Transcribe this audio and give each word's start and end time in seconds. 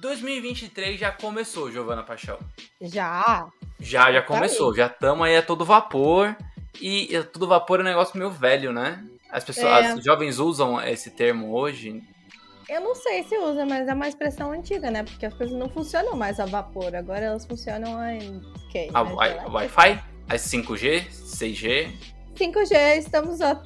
2023 0.00 0.98
já 0.98 1.10
começou, 1.10 1.70
Giovana 1.70 2.02
Paixão. 2.02 2.38
Já. 2.80 3.48
Já, 3.78 4.12
já 4.12 4.22
começou. 4.22 4.70
Tá 4.70 4.78
já 4.78 4.86
estamos 4.86 5.26
aí 5.26 5.36
a 5.36 5.42
todo 5.42 5.64
vapor. 5.64 6.34
E 6.80 7.16
a 7.16 7.24
todo 7.24 7.46
vapor 7.46 7.80
é 7.80 7.82
um 7.82 7.86
negócio 7.86 8.18
meio 8.18 8.30
velho, 8.30 8.72
né? 8.72 9.04
As 9.30 9.44
pessoas, 9.44 9.66
é. 9.84 9.88
as 9.88 10.38
usam 10.38 10.80
esse 10.80 11.10
termo 11.10 11.54
hoje. 11.54 12.02
Eu 12.68 12.82
não 12.82 12.94
sei 12.94 13.22
se 13.24 13.36
usa, 13.38 13.64
mas 13.64 13.88
é 13.88 13.94
uma 13.94 14.08
expressão 14.08 14.52
antiga, 14.52 14.90
né? 14.90 15.02
Porque 15.02 15.24
as 15.24 15.32
coisas 15.32 15.56
não 15.56 15.68
funcionam 15.68 16.14
mais 16.14 16.38
a 16.38 16.44
vapor. 16.44 16.94
Agora 16.94 17.24
elas 17.24 17.46
funcionam 17.46 18.04
em 18.10 18.42
quê? 18.70 18.90
A 18.92 19.02
Wi-Fi? 19.02 20.04
As 20.28 20.42
5G? 20.42 21.06
6G? 21.08 21.88
5G, 22.36 22.98
estamos 22.98 23.40
a 23.40 23.60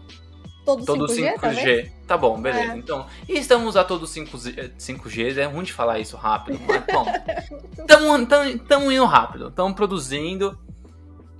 Todo, 0.64 0.84
todo 0.84 1.06
5G, 1.06 1.38
5G. 1.38 1.84
Tá, 1.86 1.92
tá 2.06 2.16
bom, 2.16 2.40
beleza. 2.40 2.72
É. 2.72 2.76
Então, 2.76 3.06
estamos 3.28 3.76
a 3.76 3.82
todo 3.82 4.06
5G, 4.06 4.72
5G, 4.78 5.38
é 5.38 5.44
ruim 5.44 5.64
de 5.64 5.72
falar 5.72 5.98
isso 5.98 6.16
rápido, 6.16 6.60
mas 6.66 6.84
bom. 6.86 7.04
Estamos 8.56 8.92
indo 8.92 9.04
rápido, 9.04 9.48
estamos 9.48 9.74
produzindo 9.74 10.56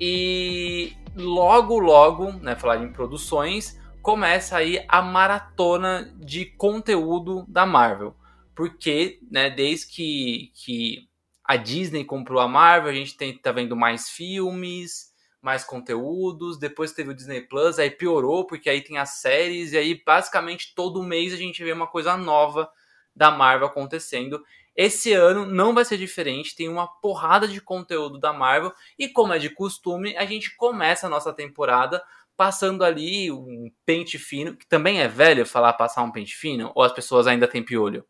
e 0.01 0.93
logo, 1.15 1.79
logo, 1.79 2.33
né, 2.33 2.57
falar 2.57 2.83
em 2.83 2.91
produções, 2.91 3.79
começa 4.03 4.57
aí 4.57 4.85
a 4.89 5.01
maratona 5.01 6.13
de 6.19 6.45
conteúdo 6.45 7.47
da 7.49 7.65
Marvel. 7.65 8.15
Porque, 8.55 9.21
né, 9.31 9.49
desde 9.49 9.87
que, 9.87 10.53
que 10.55 11.09
a 11.45 11.57
Disney 11.57 12.05
comprou 12.05 12.41
a 12.41 12.49
Marvel, 12.49 12.91
a 12.91 12.95
gente 12.95 13.17
tem, 13.17 13.37
tá 13.37 13.53
vendo 13.53 13.77
mais 13.77 14.11
filmes, 14.11 15.13
mais 15.41 15.65
conteúdos. 15.65 16.59
Depois 16.59 16.93
teve 16.93 17.11
o 17.11 17.15
Disney 17.15 17.43
Plus, 17.43 17.79
aí 17.79 17.91
piorou, 17.91 18.47
porque 18.47 18.69
aí 18.69 18.83
tem 18.83 18.99
as 18.99 19.21
séries, 19.21 19.73
e 19.73 19.79
aí 19.79 20.03
basicamente 20.05 20.75
todo 20.75 21.03
mês 21.03 21.33
a 21.33 21.37
gente 21.37 21.63
vê 21.63 21.73
uma 21.73 21.87
coisa 21.87 22.17
nova 22.17 22.69
da 23.15 23.31
Marvel 23.31 23.69
acontecendo. 23.69 24.43
Esse 24.75 25.13
ano 25.13 25.45
não 25.45 25.75
vai 25.75 25.85
ser 25.85 25.99
diferente, 25.99 26.57
tem 26.57 26.69
uma 26.69 26.87
porrada 26.87 27.47
de 27.47 27.61
conteúdo 27.61 28.19
da 28.19 28.33
Marvel, 28.33 28.73
e 28.99 29.07
como 29.09 29.35
é 29.35 29.39
de 29.39 29.51
costume, 29.51 30.17
a 30.17 30.25
gente 30.25 30.57
começa 30.57 31.07
a 31.07 31.11
nossa 31.11 31.33
temporada 31.33 32.03
passando 32.37 32.85
ali 32.85 33.31
um 33.31 33.71
pente 33.85 34.19
fino, 34.19 34.57
que 34.57 34.67
também 34.67 35.01
é 35.01 35.09
velho 35.09 35.47
falar 35.47 35.73
passar 35.75 36.03
um 36.03 36.11
pente 36.11 36.35
fino, 36.35 36.73
ou 36.75 36.83
as 36.83 36.93
pessoas 36.93 37.27
ainda 37.27 37.47
têm 37.47 37.63
piolho? 37.63 38.07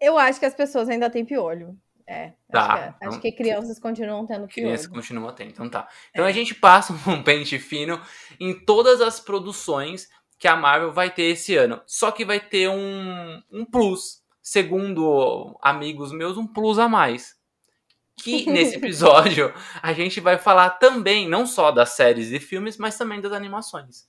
Eu 0.00 0.18
acho 0.18 0.38
que 0.38 0.46
as 0.46 0.54
pessoas 0.54 0.88
ainda 0.88 1.08
têm 1.08 1.24
piolho. 1.24 1.76
É, 2.08 2.34
tá. 2.52 2.60
acho, 2.60 2.68
que, 2.68 2.78
é. 2.78 2.94
então, 2.96 3.08
acho 3.08 3.20
que 3.20 3.32
crianças 3.32 3.78
continuam 3.80 4.24
tendo 4.24 4.46
Crianças 4.46 4.86
continuam 4.86 5.34
tendo, 5.34 5.50
então 5.50 5.68
tá. 5.68 5.88
Então 6.10 6.24
é. 6.24 6.28
a 6.28 6.32
gente 6.32 6.54
passa 6.54 6.92
um 7.10 7.22
pente 7.22 7.58
fino 7.58 8.00
em 8.38 8.54
todas 8.64 9.00
as 9.00 9.18
produções 9.18 10.08
que 10.38 10.46
a 10.46 10.56
Marvel 10.56 10.92
vai 10.92 11.10
ter 11.10 11.24
esse 11.24 11.56
ano. 11.56 11.80
Só 11.86 12.12
que 12.12 12.24
vai 12.24 12.38
ter 12.38 12.68
um, 12.68 13.42
um 13.50 13.64
plus, 13.64 14.22
segundo 14.40 15.58
amigos 15.60 16.12
meus, 16.12 16.36
um 16.36 16.46
plus 16.46 16.78
a 16.78 16.88
mais. 16.88 17.34
Que 18.16 18.50
nesse 18.50 18.76
episódio 18.76 19.52
a 19.82 19.92
gente 19.92 20.20
vai 20.20 20.38
falar 20.38 20.70
também, 20.70 21.28
não 21.28 21.46
só 21.46 21.70
das 21.70 21.90
séries 21.90 22.30
e 22.32 22.40
filmes, 22.40 22.76
mas 22.76 22.96
também 22.96 23.20
das 23.20 23.32
animações. 23.32 24.08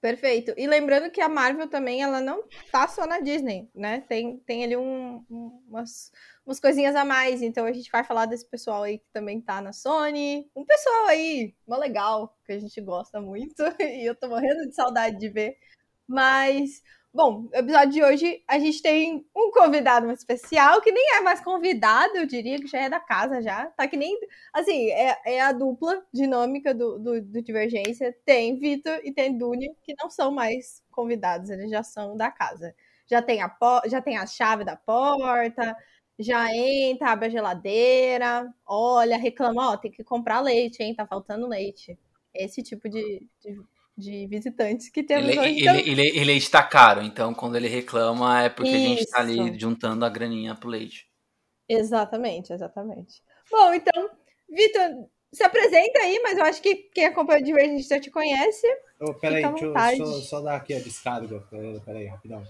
Perfeito. 0.00 0.54
E 0.56 0.66
lembrando 0.66 1.10
que 1.10 1.20
a 1.20 1.28
Marvel 1.28 1.68
também, 1.68 2.02
ela 2.02 2.20
não 2.20 2.44
tá 2.70 2.86
só 2.86 3.04
na 3.04 3.18
Disney, 3.18 3.68
né? 3.74 4.00
Tem, 4.02 4.38
tem 4.38 4.62
ali 4.62 4.76
um, 4.76 5.24
um, 5.28 5.62
umas, 5.68 6.12
umas 6.46 6.60
coisinhas 6.60 6.94
a 6.94 7.04
mais. 7.04 7.42
Então 7.42 7.66
a 7.66 7.72
gente 7.72 7.90
vai 7.90 8.04
falar 8.04 8.26
desse 8.26 8.48
pessoal 8.48 8.84
aí 8.84 8.98
que 8.98 9.10
também 9.12 9.40
tá 9.40 9.60
na 9.60 9.72
Sony. 9.72 10.48
Um 10.54 10.64
pessoal 10.64 11.06
aí, 11.08 11.52
mó 11.66 11.76
legal, 11.76 12.38
que 12.46 12.52
a 12.52 12.58
gente 12.60 12.80
gosta 12.80 13.20
muito. 13.20 13.60
E 13.80 14.08
eu 14.08 14.14
tô 14.14 14.28
morrendo 14.28 14.68
de 14.68 14.74
saudade 14.74 15.18
de 15.18 15.28
ver. 15.28 15.56
Mas 16.06 16.80
Bom, 17.12 17.42
no 17.42 17.50
episódio 17.54 17.90
de 17.90 18.02
hoje 18.02 18.44
a 18.46 18.58
gente 18.58 18.82
tem 18.82 19.26
um 19.34 19.50
convidado 19.50 20.10
especial, 20.12 20.80
que 20.82 20.92
nem 20.92 21.16
é 21.16 21.20
mais 21.22 21.40
convidado, 21.40 22.16
eu 22.16 22.26
diria 22.26 22.58
que 22.58 22.66
já 22.66 22.80
é 22.82 22.88
da 22.90 23.00
casa 23.00 23.40
já. 23.40 23.66
Tá 23.70 23.88
que 23.88 23.96
nem. 23.96 24.16
Assim, 24.52 24.90
é, 24.90 25.16
é 25.24 25.40
a 25.40 25.52
dupla 25.52 26.04
dinâmica 26.12 26.74
do, 26.74 26.98
do, 26.98 27.20
do 27.22 27.42
Divergência. 27.42 28.14
Tem 28.24 28.58
Vitor 28.58 29.00
e 29.02 29.12
tem 29.12 29.36
Dunia, 29.36 29.74
que 29.82 29.94
não 30.00 30.10
são 30.10 30.30
mais 30.30 30.82
convidados, 30.90 31.50
eles 31.50 31.70
já 31.70 31.82
são 31.82 32.16
da 32.16 32.30
casa. 32.30 32.74
Já 33.06 33.22
tem 33.22 33.42
a, 33.42 33.56
já 33.86 34.02
tem 34.02 34.18
a 34.18 34.26
chave 34.26 34.64
da 34.64 34.76
porta, 34.76 35.74
já 36.18 36.54
entra, 36.54 37.10
abre 37.10 37.26
a 37.28 37.30
geladeira, 37.30 38.52
olha, 38.66 39.16
reclama, 39.16 39.72
ó, 39.72 39.76
tem 39.76 39.90
que 39.90 40.04
comprar 40.04 40.40
leite, 40.40 40.82
hein? 40.82 40.94
Tá 40.94 41.06
faltando 41.06 41.48
leite. 41.48 41.98
Esse 42.34 42.62
tipo 42.62 42.88
de, 42.88 43.26
de 43.40 43.58
de 43.98 44.28
visitantes 44.28 44.88
que 44.88 45.02
temos 45.02 45.28
ele, 45.28 45.40
hoje. 45.40 45.48
Ele, 45.48 45.60
então... 45.60 45.74
ele, 45.74 46.18
ele, 46.18 46.32
está 46.34 46.62
caro, 46.62 47.02
então 47.02 47.34
quando 47.34 47.56
ele 47.56 47.66
reclama 47.66 48.42
é 48.42 48.48
porque 48.48 48.70
Isso. 48.70 48.76
a 48.76 48.88
gente 48.88 49.00
está 49.00 49.20
ali 49.20 49.58
juntando 49.58 50.04
a 50.04 50.08
graninha 50.08 50.54
pro 50.54 50.68
leite. 50.68 51.06
Exatamente, 51.68 52.52
exatamente. 52.52 53.22
Bom, 53.50 53.74
então, 53.74 54.08
Vitor, 54.48 55.08
se 55.32 55.42
apresenta 55.42 55.98
aí, 55.98 56.20
mas 56.22 56.38
eu 56.38 56.44
acho 56.44 56.62
que 56.62 56.76
quem 56.94 57.06
acompanha 57.06 57.40
o 57.40 57.44
Divergente 57.44 57.88
já 57.88 58.00
te 58.00 58.10
conhece. 58.10 58.66
Oh, 59.00 59.12
peraí, 59.14 59.42
deixa 59.42 59.64
eu 59.66 60.06
só, 60.06 60.20
só, 60.20 60.40
dar 60.40 60.56
aqui 60.56 60.74
a 60.74 60.80
descarga. 60.80 61.44
Peraí, 61.84 62.06
rapidão. 62.06 62.42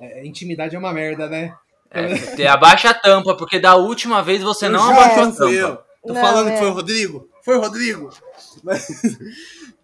É, 0.00 0.24
intimidade 0.24 0.74
é 0.74 0.78
uma 0.78 0.92
merda, 0.92 1.28
né? 1.28 1.54
É, 1.90 2.46
abaixa 2.46 2.90
a 2.90 2.94
tampa, 2.94 3.36
porque 3.36 3.58
da 3.58 3.74
última 3.74 4.22
vez 4.22 4.40
você 4.40 4.66
eu 4.66 4.70
não 4.70 4.90
abaixou 4.90 5.24
a 5.24 5.26
tampa. 5.26 5.44
Eu. 5.44 5.76
Tô 6.06 6.14
não, 6.14 6.20
falando 6.20 6.48
é. 6.48 6.52
que 6.52 6.58
foi 6.58 6.68
o 6.68 6.72
Rodrigo? 6.72 7.28
Foi 7.44 7.56
o 7.56 7.60
Rodrigo! 7.60 8.10
Mas... 8.64 8.88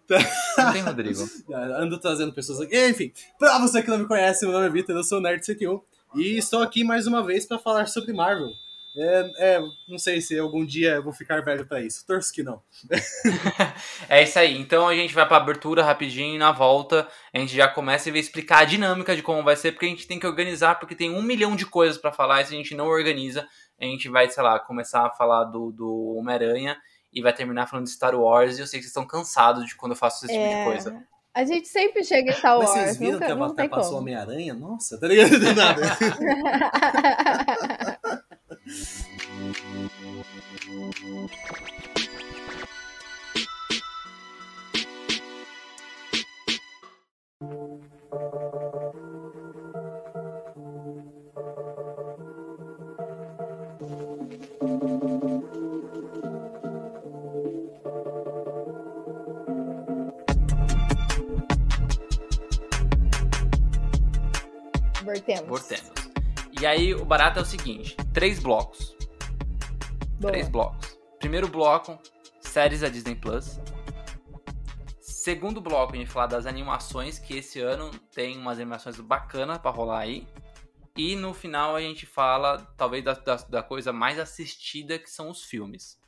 Não 0.57 0.73
tem 0.73 0.81
Rodrigo. 0.81 1.21
Ando 1.77 1.99
trazendo 1.99 2.33
pessoas 2.33 2.61
aqui. 2.61 2.77
Enfim, 2.87 3.11
pra 3.37 3.59
você 3.59 3.81
que 3.81 3.89
não 3.89 3.97
me 3.97 4.07
conhece, 4.07 4.45
meu 4.45 4.53
nome 4.53 4.67
é 4.67 4.69
Vitor, 4.69 4.95
eu 4.95 5.03
sou 5.03 5.19
o 5.19 5.21
Nerd 5.21 5.45
101 5.45 5.81
e 6.15 6.37
estou 6.37 6.61
aqui 6.61 6.83
mais 6.83 7.07
uma 7.07 7.23
vez 7.23 7.45
para 7.45 7.59
falar 7.59 7.87
sobre 7.87 8.13
Marvel. 8.13 8.49
É, 8.99 9.31
é, 9.37 9.61
não 9.87 9.99
sei 9.99 10.19
se 10.21 10.39
algum 10.39 10.65
dia 10.65 10.95
eu 10.95 11.03
vou 11.03 11.13
ficar 11.13 11.43
velho 11.43 11.67
para 11.67 11.81
isso. 11.81 12.05
Torço 12.07 12.33
que 12.33 12.41
não. 12.41 12.63
é 14.09 14.23
isso 14.23 14.39
aí. 14.39 14.57
Então 14.57 14.87
a 14.87 14.95
gente 14.95 15.13
vai 15.13 15.27
para 15.27 15.37
abertura 15.37 15.83
rapidinho 15.83 16.35
e 16.35 16.39
na 16.39 16.51
volta 16.51 17.07
a 17.31 17.37
gente 17.37 17.55
já 17.55 17.67
começa 17.67 18.09
e 18.09 18.11
vai 18.11 18.21
explicar 18.21 18.59
a 18.59 18.65
dinâmica 18.65 19.15
de 19.15 19.21
como 19.21 19.43
vai 19.43 19.55
ser, 19.55 19.73
porque 19.73 19.85
a 19.85 19.89
gente 19.89 20.07
tem 20.07 20.17
que 20.17 20.25
organizar, 20.25 20.79
porque 20.79 20.95
tem 20.95 21.11
um 21.11 21.21
milhão 21.21 21.55
de 21.55 21.65
coisas 21.65 21.97
para 21.97 22.11
falar 22.11 22.41
e 22.41 22.45
se 22.45 22.55
a 22.55 22.57
gente 22.57 22.73
não 22.73 22.87
organiza, 22.87 23.47
a 23.79 23.85
gente 23.85 24.09
vai, 24.09 24.29
sei 24.29 24.41
lá, 24.41 24.59
começar 24.59 25.05
a 25.05 25.11
falar 25.11 25.43
do, 25.43 25.71
do 25.71 26.15
Homem-Aranha 26.17 26.75
e 27.11 27.21
vai 27.21 27.33
terminar 27.33 27.67
falando 27.67 27.85
de 27.85 27.91
Star 27.91 28.15
Wars. 28.15 28.57
E 28.57 28.61
eu 28.61 28.67
sei 28.67 28.79
que 28.79 28.83
vocês 28.83 28.91
estão 28.91 29.05
cansados 29.05 29.65
de 29.65 29.75
quando 29.75 29.93
eu 29.93 29.97
faço 29.97 30.25
esse 30.25 30.33
tipo 30.33 30.47
de 30.47 30.53
é. 30.53 30.65
coisa. 30.65 31.03
A 31.33 31.43
gente 31.43 31.67
sempre 31.67 32.03
chega 32.03 32.31
em 32.31 32.33
Star 32.33 32.57
Wars. 32.57 32.71
Mas 32.71 32.79
vocês 32.79 32.97
viram 32.97 33.13
nunca, 33.13 33.25
que 33.25 33.31
a 33.31 33.35
Avatar 33.35 33.69
passou 33.69 33.99
Homem-Aranha? 33.99 34.53
Nossa, 34.53 34.99
tá 34.99 35.07
ligado? 35.07 35.39
Do 35.39 35.53
nada. 35.53 35.81
Voltemos. 65.47 65.91
E 66.59 66.65
aí 66.65 66.95
o 66.95 67.03
barato 67.03 67.39
é 67.39 67.41
o 67.41 67.45
seguinte: 67.45 67.95
três 68.13 68.39
blocos. 68.39 68.95
Boa. 70.19 70.31
Três 70.31 70.47
blocos. 70.47 70.97
Primeiro 71.19 71.47
bloco, 71.47 71.99
séries 72.39 72.81
da 72.81 72.89
Disney 72.89 73.15
Plus. 73.15 73.59
Segundo 74.99 75.59
bloco, 75.59 75.93
a 75.93 75.97
gente 75.97 76.09
falar 76.09 76.27
das 76.27 76.45
animações, 76.45 77.19
que 77.19 77.35
esse 77.35 77.59
ano 77.59 77.91
tem 78.13 78.37
umas 78.37 78.57
animações 78.57 78.97
bacanas 78.99 79.57
para 79.57 79.71
rolar 79.71 79.99
aí. 79.99 80.25
E 80.95 81.15
no 81.15 81.33
final 81.33 81.75
a 81.75 81.81
gente 81.81 82.05
fala, 82.05 82.59
talvez, 82.77 83.03
da, 83.03 83.13
da, 83.13 83.35
da, 83.35 83.61
coisa 83.61 83.91
mais 83.91 84.17
assistida, 84.17 84.97
que 84.97 85.09
são 85.09 85.29
os 85.29 85.43
filmes. 85.43 85.99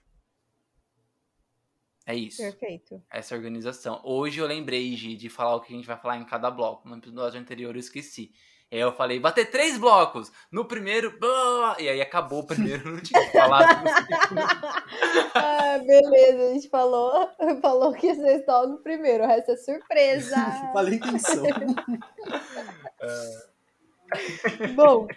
É 2.05 2.15
isso. 2.15 2.41
Perfeito. 2.41 3.03
Essa 3.11 3.35
organização. 3.35 4.01
Hoje 4.03 4.39
eu 4.39 4.47
lembrei, 4.47 4.95
Gi, 4.95 5.15
de 5.15 5.29
falar 5.29 5.55
o 5.55 5.61
que 5.61 5.73
a 5.73 5.75
gente 5.75 5.85
vai 5.85 5.97
falar 5.97 6.17
em 6.17 6.25
cada 6.25 6.49
bloco. 6.49 6.87
No 6.87 6.97
episódio 6.97 7.39
anterior 7.39 7.75
eu 7.75 7.79
esqueci. 7.79 8.33
Aí 8.71 8.79
eu 8.79 8.91
falei, 8.91 9.19
vai 9.19 9.33
ter 9.33 9.45
três 9.45 9.79
blocos. 9.79 10.31
No 10.51 10.63
primeiro, 10.63 11.17
e 11.79 11.89
aí 11.89 12.01
acabou 12.01 12.41
o 12.41 12.45
primeiro, 12.45 12.91
não 12.91 13.01
tinha 13.01 13.27
falado. 13.31 13.83
ah, 15.33 15.79
beleza, 15.79 16.43
a 16.43 16.53
gente 16.53 16.69
falou, 16.69 17.29
falou 17.63 17.93
que 17.93 18.13
vocês 18.13 18.41
estão 18.41 18.67
no 18.67 18.77
primeiro, 18.77 19.23
o 19.23 19.27
resto 19.27 19.51
é 19.51 19.57
surpresa. 19.57 20.35
Falei 20.71 20.95
intenção. 20.95 21.43
Bom, 24.75 25.07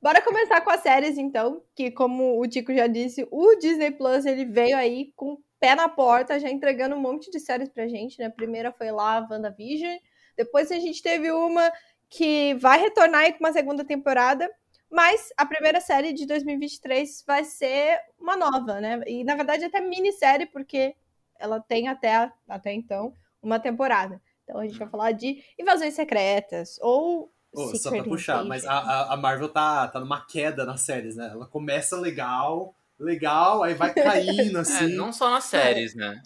bora 0.00 0.22
começar 0.22 0.60
com 0.60 0.70
as 0.70 0.80
séries 0.80 1.18
então, 1.18 1.64
que 1.74 1.90
como 1.90 2.40
o 2.40 2.46
Tico 2.46 2.72
já 2.72 2.86
disse, 2.86 3.26
o 3.28 3.56
Disney 3.56 3.90
Plus 3.90 4.24
ele 4.24 4.44
veio 4.44 4.76
aí 4.76 5.12
com 5.16 5.32
o 5.32 5.42
pé 5.58 5.74
na 5.74 5.88
porta, 5.88 6.38
já 6.38 6.48
entregando 6.48 6.94
um 6.94 7.00
monte 7.00 7.28
de 7.28 7.40
séries 7.40 7.68
pra 7.68 7.88
gente, 7.88 8.20
né? 8.20 8.26
A 8.26 8.30
primeira 8.30 8.70
foi 8.70 8.92
lá 8.92 9.18
a 9.18 9.28
WandaVision, 9.28 9.96
depois 10.36 10.70
a 10.70 10.78
gente 10.78 11.02
teve 11.02 11.32
uma 11.32 11.72
que 12.16 12.54
vai 12.54 12.78
retornar 12.80 13.22
aí 13.22 13.32
com 13.32 13.40
uma 13.40 13.52
segunda 13.52 13.84
temporada, 13.84 14.48
mas 14.90 15.32
a 15.36 15.44
primeira 15.44 15.80
série 15.80 16.12
de 16.12 16.24
2023 16.26 17.24
vai 17.26 17.42
ser 17.42 17.98
uma 18.18 18.36
nova, 18.36 18.80
né? 18.80 19.00
E 19.06 19.24
na 19.24 19.34
verdade 19.34 19.64
até 19.64 19.80
minissérie, 19.80 20.46
porque 20.46 20.94
ela 21.38 21.60
tem 21.60 21.88
até, 21.88 22.30
até 22.48 22.72
então 22.72 23.12
uma 23.42 23.58
temporada. 23.58 24.22
Então 24.44 24.60
a 24.60 24.64
gente 24.64 24.78
vai 24.78 24.88
falar 24.88 25.12
de 25.12 25.42
invasões 25.58 25.94
secretas 25.94 26.78
ou 26.80 27.32
Oh, 27.56 27.72
só 27.76 27.88
pra 27.88 28.02
puxar, 28.02 28.44
mas 28.44 28.64
a, 28.66 29.12
a 29.12 29.16
Marvel 29.16 29.48
tá, 29.48 29.86
tá 29.86 30.00
numa 30.00 30.26
queda 30.26 30.64
nas 30.64 30.80
séries, 30.80 31.14
né? 31.14 31.30
Ela 31.32 31.46
começa 31.46 31.96
legal, 31.96 32.74
legal, 32.98 33.62
aí 33.62 33.74
vai 33.74 33.94
caindo, 33.94 34.58
assim. 34.58 34.92
É, 34.92 34.96
não 34.96 35.12
só 35.12 35.30
nas 35.30 35.44
séries, 35.44 35.94
é. 35.94 35.98
né? 35.98 36.22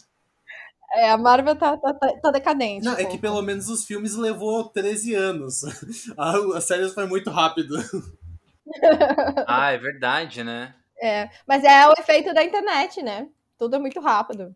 É, 0.93 1.11
a 1.11 1.19
Marvel 1.19 1.55
tá, 1.55 1.77
tá, 1.77 1.93
tá 1.95 2.31
decadente. 2.31 2.85
Não, 2.85 2.95
é 2.95 3.05
que 3.05 3.19
pelo 3.19 3.43
menos 3.43 3.69
os 3.69 3.85
filmes 3.85 4.15
levou 4.15 4.65
13 4.71 5.15
anos. 5.15 5.63
A, 6.17 6.57
a 6.57 6.61
série 6.61 6.89
foi 6.89 7.07
muito 7.07 7.31
rápido. 7.31 7.77
ah, 9.47 9.71
é 9.71 9.79
verdade, 9.79 10.43
né? 10.43 10.75
É, 11.01 11.29
mas 11.47 11.63
é 11.63 11.87
o 11.89 11.93
efeito 11.99 12.33
da 12.35 12.43
internet, 12.43 13.03
né? 13.03 13.29
Tudo 13.59 13.77
é 13.77 13.79
muito 13.79 14.01
rápido. 14.01 14.55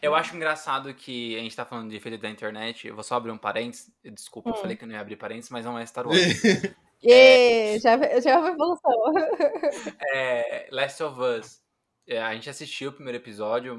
Eu 0.00 0.14
acho 0.14 0.34
engraçado 0.34 0.92
que 0.94 1.36
a 1.36 1.40
gente 1.40 1.54
tá 1.54 1.64
falando 1.64 1.90
de 1.90 1.96
efeito 1.96 2.20
da 2.20 2.30
internet. 2.30 2.88
Eu 2.88 2.94
vou 2.94 3.04
só 3.04 3.16
abrir 3.16 3.30
um 3.30 3.38
parênteses. 3.38 3.92
Desculpa, 4.02 4.50
hum. 4.50 4.52
eu 4.54 4.60
falei 4.60 4.76
que 4.76 4.84
eu 4.84 4.88
não 4.88 4.94
ia 4.94 5.00
abrir 5.00 5.16
parênteses, 5.16 5.50
mas 5.50 5.64
não 5.64 5.78
é 5.78 5.84
Star 5.84 6.06
Wars. 6.06 6.18
é... 7.04 7.78
já, 7.78 8.20
já 8.20 8.30
é 8.30 8.38
uma 8.38 8.50
evolução. 8.50 8.92
é, 10.12 10.68
Last 10.72 11.02
of 11.02 11.20
Us. 11.20 11.63
É, 12.06 12.20
a 12.20 12.34
gente 12.34 12.50
assistiu 12.50 12.90
o 12.90 12.92
primeiro 12.92 13.18
episódio, 13.18 13.76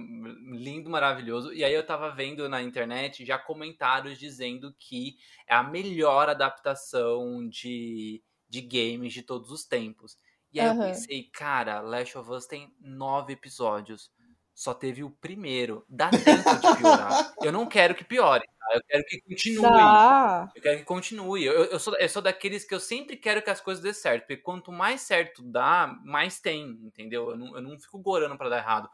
lindo, 0.51 0.89
maravilhoso. 0.89 1.53
E 1.53 1.63
aí 1.63 1.73
eu 1.73 1.85
tava 1.85 2.09
vendo 2.09 2.49
na 2.49 2.61
internet 2.61 3.23
já 3.23 3.37
comentários 3.37 4.17
dizendo 4.17 4.73
que 4.79 5.15
é 5.47 5.53
a 5.53 5.63
melhor 5.63 6.29
adaptação 6.29 7.47
de, 7.47 8.23
de 8.49 8.61
games 8.61 9.13
de 9.13 9.21
todos 9.21 9.51
os 9.51 9.65
tempos. 9.65 10.17
E 10.51 10.59
aí 10.59 10.67
uhum. 10.67 10.81
eu 10.81 10.87
pensei, 10.87 11.29
cara, 11.31 11.81
Last 11.81 12.17
of 12.17 12.31
Us 12.31 12.47
tem 12.47 12.73
nove 12.79 13.33
episódios 13.33 14.09
só 14.55 14.73
teve 14.73 15.03
o 15.03 15.11
primeiro. 15.11 15.85
Dá 15.87 16.09
tempo 16.09 16.55
de 16.55 16.77
piorar. 16.77 17.33
eu 17.43 17.51
não 17.51 17.67
quero 17.67 17.93
que 17.93 18.05
piore? 18.05 18.47
Eu 18.73 18.81
quero 18.87 19.03
que 19.05 19.21
continue. 19.21 19.61
Dá. 19.61 20.51
Eu 20.55 20.61
quero 20.61 20.77
que 20.79 20.85
continue. 20.85 21.45
Eu, 21.45 21.65
eu, 21.65 21.79
sou, 21.79 21.95
eu 21.95 22.09
sou 22.09 22.21
daqueles 22.21 22.65
que 22.65 22.73
eu 22.73 22.79
sempre 22.79 23.15
quero 23.15 23.41
que 23.41 23.49
as 23.49 23.61
coisas 23.61 23.83
dê 23.83 23.93
certo. 23.93 24.21
Porque 24.21 24.37
quanto 24.37 24.71
mais 24.71 25.01
certo 25.01 25.43
dá, 25.43 25.95
mais 26.03 26.39
tem, 26.39 26.79
entendeu? 26.83 27.31
Eu 27.31 27.37
não, 27.37 27.55
eu 27.55 27.61
não 27.61 27.79
fico 27.79 27.99
gorando 27.99 28.37
para 28.37 28.49
dar 28.49 28.57
errado. 28.57 28.89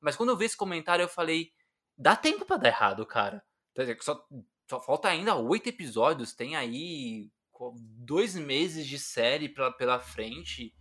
Mas 0.00 0.16
quando 0.16 0.30
eu 0.30 0.36
vi 0.36 0.46
esse 0.46 0.56
comentário, 0.56 1.02
eu 1.02 1.08
falei: 1.08 1.50
dá 1.96 2.16
tempo 2.16 2.44
para 2.44 2.56
dar 2.56 2.68
errado, 2.68 3.06
cara. 3.06 3.42
Só, 4.00 4.22
só 4.68 4.80
falta 4.80 5.08
ainda 5.08 5.36
oito 5.36 5.68
episódios. 5.68 6.34
Tem 6.34 6.56
aí 6.56 7.30
dois 7.98 8.34
meses 8.34 8.86
de 8.86 8.98
série 8.98 9.48
pra, 9.48 9.70
pela 9.70 10.00
frente. 10.00 10.74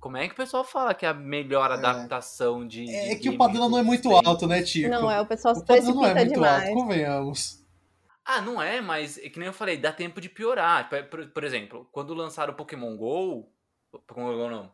Como 0.00 0.16
é 0.16 0.26
que 0.26 0.34
o 0.34 0.36
pessoal 0.36 0.64
fala 0.64 0.94
que 0.94 1.06
é 1.06 1.08
a 1.08 1.14
melhor 1.14 1.70
é. 1.70 1.74
adaptação 1.74 2.66
de. 2.66 2.90
É, 2.90 3.14
de 3.14 3.20
que 3.20 3.30
o 3.30 3.38
padrão 3.38 3.68
não 3.68 3.78
é 3.78 3.82
muito 3.82 4.10
alto, 4.10 4.46
né, 4.46 4.62
Tico? 4.62 4.88
Não, 4.88 5.10
é, 5.10 5.20
o 5.20 5.26
pessoal 5.26 5.54
se 5.54 5.62
o 5.62 5.64
padrão 5.64 5.94
não 5.94 6.06
é 6.06 6.14
muito 6.14 6.34
demais. 6.34 6.64
alto, 6.64 6.74
convenhamos. 6.74 7.63
Ah, 8.24 8.40
não 8.40 8.60
é, 8.60 8.80
mas 8.80 9.18
é 9.18 9.28
que 9.28 9.38
nem 9.38 9.46
eu 9.46 9.52
falei, 9.52 9.76
dá 9.76 9.92
tempo 9.92 10.20
de 10.20 10.28
piorar. 10.28 10.88
Por, 10.88 11.26
por 11.28 11.44
exemplo, 11.44 11.88
quando 11.92 12.14
lançaram 12.14 12.52
o 12.52 12.56
Pokémon 12.56 12.96
GO. 12.96 13.52
Pokémon 14.06 14.34
GO 14.34 14.48
não. 14.48 14.70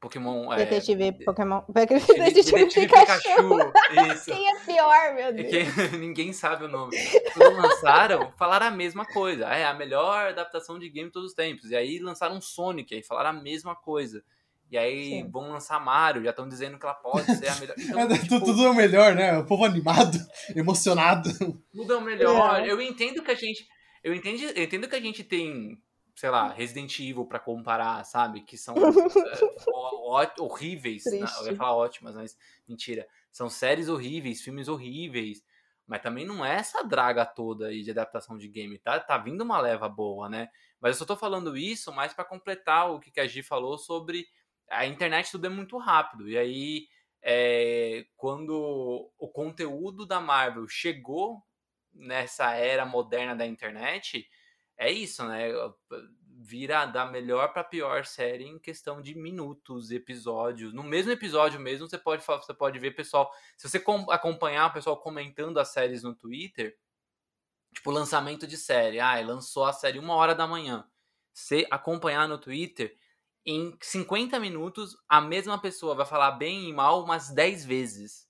Pokémon. 0.00 0.48
Detetive 0.56 1.04
é, 1.04 1.12
Pokémon. 1.12 1.62
Detetive, 1.68 2.18
Detetive 2.18 2.66
Pikachu. 2.66 3.20
Pikachu. 3.22 3.72
Isso. 4.12 4.24
Quem 4.24 4.48
é 4.48 4.60
pior, 4.60 5.14
meu 5.14 5.32
Deus? 5.32 5.52
É 5.52 5.88
que, 5.88 5.96
ninguém 5.98 6.32
sabe 6.32 6.64
o 6.64 6.68
nome. 6.68 6.96
Quando 7.34 7.60
lançaram, 7.60 8.32
falaram 8.38 8.66
a 8.66 8.70
mesma 8.70 9.04
coisa. 9.04 9.44
É 9.46 9.66
a 9.66 9.74
melhor 9.74 10.28
adaptação 10.28 10.78
de 10.78 10.88
game 10.88 11.08
de 11.08 11.12
todos 11.12 11.30
os 11.30 11.34
tempos. 11.34 11.70
E 11.70 11.76
aí 11.76 11.98
lançaram 11.98 12.40
Sonic, 12.40 12.94
aí 12.94 13.02
falaram 13.02 13.38
a 13.38 13.42
mesma 13.42 13.76
coisa. 13.76 14.24
E 14.70 14.78
aí 14.78 15.10
Sim. 15.10 15.30
vão 15.30 15.50
lançar 15.50 15.80
Mario, 15.80 16.22
já 16.22 16.30
estão 16.30 16.48
dizendo 16.48 16.78
que 16.78 16.86
ela 16.86 16.94
pode 16.94 17.26
ser 17.34 17.48
a 17.48 17.56
melhor. 17.56 17.74
Então, 17.80 18.00
é, 18.00 18.18
tipo, 18.18 18.40
tudo 18.40 18.64
é 18.64 18.70
o 18.70 18.74
melhor, 18.74 19.16
né? 19.16 19.36
O 19.36 19.44
povo 19.44 19.64
animado, 19.64 20.16
emocionado. 20.54 21.28
Tudo 21.72 21.92
é 21.92 21.96
o 21.96 22.00
melhor. 22.00 22.60
É. 22.60 22.70
Eu 22.70 22.80
entendo 22.80 23.20
que 23.22 23.32
a 23.32 23.34
gente. 23.34 23.66
Eu 24.02 24.14
entendo, 24.14 24.40
eu 24.40 24.62
entendo 24.62 24.88
que 24.88 24.94
a 24.94 25.00
gente 25.00 25.24
tem, 25.24 25.76
sei 26.14 26.30
lá, 26.30 26.52
Resident 26.52 26.96
Evil 27.00 27.26
para 27.26 27.40
comparar, 27.40 28.04
sabe? 28.04 28.42
Que 28.42 28.56
são 28.56 28.76
é, 28.78 30.40
horríveis. 30.40 31.02
Né? 31.06 31.26
Eu 31.40 31.50
ia 31.50 31.56
falar 31.56 31.74
ótimas, 31.74 32.14
mas 32.14 32.38
mentira. 32.68 33.08
São 33.32 33.50
séries 33.50 33.88
horríveis, 33.88 34.40
filmes 34.40 34.68
horríveis. 34.68 35.42
Mas 35.84 36.00
também 36.00 36.24
não 36.24 36.46
é 36.46 36.54
essa 36.54 36.84
draga 36.84 37.26
toda 37.26 37.66
aí 37.66 37.82
de 37.82 37.90
adaptação 37.90 38.38
de 38.38 38.46
game. 38.46 38.78
Tá, 38.78 39.00
tá 39.00 39.18
vindo 39.18 39.42
uma 39.42 39.60
leva 39.60 39.88
boa, 39.88 40.28
né? 40.28 40.48
Mas 40.80 40.92
eu 40.92 40.98
só 41.00 41.04
tô 41.04 41.16
falando 41.16 41.56
isso 41.56 41.92
mais 41.92 42.14
para 42.14 42.24
completar 42.24 42.92
o 42.92 43.00
que 43.00 43.18
a 43.18 43.26
Gi 43.26 43.42
falou 43.42 43.76
sobre 43.76 44.28
a 44.70 44.86
internet 44.86 45.30
tudo 45.30 45.46
é 45.46 45.50
muito 45.50 45.76
rápido. 45.76 46.28
E 46.28 46.38
aí, 46.38 46.88
é, 47.22 48.06
quando 48.16 49.12
o 49.18 49.28
conteúdo 49.28 50.06
da 50.06 50.20
Marvel 50.20 50.66
chegou 50.68 51.42
nessa 51.92 52.54
era 52.54 52.86
moderna 52.86 53.34
da 53.34 53.46
internet, 53.46 54.26
é 54.78 54.90
isso, 54.90 55.24
né? 55.26 55.48
Vira 56.42 56.86
da 56.86 57.04
melhor 57.04 57.52
para 57.52 57.64
pior 57.64 58.06
série 58.06 58.44
em 58.44 58.58
questão 58.58 59.02
de 59.02 59.14
minutos, 59.14 59.90
episódios. 59.90 60.72
No 60.72 60.82
mesmo 60.82 61.12
episódio 61.12 61.60
mesmo, 61.60 61.88
você 61.88 61.98
pode 61.98 62.24
você 62.24 62.54
pode 62.54 62.78
ver 62.78 62.92
pessoal, 62.92 63.30
se 63.56 63.68
você 63.68 63.82
acompanhar 64.08 64.68
o 64.68 64.72
pessoal 64.72 64.96
comentando 64.96 65.58
as 65.58 65.68
séries 65.68 66.02
no 66.02 66.14
Twitter, 66.14 66.78
tipo 67.74 67.90
lançamento 67.90 68.46
de 68.46 68.56
série, 68.56 69.00
ah, 69.00 69.20
lançou 69.20 69.64
a 69.64 69.72
série 69.72 69.98
uma 69.98 70.14
hora 70.14 70.34
da 70.34 70.46
manhã. 70.46 70.88
Você 71.32 71.66
acompanhar 71.70 72.26
no 72.28 72.38
Twitter, 72.38 72.96
em 73.44 73.76
50 73.80 74.38
minutos, 74.38 74.96
a 75.08 75.20
mesma 75.20 75.60
pessoa 75.60 75.94
vai 75.94 76.06
falar 76.06 76.32
bem 76.32 76.68
e 76.68 76.72
mal 76.72 77.02
umas 77.02 77.30
10 77.30 77.64
vezes 77.64 78.28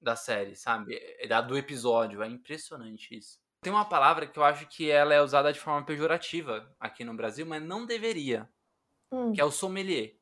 da 0.00 0.14
série, 0.14 0.54
sabe? 0.54 0.96
É, 0.96 1.42
do 1.42 1.56
episódio. 1.56 2.22
É 2.22 2.28
impressionante 2.28 3.16
isso. 3.16 3.38
Tem 3.60 3.72
uma 3.72 3.84
palavra 3.84 4.26
que 4.26 4.38
eu 4.38 4.44
acho 4.44 4.66
que 4.68 4.88
ela 4.88 5.12
é 5.12 5.20
usada 5.20 5.52
de 5.52 5.58
forma 5.58 5.84
pejorativa 5.84 6.72
aqui 6.78 7.02
no 7.04 7.14
Brasil, 7.14 7.44
mas 7.44 7.62
não 7.62 7.84
deveria. 7.84 8.48
Hum. 9.10 9.32
Que 9.32 9.40
é 9.40 9.44
o 9.44 9.50
sommelier. 9.50 10.16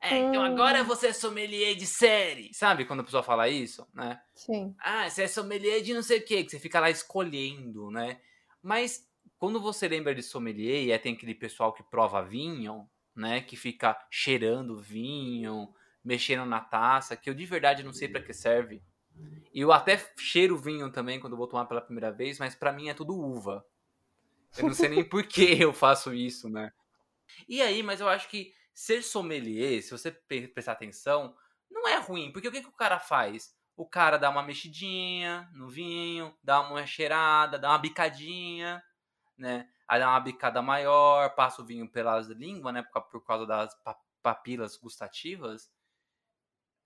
É, 0.00 0.18
então 0.18 0.42
hum. 0.42 0.44
agora 0.44 0.84
você 0.84 1.08
é 1.08 1.12
sommelier 1.12 1.74
de 1.74 1.86
série. 1.86 2.52
Sabe 2.54 2.84
quando 2.84 3.00
a 3.00 3.04
pessoa 3.04 3.22
fala 3.22 3.48
isso, 3.48 3.86
né? 3.92 4.20
Sim. 4.34 4.74
Ah, 4.78 5.08
você 5.08 5.24
é 5.24 5.28
sommelier 5.28 5.82
de 5.82 5.94
não 5.94 6.02
sei 6.02 6.18
o 6.18 6.24
quê, 6.24 6.44
que 6.44 6.50
você 6.50 6.58
fica 6.58 6.80
lá 6.80 6.90
escolhendo, 6.90 7.90
né? 7.90 8.20
Mas 8.62 9.06
quando 9.44 9.60
você 9.60 9.86
lembra 9.86 10.14
de 10.14 10.22
sommelier, 10.22 10.84
e 10.84 10.90
é, 10.90 10.96
tem 10.96 11.12
aquele 11.12 11.34
pessoal 11.34 11.70
que 11.70 11.82
prova 11.82 12.24
vinho, 12.24 12.88
né, 13.14 13.42
que 13.42 13.56
fica 13.56 13.94
cheirando 14.10 14.80
vinho, 14.80 15.70
mexendo 16.02 16.46
na 16.46 16.60
taça, 16.60 17.14
que 17.14 17.28
eu 17.28 17.34
de 17.34 17.44
verdade 17.44 17.82
não 17.82 17.92
sei 17.92 18.08
para 18.08 18.22
que 18.22 18.32
serve. 18.32 18.82
E 19.52 19.60
eu 19.60 19.70
até 19.70 19.98
cheiro 20.16 20.56
vinho 20.56 20.90
também 20.90 21.20
quando 21.20 21.36
vou 21.36 21.46
tomar 21.46 21.66
pela 21.66 21.82
primeira 21.82 22.10
vez, 22.10 22.38
mas 22.38 22.54
para 22.54 22.72
mim 22.72 22.88
é 22.88 22.94
tudo 22.94 23.14
uva. 23.14 23.62
Eu 24.56 24.64
não 24.64 24.72
sei 24.72 24.88
nem 24.88 25.04
por 25.06 25.22
que 25.26 25.42
eu 25.62 25.74
faço 25.74 26.14
isso, 26.14 26.48
né? 26.48 26.72
E 27.46 27.60
aí, 27.60 27.82
mas 27.82 28.00
eu 28.00 28.08
acho 28.08 28.30
que 28.30 28.50
ser 28.72 29.02
sommelier, 29.02 29.82
se 29.82 29.90
você 29.90 30.10
prestar 30.54 30.72
atenção, 30.72 31.36
não 31.70 31.86
é 31.86 31.98
ruim, 31.98 32.32
porque 32.32 32.48
o 32.48 32.50
que, 32.50 32.62
que 32.62 32.68
o 32.68 32.72
cara 32.72 32.98
faz? 32.98 33.54
O 33.76 33.86
cara 33.86 34.16
dá 34.16 34.30
uma 34.30 34.42
mexidinha 34.42 35.50
no 35.52 35.68
vinho, 35.68 36.34
dá 36.42 36.62
uma 36.62 36.86
cheirada, 36.86 37.58
dá 37.58 37.68
uma 37.68 37.78
bicadinha, 37.78 38.82
né? 39.36 39.68
Aí 39.86 40.00
dá 40.00 40.08
uma 40.08 40.20
bicada 40.20 40.62
maior, 40.62 41.34
passa 41.34 41.62
o 41.62 41.64
vinho 41.64 41.88
pelas 41.88 42.28
línguas, 42.28 42.74
né? 42.74 42.82
Por, 42.82 43.02
por 43.02 43.24
causa 43.24 43.46
das 43.46 43.74
papilas 44.22 44.76
gustativas. 44.76 45.70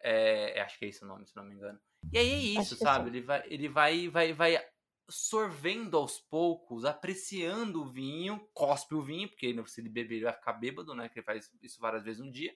É, 0.00 0.60
acho 0.60 0.78
que 0.78 0.84
é 0.84 0.88
esse 0.88 1.04
o 1.04 1.06
nome, 1.06 1.26
se 1.26 1.36
não 1.36 1.44
me 1.44 1.54
engano. 1.54 1.80
E 2.12 2.18
aí 2.18 2.30
é 2.30 2.60
isso, 2.60 2.76
sabe? 2.76 3.10
Ele 3.10 3.22
vai, 3.22 3.42
ele 3.46 3.68
vai, 3.68 4.08
vai, 4.08 4.32
vai 4.32 4.68
sorvendo 5.08 5.96
aos 5.96 6.20
poucos, 6.20 6.84
apreciando 6.84 7.82
o 7.82 7.88
vinho, 7.88 8.38
cospe 8.52 8.94
o 8.94 9.02
vinho, 9.02 9.28
porque 9.28 9.54
se 9.66 9.80
ele 9.80 9.88
beber 9.88 10.16
ele 10.16 10.24
vai 10.24 10.32
ficar 10.32 10.52
bêbado, 10.52 10.94
né? 10.94 11.08
Que 11.08 11.18
ele 11.18 11.26
faz 11.26 11.50
isso 11.62 11.80
várias 11.80 12.04
vezes 12.04 12.24
no 12.24 12.30
dia. 12.30 12.54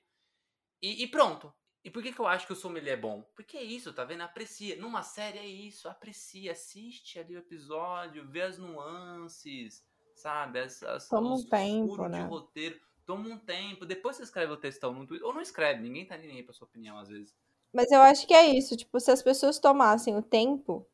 E, 0.81 1.05
e, 1.05 1.09
pronto. 1.09 1.55
E 1.85 1.91
por 1.91 2.03
que, 2.03 2.13
que 2.13 2.21
eu 2.21 2.27
acho 2.27 2.47
que 2.47 2.53
o 2.53 2.57
sommelier 2.57 2.97
é 2.97 3.01
bom? 3.01 3.23
Porque 3.35 3.57
é 3.57 3.63
isso, 3.63 3.93
tá 3.93 4.05
vendo? 4.05 4.23
Aprecia. 4.23 4.77
Numa 4.77 5.03
série 5.03 5.39
é 5.39 5.47
isso, 5.47 5.89
aprecia, 5.89 6.53
assiste 6.53 7.19
ali 7.19 7.35
o 7.35 7.41
episódio, 7.41 8.27
vê 8.29 8.43
as 8.43 8.57
nuances, 8.57 9.85
sabe? 10.15 10.61
As, 10.61 10.83
as, 10.83 11.09
Toma 11.09 11.35
um 11.35 11.43
tempo, 11.45 12.09
né? 12.09 12.23
de 12.23 12.29
roteiro. 12.29 12.81
Toma 13.05 13.29
um 13.29 13.39
tempo. 13.39 13.85
Depois 13.85 14.17
você 14.17 14.23
escreve 14.23 14.53
o 14.53 14.57
textão 14.57 14.93
no 14.93 15.07
Twitter. 15.07 15.27
Ou 15.27 15.35
não 15.35 15.41
escreve, 15.41 15.83
ninguém 15.83 16.07
tá 16.07 16.17
nem 16.17 16.31
aí 16.31 16.43
pra 16.43 16.53
sua 16.53 16.69
opinião, 16.69 16.97
às 16.99 17.09
vezes. 17.09 17.35
Mas 17.73 17.91
eu 17.91 18.01
acho 18.01 18.27
que 18.27 18.35
é 18.35 18.47
isso. 18.47 18.77
Tipo, 18.77 19.01
se 19.01 19.11
as 19.11 19.23
pessoas 19.23 19.59
tomassem 19.59 20.17
o 20.17 20.23
tempo 20.23 20.87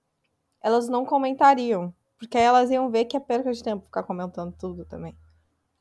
elas 0.61 0.89
não 0.89 1.05
comentariam. 1.05 1.95
Porque 2.19 2.37
aí 2.37 2.45
elas 2.45 2.71
iam 2.71 2.91
ver 2.91 3.05
que 3.05 3.17
é 3.17 3.21
perca 3.21 3.53
de 3.53 3.63
tempo 3.63 3.85
ficar 3.85 4.03
comentando 4.03 4.53
tudo 4.59 4.85
também. 4.85 5.17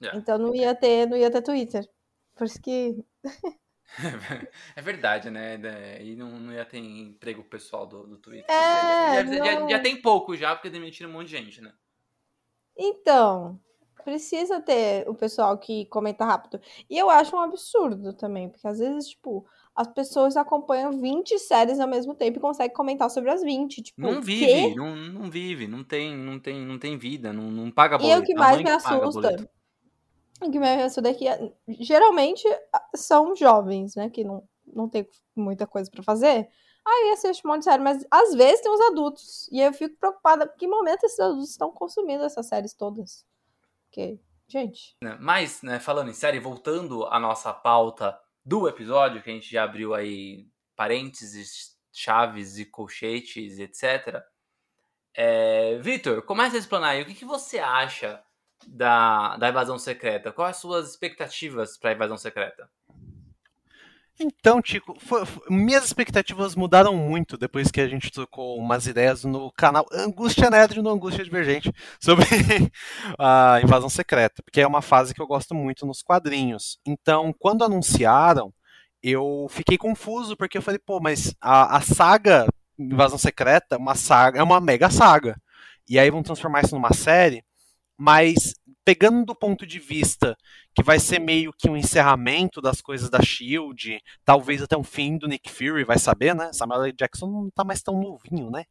Yeah. 0.02 0.20
Então 0.20 0.38
não 0.38 0.54
ia 0.54 0.76
ter, 0.76 1.08
não 1.08 1.18
ia 1.18 1.32
ter 1.32 1.42
Twitter. 1.42 1.90
Por 2.36 2.46
isso 2.46 2.62
que. 2.62 3.04
é 4.76 4.82
verdade, 4.82 5.30
né? 5.30 5.60
E 6.02 6.16
não, 6.16 6.32
não 6.32 6.54
ia 6.54 6.66
ter 6.66 6.78
emprego 6.78 7.44
pessoal 7.44 7.86
do, 7.86 8.06
do 8.06 8.18
Twitter. 8.18 8.50
É, 8.50 9.26
já, 9.26 9.46
já, 9.46 9.70
já, 9.70 9.80
tem 9.80 10.02
pouco 10.02 10.36
já, 10.36 10.56
porque 10.56 10.70
demitiram 10.70 11.10
um 11.10 11.14
monte 11.14 11.30
de 11.30 11.38
gente, 11.38 11.62
né? 11.62 11.74
Então, 12.78 13.60
precisa 14.04 14.62
ter 14.62 15.08
o 15.10 15.14
pessoal 15.14 15.58
que 15.58 15.86
comenta 15.88 16.24
rápido. 16.24 16.62
E 16.90 16.98
eu 16.98 17.10
acho 17.10 17.36
um 17.36 17.40
absurdo 17.40 18.14
também, 18.14 18.50
porque 18.50 18.68
às 18.68 18.80
vezes, 18.80 19.10
tipo, 19.10 19.46
as 19.76 19.88
pessoas 19.88 20.38
acompanham 20.38 21.00
20 21.00 21.38
séries 21.40 21.80
ao 21.80 21.88
mesmo 21.88 22.16
tempo 22.16 22.38
e 22.38 22.42
conseguem 22.42 22.74
comentar 22.74 23.10
sobre 23.10 23.32
as 23.32 23.42
20. 23.42 23.82
Tipo, 23.82 24.02
não 24.02 24.22
vive, 24.22 24.76
não, 24.76 24.96
não 24.96 25.30
vive, 25.30 25.68
não 25.68 25.84
tem, 25.84 26.16
não 26.16 26.40
tem, 26.40 26.66
não 26.66 26.80
tem 26.80 26.98
vida, 26.98 27.34
não, 27.34 27.52
não 27.52 27.70
paga 27.70 27.98
boleto. 27.98 28.20
E 28.20 28.24
o 28.24 28.26
que 28.26 28.34
mais 28.34 28.62
me 28.62 28.70
assusta, 28.70 29.50
que 30.40 30.60
me 30.60 30.68
é 30.68 31.14
que 31.14 31.54
geralmente 31.84 32.48
são 32.96 33.36
jovens, 33.36 33.96
né, 33.96 34.10
que 34.10 34.24
não, 34.24 34.48
não 34.66 34.88
tem 34.88 35.08
muita 35.36 35.66
coisa 35.66 35.90
para 35.90 36.04
fazer. 36.04 36.50
Aí 36.86 37.12
assiste 37.12 37.46
um 37.46 37.50
monte 37.50 37.60
de 37.60 37.66
série, 37.66 37.84
mas 37.84 38.06
às 38.10 38.34
vezes 38.34 38.62
tem 38.62 38.72
os 38.72 38.82
adultos. 38.82 39.50
E 39.52 39.60
eu 39.60 39.74
fico 39.74 39.98
preocupada, 39.98 40.48
que 40.48 40.68
momento 40.68 41.04
esses 41.04 41.20
adultos 41.20 41.50
estão 41.50 41.72
consumindo 41.72 42.24
essas 42.24 42.48
séries 42.48 42.74
todas? 42.74 43.26
Porque, 43.84 44.18
gente. 44.48 44.96
Mas, 45.20 45.62
né, 45.62 45.80
falando 45.80 46.10
em 46.10 46.14
série, 46.14 46.40
voltando 46.40 47.06
à 47.08 47.20
nossa 47.20 47.54
pauta 47.54 48.18
do 48.46 48.70
episódio, 48.70 49.22
que 49.22 49.30
a 49.30 49.34
gente 49.34 49.52
já 49.52 49.66
abriu 49.66 49.94
aí 49.94 50.48
parênteses, 50.78 51.78
chaves 51.92 52.58
e 52.58 52.64
colchetes, 52.64 53.60
etc. 53.60 54.24
É, 55.14 55.78
Vitor, 55.80 56.22
comece 56.22 56.56
a 56.56 56.60
explanar 56.60 56.92
aí 56.92 57.02
o 57.02 57.06
que, 57.06 57.16
que 57.16 57.26
você 57.26 57.60
acha 57.60 58.24
da, 58.66 59.38
da 59.38 59.50
invasão 59.50 59.78
secreta. 59.78 60.32
Quais 60.32 60.56
as 60.56 60.62
suas 60.62 60.90
expectativas 60.90 61.78
para 61.78 61.92
a 61.92 61.94
invasão 61.94 62.18
secreta? 62.18 62.70
Então, 64.20 64.60
Tico, 64.62 64.98
foi, 65.00 65.26
foi, 65.28 65.44
minhas 65.48 65.86
expectativas 65.86 66.56
mudaram 66.56 66.96
muito 66.96 67.38
depois 67.38 67.70
que 67.70 67.80
a 67.80 67.88
gente 67.88 68.10
trocou 68.10 68.58
umas 68.58 68.88
ideias 68.88 69.24
no 69.24 69.52
canal 69.52 69.86
Angústia 69.92 70.50
Nerd 70.50 70.82
no 70.82 70.90
Angústia 70.90 71.24
Divergente 71.24 71.72
sobre 72.02 72.26
a 73.20 73.60
invasão 73.64 73.90
secreta, 73.90 74.42
porque 74.44 74.62
é 74.62 74.66
uma 74.66 74.82
fase 74.82 75.14
que 75.14 75.22
eu 75.22 75.28
gosto 75.28 75.54
muito 75.54 75.86
nos 75.86 76.02
quadrinhos. 76.02 76.80
Então, 76.84 77.32
quando 77.38 77.64
anunciaram, 77.64 78.52
eu 79.04 79.46
fiquei 79.52 79.78
confuso 79.78 80.36
porque 80.36 80.58
eu 80.58 80.64
falei, 80.64 80.80
pô, 80.80 81.00
mas 81.00 81.36
a, 81.40 81.78
a 81.78 81.82
saga 81.82 82.48
Invasão 82.78 83.18
Secreta 83.18 83.78
uma 83.78 83.96
saga, 83.96 84.40
é 84.40 84.44
uma 84.44 84.62
mega 84.62 84.90
saga. 84.90 85.40
E 85.90 85.98
aí 85.98 86.10
vão 86.12 86.22
transformar 86.22 86.64
isso 86.64 86.76
numa 86.76 86.94
série, 86.94 87.44
mas 87.98 88.54
pegando 88.86 89.26
do 89.26 89.36
ponto 89.36 89.66
de 89.66 89.80
vista 89.80 90.38
que 90.74 90.82
vai 90.82 91.00
ser 91.00 91.20
meio 91.20 91.52
que 91.52 91.70
um 91.70 91.76
encerramento 91.76 92.62
das 92.62 92.80
coisas 92.80 93.10
da 93.10 93.22
Shield, 93.22 94.00
talvez 94.24 94.62
até 94.62 94.78
um 94.78 94.84
fim 94.84 95.18
do 95.18 95.28
Nick 95.28 95.52
Fury, 95.52 95.84
vai 95.84 96.00
saber, 96.00 96.34
né? 96.34 96.54
Samuel 96.54 96.86
L. 96.86 96.94
Jackson 96.94 97.28
não 97.28 97.50
tá 97.50 97.64
mais 97.64 97.82
tão 97.82 98.00
novinho, 98.00 98.50
né? 98.50 98.64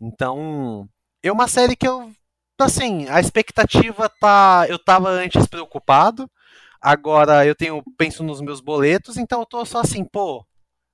Então, 0.00 0.88
é 1.22 1.32
uma 1.32 1.48
série 1.48 1.74
que 1.74 1.88
eu 1.88 2.12
assim, 2.60 3.08
a 3.08 3.20
expectativa 3.20 4.08
tá, 4.08 4.66
eu 4.68 4.78
tava 4.78 5.08
antes 5.10 5.46
preocupado, 5.46 6.30
agora 6.80 7.46
eu 7.46 7.54
tenho 7.54 7.82
penso 7.96 8.22
nos 8.22 8.40
meus 8.40 8.60
boletos, 8.60 9.16
então 9.16 9.40
eu 9.40 9.46
tô 9.46 9.64
só 9.64 9.80
assim, 9.80 10.04
pô, 10.04 10.44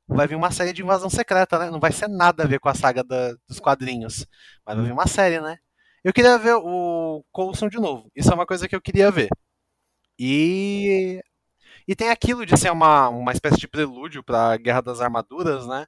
vai 0.07 0.27
vir 0.27 0.35
uma 0.37 0.51
série 0.51 0.73
de 0.73 0.83
invasão 0.83 1.11
secreta, 1.11 1.59
né? 1.59 1.71
Não 1.71 1.81
vai 1.81 1.93
ser 1.93 2.09
nada 2.09 2.45
a 2.45 2.47
ver 2.47 2.61
com 2.61 2.69
a 2.69 2.75
saga 2.75 3.03
da, 3.03 3.35
dos 3.49 3.61
quadrinhos, 3.61 4.27
mas 4.65 4.77
vai 4.77 4.85
vir 4.87 4.93
uma 4.93 5.07
série, 5.07 5.41
né? 5.41 5.59
Eu 6.05 6.13
queria 6.13 6.39
ver 6.39 6.55
o 6.57 7.25
Coulson 7.33 7.69
de 7.69 7.79
novo. 7.79 8.11
Isso 8.15 8.31
é 8.31 8.35
uma 8.35 8.47
coisa 8.47 8.69
que 8.69 8.77
eu 8.77 8.81
queria 8.81 9.11
ver. 9.11 9.29
E 10.19 11.21
e 11.87 11.95
tem 11.95 12.11
aquilo 12.11 12.47
de 12.47 12.57
ser 12.57 12.71
uma, 12.73 13.09
uma 13.09 13.33
espécie 13.33 13.59
de 13.59 13.69
prelúdio 13.69 14.23
para 14.23 14.57
Guerra 14.57 14.81
das 14.81 15.01
Armaduras, 15.01 15.67
né? 15.67 15.87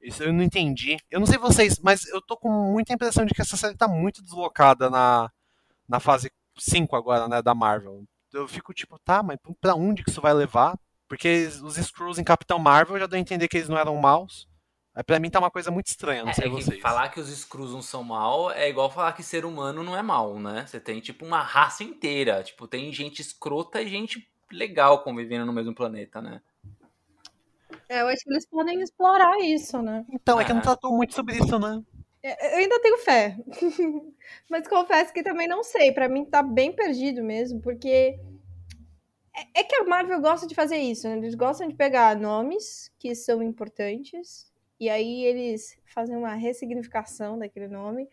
Isso 0.00 0.22
eu 0.22 0.32
não 0.32 0.42
entendi. 0.42 0.96
Eu 1.10 1.20
não 1.20 1.26
sei 1.26 1.38
vocês, 1.38 1.78
mas 1.80 2.06
eu 2.08 2.20
tô 2.20 2.36
com 2.36 2.50
muita 2.72 2.92
impressão 2.92 3.24
de 3.24 3.34
que 3.34 3.40
essa 3.42 3.56
série 3.56 3.76
tá 3.76 3.88
muito 3.88 4.22
deslocada 4.22 4.90
na, 4.90 5.30
na 5.88 6.00
fase 6.00 6.30
5 6.58 6.94
agora, 6.94 7.28
né, 7.28 7.42
da 7.42 7.54
Marvel. 7.54 8.04
Eu 8.32 8.46
fico 8.46 8.74
tipo, 8.74 8.98
tá, 8.98 9.22
mas 9.22 9.38
pra 9.60 9.74
onde 9.74 10.04
que 10.04 10.10
isso 10.10 10.20
vai 10.20 10.34
levar? 10.34 10.78
Porque 11.08 11.48
os 11.62 11.78
Skrulls 11.78 12.20
em 12.20 12.24
Capitão 12.24 12.58
Marvel 12.58 12.98
já 12.98 13.06
deu 13.06 13.16
a 13.16 13.20
entender 13.20 13.48
que 13.48 13.56
eles 13.56 13.68
não 13.68 13.78
eram 13.78 13.96
maus. 13.96 14.46
Mas 14.98 15.04
pra 15.06 15.20
mim 15.20 15.30
tá 15.30 15.38
uma 15.38 15.48
coisa 15.48 15.70
muito 15.70 15.86
estranha, 15.86 16.24
não 16.24 16.30
é, 16.30 16.34
sei 16.34 16.46
é 16.46 16.48
vocês. 16.48 16.80
Falar 16.80 17.08
que 17.10 17.20
os 17.20 17.28
Skrulls 17.28 17.72
não 17.72 17.80
são 17.80 18.02
mal 18.02 18.50
é 18.50 18.68
igual 18.68 18.90
falar 18.90 19.12
que 19.12 19.22
ser 19.22 19.44
humano 19.44 19.84
não 19.84 19.96
é 19.96 20.02
mal, 20.02 20.40
né? 20.40 20.66
Você 20.66 20.80
tem, 20.80 20.98
tipo, 20.98 21.24
uma 21.24 21.40
raça 21.40 21.84
inteira. 21.84 22.42
Tipo, 22.42 22.66
tem 22.66 22.92
gente 22.92 23.22
escrota 23.22 23.80
e 23.80 23.86
gente 23.86 24.28
legal 24.50 25.04
convivendo 25.04 25.46
no 25.46 25.52
mesmo 25.52 25.72
planeta, 25.72 26.20
né? 26.20 26.40
É, 27.88 28.00
eu 28.00 28.08
acho 28.08 28.24
que 28.24 28.30
eles 28.32 28.44
podem 28.46 28.80
explorar 28.80 29.38
isso, 29.38 29.80
né? 29.80 30.04
Então, 30.10 30.40
é, 30.40 30.42
é 30.42 30.46
que 30.46 30.52
não 30.52 30.62
tratou 30.62 30.90
muito 30.90 31.14
sobre 31.14 31.36
isso, 31.36 31.60
né? 31.60 31.80
É, 32.20 32.54
eu 32.54 32.58
ainda 32.58 32.80
tenho 32.80 32.98
fé. 32.98 33.38
Mas 34.50 34.66
confesso 34.66 35.12
que 35.12 35.22
também 35.22 35.46
não 35.46 35.62
sei. 35.62 35.92
Para 35.92 36.08
mim 36.08 36.24
tá 36.24 36.42
bem 36.42 36.72
perdido 36.72 37.22
mesmo, 37.22 37.60
porque 37.60 38.18
é, 39.32 39.60
é 39.60 39.62
que 39.62 39.76
a 39.76 39.84
Marvel 39.84 40.20
gosta 40.20 40.44
de 40.44 40.56
fazer 40.56 40.78
isso, 40.78 41.08
né? 41.08 41.18
Eles 41.18 41.36
gostam 41.36 41.68
de 41.68 41.76
pegar 41.76 42.16
nomes 42.16 42.90
que 42.98 43.14
são 43.14 43.40
importantes 43.40 44.47
e 44.80 44.88
aí 44.88 45.24
eles 45.24 45.76
fazem 45.86 46.16
uma 46.16 46.34
ressignificação 46.34 47.38
daquele 47.38 47.68
nome 47.68 48.08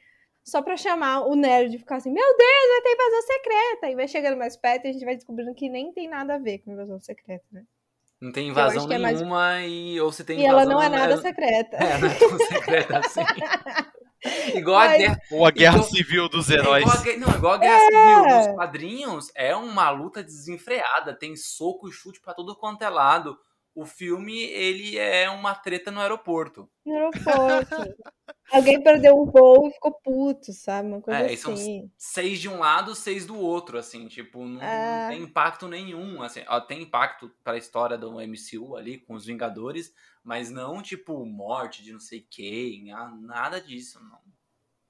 só 0.45 0.62
pra 0.62 0.77
chamar 0.77 1.22
o 1.22 1.36
nerd 1.36 1.72
de 1.72 1.79
ficar 1.79 1.95
assim, 1.95 2.12
meu 2.12 2.38
Deus, 2.38 2.69
vai 2.69 2.81
ter 2.81 2.93
invasão 2.93 3.22
secreta. 3.24 3.89
E 3.89 3.95
vai 3.95 4.07
chegando 4.07 4.38
mais 4.38 4.55
perto 4.55 4.86
e 4.86 4.89
a 4.89 4.93
gente 4.93 5.03
vai 5.03 5.15
descobrindo 5.15 5.53
que 5.55 5.67
nem 5.67 5.91
tem 5.91 6.07
nada 6.07 6.36
a 6.36 6.38
ver 6.38 6.60
com 6.60 6.72
invasão 6.72 7.00
secreta, 7.00 7.45
né? 7.51 7.63
Não 8.22 8.31
tem 8.31 8.50
invasão 8.50 8.88
nenhuma 8.88 9.15
é 9.15 9.19
mais... 9.25 9.72
e 9.72 10.00
ou 10.00 10.12
você 10.12 10.24
tem 10.24 10.39
E 10.39 10.45
ela 10.45 10.65
não 10.65 10.81
é 10.81 10.88
nada 10.88 11.17
secreta. 11.17 11.77
É, 11.77 11.98
não 11.98 12.07
é 12.07 12.13
tão 12.13 12.38
secreta 12.38 13.00
assim. 13.00 13.22
igual 14.55 14.79
Mas... 14.79 14.93
a 14.93 14.98
guerra. 14.98 15.22
Ou 15.31 15.45
a 15.45 15.51
guerra 15.51 15.77
igual... 15.77 15.89
civil 15.89 16.29
dos 16.29 16.50
heróis. 16.50 17.05
É 17.05 17.10
igual 17.10 17.15
a... 17.15 17.19
Não, 17.19 17.38
igual 17.38 17.53
a 17.53 17.57
guerra 17.57 17.77
é... 17.77 17.86
civil 17.86 18.38
dos 18.38 18.55
quadrinhos, 18.55 19.31
é 19.36 19.55
uma 19.55 19.89
luta 19.89 20.24
desenfreada. 20.24 21.13
Tem 21.13 21.36
soco 21.36 21.89
e 21.89 21.91
chute 21.91 22.22
pra 22.22 22.34
todo 22.34 22.55
quanto 22.55 22.84
é 22.84 22.89
lado 22.89 23.38
o 23.75 23.86
filme 23.86 24.41
ele 24.44 24.98
é 24.98 25.29
uma 25.29 25.53
treta 25.53 25.91
no 25.91 26.00
aeroporto. 26.00 26.70
No 26.86 26.96
aeroporto. 26.96 27.96
Alguém 28.51 28.82
perdeu 28.82 29.20
um 29.20 29.25
voo 29.25 29.67
e 29.67 29.72
ficou 29.74 29.91
puto, 29.91 30.53
sabe? 30.53 30.88
Uma 30.88 31.01
coisa 31.01 31.20
é, 31.20 31.25
assim. 31.25 31.38
São 31.38 31.91
seis 31.98 32.39
de 32.39 32.48
um 32.48 32.60
lado, 32.60 32.96
seis 32.96 33.25
do 33.25 33.38
outro, 33.38 33.77
assim, 33.77 34.08
tipo, 34.08 34.46
não, 34.46 34.62
é... 34.62 35.01
não 35.01 35.10
tem 35.10 35.24
impacto 35.24 35.67
nenhum, 35.67 36.22
assim, 36.22 36.41
ó, 36.48 36.62
tem 36.62 36.84
impacto 36.84 37.29
para 37.44 37.53
a 37.53 37.58
história 37.58 37.98
do 37.98 38.13
MCU 38.13 38.77
ali 38.77 39.00
com 39.00 39.13
os 39.13 39.25
Vingadores, 39.25 39.94
mas 40.24 40.50
não 40.50 40.82
tipo 40.82 41.25
morte 41.25 41.84
de 41.84 41.91
não 41.91 42.00
sei 42.00 42.22
quem, 42.22 42.91
ah, 42.94 43.13
nada 43.20 43.60
disso, 43.60 44.00
não. 44.01 44.20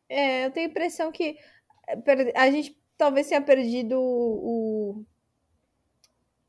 É, 0.08 0.46
eu 0.46 0.51
tenho 0.51 0.68
a 0.68 0.70
impressão 0.70 1.12
que 1.12 1.38
eh, 1.88 2.34
a 2.36 2.51
gente 2.51 2.77
talvez 2.98 3.27
tenha 3.27 3.42
perdido 3.42 4.00
o, 4.00 5.04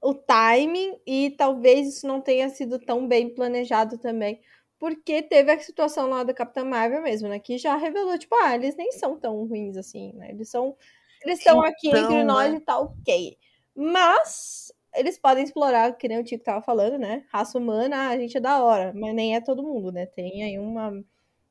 o 0.01 0.15
timing 0.15 0.99
e 1.07 1.31
talvez 1.31 1.89
isso 1.89 2.07
não 2.07 2.21
tenha 2.21 2.49
sido 2.49 2.79
tão 2.79 3.07
bem 3.07 3.35
planejado 3.35 3.99
também, 3.99 4.41
porque 4.79 5.23
teve 5.23 5.51
a 5.51 5.59
situação 5.59 6.09
lá 6.09 6.23
da 6.23 6.35
Capitã 6.35 6.65
Marvel 6.65 7.03
mesmo, 7.03 7.29
né? 7.29 7.39
Que 7.39 7.59
já 7.59 7.77
revelou, 7.77 8.19
tipo, 8.19 8.35
ah, 8.37 8.55
eles 8.55 8.77
nem 8.77 8.93
são 8.93 9.19
tão 9.19 9.47
ruins 9.47 9.77
assim, 9.77 10.13
né? 10.15 10.31
Eles 10.31 10.49
são. 10.49 10.77
Eles 11.25 11.39
estão 11.39 11.59
então, 11.59 11.69
aqui 11.69 11.89
entre 11.89 12.25
nós 12.25 12.53
né? 12.53 12.59
e 12.59 12.61
tá 12.61 12.79
ok. 12.79 13.39
Mas 13.75 14.73
eles 14.95 15.19
podem 15.19 15.45
explorar, 15.45 15.97
que 15.97 16.09
nem 16.09 16.19
o 16.19 16.25
Tico 16.25 16.45
tava 16.45 16.63
falando, 16.63 16.99
né? 16.99 17.25
Raça 17.33 17.59
humana, 17.59 18.09
a 18.09 18.19
gente 18.19 18.37
é 18.37 18.41
da 18.41 18.63
hora, 18.63 18.93
mas 18.95 19.15
nem 19.15 19.35
é 19.35 19.41
todo 19.41 19.63
mundo, 19.63 19.91
né? 19.93 20.07
Tem 20.07 20.43
aí 20.43 20.59
uma 20.59 20.93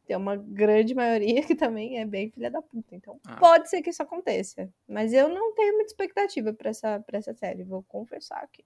tem 0.05 0.15
uma 0.15 0.35
grande 0.35 0.93
maioria 0.93 1.43
que 1.43 1.55
também 1.55 1.99
é 1.99 2.05
bem 2.05 2.29
filha 2.31 2.49
da 2.51 2.61
puta. 2.61 2.95
Então, 2.95 3.19
ah. 3.25 3.35
pode 3.35 3.69
ser 3.69 3.81
que 3.81 3.89
isso 3.89 4.01
aconteça. 4.03 4.69
Mas 4.87 5.11
eu 5.13 5.27
não 5.27 5.53
tenho 5.53 5.73
muita 5.73 5.91
expectativa 5.91 6.53
para 6.53 6.69
essa, 6.69 6.99
pra 6.99 7.17
essa 7.17 7.33
série, 7.33 7.63
vou 7.63 7.83
confessar 7.83 8.39
aqui. 8.43 8.63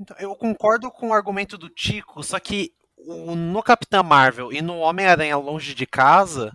Então, 0.00 0.16
eu 0.18 0.34
concordo 0.34 0.90
com 0.90 1.08
o 1.10 1.12
argumento 1.12 1.56
do 1.56 1.68
Tico, 1.68 2.22
só 2.22 2.40
que 2.40 2.72
o- 2.96 3.36
no 3.36 3.62
Capitã 3.62 4.02
Marvel 4.02 4.52
e 4.52 4.60
no 4.60 4.78
Homem-Aranha 4.78 5.36
Longe 5.36 5.74
de 5.74 5.86
Casa, 5.86 6.52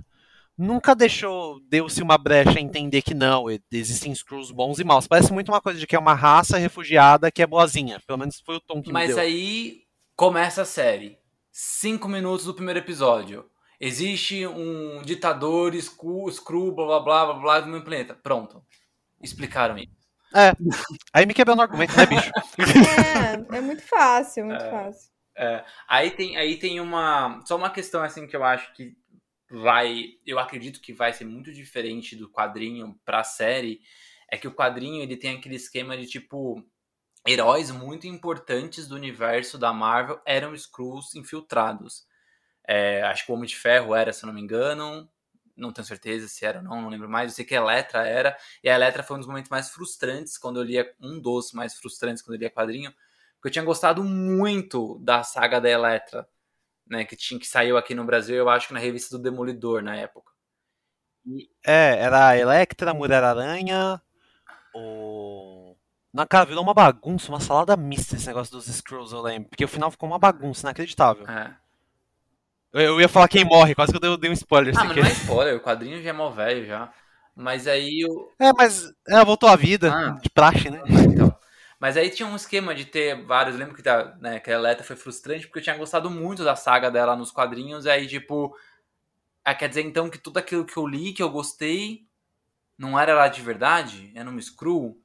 nunca 0.58 0.94
deixou, 0.94 1.60
deu-se 1.62 2.02
uma 2.04 2.18
brecha 2.18 2.60
a 2.60 2.62
entender 2.62 3.02
que 3.02 3.14
não, 3.14 3.50
e- 3.50 3.62
existem 3.72 4.12
Skrulls 4.12 4.52
bons 4.52 4.78
e 4.80 4.84
maus. 4.84 5.08
Parece 5.08 5.32
muito 5.32 5.50
uma 5.50 5.62
coisa 5.62 5.80
de 5.80 5.88
que 5.88 5.96
é 5.96 6.00
uma 6.00 6.14
raça 6.14 6.58
refugiada 6.58 7.32
que 7.32 7.42
é 7.42 7.48
boazinha. 7.48 8.02
Pelo 8.06 8.20
menos 8.20 8.42
foi 8.42 8.56
o 8.58 8.60
tom 8.60 8.82
que 8.82 8.90
me 8.90 8.94
Mas 8.94 9.10
deu. 9.10 9.20
aí 9.20 9.84
começa 10.18 10.64
a 10.64 10.66
série. 10.66 11.18
Cinco 11.52 12.08
minutos 12.10 12.46
do 12.46 12.54
primeiro 12.54 12.80
episódio. 12.80 13.50
Existe 13.80 14.46
um 14.46 15.02
ditador, 15.02 15.74
Skrull, 15.74 16.76
blá 16.76 16.86
blá 16.86 17.00
blá 17.00 17.26
blá 17.26 17.34
blá 17.34 17.60
do 17.62 17.70
meu 17.70 17.84
planeta. 17.84 18.14
Pronto. 18.14 18.64
Explicaram 19.22 19.78
isso. 19.78 20.00
É. 20.36 20.52
Aí 21.14 21.26
me 21.26 21.34
quebrou 21.34 21.56
no 21.56 21.62
argumento, 21.62 21.96
né, 21.96 22.06
bicho? 22.06 22.32
É, 23.52 23.58
é 23.58 23.62
muito 23.62 23.82
fácil, 23.82 24.46
muito 24.46 24.64
fácil. 24.70 25.10
É, 25.42 25.64
aí 25.88 26.12
tem, 26.12 26.36
aí 26.36 26.58
tem 26.58 26.82
uma. 26.82 27.42
Só 27.46 27.56
uma 27.56 27.70
questão 27.70 28.04
assim 28.04 28.28
que 28.28 28.36
eu 28.36 28.44
acho 28.44 28.74
que 28.74 28.94
vai. 29.50 30.16
Eu 30.26 30.38
acredito 30.38 30.82
que 30.82 30.92
vai 30.92 31.14
ser 31.14 31.24
muito 31.24 31.54
diferente 31.54 32.14
do 32.14 32.30
quadrinho 32.30 33.00
pra 33.06 33.24
série. 33.24 33.80
É 34.30 34.38
que 34.38 34.50
o 34.50 34.54
quadrinho 34.54 35.02
ele 35.02 35.16
tem 35.16 35.38
aquele 35.38 35.56
esquema 35.56 35.98
de 35.98 36.08
tipo. 36.08 36.62
Heróis 37.26 37.72
muito 37.72 38.06
importantes 38.06 38.88
do 38.88 38.96
universo 38.96 39.58
da 39.58 39.72
Marvel 39.72 40.22
eram 40.26 40.54
Skrulls 40.54 41.16
infiltrados. 41.16 42.06
É, 42.72 43.02
acho 43.02 43.26
que 43.26 43.32
o 43.32 43.36
Homem 43.36 43.48
de 43.48 43.56
Ferro 43.56 43.96
era, 43.96 44.14
se 44.14 44.24
eu 44.24 44.28
não 44.28 44.34
me 44.34 44.40
engano. 44.40 45.10
Não 45.58 45.74
tenho 45.74 45.88
certeza 45.88 46.28
se 46.28 46.46
era 46.46 46.60
ou 46.60 46.64
não, 46.64 46.84
não 46.84 46.90
lembro 46.90 47.10
mais. 47.10 47.32
Eu 47.32 47.36
sei 47.36 47.44
que 47.44 47.56
a 47.56 47.58
Eletra 47.58 48.08
era. 48.08 48.38
E 48.64 48.70
a 48.70 48.76
Eletra 48.76 49.02
foi 49.02 49.18
um 49.18 49.20
dos 49.20 49.28
momentos 49.28 49.50
mais 49.50 49.72
frustrantes 49.72 50.38
quando 50.38 50.60
eu 50.60 50.64
lia. 50.64 50.88
Um 51.02 51.20
dos 51.20 51.52
mais 51.52 51.74
frustrantes 51.74 52.22
quando 52.22 52.36
eu 52.36 52.42
lia 52.42 52.52
quadrinho. 52.52 52.94
Porque 53.36 53.48
eu 53.48 53.52
tinha 53.52 53.66
gostado 53.66 54.04
muito 54.04 55.00
da 55.00 55.24
saga 55.24 55.60
da 55.60 55.68
Eletra. 55.68 56.30
Né, 56.88 57.06
que, 57.06 57.16
tinha, 57.16 57.40
que 57.40 57.48
saiu 57.48 57.76
aqui 57.76 57.96
no 57.96 58.04
Brasil, 58.04 58.36
eu 58.36 58.50
acho 58.50 58.68
que 58.68 58.74
na 58.74 58.80
revista 58.80 59.16
do 59.16 59.22
Demolidor 59.22 59.84
na 59.84 59.96
época. 59.96 60.32
É, 61.66 61.98
era 62.00 62.30
a 62.30 62.38
Electra, 62.38 62.96
Mulher-Aranha, 62.96 64.02
o... 64.74 65.76
Na 66.12 66.26
cara, 66.26 66.46
virou 66.46 66.64
uma 66.64 66.74
bagunça, 66.74 67.30
uma 67.30 67.40
salada 67.40 67.78
mista 67.78 68.16
esse 68.16 68.26
negócio 68.26 68.52
dos 68.52 68.68
Skrulls, 68.68 69.14
eu 69.14 69.22
lembro. 69.22 69.50
Porque 69.50 69.64
o 69.64 69.68
final 69.68 69.92
ficou 69.92 70.10
uma 70.10 70.18
bagunça, 70.18 70.66
inacreditável. 70.66 71.28
É. 71.28 71.56
Eu, 72.72 73.02
ia 73.02 73.10
falar 73.10 73.28
quem 73.28 73.44
morre, 73.44 73.74
quase 73.74 73.92
que 73.92 74.06
eu 74.06 74.18
dei, 74.18 74.30
um 74.30 74.34
spoiler 74.34 74.78
Ah, 74.78 74.84
mas 74.84 74.96
não 74.96 75.04
é 75.04 75.12
spoiler, 75.12 75.56
o 75.56 75.60
quadrinho 75.60 76.02
já 76.04 76.10
é 76.10 76.14
mó 76.14 76.30
velho 76.30 76.66
já. 76.66 76.92
Mas 77.36 77.68
aí 77.68 78.06
o. 78.06 78.32
É, 78.40 78.52
mas 78.54 78.92
ela 79.08 79.24
voltou 79.24 79.50
à 79.50 79.56
vida, 79.56 79.92
Ah. 79.92 80.20
de 80.22 80.30
praxe, 80.30 80.70
né? 80.70 80.82
Então. 80.88 81.36
Mas 81.80 81.96
aí 81.96 82.10
tinha 82.10 82.28
um 82.28 82.36
esquema 82.36 82.76
de 82.76 82.86
ter 82.86 83.26
vários. 83.26 83.56
Lembro 83.56 83.74
que, 83.74 83.82
tá, 83.82 84.14
né, 84.20 84.40
que 84.40 84.52
a 84.52 84.56
Eletra 84.56 84.84
foi 84.84 84.96
frustrante 84.98 85.48
porque 85.48 85.60
eu 85.60 85.64
tinha 85.64 85.78
gostado 85.78 86.10
muito 86.12 86.44
da 86.44 86.56
saga 86.56 86.92
dela 86.92 87.16
nos 87.16 87.32
quadrinhos. 87.32 87.88
Aí, 87.88 88.06
tipo. 88.08 88.54
Ah, 89.44 89.56
quer 89.56 89.70
dizer 89.70 89.82
então 89.82 90.10
que 90.10 90.18
tudo 90.18 90.38
aquilo 90.38 90.66
que 90.66 90.76
eu 90.78 90.86
li, 90.86 91.14
que 91.14 91.24
eu 91.24 91.30
gostei, 91.30 92.06
não 92.78 93.00
era 93.00 93.16
lá 93.16 93.28
de 93.30 93.42
verdade? 93.42 94.12
Era 94.14 94.30
um 94.30 94.38
Skrull? 94.38 95.02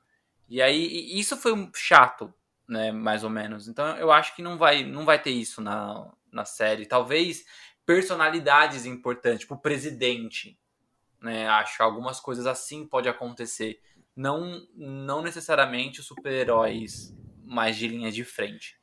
E 0.48 0.60
aí, 0.60 0.86
e 0.86 1.18
isso 1.20 1.36
foi 1.36 1.52
um 1.52 1.70
chato, 1.72 2.34
né? 2.68 2.90
Mais 2.90 3.22
ou 3.22 3.30
menos. 3.30 3.68
Então 3.68 3.86
eu 3.96 4.10
acho 4.10 4.34
que 4.34 4.42
não 4.42 4.58
vai, 4.58 4.82
não 4.84 5.04
vai 5.04 5.18
ter 5.22 5.30
isso 5.30 5.60
na, 5.62 6.10
na 6.34 6.44
série. 6.44 6.86
Talvez 6.86 7.44
personalidades 7.86 8.86
importantes, 8.86 9.40
tipo 9.40 9.54
o 9.54 9.60
presidente. 9.60 10.58
Né? 11.20 11.46
Acho 11.48 11.76
que 11.76 11.82
algumas 11.82 12.20
coisas 12.20 12.46
assim 12.46 12.86
pode 12.86 13.08
acontecer. 13.08 13.80
Não, 14.14 14.66
não 14.74 15.22
necessariamente 15.22 16.00
os 16.00 16.06
super-heróis 16.06 17.16
mais 17.44 17.76
de 17.76 17.88
linha 17.88 18.10
de 18.10 18.24
frente. 18.24 18.78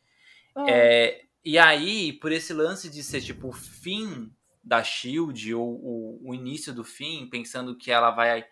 Oh, 0.56 0.66
É, 0.68 1.22
e 1.44 1.58
aí, 1.58 2.14
por 2.14 2.32
esse 2.32 2.54
lance 2.54 2.90
de 2.90 3.04
ser 3.04 3.22
tipo 3.22 3.50
o 3.50 3.54
fim 3.54 4.32
da 4.64 4.84
Shield 4.84 5.56
ou 5.56 5.70
o, 5.70 6.30
o 6.30 6.36
início 6.36 6.74
do 6.74 6.84
fim, 6.84 7.28
pensando 7.28 7.76
que 7.76 7.90
ela 7.92 8.12
vai, 8.12 8.46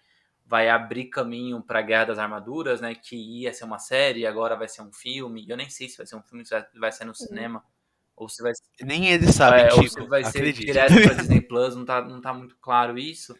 vai 0.46 0.70
abrir 0.70 1.06
caminho 1.06 1.62
para 1.62 1.80
a 1.80 1.84
Guerra 1.84 2.06
das 2.06 2.20
Armaduras, 2.20 2.82
né? 2.82 2.96
Que 2.96 3.16
ia 3.16 3.54
ser 3.54 3.66
uma 3.66 3.78
série, 3.78 4.26
agora 4.26 4.56
vai 4.56 4.68
ser 4.68 4.82
um 4.82 4.92
filme. 4.92 5.46
Eu 5.48 5.58
nem 5.58 5.70
sei 5.70 5.88
se 5.88 5.98
vai 5.98 6.08
ser 6.08 6.16
um 6.16 6.24
filme, 6.24 6.46
se 6.46 6.52
vai, 6.52 6.66
vai 6.76 6.92
ser 6.92 7.06
no 7.06 7.14
cinema 7.14 7.64
ou 8.20 8.28
se 8.28 8.44
vai, 8.44 8.52
Nem 8.82 9.08
eles 9.08 9.34
sabem, 9.34 9.64
é, 9.64 9.74
ou 9.74 9.82
Chico. 9.82 10.02
se 10.02 10.08
vai 10.08 10.24
ser 10.26 10.40
acredite. 10.40 10.66
direto 10.66 10.94
para 10.94 11.14
Disney 11.16 11.42
Plus. 11.42 11.76
Não 11.76 11.86
tá, 11.86 12.02
não 12.02 12.20
tá 12.20 12.34
muito 12.34 12.58
claro 12.58 13.00
isso. 13.00 13.34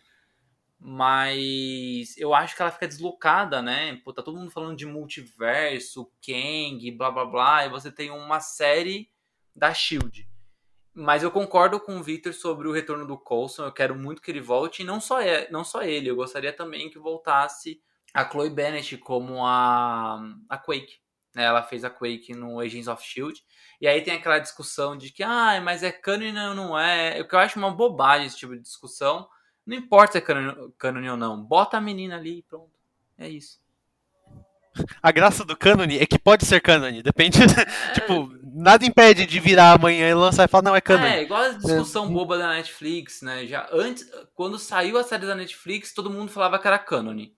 Mas 0.80 2.16
eu 2.18 2.34
acho 2.34 2.56
que 2.56 2.62
ela 2.62 2.72
fica 2.72 2.88
deslocada, 2.88 3.62
né? 3.62 4.00
Pô, 4.06 4.14
tá 4.14 4.24
todo 4.24 4.40
mundo 4.40 4.50
falando 4.50 4.78
de 4.78 4.86
multiverso, 4.86 6.10
Kang, 6.26 6.90
blá 6.92 7.12
blá 7.12 7.26
blá, 7.26 7.66
e 7.66 7.70
você 7.70 7.92
tem 7.92 8.10
uma 8.10 8.40
série 8.40 9.10
da 9.54 9.74
Shield. 9.74 10.26
Mas 10.94 11.22
eu 11.22 11.32
concordo 11.32 11.80
com 11.82 11.98
o 11.98 12.04
Victor 12.04 12.34
sobre 12.34 12.66
o 12.68 12.72
retorno 12.72 13.06
do 13.06 13.18
Coulson. 13.18 13.66
Eu 13.66 13.74
quero 13.74 13.94
muito 13.96 14.22
que 14.22 14.32
ele 14.32 14.40
volte. 14.40 14.82
E 14.82 14.86
não 14.86 15.02
só, 15.02 15.22
é, 15.22 15.50
não 15.52 15.66
só 15.66 15.84
ele. 15.84 16.10
Eu 16.10 16.16
gostaria 16.16 16.54
também 16.54 16.90
que 16.90 16.98
voltasse 16.98 17.82
a 18.14 18.28
Chloe 18.30 18.50
Bennett 18.50 18.98
como 18.98 19.46
a, 19.46 20.22
a 20.48 20.58
Quake. 20.58 21.00
Né? 21.34 21.44
Ela 21.44 21.64
fez 21.64 21.84
a 21.84 21.90
Quake 21.90 22.34
no 22.34 22.60
Agents 22.60 22.88
of 22.88 23.02
S.H.I.E.L.D. 23.04 23.42
E 23.82 23.88
aí 23.88 24.02
tem 24.02 24.16
aquela 24.16 24.40
discussão 24.40 24.98
de 24.98 25.12
que, 25.12 25.24
ah, 25.24 25.62
mas 25.62 25.84
é 25.84 25.92
canon 25.92 26.50
ou 26.50 26.56
não 26.56 26.80
é? 26.80 27.22
O 27.22 27.28
que 27.28 27.36
eu 27.36 27.40
acho 27.40 27.58
uma 27.58 27.72
bobagem 27.72 28.28
esse 28.28 28.38
tipo 28.38 28.56
de 28.56 28.62
discussão. 28.62 29.28
Não 29.66 29.78
importa 29.78 30.14
se 30.14 30.18
é 30.18 30.22
canon, 30.22 30.72
canon 30.78 31.12
ou 31.12 31.18
não. 31.18 31.42
Bota 31.42 31.78
a 31.78 31.82
menina 31.82 32.18
ali 32.18 32.40
e 32.40 32.44
pronto. 32.44 32.72
É 33.18 33.30
isso. 33.30 33.60
A 35.02 35.12
graça 35.12 35.44
do 35.44 35.58
cânone 35.58 35.98
é 35.98 36.06
que 36.06 36.18
pode 36.18 36.46
ser 36.46 36.62
cânone, 36.62 37.02
depende. 37.02 37.40
tipo, 37.94 38.30
nada 38.44 38.86
impede 38.86 39.26
de 39.26 39.40
virar 39.40 39.74
amanhã 39.74 40.08
e 40.10 40.14
lançar 40.14 40.46
e 40.46 40.48
falar, 40.48 40.64
não, 40.64 40.76
é 40.76 40.82
cânone. 40.82 41.10
É, 41.10 41.24
igual 41.24 41.42
a 41.42 41.50
discussão 41.50 42.12
boba 42.12 42.38
da 42.38 42.54
Netflix, 42.54 43.22
né? 43.22 43.46
Já 43.46 43.68
antes, 43.72 44.10
quando 44.34 44.58
saiu 44.58 44.98
a 44.98 45.04
série 45.04 45.26
da 45.26 45.36
Netflix, 45.36 45.94
todo 45.94 46.10
mundo 46.10 46.32
falava 46.32 46.60
que 46.60 46.68
era 46.68 46.80
cânone. 46.80 47.34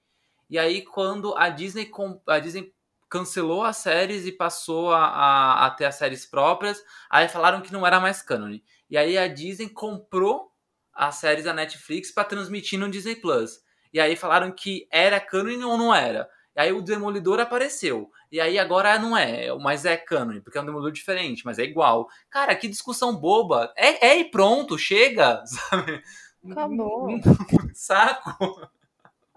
E 0.50 0.60
aí, 0.60 0.82
quando 0.82 1.36
a 1.38 1.50
Disney, 1.50 1.90
a 2.28 2.40
Disney 2.40 2.74
cancelou 3.12 3.62
as 3.62 3.76
séries 3.78 4.26
e 4.26 4.32
passou 4.32 4.94
a, 4.94 5.06
a, 5.06 5.66
a 5.66 5.72
ter 5.72 5.84
as 5.84 5.96
séries 5.96 6.26
próprias, 6.26 6.82
aí 7.10 7.28
falaram 7.28 7.62
que 7.62 7.74
não 7.74 7.86
era 7.86 8.00
mais 8.00 8.22
cânone. 8.22 8.64
E 8.90 8.98
aí 8.98 9.18
a 9.18 9.28
Disney 9.28 9.68
comprou 9.68 10.50
as 10.94 11.16
séries 11.16 11.44
da 11.44 11.54
Netflix 11.54 12.10
para 12.10 12.24
transmitir 12.24 12.80
no 12.80 12.90
Disney 12.90 13.18
Plus. 13.18 13.60
E 13.94 14.00
aí 14.00 14.16
falaram 14.16 14.50
que 14.50 14.88
era 14.90 15.20
cânone 15.20 15.62
ou 15.64 15.78
não 15.78 15.94
era. 15.94 16.30
E 16.56 16.62
aí 16.62 16.72
o 16.72 16.82
Demolidor 16.82 17.40
apareceu. 17.42 18.10
E 18.32 18.40
aí 18.40 18.58
agora 18.58 18.98
não 18.98 19.18
é, 19.18 19.54
mas 19.58 19.84
é 19.84 19.98
cânone, 19.98 20.40
porque 20.40 20.58
é 20.58 20.62
um 20.62 20.66
Demolidor 20.66 20.94
diferente, 20.94 21.46
mas 21.46 21.60
é 21.60 21.64
igual. 21.64 22.08
Cara, 22.30 22.56
que 22.56 22.70
discussão 22.70 23.14
boba. 23.14 23.74
É, 23.76 24.08
é 24.08 24.18
e 24.20 24.32
pronto, 24.32 24.78
chega, 24.78 25.44
sabe? 25.70 26.02
Acabou. 26.50 27.10
Saco. 27.76 28.72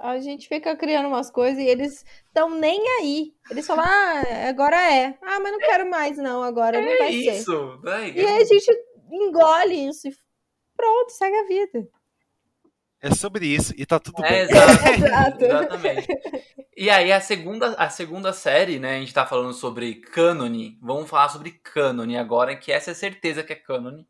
A 0.04 0.18
gente 0.20 0.46
fica 0.48 0.76
criando 0.76 1.08
umas 1.08 1.30
coisas 1.30 1.58
e 1.58 1.66
eles 1.66 2.04
estão 2.26 2.50
nem 2.50 2.78
aí. 3.00 3.32
Eles 3.50 3.66
falam, 3.66 3.84
ah, 3.86 4.48
agora 4.48 4.76
é. 4.92 5.16
Ah, 5.22 5.40
mas 5.40 5.52
não 5.52 5.58
quero 5.58 5.88
mais, 5.88 6.18
não, 6.18 6.42
agora 6.42 6.78
não 6.80 6.88
É 6.92 6.96
vai 6.98 7.12
ser. 7.12 7.38
isso. 7.38 7.80
né? 7.82 8.10
E 8.10 8.20
aí 8.20 8.42
a 8.42 8.44
gente 8.44 8.70
engole 9.10 9.88
isso 9.88 10.06
e 10.08 10.14
pronto, 10.76 11.10
segue 11.10 11.36
a 11.36 11.46
vida. 11.46 11.88
É 13.00 13.14
sobre 13.14 13.46
isso, 13.46 13.72
e 13.76 13.84
tá 13.86 13.98
tudo 13.98 14.22
É, 14.24 14.46
bem. 14.46 14.48
exato, 14.94 15.44
exatamente. 15.44 16.06
E 16.76 16.90
aí 16.90 17.12
a 17.12 17.20
segunda, 17.20 17.68
a 17.74 17.88
segunda 17.88 18.32
série, 18.32 18.78
né? 18.78 18.96
A 18.96 19.00
gente 19.00 19.12
tá 19.14 19.26
falando 19.26 19.52
sobre 19.54 19.96
cânone. 19.96 20.78
Vamos 20.82 21.08
falar 21.08 21.28
sobre 21.30 21.50
cânone 21.52 22.16
agora, 22.16 22.56
que 22.56 22.72
essa 22.72 22.90
é 22.90 22.94
certeza 22.94 23.42
que 23.42 23.52
é 23.52 23.56
cânone. 23.56 24.06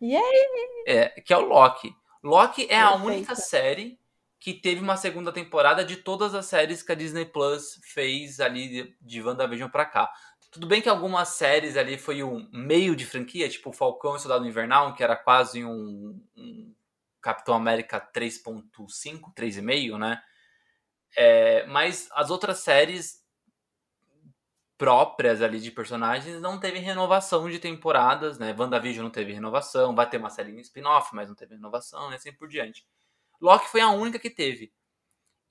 E 0.00 0.16
aí? 0.16 0.46
É, 0.86 1.08
que 1.20 1.32
é 1.32 1.36
o 1.38 1.46
Loki. 1.46 1.94
Loki 2.22 2.66
é 2.68 2.80
a 2.80 2.90
Perfeito. 2.90 3.06
única 3.06 3.34
série 3.34 3.98
que 4.44 4.52
teve 4.52 4.78
uma 4.82 4.98
segunda 4.98 5.32
temporada 5.32 5.82
de 5.82 5.96
todas 5.96 6.34
as 6.34 6.44
séries 6.44 6.82
que 6.82 6.92
a 6.92 6.94
Disney 6.94 7.24
Plus 7.24 7.80
fez 7.82 8.40
ali 8.40 8.94
de, 9.00 9.22
WandaVision 9.22 9.70
pra 9.70 9.86
cá. 9.86 10.12
Tudo 10.50 10.66
bem 10.66 10.82
que 10.82 10.88
algumas 10.90 11.28
séries 11.28 11.78
ali 11.78 11.96
foi 11.96 12.22
um 12.22 12.46
meio 12.52 12.94
de 12.94 13.06
franquia, 13.06 13.48
tipo 13.48 13.72
Falcão 13.72 14.16
e 14.16 14.20
Soldado 14.20 14.46
Invernal, 14.46 14.94
que 14.94 15.02
era 15.02 15.16
quase 15.16 15.64
um, 15.64 16.22
um 16.36 16.74
Capitão 17.22 17.54
América 17.54 17.98
3.5, 17.98 19.32
3,5, 19.34 19.98
né? 19.98 20.22
É, 21.16 21.66
mas 21.68 22.06
as 22.12 22.28
outras 22.28 22.58
séries 22.58 23.24
próprias 24.76 25.40
ali 25.40 25.58
de 25.58 25.70
personagens 25.70 26.38
não 26.38 26.60
teve 26.60 26.80
renovação 26.80 27.48
de 27.48 27.58
temporadas, 27.58 28.38
né? 28.38 28.54
WandaVision 28.54 29.04
não 29.04 29.10
teve 29.10 29.32
renovação, 29.32 29.94
vai 29.94 30.06
ter 30.06 30.18
uma 30.18 30.28
série 30.28 30.52
em 30.52 30.60
spin-off, 30.60 31.14
mas 31.14 31.30
não 31.30 31.34
teve 31.34 31.54
renovação, 31.54 32.12
e 32.12 32.16
assim 32.16 32.30
por 32.30 32.46
diante. 32.46 32.84
Loki 33.44 33.68
foi 33.68 33.82
a 33.82 33.90
única 33.90 34.18
que 34.18 34.30
teve. 34.30 34.72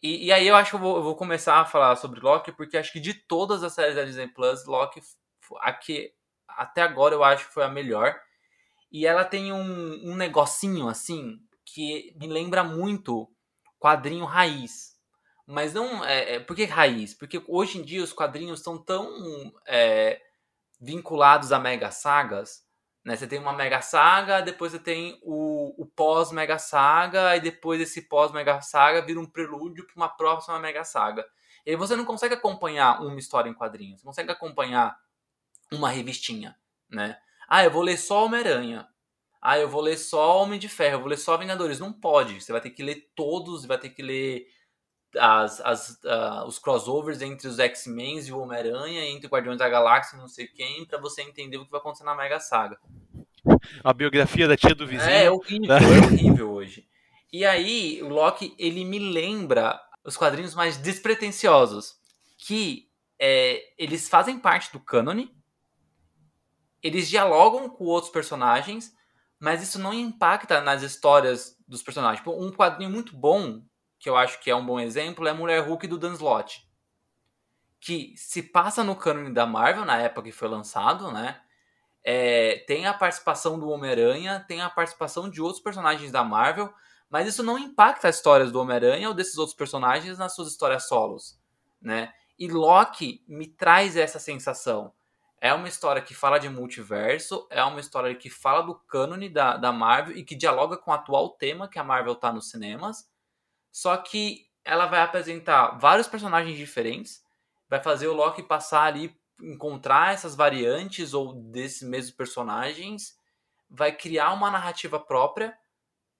E, 0.01 0.25
e 0.25 0.31
aí 0.33 0.47
eu 0.47 0.55
acho 0.55 0.71
que 0.71 0.75
eu 0.75 0.79
vou, 0.79 0.97
eu 0.97 1.03
vou 1.03 1.15
começar 1.15 1.59
a 1.59 1.65
falar 1.65 1.95
sobre 1.95 2.19
Loki, 2.19 2.51
porque 2.51 2.75
acho 2.75 2.91
que 2.91 2.99
de 2.99 3.13
todas 3.13 3.63
as 3.63 3.73
séries 3.73 3.95
da 3.95 4.03
Disney 4.03 4.27
Plus, 4.27 4.65
Loki, 4.65 4.99
a 5.61 5.71
que 5.71 6.11
até 6.47 6.81
agora 6.81 7.13
eu 7.13 7.23
acho 7.23 7.47
que 7.47 7.53
foi 7.53 7.63
a 7.63 7.69
melhor. 7.69 8.19
E 8.91 9.05
ela 9.05 9.23
tem 9.23 9.53
um, 9.53 10.11
um 10.11 10.15
negocinho 10.15 10.87
assim 10.87 11.39
que 11.63 12.11
me 12.19 12.25
lembra 12.27 12.63
muito 12.63 13.31
quadrinho 13.79 14.25
raiz. 14.25 14.93
Mas 15.45 15.71
não. 15.71 16.03
É, 16.03 16.35
é, 16.35 16.39
por 16.39 16.55
que 16.55 16.65
raiz? 16.65 17.13
Porque 17.13 17.43
hoje 17.47 17.77
em 17.77 17.83
dia 17.83 18.03
os 18.03 18.11
quadrinhos 18.11 18.59
estão 18.59 18.83
tão 18.83 19.53
é, 19.67 20.19
vinculados 20.81 21.51
a 21.51 21.59
mega 21.59 21.91
sagas, 21.91 22.63
Né? 23.03 23.15
Você 23.15 23.27
tem 23.27 23.39
uma 23.39 23.53
mega 23.53 23.81
saga, 23.81 24.41
depois 24.41 24.71
você 24.71 24.79
tem 24.79 25.19
o, 25.23 25.81
o 25.81 25.85
pós-mega 25.85 26.57
saga, 26.57 27.35
e 27.35 27.41
depois 27.41 27.81
esse 27.81 28.03
pós-mega 28.03 28.61
saga 28.61 29.01
vira 29.01 29.19
um 29.19 29.25
prelúdio 29.25 29.85
para 29.85 29.95
uma 29.95 30.09
próxima 30.09 30.59
mega 30.59 30.83
saga. 30.83 31.25
E 31.65 31.71
aí 31.71 31.75
você 31.75 31.95
não 31.95 32.05
consegue 32.05 32.33
acompanhar 32.33 33.01
uma 33.01 33.19
história 33.19 33.49
em 33.49 33.53
quadrinhos, 33.53 34.01
você 34.01 34.05
consegue 34.05 34.31
acompanhar 34.31 34.97
uma 35.71 35.89
revistinha, 35.89 36.55
né? 36.89 37.17
Ah, 37.47 37.63
eu 37.63 37.71
vou 37.71 37.81
ler 37.81 37.97
só 37.97 38.25
Homem-Aranha. 38.25 38.87
Ah, 39.41 39.59
eu 39.59 39.67
vou 39.67 39.81
ler 39.81 39.97
só 39.97 40.41
Homem 40.41 40.57
de 40.57 40.69
Ferro, 40.69 40.95
eu 40.95 40.99
vou 41.01 41.09
ler 41.09 41.17
só 41.17 41.37
Vingadores. 41.37 41.79
Não 41.79 41.91
pode. 41.91 42.41
Você 42.41 42.51
vai 42.51 42.61
ter 42.61 42.69
que 42.69 42.81
ler 42.81 43.11
todos, 43.13 43.65
vai 43.65 43.77
ter 43.77 43.89
que 43.89 44.01
ler 44.01 44.47
as, 45.17 45.61
as, 45.61 45.89
uh, 46.03 46.45
os 46.47 46.59
crossovers 46.59 47.21
entre 47.21 47.47
os 47.47 47.59
X-Men 47.59 48.19
e 48.19 48.31
o 48.31 48.39
Homem-Aranha, 48.39 49.05
entre 49.07 49.27
Guardiões 49.27 49.59
da 49.59 49.69
Galáxia 49.69 50.15
e 50.15 50.19
não 50.19 50.27
sei 50.27 50.47
quem, 50.47 50.85
para 50.85 50.99
você 50.99 51.21
entender 51.21 51.57
o 51.57 51.65
que 51.65 51.71
vai 51.71 51.79
acontecer 51.79 52.03
na 52.03 52.15
Mega 52.15 52.39
Saga. 52.39 52.77
A 53.83 53.93
biografia 53.93 54.47
da 54.47 54.57
tia 54.57 54.73
do 54.73 54.87
vizinho. 54.87 55.09
É, 55.09 55.25
é 55.25 55.31
horrível, 55.31 55.75
é 55.75 55.79
horrível 56.05 56.51
hoje. 56.51 56.87
E 57.31 57.45
aí, 57.45 58.01
o 58.03 58.09
Loki, 58.09 58.55
ele 58.57 58.85
me 58.85 58.99
lembra 58.99 59.79
os 60.03 60.17
quadrinhos 60.17 60.53
mais 60.53 60.77
despretensiosos, 60.77 61.95
que 62.37 62.89
é, 63.19 63.61
eles 63.77 64.09
fazem 64.09 64.37
parte 64.37 64.71
do 64.71 64.79
cânone, 64.79 65.35
eles 66.81 67.09
dialogam 67.09 67.69
com 67.69 67.85
outros 67.85 68.11
personagens, 68.11 68.93
mas 69.39 69.63
isso 69.63 69.79
não 69.79 69.93
impacta 69.93 70.61
nas 70.61 70.83
histórias 70.83 71.57
dos 71.67 71.81
personagens. 71.81 72.19
Tipo, 72.19 72.31
um 72.31 72.51
quadrinho 72.51 72.89
muito 72.89 73.15
bom 73.15 73.61
que 74.03 74.09
eu 74.09 74.17
acho 74.17 74.41
que 74.41 74.51
é 74.51 74.55
um 74.55 74.65
bom 74.65 74.81
exemplo, 74.81 75.25
é 75.25 75.31
Mulher 75.31 75.65
Hulk 75.65 75.87
do 75.87 75.97
Dan 75.97 76.11
Slott. 76.11 76.67
Que 77.79 78.13
se 78.17 78.43
passa 78.43 78.83
no 78.83 78.97
cânone 78.97 79.33
da 79.33 79.45
Marvel, 79.45 79.85
na 79.85 79.97
época 79.97 80.23
que 80.23 80.31
foi 80.33 80.49
lançado, 80.49 81.09
né? 81.09 81.39
É, 82.03 82.65
tem 82.67 82.85
a 82.85 82.93
participação 82.93 83.57
do 83.57 83.69
Homem-Aranha, 83.69 84.43
tem 84.45 84.61
a 84.61 84.69
participação 84.69 85.29
de 85.29 85.41
outros 85.41 85.63
personagens 85.63 86.11
da 86.11 86.21
Marvel, 86.21 86.73
mas 87.09 87.29
isso 87.29 87.41
não 87.41 87.57
impacta 87.57 88.09
as 88.09 88.17
histórias 88.17 88.51
do 88.51 88.59
Homem-Aranha 88.59 89.07
ou 89.07 89.13
desses 89.13 89.37
outros 89.37 89.55
personagens 89.55 90.17
nas 90.17 90.35
suas 90.35 90.49
histórias 90.49 90.85
solos, 90.85 91.39
né? 91.81 92.11
E 92.37 92.49
Loki 92.49 93.23
me 93.25 93.47
traz 93.47 93.95
essa 93.95 94.19
sensação. 94.19 94.91
É 95.39 95.53
uma 95.53 95.69
história 95.69 96.01
que 96.01 96.13
fala 96.13 96.39
de 96.39 96.49
multiverso, 96.49 97.47
é 97.49 97.63
uma 97.63 97.79
história 97.79 98.13
que 98.13 98.29
fala 98.29 98.63
do 98.63 98.75
cânone 98.75 99.29
da, 99.29 99.55
da 99.55 99.71
Marvel 99.71 100.17
e 100.17 100.25
que 100.25 100.35
dialoga 100.35 100.75
com 100.75 100.91
o 100.91 100.93
atual 100.93 101.29
tema 101.29 101.69
que 101.69 101.79
a 101.79 101.83
Marvel 101.85 102.15
tá 102.15 102.33
nos 102.33 102.49
cinemas, 102.49 103.12
só 103.73 103.97
que 103.97 104.45
ela 104.63 104.85
vai 104.85 105.01
apresentar 105.01 105.79
vários 105.79 106.07
personagens 106.07 106.55
diferentes, 106.55 107.23
vai 107.67 107.81
fazer 107.81 108.07
o 108.07 108.13
Loki 108.13 108.43
passar 108.43 108.83
ali, 108.83 109.19
encontrar 109.41 110.13
essas 110.13 110.35
variantes 110.35 111.15
ou 111.15 111.33
desses 111.33 111.81
mesmos 111.81 112.13
personagens, 112.13 113.17
vai 113.67 113.91
criar 113.91 114.31
uma 114.31 114.51
narrativa 114.51 114.99
própria, 114.99 115.57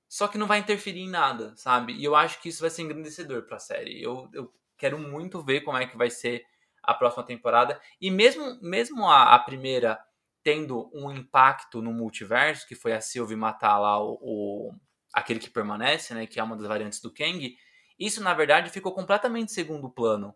só 0.09 0.27
que 0.27 0.37
não 0.37 0.47
vai 0.47 0.57
interferir 0.57 1.01
em 1.01 1.09
nada, 1.09 1.55
sabe? 1.55 1.93
E 1.93 2.03
eu 2.03 2.15
acho 2.15 2.41
que 2.41 2.49
isso 2.49 2.61
vai 2.61 2.71
ser 2.71 2.81
engrandecedor 2.81 3.43
para 3.43 3.57
a 3.57 3.59
série. 3.59 4.01
Eu, 4.01 4.27
eu 4.33 4.51
quero 4.75 4.97
muito 4.97 5.43
ver 5.43 5.61
como 5.61 5.77
é 5.77 5.85
que 5.85 5.95
vai 5.95 6.09
ser 6.09 6.43
a 6.81 6.93
próxima 6.93 7.23
temporada. 7.23 7.79
E 8.01 8.09
mesmo, 8.09 8.59
mesmo 8.61 9.07
a, 9.07 9.35
a 9.35 9.39
primeira 9.39 10.03
tendo 10.41 10.89
um 10.91 11.11
impacto 11.11 11.81
no 11.81 11.93
multiverso, 11.93 12.67
que 12.67 12.75
foi 12.75 12.93
a 12.93 12.99
Sylvie 12.99 13.35
matar 13.35 13.77
lá 13.77 14.03
o, 14.03 14.17
o 14.21 14.75
aquele 15.13 15.39
que 15.39 15.49
permanece, 15.49 16.13
né, 16.13 16.25
que 16.25 16.39
é 16.39 16.43
uma 16.43 16.57
das 16.57 16.67
variantes 16.67 16.99
do 16.99 17.13
Kang, 17.13 17.55
isso 17.99 18.21
na 18.21 18.33
verdade 18.33 18.71
ficou 18.71 18.91
completamente 18.91 19.51
segundo 19.51 19.89
plano. 19.89 20.35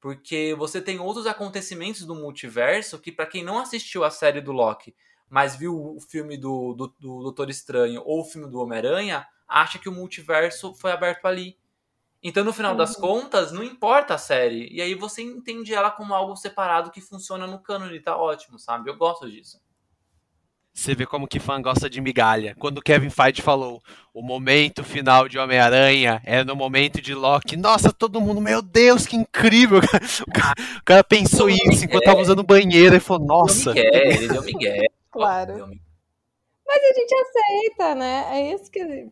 Porque 0.00 0.54
você 0.56 0.80
tem 0.80 0.98
outros 0.98 1.26
acontecimentos 1.26 2.04
do 2.04 2.14
multiverso 2.14 2.98
que, 2.98 3.12
para 3.12 3.26
quem 3.26 3.44
não 3.44 3.58
assistiu 3.58 4.04
a 4.04 4.10
série 4.10 4.40
do 4.40 4.52
Loki, 4.52 4.94
mas 5.28 5.56
viu 5.56 5.74
o 5.74 6.00
filme 6.00 6.36
do, 6.36 6.74
do, 6.74 6.86
do 6.98 7.22
Doutor 7.22 7.50
Estranho 7.50 8.02
ou 8.04 8.20
o 8.20 8.24
filme 8.24 8.48
do 8.50 8.60
Homem-Aranha, 8.60 9.26
acha 9.48 9.78
que 9.78 9.88
o 9.88 9.92
multiverso 9.92 10.74
foi 10.74 10.92
aberto 10.92 11.26
ali. 11.26 11.58
Então, 12.22 12.44
no 12.44 12.52
final 12.52 12.72
uhum. 12.72 12.78
das 12.78 12.96
contas, 12.96 13.52
não 13.52 13.62
importa 13.62 14.14
a 14.14 14.18
série. 14.18 14.68
E 14.72 14.80
aí 14.80 14.94
você 14.94 15.22
entende 15.22 15.74
ela 15.74 15.90
como 15.90 16.14
algo 16.14 16.36
separado 16.36 16.90
que 16.90 17.00
funciona 17.00 17.46
no 17.46 17.60
cânone, 17.60 18.00
tá 18.00 18.16
ótimo, 18.16 18.58
sabe? 18.58 18.90
Eu 18.90 18.96
gosto 18.96 19.30
disso. 19.30 19.60
Você 20.76 20.94
vê 20.94 21.06
como 21.06 21.26
que 21.26 21.40
fã 21.40 21.60
gosta 21.60 21.88
de 21.88 22.02
migalha. 22.02 22.54
Quando 22.58 22.78
o 22.78 22.82
Kevin 22.82 23.08
Feige 23.08 23.40
falou 23.40 23.82
o 24.12 24.20
momento 24.20 24.84
final 24.84 25.26
de 25.26 25.38
Homem-Aranha 25.38 26.20
é 26.22 26.44
no 26.44 26.54
momento 26.54 27.00
de 27.00 27.14
Loki. 27.14 27.56
Nossa, 27.56 27.90
todo 27.90 28.20
mundo, 28.20 28.42
meu 28.42 28.60
Deus, 28.60 29.06
que 29.06 29.16
incrível! 29.16 29.80
O 30.26 30.30
cara, 30.30 30.54
o 30.78 30.84
cara 30.84 31.04
pensou 31.04 31.48
isso 31.48 31.84
enquanto 31.84 32.04
tava 32.04 32.20
usando 32.20 32.42
banheiro 32.42 32.94
e 32.94 33.00
falou, 33.00 33.26
nossa. 33.26 33.72
Deu 33.72 33.84
Miguel, 33.84 34.10
ele 34.12 34.28
deu 34.28 34.42
Miguel. 34.42 34.84
Claro. 35.10 35.70
Mas 36.66 36.82
a 36.84 36.94
gente 36.94 37.14
aceita, 37.14 37.94
né? 37.94 38.26
É 38.32 38.54
isso 38.54 38.70
que. 38.70 39.08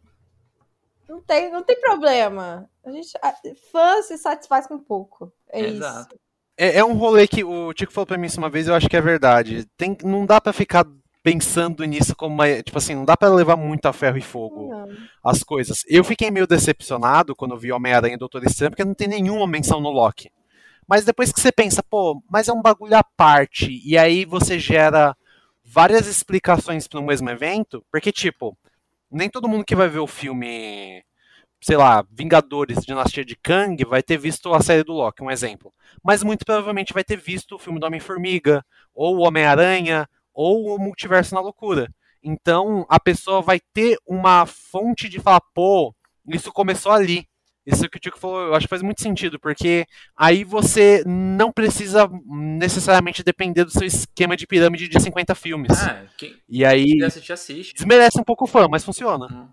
Não 1.09 1.23
tem, 1.23 1.51
não 1.51 1.63
tem 1.63 1.81
problema. 1.81 2.69
A 2.85 2.91
gente, 2.91 3.17
a, 3.23 3.35
fã 3.73 4.03
se 4.03 4.19
satisfaz 4.19 4.67
com 4.67 4.79
pouco. 4.79 5.33
É 5.51 5.61
Exato. 5.61 6.15
isso. 6.15 6.21
É, 6.59 6.79
é 6.81 6.85
um 6.85 6.93
rolê 6.93 7.27
que 7.27 7.43
o 7.43 7.73
Tico 7.73 7.91
falou 7.91 8.07
pra 8.07 8.19
mim 8.19 8.27
isso 8.27 8.39
uma 8.39 8.51
vez, 8.51 8.69
eu 8.69 8.75
acho 8.75 8.89
que 8.89 8.97
é 8.97 9.01
verdade. 9.01 9.65
Tem, 9.79 9.97
não 10.05 10.27
dá 10.27 10.39
para 10.43 10.53
ficar 10.53 10.85
pensando 11.25 11.83
nisso 11.85 12.15
como 12.15 12.35
uma, 12.35 12.63
tipo 12.63 12.77
assim, 12.77 12.95
não 12.95 13.07
dá 13.07 13.17
para 13.17 13.35
levar 13.35 13.57
muito 13.57 13.87
a 13.87 13.95
ferro 13.95 14.19
e 14.19 14.21
fogo 14.21 14.69
não. 14.69 14.87
as 15.25 15.43
coisas. 15.43 15.83
Eu 15.89 16.05
fiquei 16.05 16.31
meio 16.31 16.47
decepcionado 16.47 17.35
quando 17.35 17.59
vi 17.59 17.73
Homem-Aranha 17.73 18.15
e 18.15 18.19
Doutor 18.19 18.45
Estranho, 18.45 18.71
porque 18.71 18.85
não 18.85 18.95
tem 18.95 19.09
nenhuma 19.09 19.47
menção 19.47 19.81
no 19.81 19.89
Loki. 19.89 20.31
Mas 20.87 21.07
depois 21.07 21.33
que 21.33 21.41
você 21.41 21.51
pensa, 21.51 21.83
pô, 21.83 22.23
mas 22.31 22.47
é 22.47 22.53
um 22.53 22.61
bagulho 22.61 22.95
à 22.95 23.03
parte, 23.03 23.81
e 23.83 23.97
aí 23.97 24.27
você 24.27 24.59
gera 24.59 25.17
várias 25.65 26.07
explicações 26.07 26.87
para 26.87 27.01
o 27.01 27.07
mesmo 27.07 27.31
evento, 27.31 27.83
porque, 27.91 28.13
tipo, 28.13 28.55
nem 29.11 29.31
todo 29.31 29.49
mundo 29.49 29.65
que 29.65 29.75
vai 29.75 29.89
ver 29.89 30.01
o 30.01 30.07
filme, 30.07 31.03
sei 31.59 31.79
lá, 31.79 32.05
Vingadores, 32.13 32.85
Dinastia 32.85 33.25
de 33.25 33.35
Kang, 33.35 33.83
vai 33.87 34.03
ter 34.03 34.19
visto 34.19 34.53
a 34.53 34.61
série 34.61 34.85
do 34.85 34.93
Loki, 34.93 35.23
um 35.23 35.31
exemplo. 35.31 35.73
Mas 36.03 36.23
muito 36.23 36.45
provavelmente 36.45 36.93
vai 36.93 37.03
ter 37.03 37.17
visto 37.17 37.55
o 37.55 37.59
filme 37.59 37.81
do 37.81 37.87
Homem-Formiga, 37.87 38.63
ou 38.95 39.17
o 39.17 39.27
Homem-Aranha, 39.27 40.07
ou 40.35 40.75
o 40.75 40.79
multiverso 40.79 41.35
na 41.35 41.41
loucura. 41.41 41.89
Então 42.23 42.85
a 42.89 42.99
pessoa 42.99 43.41
vai 43.41 43.61
ter 43.73 43.97
uma 44.07 44.45
fonte 44.47 45.09
de 45.09 45.21
falar, 45.21 45.41
pô, 45.55 45.95
isso 46.29 46.53
começou 46.53 46.93
ali. 46.93 47.27
Isso 47.67 47.89
que 47.89 47.97
o 47.97 48.01
Tico 48.01 48.19
falou, 48.19 48.43
eu 48.43 48.55
acho 48.55 48.67
que 48.67 48.71
faz 48.71 48.83
muito 48.83 49.03
sentido, 49.03 49.41
porque 49.41 49.87
aí 50.15 50.45
você 50.45 51.03
não 51.07 51.51
precisa 51.51 52.07
necessariamente 52.27 53.23
depender 53.23 53.65
do 53.65 53.71
seu 53.71 53.87
esquema 53.87 54.37
de 54.37 54.47
pirâmide 54.47 54.87
de 54.87 55.01
50 55.01 55.35
filmes. 55.35 55.71
Ah, 55.83 56.05
quem, 56.19 56.37
e 56.47 56.63
aí 56.63 56.85
quem 56.85 57.03
assiste, 57.03 57.33
assiste. 57.33 57.75
desmerece 57.75 58.21
um 58.21 58.25
pouco 58.25 58.45
o 58.45 58.47
fã, 58.47 58.69
mas 58.69 58.85
funciona. 58.85 59.27
Hum. 59.33 59.49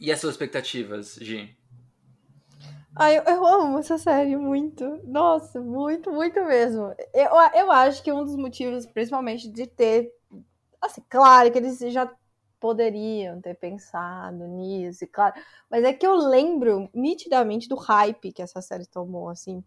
E 0.00 0.10
as 0.10 0.18
suas 0.18 0.34
expectativas, 0.34 1.18
Gi? 1.20 1.54
Ai, 2.96 3.18
eu, 3.18 3.44
amo 3.44 3.78
essa 3.78 3.98
série 3.98 4.36
muito. 4.36 5.00
Nossa, 5.04 5.60
muito, 5.60 6.12
muito 6.12 6.42
mesmo. 6.44 6.94
Eu, 7.12 7.30
eu 7.54 7.72
acho 7.72 8.02
que 8.02 8.12
um 8.12 8.24
dos 8.24 8.36
motivos, 8.36 8.86
principalmente, 8.86 9.48
de 9.48 9.66
ter. 9.66 10.12
Assim, 10.80 11.02
claro 11.08 11.50
que 11.50 11.58
eles 11.58 11.78
já 11.92 12.10
poderiam 12.60 13.40
ter 13.40 13.54
pensado 13.54 14.46
nisso, 14.46 15.06
claro. 15.12 15.34
Mas 15.70 15.82
é 15.84 15.92
que 15.92 16.06
eu 16.06 16.14
lembro 16.14 16.88
nitidamente 16.94 17.68
do 17.68 17.74
hype 17.74 18.32
que 18.32 18.42
essa 18.42 18.62
série 18.62 18.86
tomou, 18.86 19.28
assim. 19.28 19.62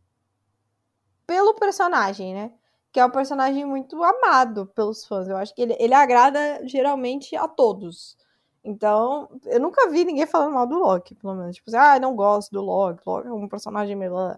Pelo 1.26 1.54
personagem, 1.56 2.34
né? 2.34 2.54
Que 2.94 3.00
é 3.00 3.06
um 3.06 3.12
personagem 3.12 3.66
muito 3.66 4.02
amado 4.04 4.68
pelos 4.68 5.06
fãs. 5.06 5.28
Eu 5.28 5.36
acho 5.36 5.54
que 5.54 5.62
ele, 5.62 5.76
ele 5.80 5.94
agrada 5.94 6.66
geralmente 6.66 7.36
a 7.36 7.48
todos. 7.48 8.18
Então, 8.68 9.30
eu 9.46 9.62
nunca 9.62 9.90
vi 9.90 10.04
ninguém 10.04 10.26
falando 10.28 10.54
mal 10.54 10.68
do 10.68 10.78
Loki, 10.78 11.16
pelo 11.16 11.34
menos. 11.36 11.56
Tipo 11.56 11.70
assim, 11.70 11.78
ah, 11.78 11.98
não 11.98 12.14
gosto 12.14 12.52
do 12.52 12.62
Loki, 12.62 13.02
Loki 13.06 13.28
é 13.30 13.32
um 13.32 13.48
personagem 13.48 13.96
melhor. 13.96 14.38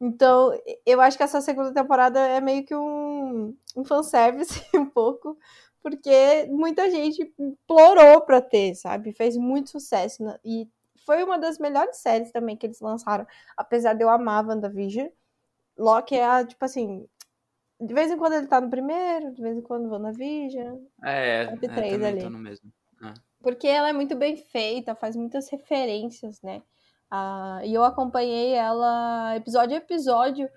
Então, 0.00 0.52
eu 0.84 1.00
acho 1.00 1.16
que 1.16 1.24
essa 1.24 1.40
segunda 1.40 1.74
temporada 1.74 2.20
é 2.20 2.40
meio 2.40 2.64
que 2.64 2.76
um, 2.76 3.56
um 3.76 3.84
fanservice, 3.84 4.62
um 4.76 4.86
pouco, 4.86 5.36
porque 5.82 6.46
muita 6.48 6.88
gente 6.88 7.34
implorou 7.36 8.20
pra 8.20 8.40
ter, 8.40 8.76
sabe? 8.76 9.12
Fez 9.12 9.36
muito 9.36 9.70
sucesso. 9.70 10.22
Né? 10.22 10.38
E 10.44 10.68
foi 11.04 11.24
uma 11.24 11.36
das 11.36 11.58
melhores 11.58 11.96
séries 11.96 12.30
também 12.30 12.56
que 12.56 12.66
eles 12.66 12.80
lançaram, 12.80 13.26
apesar 13.56 13.94
de 13.94 14.04
eu 14.04 14.08
amar 14.08 14.46
WandaVision. 14.46 15.08
Loki 15.76 16.14
é, 16.14 16.24
a, 16.24 16.44
tipo 16.44 16.64
assim, 16.64 17.04
de 17.80 17.92
vez 17.92 18.12
em 18.12 18.16
quando 18.16 18.34
ele 18.34 18.46
tá 18.46 18.60
no 18.60 18.70
primeiro, 18.70 19.34
de 19.34 19.42
vez 19.42 19.56
em 19.56 19.62
quando 19.62 19.90
WandaVision. 19.90 20.84
É, 21.02 21.46
top 21.46 21.66
é, 21.66 21.74
3 21.74 22.04
ali. 22.04 22.22
Tô 22.22 22.30
no 22.30 22.38
mesmo. 22.38 22.72
É. 23.02 23.12
Porque 23.42 23.66
ela 23.66 23.88
é 23.88 23.92
muito 23.92 24.16
bem 24.16 24.36
feita, 24.36 24.94
faz 24.94 25.16
muitas 25.16 25.48
referências, 25.50 26.40
né? 26.42 26.62
Ah, 27.10 27.60
e 27.64 27.72
eu 27.72 27.84
acompanhei 27.84 28.52
ela 28.52 29.36
episódio 29.36 29.74
a 29.74 29.78
episódio 29.78 30.50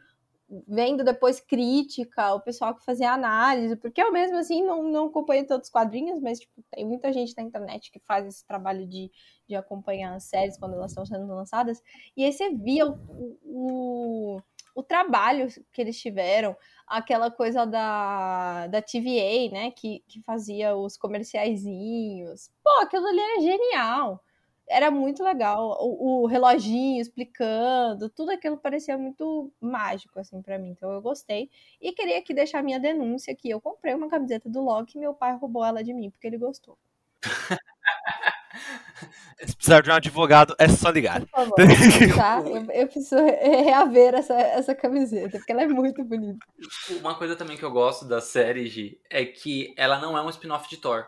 vendo 0.67 1.03
depois 1.03 1.39
crítica, 1.39 2.33
o 2.33 2.41
pessoal 2.41 2.73
que 2.75 2.83
fazia 2.83 3.11
análise, 3.11 3.75
porque 3.75 4.01
eu 4.01 4.11
mesmo 4.11 4.37
assim 4.37 4.63
não, 4.63 4.83
não 4.83 5.05
acompanho 5.07 5.45
todos 5.45 5.67
os 5.67 5.71
quadrinhos, 5.71 6.19
mas 6.19 6.39
tipo, 6.39 6.63
tem 6.71 6.85
muita 6.85 7.13
gente 7.13 7.35
na 7.37 7.43
internet 7.43 7.91
que 7.91 7.99
faz 7.99 8.25
esse 8.25 8.45
trabalho 8.47 8.87
de, 8.87 9.11
de 9.47 9.55
acompanhar 9.55 10.15
as 10.15 10.23
séries 10.23 10.57
quando 10.57 10.73
elas 10.73 10.91
estão 10.91 11.05
sendo 11.05 11.27
lançadas, 11.27 11.81
e 12.17 12.25
aí 12.25 12.33
você 12.33 12.49
via 12.49 12.87
o, 12.87 13.37
o, 13.43 14.41
o 14.73 14.83
trabalho 14.83 15.47
que 15.71 15.81
eles 15.81 15.99
tiveram, 15.99 16.55
aquela 16.89 17.29
coisa 17.31 17.65
da, 17.65 18.67
da 18.67 18.81
TVA, 18.81 19.51
né, 19.51 19.71
que, 19.71 20.03
que 20.07 20.21
fazia 20.23 20.75
os 20.75 20.97
comerciaizinhos. 20.97 22.51
Pô, 22.63 22.69
aquilo 22.81 23.05
ali 23.07 23.19
era 23.19 23.41
genial 23.41 24.23
era 24.69 24.91
muito 24.91 25.23
legal. 25.23 25.77
O, 25.81 26.23
o, 26.23 26.27
reloginho 26.27 27.01
explicando, 27.01 28.07
tudo 28.09 28.31
aquilo 28.31 28.57
parecia 28.57 28.97
muito 28.97 29.51
mágico, 29.59 30.19
assim, 30.19 30.41
para 30.41 30.59
mim. 30.59 30.69
Então 30.69 30.91
eu 30.91 31.01
gostei. 31.01 31.49
E 31.81 31.91
queria 31.91 32.19
aqui 32.19 32.33
deixar 32.33 32.63
minha 32.63 32.79
denúncia 32.79 33.35
que 33.35 33.49
eu 33.49 33.59
comprei 33.59 33.95
uma 33.95 34.07
camiseta 34.09 34.47
do 34.47 34.61
Loki 34.61 34.97
e 34.97 35.01
meu 35.01 35.13
pai 35.13 35.35
roubou 35.35 35.65
ela 35.65 35.83
de 35.83 35.93
mim, 35.93 36.09
porque 36.11 36.27
ele 36.27 36.37
gostou. 36.37 36.77
Se 39.45 39.55
precisar 39.55 39.81
de 39.81 39.89
um 39.89 39.93
advogado, 39.93 40.55
é 40.59 40.67
só 40.67 40.89
ligar. 40.89 41.21
Por 41.21 41.29
favor, 41.29 41.55
tá? 42.15 42.41
Eu, 42.45 42.65
eu, 42.71 42.87
preciso 42.87 43.15
reaver 43.15 44.15
essa, 44.15 44.33
essa 44.33 44.75
camiseta, 44.75 45.37
porque 45.37 45.51
ela 45.51 45.63
é 45.63 45.67
muito 45.67 46.03
bonita. 46.03 46.39
Uma 46.99 47.15
coisa 47.15 47.35
também 47.35 47.57
que 47.57 47.63
eu 47.63 47.71
gosto 47.71 48.05
da 48.05 48.19
série, 48.19 48.67
G, 48.67 48.99
é 49.09 49.25
que 49.25 49.73
ela 49.77 49.99
não 49.99 50.17
é 50.17 50.21
um 50.21 50.29
spin-off 50.29 50.69
de 50.69 50.77
Thor. 50.77 51.05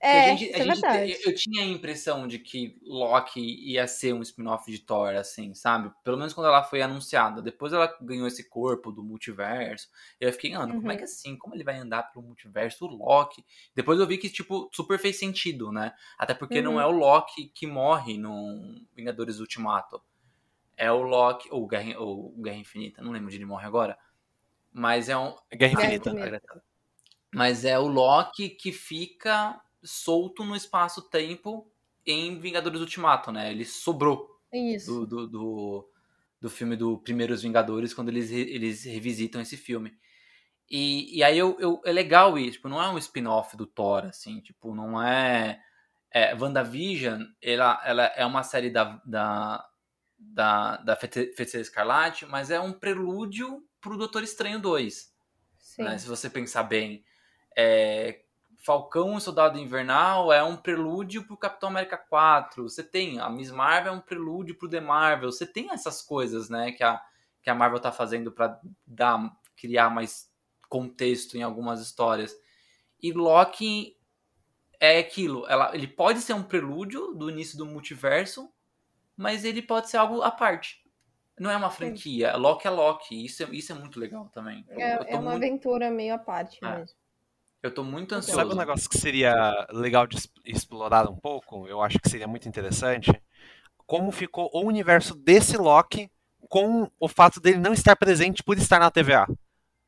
É, 0.00 0.30
a 0.30 0.36
gente, 0.36 0.54
a 0.54 0.58
a 0.58 0.74
gente, 0.74 1.08
gente, 1.08 1.26
eu 1.26 1.34
tinha 1.34 1.64
a 1.64 1.66
impressão 1.66 2.28
de 2.28 2.38
que 2.38 2.78
Loki 2.84 3.40
ia 3.40 3.84
ser 3.88 4.12
um 4.12 4.22
spin-off 4.22 4.70
de 4.70 4.78
Thor, 4.78 5.16
assim, 5.16 5.54
sabe? 5.54 5.92
Pelo 6.04 6.16
menos 6.16 6.32
quando 6.32 6.46
ela 6.46 6.62
foi 6.62 6.80
anunciada. 6.80 7.42
Depois 7.42 7.72
ela 7.72 7.92
ganhou 8.00 8.28
esse 8.28 8.48
corpo 8.48 8.92
do 8.92 9.02
multiverso. 9.02 9.88
Eu 10.20 10.32
fiquei, 10.32 10.52
mano, 10.52 10.74
uhum. 10.74 10.80
como 10.80 10.92
é 10.92 10.96
que 10.96 11.02
assim? 11.02 11.36
Como 11.36 11.54
ele 11.54 11.64
vai 11.64 11.78
andar 11.78 12.04
pelo 12.04 12.24
multiverso? 12.24 12.86
O 12.86 12.96
Loki. 12.96 13.44
Depois 13.74 13.98
eu 13.98 14.06
vi 14.06 14.18
que, 14.18 14.30
tipo, 14.30 14.70
super 14.72 15.00
fez 15.00 15.18
sentido, 15.18 15.72
né? 15.72 15.92
Até 16.16 16.32
porque 16.32 16.58
uhum. 16.58 16.64
não 16.64 16.80
é 16.80 16.86
o 16.86 16.92
Loki 16.92 17.48
que 17.52 17.66
morre 17.66 18.16
no 18.16 18.80
Vingadores 18.94 19.40
Ultimato. 19.40 20.00
É 20.76 20.92
o 20.92 21.02
Loki, 21.02 21.48
ou 21.50 21.66
Guerra, 21.66 21.98
ou 21.98 22.30
Guerra 22.36 22.58
Infinita, 22.58 23.02
não 23.02 23.10
lembro 23.10 23.30
de 23.30 23.36
ele 23.36 23.44
morre 23.44 23.66
agora. 23.66 23.98
Mas 24.72 25.08
é 25.08 25.18
um. 25.18 25.34
Guerra 25.52 25.72
Infinita. 25.72 26.12
Guerra 26.12 26.26
Infinita. 26.36 26.62
Mas 27.34 27.64
é 27.64 27.76
o 27.76 27.88
Loki 27.88 28.48
que 28.48 28.70
fica 28.72 29.60
solto 29.82 30.44
no 30.44 30.56
espaço-tempo 30.56 31.70
em 32.06 32.38
Vingadores 32.38 32.80
Ultimato, 32.80 33.30
né? 33.30 33.50
Ele 33.50 33.64
sobrou 33.64 34.28
Isso. 34.52 35.06
Do, 35.06 35.06
do, 35.06 35.26
do, 35.26 35.90
do, 36.40 36.50
filme 36.50 36.76
do 36.76 36.98
Primeiros 36.98 37.42
Vingadores 37.42 37.92
quando 37.92 38.08
eles, 38.08 38.30
eles 38.30 38.84
revisitam 38.84 39.40
esse 39.40 39.56
filme. 39.56 39.92
E, 40.70 41.18
e 41.18 41.22
aí 41.22 41.38
eu, 41.38 41.56
eu, 41.58 41.80
é 41.84 41.92
legal 41.92 42.38
isso, 42.38 42.52
tipo, 42.52 42.68
não 42.68 42.82
é 42.82 42.90
um 42.90 42.98
spin-off 42.98 43.56
do 43.56 43.66
Thor, 43.66 44.04
assim, 44.04 44.40
tipo, 44.40 44.74
não 44.74 45.02
é... 45.02 45.62
é 46.10 46.34
WandaVision, 46.34 47.22
ela, 47.40 47.80
ela 47.84 48.04
é 48.04 48.26
uma 48.26 48.42
série 48.42 48.68
da, 48.68 49.00
da, 49.06 49.66
da, 50.18 50.76
da 50.78 50.96
Feiticeira 50.96 51.62
Escarlate, 51.62 52.26
mas 52.26 52.50
é 52.50 52.60
um 52.60 52.72
prelúdio 52.72 53.62
pro 53.80 53.96
Doutor 53.96 54.22
Estranho 54.22 54.60
2. 54.60 55.10
Né? 55.78 55.98
Se 55.98 56.08
você 56.08 56.28
pensar 56.28 56.64
bem. 56.64 57.04
É, 57.56 58.24
Falcão 58.58 59.16
e 59.16 59.20
Soldado 59.20 59.58
Invernal 59.58 60.32
é 60.32 60.42
um 60.42 60.56
prelúdio 60.56 61.24
pro 61.24 61.36
Capitão 61.36 61.68
América 61.68 61.96
4. 61.96 62.68
Você 62.68 62.82
tem 62.82 63.20
a 63.20 63.30
Miss 63.30 63.50
Marvel 63.50 63.92
é 63.92 63.96
um 63.96 64.00
prelúdio 64.00 64.56
pro 64.56 64.68
The 64.68 64.80
Marvel. 64.80 65.30
Você 65.30 65.46
tem 65.46 65.70
essas 65.70 66.02
coisas, 66.02 66.50
né, 66.50 66.72
que 66.72 66.82
a, 66.82 67.00
que 67.40 67.48
a 67.48 67.54
Marvel 67.54 67.80
tá 67.80 67.92
fazendo 67.92 68.32
para 68.32 68.60
dar 68.86 69.32
criar 69.56 69.90
mais 69.90 70.30
contexto 70.68 71.36
em 71.36 71.42
algumas 71.42 71.80
histórias. 71.80 72.36
E 73.00 73.12
Loki 73.12 73.96
é 74.80 74.98
aquilo, 74.98 75.46
ela, 75.48 75.74
ele 75.74 75.86
pode 75.86 76.20
ser 76.20 76.34
um 76.34 76.42
prelúdio 76.42 77.14
do 77.14 77.30
início 77.30 77.58
do 77.58 77.66
multiverso, 77.66 78.52
mas 79.16 79.44
ele 79.44 79.62
pode 79.62 79.88
ser 79.88 79.96
algo 79.96 80.22
à 80.22 80.30
parte. 80.30 80.84
Não 81.38 81.50
é 81.50 81.56
uma 81.56 81.70
franquia, 81.70 82.36
Loki 82.36 82.66
é 82.66 82.70
Loki, 82.70 83.24
isso 83.24 83.42
é, 83.42 83.48
isso 83.52 83.72
é 83.72 83.74
muito 83.74 83.98
legal 83.98 84.28
também. 84.28 84.64
É, 84.70 85.14
é 85.14 85.16
uma 85.16 85.30
muito... 85.30 85.44
aventura 85.44 85.90
meio 85.90 86.14
à 86.14 86.18
parte 86.18 86.58
é. 86.64 86.78
mesmo. 86.78 86.97
Eu 87.62 87.72
tô 87.72 87.82
muito 87.82 88.14
ansioso. 88.14 88.38
Sabe 88.38 88.52
um 88.52 88.56
negócio 88.56 88.88
que 88.88 88.98
seria 88.98 89.66
legal 89.70 90.06
de 90.06 90.16
explorar 90.44 91.08
um 91.08 91.16
pouco? 91.16 91.66
Eu 91.66 91.82
acho 91.82 91.98
que 91.98 92.08
seria 92.08 92.28
muito 92.28 92.48
interessante. 92.48 93.10
Como 93.86 94.12
ficou 94.12 94.48
o 94.52 94.64
universo 94.64 95.14
desse 95.14 95.56
Loki 95.56 96.10
com 96.48 96.90
o 96.98 97.08
fato 97.08 97.40
dele 97.40 97.58
não 97.58 97.72
estar 97.72 97.96
presente 97.96 98.42
por 98.42 98.56
estar 98.56 98.78
na 98.78 98.90
TVA. 98.90 99.26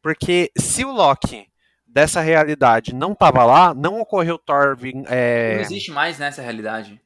Porque 0.02 0.50
se 0.58 0.84
o 0.84 0.90
Loki 0.90 1.46
dessa 1.86 2.20
realidade 2.20 2.94
não 2.94 3.14
tava 3.14 3.44
lá, 3.44 3.74
não 3.74 4.00
ocorreu 4.00 4.38
Thor. 4.38 4.76
É... 5.08 5.54
Não 5.54 5.60
existe 5.60 5.90
mais 5.90 6.18
nessa 6.18 6.42
realidade. 6.42 7.00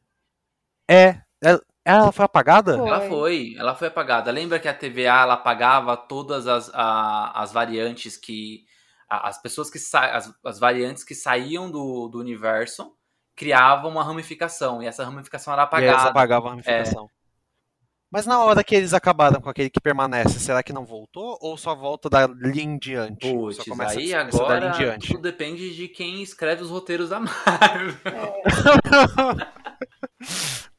É. 0.88 1.20
é 1.42 1.58
ela 1.84 2.10
foi 2.12 2.24
apagada? 2.24 2.78
Foi. 2.78 2.88
Ela 2.88 3.00
foi, 3.08 3.54
ela 3.58 3.74
foi 3.74 3.88
apagada. 3.88 4.30
Lembra 4.30 4.58
que 4.58 4.68
a 4.68 4.72
TVA 4.72 5.22
ela 5.22 5.34
apagava 5.34 5.96
todas 5.96 6.46
as, 6.46 6.70
a, 6.72 7.42
as 7.42 7.52
variantes 7.52 8.16
que 8.16 8.64
as 9.08 9.40
pessoas 9.40 9.70
que 9.70 9.78
as, 9.96 10.34
as 10.44 10.58
variantes 10.58 11.04
que 11.04 11.14
saíam 11.14 11.70
do, 11.70 12.08
do 12.08 12.18
universo 12.18 12.94
criavam 13.36 13.90
uma 13.90 14.04
ramificação 14.04 14.82
e 14.82 14.86
essa 14.86 15.04
ramificação 15.04 15.52
era 15.52 15.64
apagada. 15.64 15.92
E 15.92 15.94
eles 15.94 16.06
apagavam 16.06 16.48
a 16.48 16.50
ramificação. 16.50 17.06
É. 17.10 17.24
Mas 18.10 18.26
na 18.26 18.44
hora 18.44 18.62
que 18.62 18.76
eles 18.76 18.94
acabaram 18.94 19.40
com 19.40 19.50
aquele 19.50 19.68
que 19.68 19.80
permanece, 19.80 20.38
será 20.38 20.62
que 20.62 20.72
não 20.72 20.84
voltou 20.84 21.36
ou 21.40 21.56
só 21.56 21.74
volta 21.74 22.08
da 22.08 22.28
linha 22.28 22.62
em 22.62 22.78
diante? 22.78 23.32
Putz, 23.32 23.56
só 23.56 23.64
começa 23.64 23.98
aí 23.98 24.14
agora 24.14 24.68
diante? 24.70 25.08
tudo 25.08 25.22
depende 25.22 25.74
de 25.74 25.88
quem 25.88 26.22
escreve 26.22 26.62
os 26.62 26.70
roteiros 26.70 27.08
da 27.08 27.18
Marvel. 27.18 27.96
É. 28.04 28.44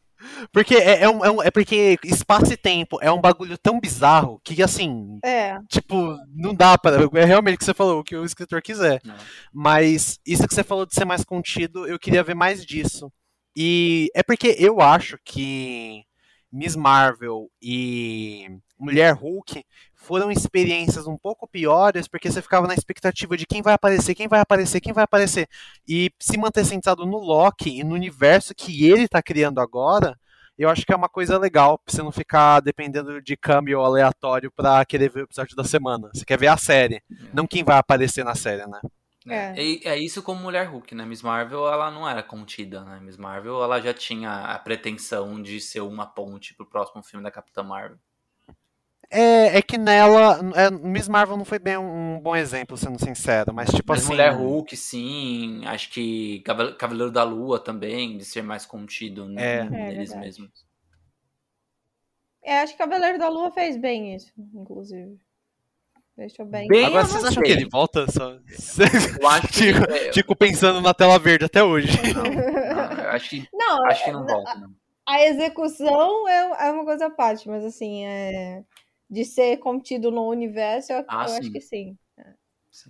Porque 0.52 0.76
é, 0.76 1.04
é, 1.04 1.10
um, 1.10 1.26
é, 1.26 1.32
um, 1.32 1.42
é, 1.44 1.52
porque 1.52 1.98
espaço 2.04 2.54
e 2.54 2.58
tempo 2.58 2.98
é 3.02 3.12
um 3.12 3.22
bagulho 3.22 3.58
tão 3.58 3.80
bizarro 3.80 4.40
que, 4.44 4.62
assim. 4.62 5.20
É. 5.24 5.58
Tipo, 5.68 6.18
não 6.34 6.54
dá 6.54 6.78
para 6.78 6.98
É 7.20 7.26
realmente 7.26 7.56
o 7.56 7.58
que 7.58 7.66
você 7.66 7.74
falou, 7.74 8.00
o 8.00 8.04
que 8.04 8.16
o 8.16 8.26
escritor 8.26 8.62
quiser. 8.62 9.02
Não. 9.04 9.16
Mas 9.54 10.20
isso 10.26 10.48
que 10.48 10.54
você 10.54 10.64
falou 10.64 10.86
de 10.86 10.94
ser 10.94 11.06
mais 11.06 11.24
contido, 11.24 11.88
eu 11.88 12.00
queria 12.00 12.24
ver 12.24 12.36
mais 12.36 12.66
disso. 12.66 13.12
E 13.56 14.10
é 14.14 14.22
porque 14.22 14.56
eu 14.60 14.82
acho 14.82 15.18
que 15.24 16.04
Miss 16.52 16.76
Marvel 16.76 17.50
e 17.62 18.48
Mulher 18.78 19.14
Hulk 19.14 19.64
foram 19.94 20.32
experiências 20.32 21.08
um 21.08 21.18
pouco 21.18 21.48
piores, 21.48 22.08
porque 22.08 22.32
você 22.32 22.42
ficava 22.42 22.68
na 22.68 22.74
expectativa 22.74 23.36
de 23.36 23.46
quem 23.46 23.62
vai 23.62 23.74
aparecer, 23.74 24.14
quem 24.14 24.28
vai 24.28 24.40
aparecer, 24.40 24.80
quem 24.80 24.94
vai 24.94 25.04
aparecer. 25.04 25.48
E 25.88 26.12
se 26.20 26.38
manter 26.38 26.64
sentado 26.66 27.06
no 27.06 27.18
Loki 27.18 27.80
e 27.80 27.84
no 27.84 27.96
universo 27.96 28.54
que 28.54 28.86
ele 28.86 29.04
está 29.04 29.22
criando 29.22 29.60
agora, 29.60 30.18
eu 30.58 30.70
acho 30.70 30.86
que 30.86 30.94
é 30.94 30.96
uma 30.96 31.10
coisa 31.10 31.38
legal 31.38 31.78
pra 31.78 31.94
você 31.94 32.02
não 32.02 32.12
ficar 32.12 32.60
dependendo 32.62 33.22
de 33.22 33.36
câmbio 33.36 33.82
aleatório 33.82 34.52
pra 34.52 34.86
querer 34.86 35.10
ver 35.10 35.22
o 35.22 35.24
episódio 35.26 35.56
da 35.56 35.64
semana. 35.64 36.10
Você 36.14 36.24
quer 36.26 36.38
ver 36.38 36.48
a 36.48 36.58
série, 36.58 36.96
é. 36.96 37.02
não 37.34 37.46
quem 37.46 37.64
vai 37.64 37.78
aparecer 37.78 38.24
na 38.24 38.36
série, 38.36 38.66
né? 38.66 38.80
É. 39.28 39.54
é. 39.60 39.88
é 39.90 40.00
isso 40.00 40.22
como 40.22 40.42
Mulher 40.42 40.68
Hulk, 40.68 40.94
né? 40.94 41.06
Miss 41.06 41.22
Marvel, 41.22 41.68
ela 41.68 41.90
não 41.92 42.08
era 42.08 42.22
contida, 42.22 42.84
né? 42.84 43.00
Miss 43.02 43.18
Marvel, 43.18 43.64
ela 43.64 43.82
já 43.82 43.94
tinha 43.94 44.46
a 44.46 44.60
pretensão 44.60 45.42
de 45.42 45.60
ser 45.60 45.82
uma 45.82 46.06
ponte 46.06 46.54
pro 46.54 46.70
próximo 46.70 47.04
filme 47.04 47.24
da 47.24 47.32
Capitã 47.32 47.64
Marvel. 47.64 47.98
É, 49.16 49.58
é 49.58 49.62
que 49.62 49.78
nela. 49.78 50.40
É, 50.56 50.70
Miss 50.70 51.08
Marvel 51.08 51.38
não 51.38 51.46
foi 51.46 51.58
bem 51.58 51.78
um, 51.78 52.16
um, 52.16 52.20
bom 52.20 52.36
exemplo, 52.36 52.76
sendo 52.76 53.00
sincero, 53.00 53.54
mas 53.54 53.70
tipo 53.70 53.86
mas 53.88 54.00
assim. 54.00 54.10
Mulher 54.10 54.34
Hulk, 54.34 54.76
sim. 54.76 55.62
Acho 55.66 55.90
que 55.90 56.44
Cavaleiro 56.78 57.12
da 57.12 57.24
Lua 57.24 57.58
também, 57.58 58.18
de 58.18 58.26
ser 58.26 58.42
mais 58.42 58.66
contido 58.66 59.24
é. 59.40 59.64
neles 59.70 60.12
é 60.12 60.20
mesmos. 60.20 60.66
É, 62.44 62.60
acho 62.60 62.74
que 62.74 62.80
Cavaleiro 62.80 63.18
da 63.18 63.30
Lua 63.30 63.50
fez 63.52 63.78
bem 63.78 64.16
isso, 64.16 64.34
inclusive. 64.54 65.18
Deixou 66.18 66.46
bem. 66.46 66.68
bem 66.68 66.86
Agora 66.86 67.06
vocês 67.06 67.24
acham 67.24 67.42
que 67.42 67.52
ele 67.52 67.70
volta? 67.70 68.10
Só... 68.12 68.32
Eu 69.22 69.28
acho 69.30 69.48
que... 69.48 69.74
Fico, 69.74 69.92
é... 69.92 70.14
fico 70.14 70.36
pensando 70.36 70.82
na 70.82 70.94
tela 70.94 71.18
verde 71.18 71.46
até 71.46 71.64
hoje. 71.64 71.88
Não, 72.14 72.24
não 72.24 73.10
acho 73.10 73.30
que 73.30 73.50
não, 73.54 73.86
acho 73.86 74.04
que 74.04 74.12
não 74.12 74.26
volta, 74.26 74.56
não. 74.56 74.70
A 75.08 75.24
execução 75.24 76.28
é, 76.28 76.68
é 76.68 76.72
uma 76.72 76.84
coisa 76.84 77.08
à 77.08 77.10
parte, 77.10 77.48
mas 77.48 77.64
assim, 77.64 78.06
é 78.06 78.64
de 79.10 79.24
ser 79.26 79.58
contido 79.58 80.12
no 80.12 80.28
universo, 80.28 80.92
eu, 80.94 81.06
ah, 81.08 81.26
eu 81.28 81.36
acho 81.36 81.52
que 81.52 81.62
sim. 81.62 81.98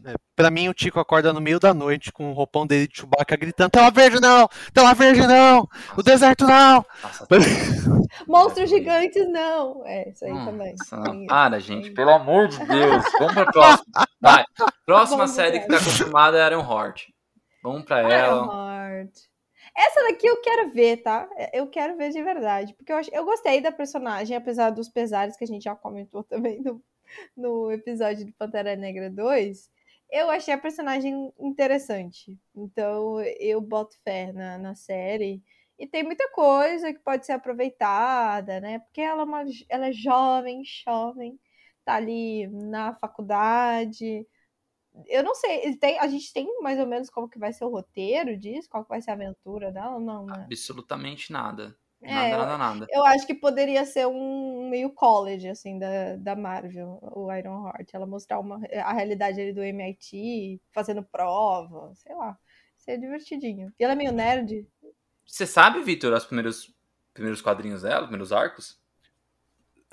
É, 0.03 0.15
pra 0.35 0.49
mim, 0.49 0.67
o 0.67 0.73
Tico 0.73 0.99
acorda 0.99 1.31
no 1.31 1.39
meio 1.39 1.59
da 1.59 1.71
noite 1.71 2.11
com 2.11 2.31
o 2.31 2.33
roupão 2.33 2.65
dele 2.65 2.87
de 2.87 2.97
Chewbacca 2.97 3.35
gritando: 3.35 3.69
Tela 3.69 3.91
verde 3.91 4.19
não! 4.19 4.49
Tela 4.73 4.93
verde 4.95 5.27
não! 5.27 5.67
O 5.95 6.01
deserto 6.01 6.47
não! 6.47 6.83
Nossa, 7.03 7.27
Monstros 8.27 8.69
gigantes 8.69 9.29
não! 9.29 9.85
É, 9.85 10.09
isso 10.09 10.25
aí 10.25 10.31
Nossa, 10.31 10.45
também. 10.51 10.75
Não, 11.19 11.27
para, 11.27 11.59
gente, 11.59 11.91
pelo 11.91 12.09
amor 12.11 12.47
de 12.47 12.57
Deus. 12.65 13.03
Vamos 13.19 13.33
pra 13.35 13.51
próxima. 13.51 14.07
Vai. 14.19 14.43
Próxima 14.85 15.17
Vamos 15.17 15.31
série 15.31 15.59
que 15.59 15.67
tá 15.67 15.77
confirmada 15.77 16.39
é 16.39 16.47
Iron 16.47 16.61
Heart. 16.61 17.09
Vamos 17.63 17.83
pra 17.85 17.99
ela. 18.01 18.37
Iron 18.37 18.51
Heart. 18.51 19.11
Essa 19.75 20.01
daqui 20.07 20.25
eu 20.27 20.41
quero 20.41 20.71
ver, 20.71 20.97
tá? 20.97 21.29
Eu 21.53 21.67
quero 21.67 21.97
ver 21.97 22.11
de 22.11 22.23
verdade. 22.23 22.73
Porque 22.73 22.91
eu, 22.93 22.99
eu 23.11 23.25
gostei 23.25 23.61
da 23.61 23.71
personagem, 23.71 24.35
apesar 24.35 24.69
dos 24.69 24.89
pesares 24.89 25.35
que 25.35 25.43
a 25.43 25.47
gente 25.47 25.63
já 25.63 25.75
comentou 25.75 26.23
também 26.25 26.61
do, 26.61 26.81
no 27.35 27.71
episódio 27.71 28.25
de 28.25 28.31
Pantera 28.33 28.75
Negra 28.75 29.09
2, 29.09 29.69
eu 30.11 30.29
achei 30.29 30.53
a 30.53 30.57
personagem 30.57 31.31
interessante. 31.39 32.37
Então 32.55 33.21
eu 33.39 33.59
boto 33.61 33.97
fé 34.03 34.31
na, 34.31 34.57
na 34.57 34.75
série. 34.75 35.43
E 35.77 35.85
tem 35.85 36.03
muita 36.03 36.29
coisa 36.31 36.93
que 36.93 36.99
pode 36.99 37.25
ser 37.25 37.33
aproveitada, 37.33 38.61
né? 38.61 38.79
Porque 38.79 39.01
ela 39.01 39.23
é, 39.23 39.25
uma, 39.25 39.43
ela 39.69 39.87
é 39.87 39.91
jovem, 39.91 40.63
jovem, 40.63 41.37
tá 41.83 41.95
ali 41.95 42.47
na 42.47 42.95
faculdade. 42.95 44.25
Eu 45.07 45.23
não 45.23 45.35
sei, 45.35 45.75
tem, 45.77 45.99
a 45.99 46.07
gente 46.07 46.31
tem 46.33 46.47
mais 46.61 46.79
ou 46.79 46.87
menos 46.87 47.09
como 47.09 47.29
que 47.29 47.39
vai 47.39 47.51
ser 47.53 47.65
o 47.65 47.69
roteiro 47.69 48.37
disso? 48.37 48.69
Qual 48.69 48.83
que 48.83 48.89
vai 48.89 49.01
ser 49.01 49.11
a 49.11 49.13
aventura 49.13 49.71
dela? 49.71 49.99
Não, 49.99 50.25
né? 50.25 50.45
Absolutamente 50.45 51.31
nada. 51.31 51.77
É, 52.01 52.11
Nada, 52.13 52.29
eu- 52.29 52.37
nada, 52.37 52.57
nada. 52.57 52.87
Eu 52.91 53.05
acho 53.05 53.25
que 53.25 53.33
poderia 53.33 53.85
ser 53.85 54.05
um 54.07 54.69
meio 54.69 54.91
college, 54.91 55.47
assim, 55.49 55.79
da, 55.79 56.15
da 56.17 56.35
Marvel, 56.35 56.99
o 57.01 57.31
Iron 57.33 57.67
Heart. 57.67 57.93
Ela 57.93 58.05
mostrar 58.05 58.39
uma, 58.39 58.59
a 58.83 58.93
realidade 58.93 59.41
ali 59.41 59.53
do 59.53 59.63
MIT, 59.63 60.61
fazendo 60.71 61.03
prova, 61.03 61.93
sei 61.95 62.13
lá. 62.15 62.37
Seria 62.77 62.99
divertidinho. 62.99 63.73
E 63.79 63.83
ela 63.83 63.93
é 63.93 63.95
meio 63.95 64.11
nerd. 64.11 64.67
Você 65.25 65.47
sabe, 65.47 65.81
Vitor, 65.81 66.13
os 66.13 66.25
primeiros, 66.25 66.73
primeiros 67.13 67.41
quadrinhos 67.41 67.81
dela, 67.81 68.01
os 68.01 68.07
primeiros 68.07 68.31
arcos? 68.31 68.79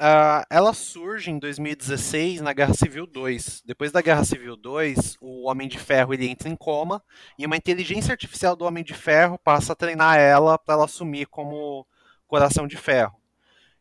Ah, 0.04 0.44
ela 0.50 0.74
surge 0.74 1.30
em 1.30 1.38
2016 1.38 2.40
na 2.40 2.52
Guerra 2.52 2.74
Civil 2.74 3.06
2. 3.06 3.62
Depois 3.64 3.92
da 3.92 4.02
Guerra 4.02 4.24
Civil 4.24 4.56
2, 4.56 5.16
o 5.20 5.48
Homem 5.48 5.68
de 5.68 5.78
Ferro 5.78 6.12
ele 6.12 6.26
entra 6.26 6.48
em 6.48 6.56
coma 6.56 7.00
e 7.38 7.46
uma 7.46 7.56
inteligência 7.56 8.10
artificial 8.10 8.56
do 8.56 8.64
Homem 8.64 8.82
de 8.82 8.94
Ferro 8.94 9.38
passa 9.38 9.74
a 9.74 9.76
treinar 9.76 10.18
ela 10.18 10.58
para 10.58 10.74
ela 10.74 10.86
assumir 10.86 11.26
como 11.26 11.86
Coração 12.26 12.66
de 12.66 12.76
Ferro. 12.76 13.14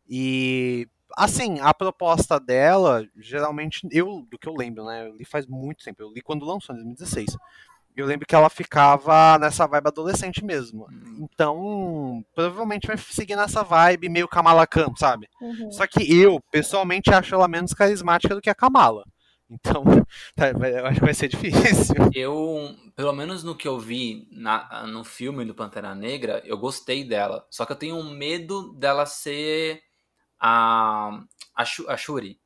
E 0.08 0.88
assim, 1.18 1.60
a 1.60 1.74
proposta 1.74 2.40
dela, 2.40 3.04
geralmente, 3.18 3.88
eu 3.92 4.22
do 4.30 4.38
que 4.38 4.48
eu 4.48 4.54
lembro, 4.54 4.86
né? 4.86 5.08
Eu 5.08 5.16
li 5.16 5.26
faz 5.26 5.48
muito 5.48 5.84
tempo. 5.84 6.04
Eu 6.04 6.14
li 6.14 6.22
quando 6.22 6.46
lançou, 6.46 6.76
em 6.76 6.84
2016. 6.84 7.36
Eu 7.96 8.06
lembro 8.06 8.26
que 8.26 8.34
ela 8.36 8.50
ficava 8.50 9.38
nessa 9.38 9.68
vibe 9.68 9.88
adolescente 9.88 10.44
mesmo. 10.44 10.88
Então, 11.20 12.24
provavelmente 12.34 12.88
vai 12.88 12.98
seguir 12.98 13.36
nessa 13.36 13.64
vibe 13.64 14.10
meio 14.10 14.28
Kamala 14.28 14.66
Khan, 14.66 14.94
sabe? 14.98 15.28
Uhum. 15.42 15.72
Só 15.72 15.86
que 15.86 16.20
eu, 16.20 16.40
pessoalmente, 16.52 17.12
acho 17.14 17.36
ela 17.36 17.48
menos 17.48 17.74
carismática 17.74 18.34
do 18.34 18.42
que 18.42 18.50
a 18.50 18.56
Kamala. 18.56 19.04
Então, 19.50 19.84
tá, 20.36 20.50
eu 20.50 20.86
acho 20.88 21.00
que 21.00 21.06
vai 21.06 21.14
ser 21.14 21.28
difícil. 21.28 21.96
Eu, 22.16 22.76
pelo 22.96 23.14
menos 23.14 23.44
no 23.44 23.56
que 23.56 23.68
eu 23.68 23.80
vi 23.80 24.28
na- 24.32 24.86
no 24.88 25.04
filme 25.04 25.46
do 25.46 25.54
Pantera 25.56 25.94
Negra, 25.96 26.42
eu 26.46 26.58
gostei 26.58 27.04
dela. 27.04 27.46
Só 27.50 27.66
que 27.66 27.72
eu 27.72 27.76
tenho 27.78 28.04
medo 28.04 28.74
dela 28.74 29.06
ser 29.06 29.82
a, 30.40 31.22
a, 31.56 31.64
a 31.88 31.98
Shuri. 31.98 32.41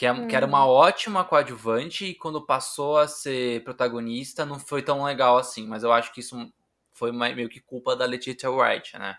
Que, 0.00 0.06
é- 0.06 0.26
que 0.26 0.34
era 0.34 0.46
uma 0.46 0.64
ótima 0.66 1.22
coadjuvante 1.22 2.06
e 2.06 2.14
quando 2.14 2.46
passou 2.46 2.96
a 2.96 3.06
ser 3.06 3.62
protagonista 3.64 4.46
não 4.46 4.58
foi 4.58 4.82
tão 4.82 5.04
legal 5.04 5.36
assim. 5.36 5.66
Mas 5.68 5.82
eu 5.82 5.92
acho 5.92 6.10
que 6.10 6.20
isso 6.20 6.50
foi 6.90 7.12
meio 7.12 7.50
que 7.50 7.60
culpa 7.60 7.94
da 7.94 8.06
Letitia 8.06 8.50
Wright, 8.50 8.98
né? 8.98 9.18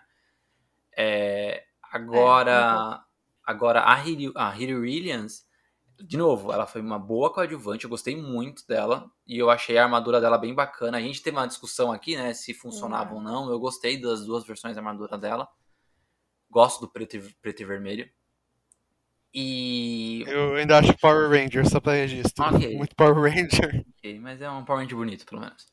É, 0.98 1.62
agora, 1.92 3.00
agora 3.44 3.80
a 3.82 3.94
Riri, 3.94 4.32
a 4.34 4.50
Riri 4.50 4.74
Williams, 4.74 5.46
de 6.02 6.16
novo, 6.16 6.52
ela 6.52 6.66
foi 6.66 6.80
uma 6.80 6.98
boa 6.98 7.32
coadjuvante, 7.32 7.84
eu 7.84 7.90
gostei 7.90 8.16
muito 8.16 8.66
dela 8.66 9.08
e 9.24 9.38
eu 9.38 9.50
achei 9.50 9.78
a 9.78 9.84
armadura 9.84 10.20
dela 10.20 10.36
bem 10.36 10.52
bacana. 10.52 10.98
A 10.98 11.00
gente 11.00 11.22
teve 11.22 11.36
uma 11.36 11.46
discussão 11.46 11.92
aqui, 11.92 12.16
né, 12.16 12.34
se 12.34 12.52
funcionava 12.52 13.10
Uhum. 13.10 13.18
ou 13.18 13.22
não. 13.22 13.50
Eu 13.52 13.60
gostei 13.60 14.00
das 14.00 14.26
duas 14.26 14.44
versões 14.44 14.74
da 14.74 14.80
armadura 14.80 15.16
dela. 15.16 15.48
Gosto 16.50 16.80
do 16.80 16.90
preto 16.90 17.16
e, 17.18 17.34
preto 17.34 17.62
e 17.62 17.64
vermelho. 17.64 18.10
E. 19.34 20.24
Eu 20.26 20.56
ainda 20.56 20.78
acho 20.78 20.96
Power 20.98 21.28
Ranger, 21.30 21.66
só 21.68 21.80
pra 21.80 21.92
registro. 21.94 22.44
Ok. 22.44 22.76
Muito 22.76 22.94
Power 22.96 23.14
Ranger. 23.32 23.84
ok, 23.98 24.18
mas 24.20 24.40
é 24.42 24.50
um 24.50 24.64
Power 24.64 24.82
Ranger 24.82 24.96
bonito, 24.96 25.24
pelo 25.26 25.40
menos. 25.40 25.66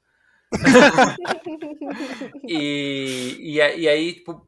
e, 2.48 3.38
e, 3.40 3.56
e 3.58 3.90
aí, 3.90 4.14
tipo, 4.14 4.48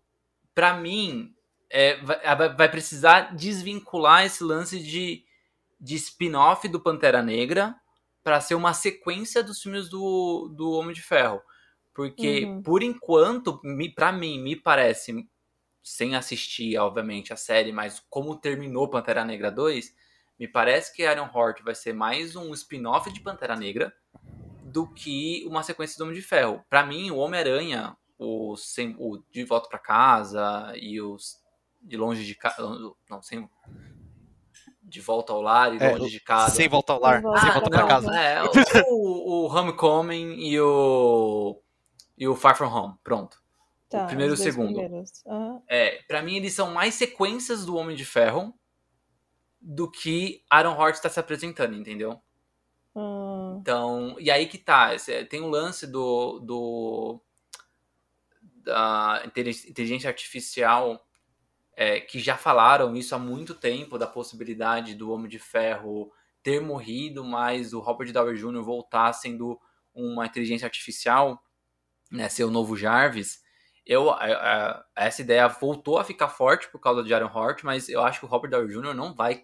pra 0.53 0.75
mim, 0.75 1.33
é, 1.69 1.97
vai, 2.03 2.55
vai- 2.55 2.69
precisar 2.71 3.35
desvincular 3.35 4.25
esse 4.25 4.43
lance 4.43 4.79
de, 4.79 5.23
de 5.79 5.95
spin-off 5.95 6.67
do 6.67 6.79
Pantera 6.79 7.21
Negra 7.21 7.75
pra 8.23 8.39
ser 8.41 8.55
uma 8.55 8.73
sequência 8.73 9.43
dos 9.43 9.61
filmes 9.61 9.89
do, 9.89 10.51
do 10.55 10.71
Homem 10.71 10.93
de 10.93 11.01
Ferro. 11.01 11.41
Porque, 11.93 12.45
Uhum. 12.45 12.61
por 12.61 12.81
enquanto, 12.83 13.59
me, 13.63 13.89
pra 13.93 14.11
mim, 14.11 14.41
me 14.41 14.55
parece, 14.55 15.27
sem 15.83 16.15
assistir, 16.15 16.77
obviamente, 16.77 17.33
a 17.33 17.35
série, 17.35 17.71
mas 17.71 17.99
como 18.09 18.35
terminou 18.35 18.89
Pantera 18.89 19.25
Negra 19.25 19.51
2, 19.51 19.93
me 20.39 20.47
parece 20.47 20.93
que 20.95 21.03
Iron 21.03 21.29
Heart 21.33 21.61
vai 21.63 21.75
ser 21.75 21.93
mais 21.93 22.35
um 22.35 22.53
spin-off 22.53 23.11
de 23.11 23.19
Pantera 23.21 23.55
Negra 23.55 23.93
do 24.63 24.87
que 24.87 25.43
uma 25.47 25.63
sequência 25.63 25.97
do 25.97 26.03
Homem 26.03 26.15
de 26.15 26.21
Ferro. 26.21 26.63
Pra 26.69 26.85
mim, 26.85 27.11
o 27.11 27.17
Homem-Aranha, 27.17 27.95
o, 28.17 28.55
sem, 28.55 28.95
o 28.99 29.21
De 29.31 29.43
Volta 29.43 29.67
pra 29.69 29.77
Casa 29.79 30.73
e 30.77 31.01
os 31.01 31.39
De 31.81 31.97
Longe 31.97 32.25
de 32.25 32.35
Casa. 32.35 32.55
Não, 33.09 33.21
sem. 33.21 33.49
De 34.83 34.99
Volta 35.01 35.33
ao 35.33 35.41
Lar 35.41 35.73
e 35.73 35.77
É, 35.83 35.95
Longe 35.95 36.11
de 36.11 36.19
Casa. 36.19 36.55
Sem 36.55 36.67
volta 36.67 36.93
ao 36.93 36.99
lar, 36.99 37.21
Sem 37.21 37.23
volta 37.23 37.39
sem 37.41 37.49
Ah, 37.49 37.53
volta 37.53 37.69
pra 37.69 37.79
pra 37.79 37.87
casa. 37.87 38.07
casa. 38.07 38.19
É, 38.79 38.83
o, 38.87 39.45
o 39.45 39.47
Homecoming 39.47 40.35
e 40.39 40.59
o. 40.59 41.61
E 42.17 42.27
o 42.27 42.35
Far 42.35 42.55
From 42.57 42.67
Home. 42.73 42.95
Pronto. 43.03 43.40
Tá, 43.91 44.03
o 44.05 44.07
primeiro 44.07 44.33
e 44.33 44.35
o 44.35 44.37
segundo. 44.37 44.79
Aham. 45.27 45.61
É, 45.67 46.01
pra 46.07 46.21
mim, 46.21 46.35
eles 46.37 46.53
são 46.53 46.71
mais 46.71 46.95
sequências 46.95 47.65
do 47.65 47.75
Homem 47.75 47.95
de 47.95 48.05
Ferro 48.05 48.57
do 49.59 49.89
que 49.91 50.43
Iron 50.59 50.73
Heart 50.81 50.95
está 50.95 51.09
se 51.09 51.19
apresentando, 51.19 51.75
entendeu? 51.75 52.19
Ah, 52.95 53.55
Então, 53.59 54.15
e 54.19 54.31
aí 54.31 54.47
que 54.47 54.57
tá, 54.57 54.95
esse- 54.95 55.25
tem 55.25 55.41
um 55.41 55.49
lance 55.49 55.85
do, 55.85 56.39
do 56.39 57.21
da 58.41 59.21
intelig- 59.25 59.69
inteligência 59.69 60.07
artificial 60.09 61.05
é, 61.75 61.99
que 61.99 62.19
já 62.19 62.37
falaram 62.37 62.95
isso 62.95 63.15
há 63.15 63.19
muito 63.19 63.55
tempo 63.55 63.97
da 63.97 64.05
possibilidade 64.07 64.93
do 64.93 65.11
Homem 65.11 65.29
de 65.29 65.39
Ferro 65.39 66.11
ter 66.43 66.59
morrido, 66.61 67.23
mas 67.23 67.73
o 67.73 67.79
Robert 67.79 68.11
Downey 68.11 68.35
Jr. 68.35 68.61
voltar 68.61 69.13
sendo 69.13 69.59
uma 69.93 70.25
inteligência 70.25 70.65
artificial, 70.65 71.41
né, 72.11 72.27
ser 72.29 72.43
o 72.43 72.51
novo 72.51 72.75
Jarvis. 72.75 73.40
Eu, 73.91 74.09
a- 74.09 74.15
a- 74.15 74.85
essa 74.95 75.21
ideia 75.21 75.47
voltou 75.49 75.97
a 75.97 76.03
ficar 76.03 76.29
forte 76.29 76.69
por 76.69 76.79
causa 76.79 77.03
de 77.03 77.11
Iron 77.13 77.25
Heart, 77.33 77.63
mas 77.63 77.89
eu 77.89 78.01
acho 78.01 78.19
que 78.19 78.25
o 78.25 78.29
Robert 78.29 78.49
Downey 78.49 78.69
Jr. 78.73 78.93
não 78.93 79.13
vai 79.13 79.43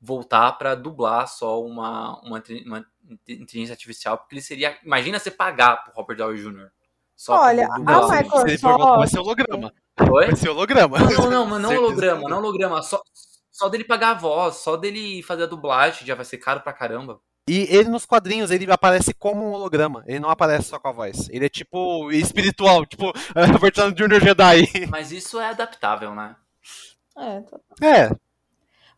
voltar 0.00 0.52
para 0.52 0.74
dublar 0.74 1.26
só 1.28 1.62
uma, 1.62 2.18
uma, 2.22 2.42
uma 2.64 2.86
inteligência 3.28 3.72
artificial, 3.74 4.18
porque 4.18 4.34
ele 4.36 4.42
seria. 4.42 4.78
Imagina 4.84 5.18
você 5.18 5.30
pagar 5.30 5.76
pro 5.84 5.92
Robert 5.94 6.16
Downey 6.16 6.38
Jr. 6.42 6.68
Só 7.14 7.34
pra 7.36 7.46
Olha, 7.46 7.66
a 7.66 7.76
o- 7.76 7.78
Microsoft- 8.10 8.40
Se 8.42 8.48
ele 8.48 8.58
for 8.58 8.76
voltar, 8.78 8.96
vai 8.98 9.08
ser 9.08 9.18
holograma. 9.18 9.72
Oi? 10.10 10.26
Vai 10.26 10.36
ser 10.36 10.48
holograma. 10.50 10.98
Não, 10.98 11.08
não, 11.08 11.30
não, 11.30 11.46
mas 11.46 11.62
não 11.62 11.68
Certeza. 11.70 11.86
holograma, 11.86 12.28
não 12.28 12.38
holograma. 12.38 12.82
Só, 12.82 13.02
só 13.50 13.68
dele 13.68 13.84
pagar 13.84 14.10
a 14.10 14.14
voz, 14.14 14.56
só 14.56 14.76
dele 14.76 15.22
fazer 15.22 15.44
a 15.44 15.46
dublagem 15.46 16.06
já 16.06 16.14
vai 16.14 16.24
ser 16.24 16.38
caro 16.38 16.60
pra 16.60 16.72
caramba. 16.72 17.20
E 17.48 17.62
ele 17.70 17.88
nos 17.88 18.04
quadrinhos, 18.04 18.50
ele 18.50 18.70
aparece 18.70 19.14
como 19.14 19.44
um 19.44 19.52
holograma. 19.52 20.02
Ele 20.06 20.18
não 20.18 20.30
aparece 20.30 20.68
só 20.68 20.80
com 20.80 20.88
a 20.88 20.92
voz. 20.92 21.28
Ele 21.30 21.46
é 21.46 21.48
tipo 21.48 22.10
espiritual, 22.10 22.84
tipo 22.84 23.12
a 23.34 23.58
versão 23.58 23.92
de 23.92 24.02
Junior 24.02 24.20
Jedi. 24.20 24.68
Mas 24.90 25.12
isso 25.12 25.38
é 25.38 25.50
adaptável, 25.50 26.14
né? 26.14 26.34
é, 27.16 27.40
tá. 27.42 27.60
É, 27.82 28.10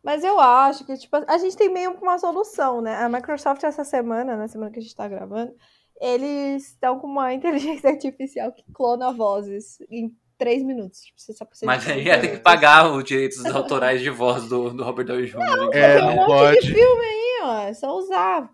Mas 0.03 0.23
eu 0.23 0.39
acho 0.39 0.83
que, 0.83 0.97
tipo, 0.97 1.15
a 1.15 1.37
gente 1.37 1.55
tem 1.55 1.71
meio 1.71 1.95
que 1.95 2.01
uma 2.01 2.17
solução, 2.17 2.81
né? 2.81 2.95
A 2.95 3.07
Microsoft, 3.07 3.63
essa 3.63 3.83
semana, 3.83 4.35
na 4.35 4.47
semana 4.47 4.71
que 4.71 4.79
a 4.79 4.81
gente 4.81 4.95
tá 4.95 5.07
gravando, 5.07 5.53
eles 6.01 6.69
estão 6.69 6.99
com 6.99 7.05
uma 7.07 7.31
inteligência 7.35 7.91
artificial 7.91 8.51
que 8.51 8.63
clona 8.73 9.13
vozes 9.13 9.77
em 9.91 10.11
três 10.39 10.63
minutos. 10.63 11.01
Tipo, 11.01 11.19
você 11.19 11.33
só 11.33 11.45
precisa 11.45 11.65
Mas 11.67 11.87
aí 11.87 12.05
ia 12.05 12.19
ter 12.19 12.29
que 12.29 12.37
pagar 12.37 12.89
os 12.91 13.03
direitos 13.03 13.45
autorais 13.45 14.01
de 14.01 14.09
voz 14.09 14.47
do, 14.47 14.71
do 14.71 14.83
Robert 14.83 15.05
Downey 15.05 15.27
Jr. 15.27 15.37
É, 15.73 15.97
Tem 15.97 16.03
um 16.03 16.07
não 16.07 16.15
monte 16.15 16.27
pode. 16.27 16.61
de 16.61 16.73
filme 16.73 17.05
aí, 17.05 17.39
ó. 17.43 17.61
É 17.63 17.73
só 17.73 17.95
usar. 17.97 18.49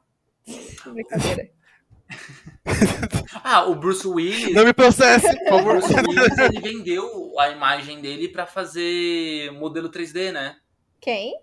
Brincadeira. 0.86 1.50
Ah, 3.44 3.66
o 3.66 3.76
Bruce 3.76 4.08
Willis. 4.08 4.54
não 4.54 4.66
me 4.66 4.74
processe, 4.74 5.28
por 5.48 5.62
O. 5.62 5.64
Bruce 5.64 5.94
Willis 5.94 6.38
ele 6.40 6.60
vendeu 6.60 7.40
a 7.40 7.50
imagem 7.50 8.02
dele 8.02 8.28
pra 8.28 8.46
fazer 8.46 9.52
modelo 9.54 9.90
3D, 9.90 10.32
né? 10.32 10.58
Quem? 11.00 11.36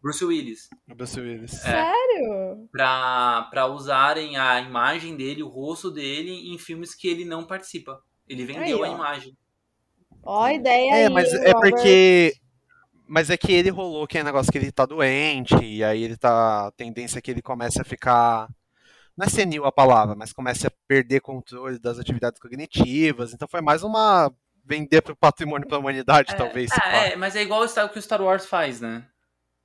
Bruce 0.00 0.24
Willis. 0.24 0.70
Bruce 0.86 1.18
Willis. 1.20 1.54
É. 1.64 1.70
Sério? 1.72 2.68
Pra, 2.70 3.48
pra 3.50 3.66
usarem 3.66 4.36
a 4.36 4.60
imagem 4.60 5.16
dele, 5.16 5.42
o 5.42 5.48
rosto 5.48 5.90
dele, 5.90 6.52
em 6.52 6.58
filmes 6.58 6.94
que 6.94 7.08
ele 7.08 7.24
não 7.24 7.44
participa. 7.44 8.00
Ele 8.28 8.44
vendeu 8.44 8.84
Aí, 8.84 8.90
a 8.90 8.94
imagem. 8.94 9.36
Ó, 10.28 10.42
a 10.42 10.52
ideia 10.52 10.92
É, 10.92 11.06
aí, 11.06 11.08
mas 11.08 11.32
hein, 11.32 11.40
é 11.42 11.52
Robert? 11.52 11.72
porque. 11.72 12.34
Mas 13.06 13.30
é 13.30 13.36
que 13.38 13.50
ele 13.50 13.70
rolou 13.70 14.04
aquele 14.04 14.24
negócio 14.24 14.52
que 14.52 14.58
ele 14.58 14.70
tá 14.70 14.84
doente, 14.84 15.56
e 15.64 15.82
aí 15.82 16.02
ele 16.02 16.16
tá. 16.18 16.66
A 16.66 16.72
tendência 16.72 17.18
é 17.18 17.22
que 17.22 17.30
ele 17.30 17.40
comece 17.40 17.80
a 17.80 17.84
ficar. 17.84 18.46
Não 19.16 19.24
é 19.26 19.28
senil 19.30 19.64
a 19.64 19.72
palavra, 19.72 20.14
mas 20.14 20.32
comece 20.32 20.66
a 20.66 20.72
perder 20.86 21.20
controle 21.20 21.78
das 21.78 21.98
atividades 21.98 22.38
cognitivas. 22.40 23.32
Então 23.32 23.48
foi 23.48 23.62
mais 23.62 23.82
uma. 23.82 24.30
Vender 24.64 25.00
pro 25.00 25.16
patrimônio 25.16 25.66
pra 25.66 25.78
humanidade, 25.78 26.36
talvez. 26.36 26.70
se 26.70 26.78
pá. 26.78 27.06
É, 27.06 27.12
é, 27.12 27.16
mas 27.16 27.34
é 27.34 27.40
igual 27.40 27.64
o 27.64 27.88
que 27.88 27.98
o 27.98 28.02
Star 28.02 28.20
Wars 28.20 28.44
faz, 28.44 28.82
né? 28.82 29.06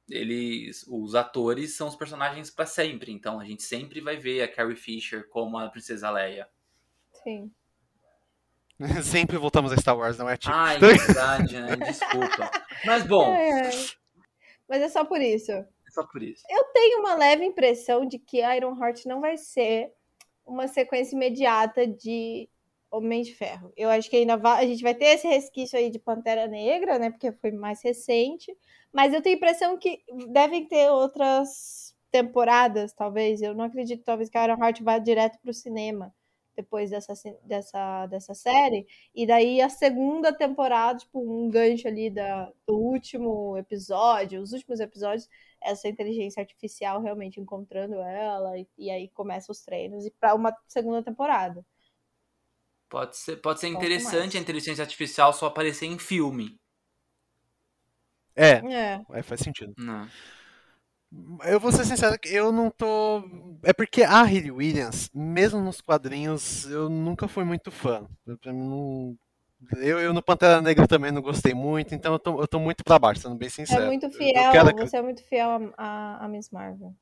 eles, 0.10 0.86
os 0.88 1.16
atores 1.16 1.76
são 1.76 1.88
os 1.88 1.96
personagens 1.96 2.50
pra 2.50 2.66
sempre. 2.66 3.12
Então 3.12 3.40
a 3.40 3.46
gente 3.46 3.64
sempre 3.64 4.02
vai 4.02 4.18
ver 4.18 4.42
a 4.42 4.48
Carrie 4.48 4.76
Fisher 4.76 5.28
como 5.30 5.58
a 5.58 5.70
Princesa 5.70 6.10
Leia. 6.10 6.48
Sim. 7.24 7.52
Sempre 9.04 9.38
voltamos 9.38 9.72
a 9.72 9.78
Star 9.78 9.98
Wars, 9.98 10.18
não 10.18 10.30
é, 10.30 10.38
tipo? 10.38 10.54
Ai, 10.54 10.78
verdade, 10.80 11.60
né? 11.62 11.76
Desculpa. 11.76 12.52
Mas 12.86 13.04
bom, 13.06 13.34
É, 13.34 13.68
é. 13.68 13.70
Mas 14.68 14.82
é 14.82 14.90
só 14.90 15.06
por 15.06 15.22
isso. 15.22 15.52
é 15.52 15.66
só 15.92 16.04
por 16.06 16.22
isso. 16.24 16.44
Eu 16.50 16.64
tenho 16.74 17.00
uma 17.00 17.16
leve 17.16 17.46
impressão 17.46 18.06
de 18.06 18.18
que 18.18 18.40
Iron 18.40 18.78
Heart 18.78 19.06
não 19.06 19.22
vai 19.22 19.38
ser 19.38 19.92
uma 20.46 20.68
sequência 20.68 21.16
imediata 21.16 21.86
de 21.88 22.50
Homem 22.92 23.22
de 23.22 23.34
Ferro. 23.36 23.72
Eu 23.76 23.90
acho 23.90 24.10
que 24.10 24.18
ainda 24.18 24.38
vai, 24.38 24.64
a 24.64 24.68
gente 24.68 24.84
vai 24.84 24.94
ter 24.94 25.06
esse 25.06 25.28
resquício 25.28 25.78
aí 25.78 25.90
de 25.90 26.00
Pantera 26.00 26.48
Negra, 26.48 27.00
né? 27.00 27.10
Porque 27.10 27.32
foi 27.34 27.52
mais 27.52 27.82
recente. 27.84 28.56
Mas 28.92 29.14
eu 29.14 29.22
tenho 29.22 29.36
a 29.36 29.38
impressão 29.38 29.78
que 29.78 30.00
devem 30.30 30.68
ter 30.68 30.90
outras 30.90 31.96
temporadas, 32.12 32.94
talvez. 32.94 33.42
Eu 33.42 33.56
não 33.56 33.66
acredito, 33.66 34.04
talvez, 34.04 34.30
que 34.30 34.38
Iron 34.38 34.58
Heart 34.64 34.82
vá 34.82 35.00
direto 35.00 35.40
para 35.42 35.52
o 35.52 35.54
cinema 35.54 36.14
depois 36.56 36.90
dessa, 36.90 37.14
dessa, 37.44 38.06
dessa 38.08 38.34
série. 38.34 38.88
E 39.14 39.26
daí 39.26 39.62
a 39.62 39.70
segunda 39.70 40.32
temporada, 40.32 41.00
tipo, 41.00 41.20
um 41.20 41.50
gancho 41.50 41.88
ali 41.88 42.10
da, 42.10 42.52
do 42.68 42.76
último 42.76 43.58
episódio, 43.58 44.42
os 44.42 44.54
últimos 44.54 44.80
episódios, 44.80 45.30
essa 45.62 45.88
inteligência 45.88 46.42
artificial 46.42 47.02
realmente 47.02 47.40
encontrando 47.40 47.96
ela, 47.96 48.58
e, 48.58 48.68
e 48.78 48.90
aí 48.90 49.10
começa 49.10 49.52
os 49.52 49.62
treinos, 49.62 50.06
e 50.06 50.12
para 50.12 50.36
uma 50.36 50.56
segunda 50.68 51.04
temporada. 51.04 51.66
Pode 52.90 53.18
ser, 53.18 53.38
pode 53.38 53.60
ser 53.60 53.70
interessante 53.70 54.38
a 54.38 54.40
inteligência 54.40 54.84
artificial 54.84 55.34
só 55.34 55.48
aparecer 55.48 55.88
em 55.88 55.98
filme. 55.98 56.56
É, 58.36 58.62
É. 58.72 59.02
é, 59.12 59.24
faz 59.24 59.42
sentido. 59.42 59.74
Né? 59.78 60.10
Eu 61.46 61.60
vou 61.60 61.72
ser 61.72 61.86
sincero 61.86 62.18
que 62.20 62.30
eu 62.34 62.52
não 62.52 62.70
tô. 62.70 63.24
É 63.64 63.72
porque 63.74 64.04
a 64.04 64.22
Hayley 64.24 64.52
Williams, 64.52 65.10
mesmo 65.14 65.60
nos 65.62 65.82
quadrinhos, 65.82 66.66
eu 66.70 66.90
nunca 66.90 67.28
fui 67.28 67.44
muito 67.44 67.70
fã. 67.72 68.06
Eu, 68.26 68.38
não- 68.54 69.16
eu, 69.78 70.00
eu 70.00 70.14
no 70.14 70.22
Pantera 70.24 70.62
Negra 70.62 70.88
também 70.88 71.12
não 71.12 71.22
gostei 71.22 71.54
muito, 71.54 71.94
então 71.96 72.14
eu 72.14 72.20
tô, 72.20 72.42
eu 72.42 72.48
tô 72.48 72.60
muito 72.60 72.84
pra 72.84 72.98
baixo, 73.00 73.22
sendo 73.22 73.36
bem 73.36 73.50
sincero. 73.50 73.84
É 73.84 73.88
muito 73.88 74.10
fiel, 74.12 74.52
quero 74.52 74.76
você 74.76 74.98
é 74.98 75.02
muito 75.02 75.24
fiel 75.24 75.50
a, 75.78 76.18
a, 76.22 76.26
a 76.26 76.28
Miss 76.28 76.50
Marvel. 76.50 76.94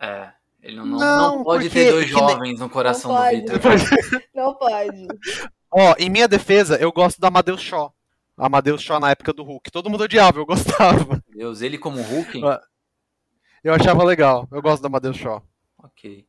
É. 0.00 0.30
Ele 0.62 0.76
não, 0.76 0.86
não, 0.86 0.98
Não, 0.98 1.36
não 1.38 1.44
pode 1.44 1.64
porque 1.64 1.84
ter 1.84 1.90
dois 1.92 2.06
que 2.06 2.14
nem- 2.14 2.28
jovens 2.28 2.60
no 2.60 2.68
coração 2.70 3.14
do. 3.14 3.30
Victor. 3.30 3.60
Não 4.34 4.54
pode. 4.54 5.06
Ó, 5.70 5.94
em 5.98 6.08
minha 6.10 6.26
defesa, 6.26 6.76
eu 6.76 6.90
gosto 6.92 7.20
do 7.20 7.26
Amadeus 7.26 7.60
Shaw. 7.60 7.94
Amadeus 8.36 8.82
Shaw 8.82 8.98
na 8.98 9.10
época 9.10 9.32
do 9.32 9.44
Hulk. 9.44 9.70
Todo 9.70 9.88
mundo 9.90 10.04
odiava, 10.04 10.38
eu 10.40 10.46
gostava. 10.46 11.22
Deus, 11.28 11.60
ele 11.62 11.78
como 11.78 12.00
Hulk? 12.02 12.40
Eu 13.66 13.74
achava 13.74 14.04
legal. 14.04 14.46
Eu 14.52 14.62
gosto 14.62 14.80
do 14.82 14.86
Amadeus 14.86 15.16
Shaw. 15.16 15.42
Ok. 15.82 16.24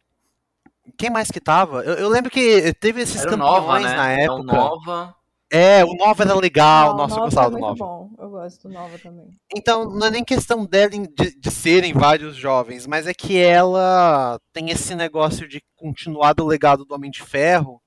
Quem 0.98 1.10
mais 1.10 1.30
que 1.30 1.40
tava? 1.40 1.84
Eu, 1.84 1.94
eu 1.96 2.10
lembro 2.10 2.32
que 2.32 2.74
teve 2.80 3.02
esses 3.02 3.22
Era 3.22 3.30
campeões 3.30 3.52
Nova, 3.52 3.80
né? 3.80 3.96
na 3.96 4.10
Era 4.12 4.34
o 4.34 4.38
época. 4.40 4.54
Nova. 4.56 5.16
É, 5.50 5.86
o 5.86 5.94
Nova 5.94 6.24
era 6.24 6.34
legal. 6.34 6.90
Não, 6.90 6.98
Nossa, 6.98 7.14
eu 7.14 7.18
Nova 7.20 7.26
gostava 7.28 7.48
é 7.48 7.50
do 7.52 7.60
muito 7.60 7.80
Nova. 7.80 7.86
bom. 7.86 8.10
Eu 8.18 8.30
gosto 8.32 8.68
do 8.68 8.74
Nova 8.74 8.98
também. 8.98 9.30
Então, 9.56 9.86
não 9.90 10.08
é 10.08 10.10
nem 10.10 10.24
questão 10.24 10.66
dela 10.66 10.90
de, 10.90 11.40
de 11.40 11.52
serem 11.52 11.94
vários 11.94 12.36
jovens, 12.36 12.88
mas 12.88 13.06
é 13.06 13.14
que 13.14 13.38
ela 13.38 14.40
tem 14.52 14.72
esse 14.72 14.96
negócio 14.96 15.48
de 15.48 15.64
continuar 15.76 16.34
do 16.34 16.46
legado 16.46 16.86
do 16.86 16.96
Homem 16.96 17.12
de 17.12 17.22
Ferro. 17.22 17.82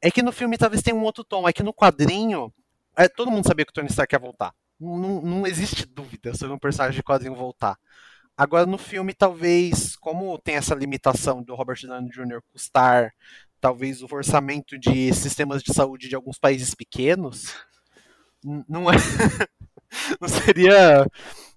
É 0.00 0.10
que 0.10 0.22
no 0.22 0.32
filme 0.32 0.58
talvez 0.58 0.82
tenha 0.82 0.96
um 0.96 1.04
outro 1.04 1.22
tom. 1.22 1.48
É 1.48 1.52
que 1.52 1.62
no 1.62 1.72
quadrinho, 1.72 2.52
é, 2.96 3.08
todo 3.08 3.30
mundo 3.30 3.46
sabia 3.46 3.64
que 3.64 3.70
o 3.70 3.74
Tony 3.74 3.88
Stark 3.88 4.12
ia 4.12 4.18
voltar. 4.18 4.52
Não, 4.80 4.96
não- 4.98 5.22
não 5.22 5.46
existe 5.46 5.86
dúvida 5.86 6.34
sobre 6.34 6.52
um 6.54 6.58
personagem 6.58 6.96
de 6.96 7.02
quadrinho 7.04 7.36
voltar. 7.36 7.78
Agora 8.42 8.66
no 8.66 8.76
filme, 8.76 9.14
talvez, 9.14 9.94
como 9.94 10.36
tem 10.36 10.56
essa 10.56 10.74
limitação 10.74 11.40
do 11.40 11.54
Robert 11.54 11.78
Downey 11.80 12.10
Jr. 12.10 12.42
custar 12.52 13.12
talvez 13.60 14.02
o 14.02 14.08
orçamento 14.12 14.76
de 14.76 15.14
sistemas 15.14 15.62
de 15.62 15.72
saúde 15.72 16.08
de 16.08 16.16
alguns 16.16 16.40
países 16.40 16.74
pequenos, 16.74 17.54
não 18.42 18.90
é. 18.90 18.96
não 20.20 20.26
seria 20.26 21.06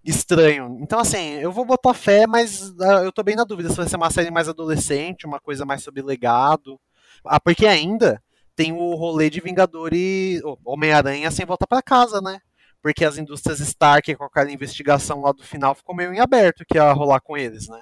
estranho. 0.04 0.78
Então, 0.80 1.00
assim, 1.00 1.40
eu 1.40 1.52
vou 1.52 1.66
botar 1.66 1.96
fé, 1.96 2.28
mas 2.28 2.72
ah, 2.80 3.02
eu 3.04 3.12
tô 3.12 3.24
bem 3.24 3.36
na 3.36 3.44
dúvida 3.44 3.70
se 3.72 3.78
vai 3.78 3.88
ser 3.88 3.96
uma 3.96 4.12
série 4.12 4.30
mais 4.30 4.48
adolescente, 4.48 5.26
uma 5.26 5.40
coisa 5.40 5.66
mais 5.66 5.82
sobre 5.82 6.04
legado. 6.04 6.80
Ah, 7.26 7.40
porque 7.40 7.66
ainda 7.66 8.22
tem 8.56 8.72
o 8.72 8.94
rolê 8.94 9.28
de 9.32 9.42
Vingadores, 9.42 10.40
Homem-Aranha 10.64 11.32
sem 11.32 11.48
volta 11.48 11.66
pra 11.66 11.82
casa, 11.82 12.22
né? 12.22 12.40
Porque 12.86 13.04
as 13.04 13.18
indústrias 13.18 13.60
Stark, 13.62 14.14
com 14.16 14.26
aquela 14.26 14.52
investigação 14.52 15.20
lá 15.22 15.32
do 15.32 15.42
final, 15.42 15.74
ficou 15.74 15.96
meio 15.96 16.14
em 16.14 16.20
aberto 16.20 16.64
que 16.70 16.78
ia 16.78 16.92
rolar 16.94 17.20
com 17.20 17.36
eles, 17.36 17.68
né? 17.68 17.82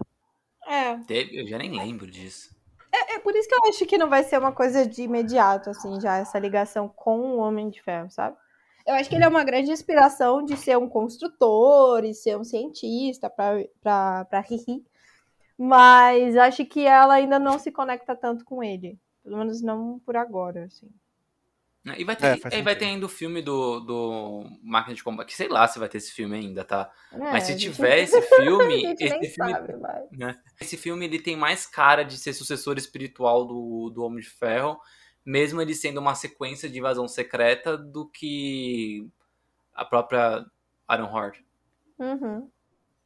É, 0.66 0.96
Teve- 1.00 1.42
Eu 1.42 1.46
já 1.46 1.58
nem 1.58 1.78
lembro 1.78 2.10
disso. 2.10 2.56
é 2.90 3.20
por 3.20 3.36
isso 3.36 3.50
que 3.50 3.54
eu 3.54 3.68
acho 3.68 3.86
que 3.86 3.98
não 3.98 4.08
vai 4.08 4.24
ser 4.24 4.40
uma 4.40 4.54
coisa 4.54 4.88
de 4.88 5.02
imediato, 5.02 5.70
assim, 5.70 6.00
já 6.00 6.16
essa 6.20 6.40
ligação 6.40 6.88
com 6.88 7.20
o 7.20 7.38
Homem 7.40 7.70
de 7.70 7.82
Ferro, 7.84 8.10
sabe? 8.10 8.38
Eu 8.88 8.94
acho 8.96 9.10
que 9.10 9.16
ele 9.16 9.26
é 9.26 9.28
uma 9.28 9.44
grande 9.44 9.72
inspiração 9.72 10.42
de 10.42 10.56
ser 10.56 10.78
um 10.78 10.88
construtor 10.88 12.06
e 12.06 12.14
ser 12.14 12.38
um 12.38 12.46
cientista 12.46 13.30
pra 13.30 14.40
Riri. 14.40 14.86
Mas 15.58 16.38
acho 16.38 16.66
que 16.66 16.86
ela 16.88 17.16
ainda 17.16 17.38
não 17.38 17.60
se 17.60 17.74
conecta 17.74 18.16
tanto 18.16 18.46
com 18.46 18.64
ele. 18.64 18.98
Pelo 19.22 19.38
menos 19.38 19.62
não 19.62 20.00
por 20.00 20.16
agora, 20.16 20.64
assim. 20.64 20.90
Né? 21.84 21.96
E 21.98 22.04
vai 22.06 22.16
ter, 22.16 22.40
É, 22.52 22.60
e 22.60 22.62
vai 22.62 22.76
ter 22.76 22.86
ainda 22.86 23.06
o 23.06 23.10
filme 23.10 23.42
do, 23.42 23.80
do 23.82 24.46
Máquina 24.64 24.96
de 24.96 25.04
Combate. 25.04 25.28
Que 25.28 25.36
sei 25.36 25.50
lá 25.50 25.68
se 25.68 25.78
vai 25.80 25.90
ter 25.90 25.98
esse 25.98 26.14
filme 26.14 26.36
ainda, 26.38 26.64
tá? 26.64 26.90
É, 27.12 27.18
Mas 27.18 27.44
se 27.44 27.52
a 27.52 27.58
gente- 27.58 27.74
tiver 27.74 28.00
esse 28.04 28.22
filme, 28.22 28.96
esse 29.00 29.30
filme, 29.30 29.52
sabe, 29.52 29.74
né? 30.12 30.40
Esse 30.62 30.78
filme 30.78 31.06
ele 31.06 31.20
tem 31.20 31.36
mais 31.36 31.66
cara 31.66 32.04
de 32.04 32.18
ser 32.18 32.32
sucessor 32.34 32.78
espiritual 32.78 33.46
do, 33.46 33.90
do 33.90 34.02
Homem 34.04 34.22
de 34.22 34.30
Ferro, 34.30 34.80
mesmo 35.26 35.62
ele 35.62 35.76
sendo 35.76 36.00
uma 36.00 36.16
sequência 36.16 36.70
de 36.70 36.80
invasão 36.80 37.08
secreta 37.08 37.78
do 37.78 38.08
que 38.08 39.06
a 39.74 39.84
própria 39.84 40.46
Iron 40.92 41.18
Heart. 41.18 41.40
Uhum. 42.00 42.50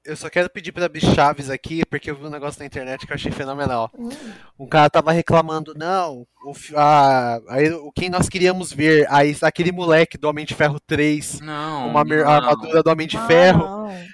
Eu 0.08 0.16
só 0.16 0.30
quero 0.30 0.50
pedir 0.50 0.72
pra 0.72 0.88
Bi 0.88 1.02
Chaves 1.02 1.50
aqui, 1.50 1.86
porque 1.86 2.10
eu 2.10 2.16
vi 2.16 2.26
um 2.26 2.30
negócio 2.30 2.62
na 2.62 2.66
internet 2.66 3.06
que 3.06 3.12
eu 3.12 3.16
achei 3.16 3.30
fenomenal. 3.30 3.92
Hum. 3.94 4.08
Um 4.58 4.66
cara 4.66 4.90
tava 4.90 5.12
reclamando, 5.12 5.74
não, 5.76 6.26
o, 6.46 6.54
a, 6.78 7.40
aí, 7.50 7.70
o 7.74 7.92
quem 7.92 8.10
nós 8.10 8.30
queríamos 8.30 8.72
ver, 8.72 9.06
aí, 9.10 9.36
aquele 9.42 9.70
moleque 9.70 10.18
do 10.18 10.30
Homem 10.30 10.46
de 10.46 10.56
Ferro 10.56 10.80
3, 10.80 11.42
Não. 11.42 11.90
uma 11.90 12.06
não. 12.06 12.26
armadura 12.30 12.82
do 12.82 12.90
Homem 12.90 13.06
de 13.06 13.18
Ah, 13.18 13.28
Ferro, 13.28 13.60
não. 13.68 14.06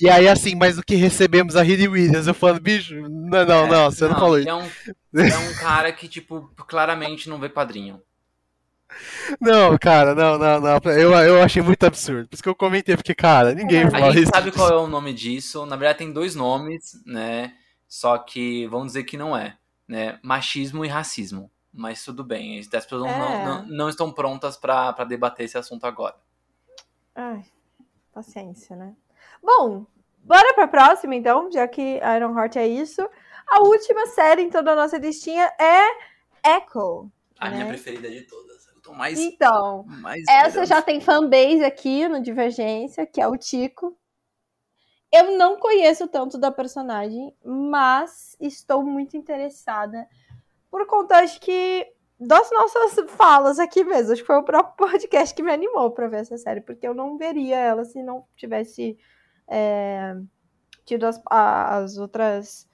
e 0.00 0.08
aí 0.08 0.26
assim, 0.26 0.54
mas 0.54 0.78
o 0.78 0.82
que 0.82 0.94
recebemos 0.94 1.54
a 1.54 1.60
Hayley 1.60 1.86
Williams, 1.86 2.26
eu 2.26 2.32
falando, 2.32 2.60
bicho, 2.62 2.94
não, 3.02 3.44
não, 3.44 3.66
não, 3.66 3.90
você 3.90 4.08
não, 4.08 4.14
falou 4.14 4.38
isso. 4.38 4.48
É 4.48 4.54
um, 4.54 4.62
é 4.62 5.38
um 5.38 5.54
cara 5.60 5.92
que, 5.92 6.08
tipo, 6.08 6.50
claramente 6.66 7.28
não 7.28 7.38
vê 7.38 7.50
quadrinho. 7.50 8.00
Não, 9.40 9.76
cara, 9.78 10.14
não, 10.14 10.38
não, 10.38 10.60
não, 10.60 10.80
eu, 10.92 11.12
eu 11.12 11.42
achei 11.42 11.62
muito 11.62 11.84
absurdo, 11.84 12.28
por 12.28 12.34
isso 12.34 12.42
que 12.42 12.48
eu 12.48 12.54
comentei, 12.54 12.96
porque, 12.96 13.14
cara, 13.14 13.54
ninguém 13.54 13.84
A 13.84 13.88
A 13.88 13.90
fala 13.90 14.12
gente 14.12 14.22
isso. 14.24 14.30
sabe 14.34 14.52
qual 14.52 14.70
é 14.70 14.76
o 14.76 14.86
nome 14.86 15.12
disso. 15.12 15.64
Na 15.66 15.76
verdade, 15.76 15.98
tem 15.98 16.12
dois 16.12 16.34
nomes, 16.34 17.02
né? 17.06 17.54
Só 17.88 18.16
que 18.18 18.66
vamos 18.68 18.88
dizer 18.88 19.04
que 19.04 19.16
não 19.16 19.36
é, 19.36 19.56
né? 19.86 20.18
Machismo 20.22 20.84
e 20.84 20.88
racismo. 20.88 21.50
Mas 21.74 22.04
tudo 22.04 22.22
bem, 22.22 22.58
as 22.58 22.66
pessoas 22.66 23.02
não, 23.02 23.08
É. 23.10 23.44
não, 23.46 23.66
não 23.66 23.88
estão 23.88 24.12
prontas 24.12 24.56
pra 24.58 24.92
pra 24.92 25.04
debater 25.06 25.46
esse 25.46 25.56
assunto 25.56 25.84
agora. 25.86 26.14
Ai, 27.14 27.42
paciência, 28.12 28.76
né? 28.76 28.94
Bom, 29.42 29.86
bora 30.22 30.52
pra 30.54 30.68
próxima, 30.68 31.14
então, 31.14 31.50
já 31.50 31.66
que 31.66 31.98
Iron 32.16 32.38
Heart 32.38 32.56
é 32.56 32.66
isso. 32.66 33.06
A 33.48 33.60
última 33.60 34.06
série, 34.08 34.42
então, 34.42 34.62
da 34.62 34.74
nossa 34.74 34.98
listinha 34.98 35.50
é 35.58 36.56
Echo. 36.56 37.10
A 37.38 37.50
minha 37.50 37.64
Né? 37.64 37.70
preferida 37.70 38.10
de 38.10 38.22
todas. 38.22 38.51
Tô 38.92 38.98
mais. 38.98 39.18
Então, 39.18 39.84
mais 39.86 40.22
essa 40.28 40.48
esperando. 40.48 40.68
já 40.68 40.82
tem 40.82 41.00
fanbase 41.00 41.64
aqui 41.64 42.06
no 42.08 42.20
Divergência, 42.20 43.06
que 43.06 43.20
é 43.20 43.26
o 43.26 43.36
Tico. 43.36 43.96
Eu 45.10 45.36
não 45.36 45.58
conheço 45.58 46.06
tanto 46.08 46.38
da 46.38 46.50
personagem, 46.50 47.34
mas 47.44 48.36
estou 48.40 48.82
muito 48.82 49.16
interessada 49.16 50.06
por 50.70 50.86
conta, 50.86 51.16
acho 51.16 51.38
que, 51.38 51.86
das 52.18 52.50
nossas 52.50 53.10
falas 53.10 53.58
aqui 53.58 53.84
mesmo. 53.84 54.12
Acho 54.12 54.22
que 54.22 54.26
foi 54.26 54.36
o 54.36 54.42
próprio 54.42 54.74
podcast 54.88 55.34
que 55.34 55.42
me 55.42 55.52
animou 55.52 55.90
para 55.90 56.08
ver 56.08 56.20
essa 56.20 56.38
série, 56.38 56.60
porque 56.60 56.86
eu 56.86 56.94
não 56.94 57.18
veria 57.18 57.58
ela 57.58 57.84
se 57.84 58.02
não 58.02 58.24
tivesse 58.36 58.98
é, 59.48 60.16
tido 60.84 61.04
as, 61.04 61.20
as 61.26 61.98
outras. 61.98 62.66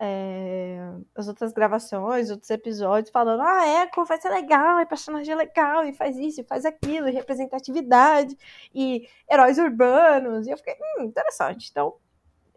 É, 0.00 0.78
as 1.14 1.28
outras 1.28 1.52
gravações, 1.52 2.30
outros 2.30 2.50
episódios 2.50 3.10
falando, 3.10 3.42
ah, 3.42 3.66
Echo 3.84 4.04
vai 4.04 4.20
ser 4.20 4.30
legal, 4.30 4.78
é 4.78 4.84
personagem 4.86 5.34
legal, 5.34 5.84
e 5.84 5.92
faz 5.94 6.16
isso, 6.18 6.40
e 6.40 6.44
faz 6.44 6.64
aquilo, 6.64 7.08
e 7.08 7.12
representatividade, 7.12 8.36
e 8.74 9.08
heróis 9.30 9.58
urbanos, 9.58 10.46
e 10.46 10.50
eu 10.50 10.56
fiquei, 10.58 10.74
hum, 10.98 11.04
interessante. 11.04 11.68
Então, 11.70 11.94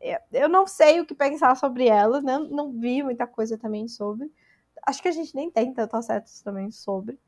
eu- 0.02 0.20
eu 0.34 0.50
não 0.50 0.68
sei 0.68 1.00
o 1.02 1.06
que 1.06 1.16
pensar 1.16 1.56
sobre 1.58 1.88
ela, 1.88 2.22
né? 2.22 2.38
não 2.40 2.72
vi 2.72 3.04
muita 3.04 3.28
coisa 3.28 3.58
também 3.58 3.88
sobre. 3.88 4.32
Acho 4.88 5.02
que 5.02 5.08
a 5.10 5.12
gente 5.12 5.36
nem 5.36 5.52
tem 5.52 5.74
tanto 5.74 5.96
acesso 5.98 6.44
também 6.44 6.72
sobre. 6.72 7.20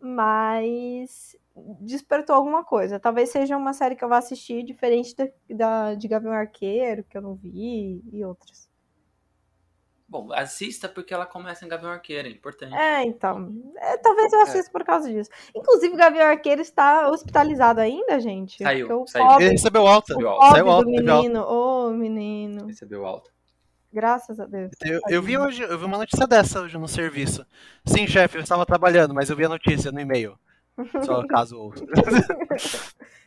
Mas 0.00 1.36
despertou 1.80 2.36
alguma 2.36 2.64
coisa. 2.64 3.00
Talvez 3.00 3.30
seja 3.30 3.56
uma 3.56 3.72
série 3.72 3.96
que 3.96 4.04
eu 4.04 4.08
vá 4.08 4.18
assistir 4.18 4.62
diferente 4.62 5.14
da, 5.16 5.26
da 5.50 5.94
de 5.94 6.08
Gavião 6.08 6.32
Arqueiro, 6.32 7.04
que 7.04 7.16
eu 7.16 7.22
não 7.22 7.34
vi, 7.34 8.02
e 8.12 8.24
outras. 8.24 8.65
Bom, 10.08 10.32
assista 10.32 10.88
porque 10.88 11.12
ela 11.12 11.26
começa 11.26 11.64
em 11.64 11.68
Gavião 11.68 11.90
Arqueiro, 11.90 12.28
é 12.28 12.30
importante. 12.30 12.74
É, 12.74 13.02
então. 13.04 13.52
É, 13.76 13.96
talvez 13.96 14.32
eu 14.32 14.40
assista 14.42 14.70
é. 14.70 14.72
por 14.72 14.84
causa 14.84 15.10
disso. 15.10 15.28
Inclusive, 15.54 15.94
o 15.94 15.96
Gavião 15.96 16.26
Arqueiro 16.26 16.62
está 16.62 17.10
hospitalizado 17.10 17.80
ainda, 17.80 18.20
gente. 18.20 18.62
Saiu, 18.62 19.04
saiu. 19.08 19.26
Pobre, 19.26 19.44
Ele 19.44 19.52
recebeu 19.52 19.86
alta. 19.86 20.14
O 20.14 20.22
pobre 20.22 20.50
saiu 20.50 20.70
alta, 20.70 20.84
do 20.84 20.90
menino. 20.90 21.42
Ô, 21.42 21.88
oh, 21.88 21.90
menino. 21.90 22.66
Recebeu 22.66 23.04
alta. 23.04 23.30
Graças 23.92 24.38
a 24.38 24.46
Deus. 24.46 24.70
Eu, 24.84 25.00
eu, 25.08 25.22
vi 25.22 25.38
hoje, 25.38 25.62
eu 25.62 25.78
vi 25.78 25.84
uma 25.84 25.98
notícia 25.98 26.26
dessa 26.26 26.60
hoje 26.60 26.78
no 26.78 26.86
serviço. 26.86 27.44
Sim, 27.84 28.06
chefe, 28.06 28.36
eu 28.36 28.42
estava 28.42 28.64
trabalhando, 28.64 29.12
mas 29.12 29.28
eu 29.28 29.36
vi 29.36 29.44
a 29.44 29.48
notícia 29.48 29.90
no 29.90 29.98
e-mail. 29.98 30.38
Só 31.04 31.26
caso 31.26 31.72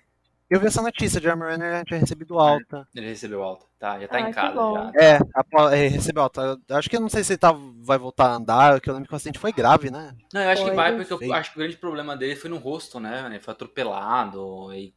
Eu 0.50 0.60
vi 0.60 0.66
essa 0.66 0.82
notícia 0.82 1.22
de 1.22 1.30
Armor 1.30 1.52
Runner 1.52 1.86
tinha 1.86 2.00
recebido 2.00 2.40
alta. 2.40 2.88
Ele 2.96 3.08
recebeu 3.08 3.44
alta, 3.44 3.68
tá? 3.78 4.00
Já 4.00 4.08
tá 4.08 4.18
ah, 4.18 4.22
em 4.22 4.32
casa. 4.32 4.56
Já. 4.56 4.92
É, 4.96 5.20
a, 5.36 5.76
é, 5.76 5.88
recebeu 5.88 6.24
alta. 6.24 6.60
Acho 6.70 6.90
que 6.90 6.96
eu 6.96 7.02
não 7.02 7.10
sei 7.10 7.24
se 7.24 7.34
ele 7.34 7.38
tá, 7.38 7.52
vai 7.52 8.00
voltar 8.00 8.30
a 8.30 8.36
andar, 8.36 8.82
que 8.82 8.90
eu 8.90 8.94
lembro 8.96 9.08
que 9.08 9.14
o 9.14 9.16
acidente 9.16 9.38
foi 9.38 9.54
grave, 9.54 9.92
né? 9.92 10.16
Não, 10.34 10.42
eu 10.42 10.50
acho 10.50 10.62
foi, 10.64 10.72
que 10.72 10.76
vai, 10.76 10.96
porque 10.96 11.26
eu 11.26 11.34
acho 11.34 11.52
que 11.52 11.58
o 11.58 11.60
grande 11.60 11.78
problema 11.78 12.18
dele 12.18 12.36
foi 12.36 12.50
no 12.50 12.58
rosto, 12.58 13.00
né? 13.00 13.28
Ele 13.28 13.40
foi 13.40 13.52
atropelado. 13.54 14.74
E... 14.74 14.92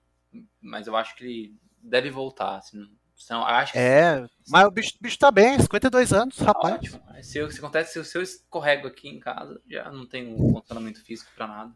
Mas 0.58 0.86
eu 0.86 0.96
acho 0.96 1.14
que 1.16 1.24
ele 1.24 1.54
deve 1.82 2.08
voltar. 2.08 2.56
Assim, 2.56 2.88
eu 3.28 3.44
acho 3.44 3.72
que... 3.72 3.78
É, 3.78 4.24
mas 4.48 4.64
o 4.66 4.70
bicho, 4.70 4.94
bicho 5.02 5.18
tá 5.18 5.30
bem, 5.30 5.58
52 5.58 6.14
anos, 6.14 6.38
rapaz. 6.38 6.76
Ótimo. 6.76 7.02
Se, 7.20 7.38
eu, 7.38 7.50
se 7.50 7.58
acontece, 7.58 8.02
se 8.02 8.16
eu 8.16 8.22
escorrego 8.22 8.88
aqui 8.88 9.06
em 9.06 9.20
casa, 9.20 9.60
já 9.68 9.90
não 9.90 10.06
tenho 10.06 10.34
um 10.34 10.54
funcionamento 10.54 11.04
físico 11.04 11.30
pra 11.36 11.46
nada. 11.46 11.72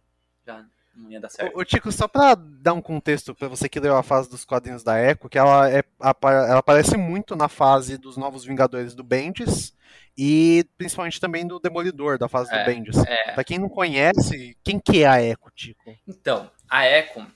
Já 0.46 0.64
não 0.96 1.10
ia 1.10 1.20
dar 1.20 1.28
certo. 1.28 1.56
O, 1.56 1.64
Tico, 1.64 1.92
só 1.92 2.08
pra 2.08 2.34
dar 2.34 2.72
um 2.72 2.80
contexto 2.80 3.34
pra 3.34 3.48
você 3.48 3.68
que 3.68 3.78
leu 3.78 3.96
a 3.96 4.02
fase 4.02 4.28
dos 4.28 4.44
quadrinhos 4.44 4.82
da 4.82 5.00
Echo, 5.00 5.28
que 5.28 5.38
ela, 5.38 5.70
é, 5.70 5.84
ela 6.00 6.58
aparece 6.58 6.96
muito 6.96 7.36
na 7.36 7.48
fase 7.48 7.98
dos 7.98 8.16
Novos 8.16 8.44
Vingadores 8.44 8.94
do 8.94 9.04
Bendis 9.04 9.76
e 10.16 10.64
principalmente 10.78 11.20
também 11.20 11.46
do 11.46 11.60
Demolidor, 11.60 12.18
da 12.18 12.28
fase 12.28 12.52
é, 12.52 12.58
do 12.58 12.66
Bendis. 12.66 12.96
É. 12.96 13.32
Pra 13.32 13.44
quem 13.44 13.58
não 13.58 13.68
conhece, 13.68 14.56
quem 14.64 14.80
que 14.80 15.02
é 15.02 15.06
a 15.06 15.22
Echo, 15.22 15.50
Tico? 15.54 15.94
Então, 16.08 16.50
a 16.68 16.86
Echo, 16.86 17.26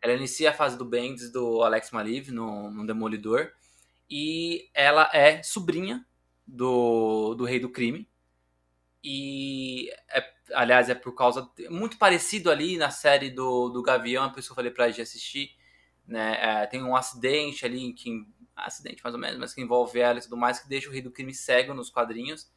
ela 0.00 0.14
inicia 0.14 0.50
a 0.50 0.54
fase 0.54 0.78
do 0.78 0.84
Bendis 0.84 1.30
do 1.30 1.62
Alex 1.62 1.90
Maliv 1.90 2.30
no, 2.30 2.70
no 2.70 2.86
Demolidor 2.86 3.50
e 4.08 4.70
ela 4.74 5.08
é 5.12 5.42
sobrinha 5.42 6.04
do, 6.46 7.34
do 7.34 7.44
Rei 7.44 7.60
do 7.60 7.68
Crime 7.68 8.08
e 9.04 9.90
é 10.08 10.20
aliás, 10.54 10.88
é 10.88 10.94
por 10.94 11.14
causa. 11.14 11.48
Muito 11.68 11.98
parecido 11.98 12.50
ali 12.50 12.76
na 12.76 12.90
série 12.90 13.30
do, 13.30 13.68
do 13.68 13.82
Gavião, 13.82 14.24
a 14.24 14.30
pessoa 14.30 14.54
falei 14.54 14.70
pra 14.70 14.88
gente 14.88 15.02
assistir. 15.02 15.50
Né? 16.06 16.38
É, 16.40 16.66
tem 16.66 16.82
um 16.82 16.96
acidente 16.96 17.64
ali, 17.64 17.92
que, 17.92 18.26
acidente 18.56 19.02
mais 19.02 19.14
ou 19.14 19.20
menos, 19.20 19.38
mas 19.38 19.54
que 19.54 19.60
envolve 19.60 19.98
ela 19.98 20.18
e 20.18 20.22
tudo 20.22 20.36
mais, 20.36 20.58
que 20.58 20.68
deixa 20.68 20.88
o 20.88 20.92
rei 20.92 21.02
do 21.02 21.10
crime 21.10 21.34
cego 21.34 21.74
nos 21.74 21.90
quadrinhos. 21.90 22.50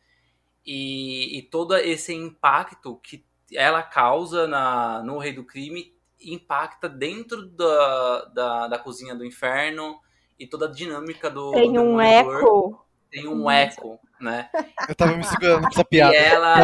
E, 0.65 1.37
e 1.37 1.41
todo 1.43 1.75
esse 1.75 2.13
impacto 2.13 2.95
que 2.97 3.25
ela 3.51 3.83
causa 3.83 4.47
na, 4.47 5.03
no 5.03 5.17
rei 5.17 5.33
do 5.33 5.43
crime 5.43 5.93
impacta 6.19 6.87
dentro 6.87 7.45
da, 7.45 8.25
da, 8.25 8.67
da 8.69 8.79
cozinha 8.79 9.13
do 9.13 9.25
inferno 9.25 9.99
e 10.39 10.47
toda 10.47 10.67
a 10.67 10.71
dinâmica 10.71 11.29
do. 11.29 11.51
Tem 11.51 11.77
um 11.77 11.99
eco 11.99 12.83
tem 13.13 13.27
um 13.27 13.49
eco, 13.49 13.99
né? 14.19 14.49
Eu 14.89 14.95
tava 14.95 15.15
me 15.15 15.23
segurando 15.23 15.61
com 15.61 15.67
essa 15.67 15.85
piada. 15.85 16.15
E 16.15 16.17
ela, 16.17 16.57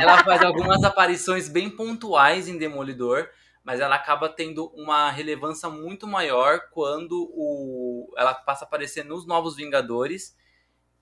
ela 0.00 0.22
faz 0.22 0.42
algumas 0.42 0.84
aparições 0.84 1.48
bem 1.48 1.70
pontuais 1.70 2.46
em 2.48 2.58
Demolidor, 2.58 3.26
mas 3.64 3.80
ela 3.80 3.96
acaba 3.96 4.28
tendo 4.28 4.66
uma 4.74 5.10
relevância 5.10 5.70
muito 5.70 6.06
maior 6.06 6.68
quando 6.70 7.30
o, 7.32 8.12
ela 8.18 8.34
passa 8.34 8.66
a 8.66 8.68
aparecer 8.68 9.06
nos 9.06 9.26
Novos 9.26 9.56
Vingadores, 9.56 10.36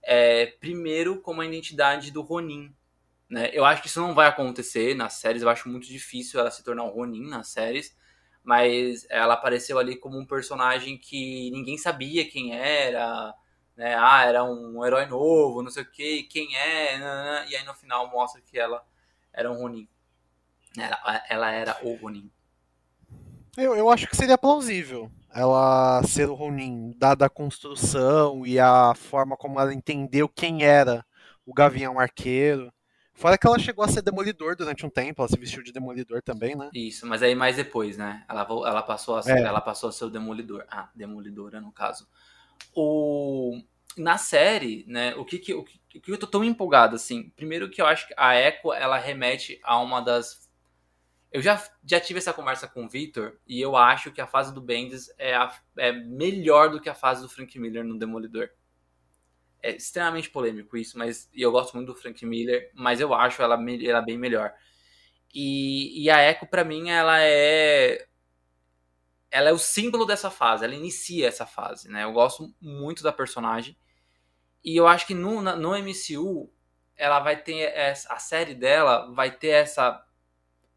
é, 0.00 0.46
primeiro 0.60 1.20
como 1.20 1.40
a 1.40 1.46
identidade 1.46 2.12
do 2.12 2.22
Ronin. 2.22 2.72
Né? 3.28 3.50
Eu 3.52 3.64
acho 3.64 3.82
que 3.82 3.88
isso 3.88 4.00
não 4.00 4.14
vai 4.14 4.28
acontecer 4.28 4.94
nas 4.94 5.14
séries, 5.14 5.42
eu 5.42 5.48
acho 5.48 5.68
muito 5.68 5.88
difícil 5.88 6.38
ela 6.38 6.52
se 6.52 6.62
tornar 6.62 6.84
um 6.84 6.90
Ronin 6.90 7.28
nas 7.28 7.48
séries, 7.48 7.96
mas 8.44 9.04
ela 9.10 9.34
apareceu 9.34 9.76
ali 9.76 9.96
como 9.96 10.18
um 10.18 10.26
personagem 10.26 10.96
que 10.96 11.50
ninguém 11.50 11.76
sabia 11.76 12.28
quem 12.28 12.54
era, 12.54 13.34
né? 13.76 13.94
Ah, 13.98 14.24
era 14.24 14.44
um 14.44 14.84
herói 14.84 15.06
novo, 15.06 15.62
não 15.62 15.70
sei 15.70 15.82
o 15.82 15.90
que, 15.90 16.24
quem 16.24 16.56
é, 16.56 16.98
e 17.48 17.56
aí 17.56 17.64
no 17.64 17.74
final 17.74 18.10
mostra 18.10 18.40
que 18.40 18.58
ela 18.58 18.84
era 19.32 19.50
um 19.50 19.56
Ronin. 19.56 19.88
Ela, 20.76 21.24
ela 21.28 21.50
era 21.50 21.78
o 21.82 21.94
Ronin. 21.94 22.30
Eu, 23.56 23.76
eu 23.76 23.88
acho 23.88 24.08
que 24.08 24.16
seria 24.16 24.36
plausível 24.36 25.10
ela 25.34 26.00
ser 26.04 26.28
o 26.28 26.34
Ronin, 26.34 26.94
dada 26.96 27.26
a 27.26 27.30
construção 27.30 28.46
e 28.46 28.58
a 28.58 28.94
forma 28.94 29.36
como 29.36 29.58
ela 29.58 29.74
entendeu 29.74 30.28
quem 30.28 30.64
era 30.64 31.04
o 31.44 31.52
Gavião 31.52 31.98
Arqueiro. 31.98 32.72
Fora 33.12 33.36
que 33.36 33.46
ela 33.46 33.58
chegou 33.58 33.84
a 33.84 33.88
ser 33.88 34.02
demolidor 34.02 34.56
durante 34.56 34.86
um 34.86 34.90
tempo, 34.90 35.22
ela 35.22 35.28
se 35.28 35.38
vestiu 35.38 35.62
de 35.62 35.72
demolidor 35.72 36.22
também, 36.22 36.56
né? 36.56 36.70
Isso, 36.72 37.06
mas 37.06 37.22
aí 37.22 37.34
mais 37.34 37.56
depois, 37.56 37.96
né? 37.96 38.24
Ela, 38.28 38.42
ela, 38.42 38.82
passou, 38.82 39.16
a 39.16 39.22
ser, 39.22 39.38
é. 39.38 39.42
ela 39.42 39.60
passou 39.60 39.88
a 39.88 39.92
ser 39.92 40.04
o 40.04 40.10
demolidor. 40.10 40.64
Ah, 40.68 40.88
demolidora 40.94 41.60
no 41.60 41.72
caso 41.72 42.08
o, 42.74 43.60
na 43.96 44.16
série, 44.18 44.84
né, 44.86 45.14
o 45.16 45.24
que 45.24 45.38
que, 45.38 45.54
o 45.54 45.64
que, 45.64 45.80
o 45.96 46.00
que 46.00 46.10
eu 46.12 46.18
tô 46.18 46.26
tão 46.26 46.44
empolgado, 46.44 46.96
assim, 46.96 47.30
primeiro 47.30 47.70
que 47.70 47.80
eu 47.80 47.86
acho 47.86 48.08
que 48.08 48.14
a 48.16 48.34
Echo, 48.36 48.72
ela 48.72 48.98
remete 48.98 49.60
a 49.62 49.78
uma 49.80 50.00
das... 50.00 50.48
Eu 51.32 51.42
já, 51.42 51.62
já 51.84 51.98
tive 51.98 52.18
essa 52.18 52.32
conversa 52.32 52.68
com 52.68 52.84
o 52.84 52.88
Victor, 52.88 53.40
e 53.46 53.60
eu 53.60 53.76
acho 53.76 54.12
que 54.12 54.20
a 54.20 54.26
fase 54.26 54.54
do 54.54 54.60
Bendis 54.60 55.12
é, 55.18 55.34
a, 55.34 55.52
é 55.76 55.90
melhor 55.92 56.70
do 56.70 56.80
que 56.80 56.88
a 56.88 56.94
fase 56.94 57.22
do 57.22 57.28
Frank 57.28 57.58
Miller 57.58 57.84
no 57.84 57.98
Demolidor. 57.98 58.50
É 59.60 59.74
extremamente 59.74 60.30
polêmico 60.30 60.76
isso, 60.76 60.96
mas 60.96 61.28
e 61.34 61.42
eu 61.42 61.50
gosto 61.50 61.74
muito 61.74 61.92
do 61.92 61.98
Frank 61.98 62.24
Miller, 62.24 62.70
mas 62.74 63.00
eu 63.00 63.12
acho 63.12 63.42
ela, 63.42 63.58
ela 63.82 64.00
bem 64.00 64.16
melhor. 64.16 64.52
E, 65.34 66.04
e 66.04 66.08
a 66.08 66.22
Echo, 66.30 66.46
para 66.46 66.64
mim, 66.64 66.90
ela 66.90 67.20
é 67.20 68.06
ela 69.34 69.50
é 69.50 69.52
o 69.52 69.58
símbolo 69.58 70.06
dessa 70.06 70.30
fase, 70.30 70.64
ela 70.64 70.76
inicia 70.76 71.26
essa 71.26 71.44
fase, 71.44 71.88
né? 71.88 72.04
Eu 72.04 72.12
gosto 72.12 72.54
muito 72.60 73.02
da 73.02 73.12
personagem. 73.12 73.76
E 74.62 74.76
eu 74.76 74.86
acho 74.86 75.08
que 75.08 75.12
no, 75.12 75.42
no 75.42 75.76
MCU, 75.76 76.48
ela 76.94 77.18
vai 77.18 77.42
ter. 77.42 77.62
Essa, 77.76 78.12
a 78.12 78.18
série 78.20 78.54
dela 78.54 79.12
vai 79.12 79.36
ter 79.36 79.48
essa 79.48 80.06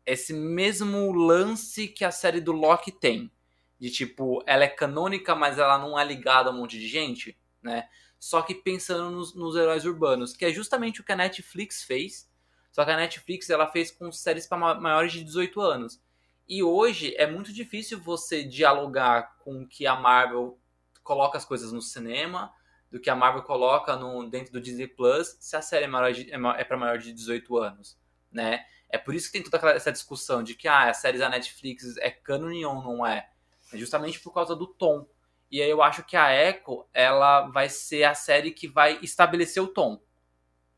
esse 0.04 0.34
mesmo 0.34 1.12
lance 1.12 1.88
que 1.88 2.04
a 2.04 2.10
série 2.10 2.42
do 2.42 2.52
Loki 2.52 2.92
tem. 2.92 3.32
De 3.80 3.92
tipo, 3.92 4.42
ela 4.48 4.64
é 4.64 4.68
canônica, 4.68 5.36
mas 5.36 5.60
ela 5.60 5.78
não 5.78 6.00
é 6.00 6.04
ligada 6.04 6.50
a 6.50 6.52
um 6.52 6.58
monte 6.58 6.80
de 6.80 6.88
gente, 6.88 7.38
né? 7.62 7.88
Só 8.20 8.42
que 8.42 8.56
pensando 8.56 9.12
nos, 9.12 9.36
nos 9.36 9.56
heróis 9.56 9.86
urbanos, 9.86 10.36
que 10.36 10.44
é 10.44 10.52
justamente 10.52 11.00
o 11.00 11.04
que 11.04 11.12
a 11.12 11.16
Netflix 11.16 11.84
fez. 11.84 12.28
Só 12.72 12.84
que 12.84 12.90
a 12.90 12.98
Netflix 12.98 13.52
ela 13.52 13.68
fez 13.68 13.92
com 13.92 14.12
séries 14.12 14.48
para 14.48 14.80
maiores 14.80 15.12
de 15.12 15.24
18 15.24 15.62
anos. 15.62 16.02
E 16.48 16.64
hoje 16.64 17.14
é 17.18 17.28
muito 17.28 17.52
difícil 17.52 18.00
você 18.00 18.44
dialogar 18.44 19.36
com 19.40 19.68
que 19.68 19.86
a 19.86 19.96
Marvel 19.96 20.58
coloca 21.04 21.38
as 21.38 21.46
coisas 21.46 21.72
no 21.72 21.82
cinema, 21.82 22.54
do 22.90 23.00
que 23.00 23.10
a 23.10 23.16
Marvel 23.16 23.44
coloca 23.44 23.96
no, 23.96 24.30
dentro 24.30 24.54
do 24.54 24.62
Disney 24.62 24.88
Plus, 24.88 25.36
se 25.40 25.56
a 25.56 25.62
série 25.62 25.86
é, 25.86 25.88
maior 25.88 26.12
de, 26.14 26.32
é, 26.32 26.36
é 26.36 26.64
para 26.64 26.78
maior 26.78 26.98
de 26.98 27.12
18 27.12 27.58
anos, 27.58 27.98
né? 28.32 28.66
É 28.90 28.98
por 28.98 29.14
isso 29.14 29.28
que 29.28 29.34
tem 29.34 29.44
toda 29.44 29.58
aquela, 29.58 29.74
essa 29.74 29.92
discussão 29.92 30.42
de 30.42 30.56
que 30.56 30.68
ah, 30.68 30.90
a 30.90 30.94
série 30.94 31.18
da 31.18 31.30
Netflix 31.30 31.98
é 31.98 32.10
canon 32.10 32.66
ou 32.66 32.82
não 32.82 33.06
é. 33.06 33.30
É 33.74 33.78
justamente 33.78 34.20
por 34.20 34.34
causa 34.34 34.56
do 34.56 34.66
tom. 34.66 35.06
E 35.52 35.62
aí 35.62 35.70
eu 35.70 35.82
acho 35.82 36.04
que 36.04 36.16
a 36.16 36.34
Echo, 36.34 36.86
ela 36.94 37.48
vai 37.48 37.68
ser 37.68 38.06
a 38.06 38.14
série 38.14 38.52
que 38.52 38.68
vai 38.68 38.98
estabelecer 39.02 39.62
o 39.62 39.68
tom. 39.68 40.02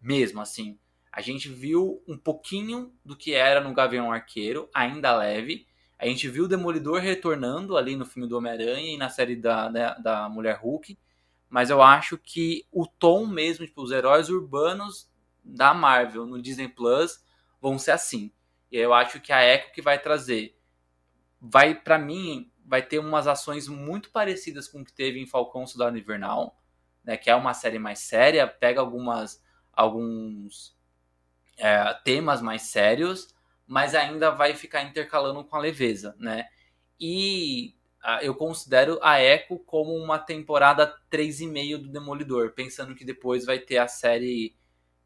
Mesmo 0.02 0.42
assim. 0.42 0.80
A 1.12 1.22
gente 1.22 1.50
viu 1.50 2.04
um 2.08 2.18
pouquinho 2.18 2.94
do 3.04 3.16
que 3.16 3.34
era 3.34 3.62
no 3.62 3.74
Gavião 3.74 4.12
Arqueiro, 4.12 4.70
ainda 4.74 5.16
leve. 5.16 5.68
A 5.98 6.06
gente 6.06 6.30
viu 6.30 6.46
o 6.46 6.48
Demolidor 6.48 7.02
retornando 7.02 7.76
ali 7.76 7.96
no 7.96 8.06
filme 8.06 8.28
do 8.28 8.38
Homem-Aranha 8.38 8.94
e 8.94 8.98
na 8.98 9.10
série 9.10 9.36
da, 9.36 9.68
da, 9.70 9.94
da, 9.96 10.30
Mulher 10.30 10.60
Hulk. 10.62 10.98
Mas 11.50 11.70
eu 11.70 11.82
acho 11.82 12.18
que 12.18 12.66
o 12.72 12.86
tom 12.86 13.26
mesmo, 13.26 13.66
tipo, 13.66 13.82
os 13.82 13.92
heróis 13.92 14.30
urbanos 14.30 15.10
da 15.44 15.74
Marvel 15.74 16.26
no 16.26 16.42
Disney 16.42 16.68
Plus 16.68 17.24
vão 17.60 17.80
ser 17.80 17.92
assim. 17.92 18.32
E 18.72 18.78
eu 18.78 18.94
acho 18.94 19.20
que 19.20 19.34
a 19.34 19.44
Echo 19.44 19.74
que 19.74 19.82
vai 19.82 20.00
trazer. 20.00 20.56
Vai, 21.42 21.74
para 21.74 21.98
mim, 21.98 22.52
vai 22.64 22.84
ter 22.84 23.00
umas 23.00 23.26
ações 23.26 23.68
muito 23.68 24.12
parecidas 24.12 24.68
com 24.68 24.82
o 24.82 24.86
que 24.86 24.94
teve 24.94 25.20
em 25.20 25.26
Falcão 25.26 25.66
Soldado 25.66 25.98
Invernal, 25.98 26.62
né? 27.04 27.18
Que 27.18 27.32
é 27.32 27.36
uma 27.36 27.54
série 27.56 27.80
mais 27.80 28.00
séria, 28.00 28.48
pega 28.48 28.80
algumas 28.80 29.44
alguns 29.74 30.78
é, 31.60 31.94
temas 32.04 32.42
mais 32.42 32.64
sérios, 32.64 33.36
mas 33.68 33.94
ainda 33.94 34.32
vai 34.32 34.56
ficar 34.56 34.84
intercalando 34.84 35.44
com 35.44 35.56
a 35.56 35.60
leveza, 35.60 36.16
né? 36.20 36.48
E 37.00 37.76
a, 38.02 38.24
eu 38.24 38.36
considero 38.36 39.00
a 39.02 39.22
Echo 39.22 39.60
como 39.60 39.96
uma 39.96 40.18
temporada 40.20 40.88
3,5 41.12 41.78
do 41.78 41.90
Demolidor, 41.90 42.54
pensando 42.54 42.96
que 42.96 43.06
depois 43.06 43.46
vai 43.46 43.60
ter 43.60 43.78
a 43.78 43.88
série 43.88 44.56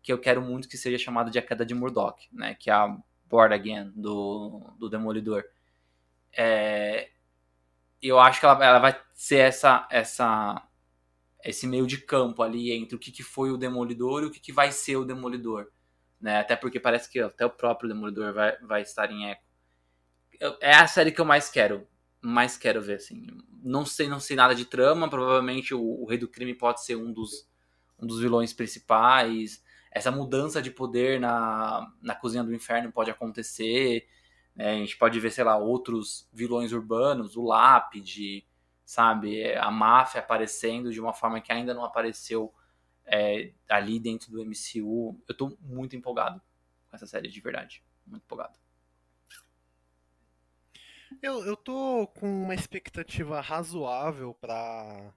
que 0.01 0.11
eu 0.13 0.19
quero 0.19 0.41
muito 0.41 0.67
que 0.69 0.77
seja 0.77 0.97
chamada 0.97 1.31
de 1.31 1.39
A 1.39 1.41
Queda 1.41 1.65
de 1.65 1.73
Murdoch, 1.73 2.27
né? 2.31 2.55
Que 2.55 2.69
é 2.69 2.73
a 2.73 2.97
Board 3.25 3.53
Again 3.53 3.91
do, 3.95 4.61
do 4.77 4.89
Demolidor. 4.89 5.43
é, 6.35 7.09
eu 8.01 8.19
acho 8.19 8.39
que 8.39 8.45
ela, 8.45 8.63
ela 8.65 8.79
vai 8.79 8.99
ser 9.13 9.37
essa, 9.37 9.87
essa, 9.89 10.67
esse 11.43 11.65
meio 11.65 11.87
de 11.87 11.97
campo 11.99 12.43
ali 12.43 12.71
entre 12.71 12.95
o 12.95 12.99
que, 12.99 13.11
que 13.11 13.23
foi 13.23 13.51
o 13.51 13.57
Demolidor 13.57 14.23
e 14.23 14.25
o 14.27 14.31
que, 14.31 14.39
que 14.39 14.51
vai 14.51 14.71
ser 14.71 14.97
o 14.97 15.05
Demolidor. 15.05 15.71
Né? 16.23 16.39
Até 16.39 16.57
porque 16.57 16.79
parece 16.81 17.11
que 17.11 17.19
até 17.21 17.45
o 17.45 17.51
próprio 17.51 17.89
Demolidor 17.89 18.33
vai, 18.33 18.57
vai 18.61 18.83
estar 18.83 19.11
em 19.11 19.31
Echo. 19.31 19.41
Eu- 20.39 20.57
é 20.61 20.73
a 20.75 20.87
série 20.87 21.11
que 21.11 21.21
eu 21.21 21.25
mais 21.25 21.49
quero. 21.49 21.87
Mais 22.21 22.57
quero 22.57 22.81
ver, 22.81 22.95
assim. 22.95 23.27
Não 23.63 23.85
sei, 23.85 24.07
não 24.07 24.19
sei 24.19 24.35
nada 24.35 24.55
de 24.55 24.65
trama. 24.65 25.09
Provavelmente 25.09 25.73
o, 25.73 25.81
o 25.81 26.05
Rei 26.07 26.17
do 26.17 26.27
Crime 26.27 26.53
pode 26.55 26.83
ser 26.83 26.95
um 26.95 27.11
dos, 27.13 27.47
um 27.99 28.07
dos 28.07 28.19
vilões 28.19 28.53
principais. 28.53 29.63
Essa 29.91 30.11
mudança 30.11 30.61
de 30.61 30.71
poder 30.71 31.19
na, 31.19 31.91
na 32.01 32.15
Cozinha 32.15 32.43
do 32.43 32.53
Inferno 32.53 32.91
pode 32.91 33.11
acontecer. 33.11 34.07
né? 34.55 34.71
A 34.71 34.75
gente 34.77 34.97
pode 34.97 35.19
ver, 35.19 35.31
sei 35.31 35.43
lá, 35.43 35.57
outros 35.57 36.27
vilões 36.33 36.71
urbanos, 36.73 37.35
o 37.37 37.43
Lápide, 37.43 38.45
sabe? 38.85 39.53
A 39.55 39.69
máfia 39.71 40.19
aparecendo 40.21 40.91
de 40.91 40.99
uma 40.99 41.13
forma 41.13 41.41
que 41.41 41.51
ainda 41.51 41.73
não 41.73 41.85
apareceu 41.85 42.53
é, 43.05 43.51
ali 43.69 43.99
dentro 43.99 44.31
do 44.31 44.41
MCU. 44.41 45.19
Eu 45.27 45.35
tô 45.35 45.57
muito 45.61 45.95
empolgado 45.95 46.41
com 46.89 46.95
essa 46.95 47.05
série, 47.05 47.29
de 47.29 47.41
verdade. 47.41 47.83
Muito 48.05 48.23
empolgado. 48.23 48.57
Eu, 51.21 51.45
eu 51.45 51.55
tô 51.55 52.07
com 52.07 52.27
uma 52.27 52.55
expectativa 52.55 53.39
razoável 53.39 54.33
pra, 54.33 55.13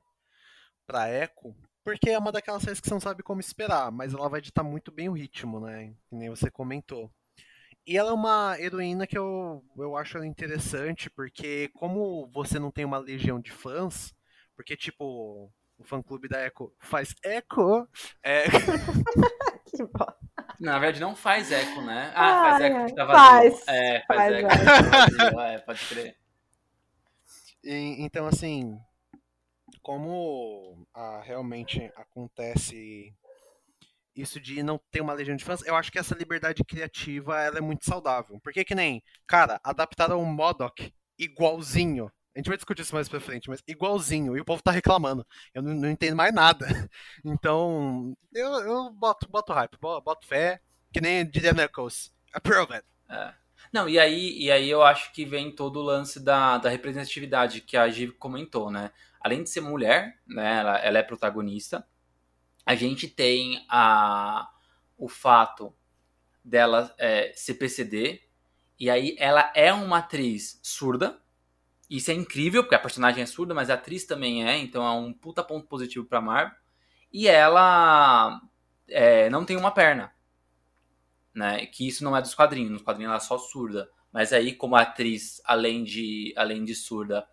pra 0.87 1.11
Echo, 1.11 1.55
porque 1.83 2.11
é 2.11 2.19
uma 2.19 2.33
daquelas 2.33 2.63
séries 2.63 2.81
que 2.81 2.89
você 2.89 2.95
não 2.95 3.01
sabe 3.01 3.23
como 3.23 3.41
esperar, 3.41 3.91
mas 3.91 4.13
ela 4.13 4.29
vai 4.29 4.41
ditar 4.41 4.63
muito 4.63 4.93
bem 4.93 5.09
o 5.09 5.13
ritmo, 5.13 5.61
né? 5.61 5.95
Que 6.09 6.15
nem 6.15 6.29
você 6.29 6.51
comentou. 6.51 7.11
E 7.87 7.97
ela 7.97 8.11
é 8.11 8.13
uma 8.13 8.57
heroína 8.61 9.07
que 9.07 9.17
eu, 9.17 9.65
eu 9.79 9.97
acho 9.97 10.23
interessante, 10.25 11.09
porque 11.09 11.69
como 11.75 12.27
você 12.33 12.59
não 12.59 12.71
tem 12.73 12.85
uma 12.85 12.99
legião 12.99 13.41
de 13.41 13.53
fãs, 13.53 14.13
porque 14.57 14.77
tipo, 14.77 15.53
o 15.79 15.85
fã 15.85 16.03
clube 16.03 16.29
da 16.29 16.45
Echo 16.47 16.73
faz 16.81 17.15
Echo, 17.25 17.87
é, 18.23 18.45
Que 19.67 19.85
bosta. 19.85 20.17
Na 20.59 20.79
verdade, 20.79 21.01
não 21.01 21.15
faz 21.15 21.53
eco, 21.53 21.83
né? 21.83 22.13
Ah, 22.15 22.43
faz 22.43 22.61
eco 22.63 22.77
ai, 22.77 22.87
que 22.87 22.95
tá 22.95 23.05
vazio. 23.05 23.27
faz, 23.59 23.69
é, 23.69 24.05
faz, 24.07 24.19
faz 24.21 24.35
eco 24.35 24.49
que 24.49 24.91
tá 24.91 24.99
vazio. 24.99 25.41
É, 25.41 25.59
pode 25.59 25.87
crer. 25.87 26.17
E- 27.63 27.97
então, 28.03 28.27
assim, 28.27 28.79
como 29.83 30.87
ah, 30.95 31.21
realmente 31.25 31.91
acontece 31.97 33.15
isso 34.15 34.41
de 34.41 34.63
não 34.63 34.81
ter 34.91 35.03
uma 35.03 35.13
legião 35.13 35.37
de 35.37 35.45
fãs, 35.45 35.63
eu 35.67 35.77
acho 35.77 35.93
que 35.93 35.99
essa 35.99 36.15
liberdade 36.15 36.65
criativa 36.65 37.39
ela 37.43 37.59
é 37.59 37.61
muito 37.61 37.85
saudável. 37.85 38.41
Porque 38.43 38.65
que 38.65 38.75
nem, 38.75 39.03
cara, 39.27 39.61
adaptaram 39.63 40.23
o 40.23 40.27
Modok 40.27 40.91
igualzinho. 41.19 42.11
A 42.37 42.41
gente 42.41 42.49
vai 42.49 42.57
discutir 42.59 42.83
isso 42.83 42.95
mais 42.95 43.09
pra 43.09 43.21
frente, 43.21 43.49
mas 43.49 43.63
igualzinho. 43.67 44.37
E 44.37 44.41
o 44.41 44.45
povo 44.45 44.63
tá 44.63 44.71
reclamando. 44.71 45.27
Eu 45.55 45.63
não, 45.63 45.75
não 45.75 45.91
entendo 45.91 46.17
mais 46.17 46.35
nada. 46.35 46.67
Então, 47.25 48.17
eu, 48.35 48.53
eu 48.61 48.91
boto, 48.93 49.29
boto 49.29 49.53
hype, 49.55 49.79
bo- 49.81 50.01
boto 50.03 50.27
fé. 50.27 50.61
Que 50.93 51.01
nem 51.01 51.29
diria 51.29 51.53
Knuckles. 51.55 52.13
Approve 52.35 52.75
it. 52.75 52.87
É. 53.09 53.35
Não, 53.73 53.89
e 53.89 53.99
aí, 53.99 54.39
e 54.39 54.51
aí 54.51 54.69
eu 54.71 54.83
acho 54.83 55.13
que 55.13 55.25
vem 55.25 55.51
todo 55.55 55.79
o 55.81 55.83
lance 55.83 56.21
da, 56.21 56.59
da 56.59 56.69
representatividade 56.71 57.61
que 57.61 57.77
a 57.77 57.89
Giv 57.89 58.13
comentou, 58.13 58.71
né? 58.71 58.91
Além 59.21 59.43
de 59.43 59.51
ser 59.51 59.61
mulher, 59.61 60.19
né? 60.27 60.59
Ela, 60.61 60.79
ela 60.79 60.99
é 60.99 61.03
protagonista. 61.03 61.87
A 62.67 62.75
gente 62.75 63.09
tem 63.09 63.65
a, 63.71 64.51
o 64.99 65.09
fato 65.09 65.75
dela 66.45 66.95
é, 66.99 67.33
ser 67.35 67.55
PCD. 67.55 68.23
E 68.79 68.91
aí 68.91 69.17
ela 69.19 69.53
é 69.55 69.73
uma 69.73 69.99
atriz 69.99 70.61
surda. 70.63 71.21
Isso 71.89 72.11
é 72.11 72.15
incrível, 72.15 72.63
porque 72.63 72.75
a 72.75 72.81
personagem 72.81 73.23
é 73.23 73.27
surda, 73.27 73.55
mas 73.55 73.71
a 73.71 73.75
atriz 73.75 74.05
também 74.05 74.47
é, 74.49 74.59
então 74.59 74.85
é 74.85 74.91
um 74.93 75.13
puta 75.13 75.43
ponto 75.43 75.67
positivo 75.67 76.05
pra 76.05 76.21
Marvel. 76.21 76.57
E 77.13 77.29
ela 77.29 78.41
é, 78.89 79.31
não 79.31 79.45
tem 79.45 79.57
uma 79.57 79.71
perna 79.71 80.13
né? 81.37 81.67
Que 81.67 81.87
isso 81.87 82.03
não 82.03 82.17
é 82.17 82.23
dos 82.23 82.35
quadrinhos, 82.35 82.71
nos 82.71 82.83
quadrinhos 82.83 83.11
ela 83.11 83.19
é 83.19 83.21
só 83.21 83.37
surda. 83.37 83.91
Mas 84.11 84.33
aí, 84.33 84.55
como 84.55 84.75
a 84.75 84.81
atriz, 84.81 85.43
além 85.45 85.85
de, 85.85 86.33
além 86.37 86.65
de 86.65 86.75
surda, 86.75 87.29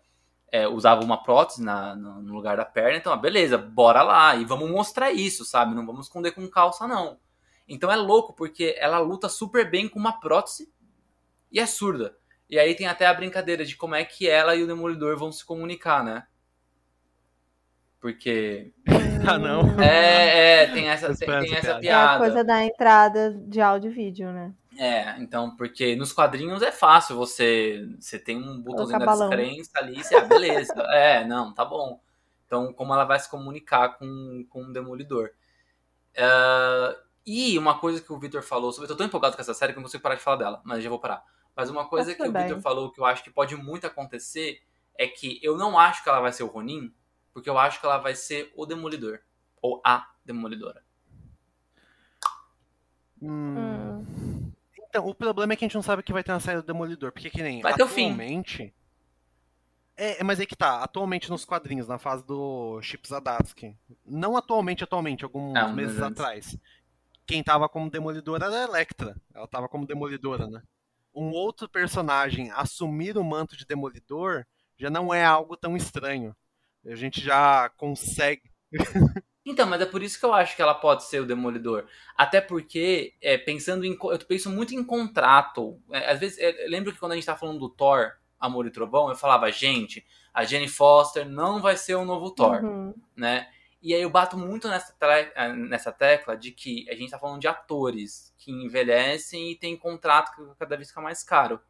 é, 0.52 0.68
usava 0.68 1.02
uma 1.02 1.22
prótese 1.22 1.62
na, 1.62 1.96
no, 1.96 2.32
lugar 2.32 2.58
da 2.58 2.64
perna, 2.64 2.98
então, 2.98 3.18
beleza, 3.18 3.56
bora 3.56 4.02
lá. 4.02 4.36
E 4.36 4.44
vamos 4.44 4.70
mostrar 4.70 5.10
isso, 5.10 5.44
sabe? 5.44 5.74
Não 5.74 5.86
vamos 5.86 6.06
esconder 6.06 6.32
com 6.32 6.46
calça, 6.48 6.86
não. 6.86 7.18
Então 7.66 7.90
é 7.90 7.96
louco, 7.96 8.34
porque 8.34 8.76
ela 8.78 8.98
luta 8.98 9.28
super 9.30 9.70
bem 9.70 9.88
com 9.88 9.98
uma 9.98 10.20
prótese 10.20 10.70
e 11.50 11.58
é 11.58 11.64
surda. 11.64 12.14
E 12.48 12.58
aí 12.58 12.74
tem 12.74 12.86
até 12.86 13.06
a 13.06 13.14
brincadeira 13.14 13.64
de 13.64 13.76
como 13.76 13.94
é 13.94 14.04
que 14.04 14.28
ela 14.28 14.54
e 14.54 14.62
o 14.62 14.66
Demolidor 14.66 15.16
vão 15.16 15.32
se 15.32 15.44
comunicar, 15.44 16.04
né? 16.04 16.26
Porque. 18.00 18.72
Ah, 19.26 19.38
não. 19.38 19.80
É, 19.80 20.64
é, 20.64 20.66
tem 20.66 20.90
essa, 20.90 21.16
tem, 21.16 21.26
tem 21.26 21.54
essa 21.54 21.78
piada. 21.78 22.12
É 22.12 22.16
a 22.16 22.18
coisa 22.18 22.44
da 22.44 22.62
entrada 22.62 23.30
de 23.30 23.58
áudio 23.58 23.90
e 23.90 23.94
vídeo, 23.94 24.30
né? 24.30 24.52
É, 24.76 25.18
então, 25.18 25.56
porque 25.56 25.96
nos 25.96 26.12
quadrinhos 26.12 26.60
é 26.60 26.70
fácil, 26.70 27.16
você, 27.16 27.88
você 27.98 28.18
tem 28.18 28.36
um 28.36 28.60
botãozinho 28.60 28.98
da 28.98 29.06
descrença 29.06 29.70
ali, 29.76 30.04
você, 30.04 30.14
ah, 30.14 30.20
beleza, 30.20 30.74
é, 30.92 31.24
não, 31.24 31.54
tá 31.54 31.64
bom. 31.64 32.00
Então, 32.44 32.70
como 32.74 32.92
ela 32.92 33.06
vai 33.06 33.18
se 33.18 33.30
comunicar 33.30 33.96
com, 33.98 34.44
com 34.50 34.64
o 34.64 34.72
Demolidor. 34.74 35.30
É, 36.14 36.24
e 37.26 37.58
uma 37.58 37.78
coisa 37.78 38.00
que 38.00 38.12
o 38.12 38.18
Victor 38.18 38.42
falou 38.42 38.70
sobre. 38.72 38.84
Eu 38.84 38.88
tô 38.88 38.98
tão 38.98 39.06
empolgado 39.06 39.36
com 39.36 39.42
essa 39.42 39.54
série 39.54 39.72
que 39.72 39.78
eu 39.78 39.80
não 39.80 39.86
consigo 39.86 40.02
parar 40.02 40.16
de 40.16 40.22
falar 40.22 40.36
dela, 40.36 40.60
mas 40.64 40.82
já 40.82 40.90
vou 40.90 40.98
parar. 40.98 41.24
Mas 41.56 41.70
uma 41.70 41.88
coisa 41.88 42.10
Tá 42.10 42.16
que 42.16 42.22
o 42.22 42.26
tudo 42.26 42.38
Victor 42.38 42.54
bem. 42.56 42.62
falou 42.62 42.90
que 42.90 43.00
eu 43.00 43.04
acho 43.04 43.22
que 43.22 43.30
pode 43.30 43.54
muito 43.56 43.86
acontecer 43.86 44.60
é 44.98 45.06
que 45.06 45.38
eu 45.42 45.56
não 45.56 45.78
acho 45.78 46.02
que 46.02 46.08
ela 46.08 46.20
vai 46.20 46.32
ser 46.32 46.42
o 46.42 46.46
Ronin, 46.48 46.92
porque 47.32 47.48
eu 47.50 47.58
acho 47.58 47.80
que 47.80 47.86
ela 47.86 47.98
vai 47.98 48.14
ser 48.14 48.52
o 48.56 48.66
Demolidor. 48.66 49.20
Ou 49.62 49.80
a 49.84 50.08
Demolidora. 50.24 50.82
Hum. 53.22 53.56
Hum. 53.58 54.52
Então, 54.88 55.06
o 55.08 55.14
problema 55.14 55.52
é 55.52 55.56
que 55.56 55.64
a 55.64 55.66
gente 55.68 55.74
não 55.74 55.82
sabe 55.82 56.02
que 56.02 56.12
vai 56.12 56.22
ter 56.22 56.32
na 56.32 56.40
série 56.40 56.60
do 56.60 56.66
Demolidor, 56.66 57.10
porque 57.12 57.30
que 57.30 57.42
nem 57.42 57.60
Vai 57.62 57.74
ter 57.74 57.82
o 57.82 57.88
fim. 57.88 58.04
atualmente. 58.12 58.72
É, 59.96 60.20
é, 60.20 60.24
mas 60.24 60.38
aí 60.40 60.46
que 60.46 60.56
tá, 60.56 60.82
atualmente 60.82 61.30
nos 61.30 61.44
quadrinhos, 61.44 61.86
na 61.88 61.98
fase 61.98 62.24
do 62.24 62.80
Chip 62.82 63.06
Zadarsky. 63.08 63.76
Não 64.04 64.36
atualmente, 64.36 64.82
atualmente, 64.84 65.24
alguns 65.24 65.56
Ah, 65.56 65.66
um 65.66 65.72
meses 65.72 66.00
atrás. 66.00 66.56
Quem 67.26 67.42
tava 67.42 67.68
como 67.68 67.90
demolidora 67.90 68.46
era 68.46 68.60
a 68.60 68.62
Electra. 68.64 69.16
Ela 69.32 69.46
tava 69.48 69.68
como 69.68 69.86
demolidora, 69.86 70.46
né? 70.46 70.62
Um 71.14 71.30
outro 71.30 71.68
personagem 71.68 72.50
assumir 72.50 73.16
o 73.16 73.24
manto 73.24 73.56
de 73.56 73.64
demolidor 73.64 74.44
já 74.76 74.90
não 74.90 75.14
é 75.14 75.24
algo 75.24 75.56
tão 75.56 75.76
estranho. 75.76 76.34
A 76.86 76.94
gente 76.94 77.20
já 77.20 77.68
consegue. 77.76 78.42
Então, 79.46 79.66
mas 79.66 79.80
é 79.80 79.86
por 79.86 80.02
isso 80.02 80.18
que 80.18 80.24
eu 80.24 80.32
acho 80.32 80.56
que 80.56 80.62
ela 80.62 80.74
pode 80.74 81.04
ser 81.04 81.20
o 81.20 81.26
Demolidor. 81.26 81.86
Até 82.16 82.40
porque, 82.40 83.14
é, 83.20 83.36
pensando 83.36 83.84
em. 83.84 83.96
Eu 84.02 84.18
penso 84.26 84.48
muito 84.50 84.74
em 84.74 84.82
contrato. 84.82 85.78
É, 85.90 86.10
às 86.10 86.18
vezes, 86.18 86.38
é, 86.38 86.64
eu 86.64 86.70
lembro 86.70 86.92
que 86.92 86.98
quando 86.98 87.12
a 87.12 87.14
gente 87.14 87.26
tá 87.26 87.36
falando 87.36 87.58
do 87.58 87.68
Thor, 87.68 88.12
Amor 88.40 88.66
e 88.66 88.70
Trovão, 88.70 89.10
eu 89.10 89.14
falava, 89.14 89.50
gente, 89.52 90.04
a 90.32 90.44
Jenny 90.44 90.66
Foster 90.68 91.28
não 91.28 91.60
vai 91.60 91.76
ser 91.76 91.94
o 91.94 92.04
novo 92.06 92.30
Thor, 92.30 92.64
Uhum. 92.64 92.94
né? 93.14 93.48
E 93.84 93.92
aí 93.94 94.00
eu 94.00 94.08
bato 94.08 94.38
muito 94.38 94.66
nessa, 94.66 94.94
eh, 95.36 95.52
nessa 95.52 95.92
tecla 95.92 96.34
de 96.38 96.50
que 96.52 96.88
a 96.90 96.94
gente 96.94 97.10
tá 97.10 97.18
falando 97.18 97.38
de 97.38 97.46
atores 97.46 98.32
que 98.38 98.50
envelhecem 98.50 99.52
e 99.52 99.56
tem 99.56 99.76
contrato 99.76 100.34
que 100.34 100.42
cada 100.58 100.74
vez 100.74 100.88
fica 100.88 101.02
mais 101.02 101.22
caro. 101.22 101.60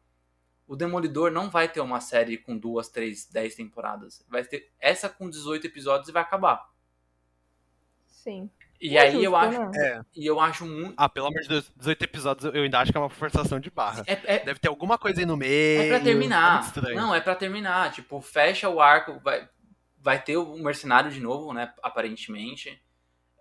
O 0.65 0.77
Demolidor 0.77 1.29
não 1.29 1.49
vai 1.49 1.67
ter 1.67 1.81
uma 1.81 1.99
série 1.99 2.37
com 2.37 2.57
duas, 2.57 2.87
três, 2.87 3.25
dez 3.29 3.53
temporadas. 3.55 4.25
Vai 4.29 4.45
ter 4.45 4.71
essa 4.79 5.09
com 5.09 5.29
18 5.29 5.67
episódios 5.67 6.07
e 6.07 6.13
vai 6.13 6.21
acabar. 6.23 6.69
Sim. 8.07 8.49
E 8.79 8.97
É 8.97 9.01
aí 9.01 9.23
eu 9.23 9.31
justo, 9.31 9.35
acho, 9.35 9.59
né? 9.71 9.87
É. 9.87 10.01
e 10.15 10.25
eu 10.25 10.39
acho 10.39 10.65
muito. 10.65 10.93
Ah, 10.97 11.07
pelo 11.09 11.27
amor 11.27 11.41
de 11.41 11.47
Deus, 11.49 11.71
18 11.75 12.03
episódios 12.03 12.45
eu 12.55 12.63
ainda 12.63 12.79
acho 12.79 12.91
que 12.91 12.97
é 12.97 13.01
uma 13.01 13.09
forçação 13.09 13.59
de 13.59 13.69
barra. 13.69 14.03
É, 14.07 14.35
é, 14.35 14.39
Deve 14.45 14.59
ter 14.59 14.67
alguma 14.67 14.97
coisa 14.97 15.19
aí 15.19 15.25
no 15.25 15.37
meio. 15.37 15.81
é 15.81 15.87
pra 15.87 15.97
É 15.97 15.99
terminar. 15.99 16.61
estranho. 16.61 16.95
Não, 16.95 17.13
é 17.13 17.21
pra 17.21 17.35
terminar. 17.35 17.91
Tipo, 17.91 18.19
fecha 18.21 18.67
o 18.69 18.81
arco. 18.81 19.19
Vai, 19.23 19.47
vai 20.05 20.21
ter 20.23 20.37
o 20.37 20.55
mercenário 20.59 21.09
de 21.09 21.19
novo, 21.19 21.51
né? 21.51 21.73
Aparentemente. 21.81 22.79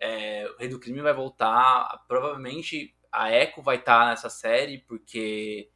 É, 0.01 0.49
o 0.51 0.59
Rei 0.59 0.67
do 0.67 0.81
Crime 0.81 1.03
vai 1.03 1.13
voltar. 1.13 2.03
Provavelmente 2.09 2.97
a 3.13 3.31
Echo 3.31 3.61
vai 3.61 3.77
estar 3.77 4.07
nessa 4.07 4.31
série, 4.31 4.79
porque 4.79 5.71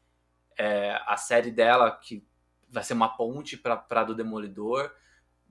é, 0.58 0.98
a 1.06 1.18
série 1.18 1.50
dela, 1.50 1.90
que 1.90 2.26
vai 2.70 2.82
ser 2.82 2.94
uma 2.94 3.14
ponte 3.18 3.54
pra 3.54 4.02
do 4.02 4.14
Demolidor. 4.14 4.90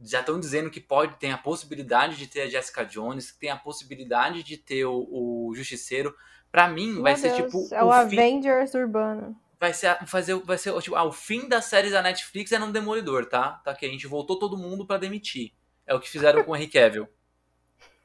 Já 0.01 0.21
estão 0.21 0.39
dizendo 0.39 0.71
que 0.71 0.81
pode 0.81 1.15
ter 1.17 1.29
a 1.29 1.38
possibilidade 1.38 2.17
de 2.17 2.25
ter 2.25 2.41
a 2.41 2.49
Jessica 2.49 2.83
Jones, 2.83 3.31
que 3.31 3.39
tem 3.39 3.51
a 3.51 3.57
possibilidade 3.57 4.41
de 4.41 4.57
ter 4.57 4.85
o, 4.85 5.07
o 5.11 5.53
Justiceiro. 5.55 6.15
Pra 6.51 6.67
mim, 6.67 6.99
vai 6.99 7.13
Meu 7.13 7.21
ser 7.21 7.35
Deus, 7.35 7.45
tipo. 7.45 7.75
É 7.75 7.83
o, 7.83 7.89
o 7.89 7.91
fim- 8.09 8.17
Avengers 8.17 8.73
urbano. 8.73 9.39
Vai 9.60 9.74
ser 9.74 9.97
fazer 10.08 10.36
vai 10.36 10.58
ser 10.58 10.80
tipo, 10.82 10.95
ah, 10.95 11.03
o 11.03 11.12
fim 11.12 11.47
das 11.47 11.66
séries 11.66 11.91
da 11.91 12.01
Netflix 12.01 12.51
é 12.51 12.60
no 12.60 12.72
Demolidor, 12.72 13.26
tá? 13.26 13.53
Tá 13.64 13.74
que 13.76 13.86
a 13.86 13.89
gente 13.89 14.08
voltou 14.08 14.39
todo 14.39 14.58
mundo 14.58 14.86
pra 14.86 14.97
demitir. 14.97 15.53
É 15.86 15.93
o 15.93 15.99
que 15.99 16.10
fizeram 16.10 16.43
com 16.43 16.51
o 16.51 16.55
Henry 16.55 16.68
Cavill. 16.68 17.08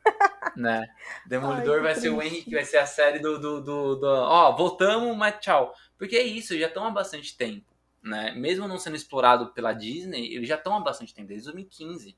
né? 0.56 0.86
Demolidor 1.26 1.76
Ai, 1.76 1.82
vai 1.82 1.94
ser 1.94 2.10
o. 2.10 2.22
Henry, 2.22 2.44
vai 2.50 2.64
ser 2.64 2.78
a 2.78 2.86
série 2.86 3.18
do 3.18 3.38
do, 3.38 3.60
do, 3.60 3.96
do- 3.96 4.06
ó, 4.06 4.56
voltamos, 4.56 5.16
mas 5.16 5.38
tchau. 5.40 5.74
Porque 5.98 6.16
é 6.16 6.22
isso, 6.22 6.58
já 6.58 6.66
estão 6.66 6.84
há 6.84 6.90
bastante 6.90 7.36
tempo 7.36 7.72
né? 8.02 8.32
Mesmo 8.32 8.66
não 8.66 8.78
sendo 8.78 8.96
explorado 8.96 9.52
pela 9.52 9.72
Disney, 9.72 10.34
eles 10.34 10.48
já 10.48 10.56
estão 10.56 10.74
há 10.74 10.80
bastante 10.80 11.14
tempo, 11.14 11.28
desde 11.28 11.44
2015. 11.44 12.16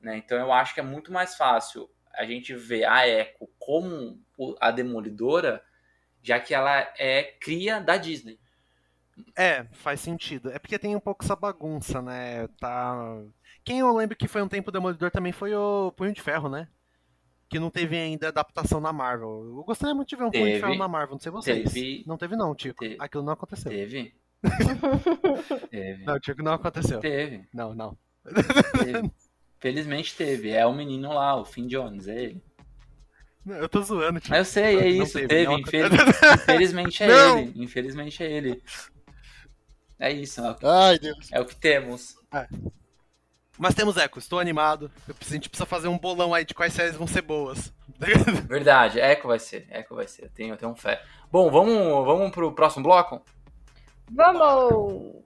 Né? 0.00 0.16
Então 0.16 0.38
eu 0.38 0.52
acho 0.52 0.74
que 0.74 0.80
é 0.80 0.82
muito 0.82 1.12
mais 1.12 1.36
fácil 1.36 1.88
a 2.12 2.24
gente 2.24 2.54
ver 2.54 2.84
a 2.84 3.06
Echo 3.06 3.48
como 3.58 4.20
a 4.60 4.70
Demolidora, 4.70 5.62
já 6.22 6.38
que 6.38 6.54
ela 6.54 6.92
é 6.98 7.22
cria 7.40 7.80
da 7.80 7.96
Disney. 7.96 8.38
É, 9.36 9.64
faz 9.72 10.00
sentido. 10.00 10.50
É 10.50 10.58
porque 10.58 10.78
tem 10.78 10.96
um 10.96 11.00
pouco 11.00 11.24
essa 11.24 11.36
bagunça, 11.36 12.00
né? 12.00 12.48
Tá. 12.58 12.94
Quem 13.64 13.80
eu 13.80 13.94
lembro 13.94 14.16
que 14.16 14.28
foi 14.28 14.42
um 14.42 14.48
tempo 14.48 14.72
Demolidor 14.72 15.10
também 15.10 15.32
foi 15.32 15.54
o 15.54 15.92
Punho 15.92 16.12
de 16.12 16.20
Ferro, 16.20 16.48
né? 16.48 16.68
Que 17.48 17.58
não 17.58 17.70
teve 17.70 17.96
ainda 17.96 18.28
adaptação 18.28 18.80
na 18.80 18.92
Marvel. 18.92 19.44
Eu 19.56 19.64
gostaria 19.64 19.94
muito 19.94 20.08
de 20.08 20.16
ver 20.16 20.24
um 20.24 20.30
Punho 20.30 20.44
de 20.44 20.50
Teve. 20.52 20.60
Ferro 20.60 20.78
na 20.78 20.88
Marvel, 20.88 21.14
não 21.14 21.20
sei 21.20 21.32
vocês. 21.32 21.72
Teve. 21.72 22.04
Não 22.06 22.16
teve 22.16 22.36
não, 22.36 22.54
Tico. 22.54 22.80
Teve. 22.80 22.96
Aquilo 22.98 23.24
não 23.24 23.32
aconteceu. 23.32 23.70
Teve. 23.70 24.14
teve. 25.70 26.04
Não, 26.04 26.20
Tico, 26.20 26.42
não 26.42 26.52
aconteceu. 26.52 27.00
Teve. 27.00 27.46
Não, 27.52 27.74
não. 27.74 27.98
teve. 28.78 29.10
Felizmente 29.58 30.16
teve. 30.16 30.50
É 30.50 30.64
o 30.64 30.72
menino 30.72 31.12
lá, 31.12 31.36
o 31.36 31.44
Finn 31.44 31.66
Jones, 31.66 32.08
é 32.08 32.22
ele. 32.22 32.42
Não, 33.44 33.56
Eu 33.56 33.68
tô 33.68 33.82
zoando. 33.82 34.20
Mas 34.28 34.38
eu 34.38 34.44
sei, 34.44 34.78
é 34.78 34.82
Não 34.98 35.04
isso. 35.04 35.12
teve, 35.14 35.28
teve. 35.28 35.52
infeliz- 35.54 35.90
Infelizmente 36.42 37.02
é 37.02 37.06
Não. 37.06 37.38
ele. 37.38 37.52
Infelizmente 37.56 38.22
é 38.22 38.30
ele. 38.30 38.62
É 39.98 40.10
isso, 40.12 40.40
é 40.40 40.50
o- 40.50 40.56
Ai, 40.68 40.98
Deus. 40.98 41.28
é 41.32 41.40
o 41.40 41.44
que 41.44 41.56
temos. 41.56 42.16
Mas 43.58 43.74
temos 43.74 43.96
Echo, 43.96 44.18
estou 44.18 44.38
animado. 44.38 44.90
Eu 45.06 45.14
preciso- 45.14 45.34
A 45.34 45.36
gente 45.36 45.48
precisa 45.50 45.66
fazer 45.66 45.88
um 45.88 45.98
bolão 45.98 46.32
aí 46.32 46.44
de 46.44 46.54
quais 46.54 46.72
séries 46.72 46.96
vão 46.96 47.06
ser 47.06 47.22
boas. 47.22 47.72
Verdade, 48.48 48.98
Echo 48.98 49.28
vai 49.28 49.38
ser. 49.38 49.66
Echo 49.70 49.94
vai 49.94 50.06
ser. 50.08 50.24
Eu 50.24 50.30
tenho, 50.30 50.54
eu 50.54 50.56
tenho 50.56 50.74
fé. 50.74 51.02
Bom, 51.30 51.50
vamos, 51.50 51.76
vamos 52.06 52.30
pro 52.30 52.52
próximo 52.54 52.84
bloco? 52.84 53.22
Vamos! 54.10 55.22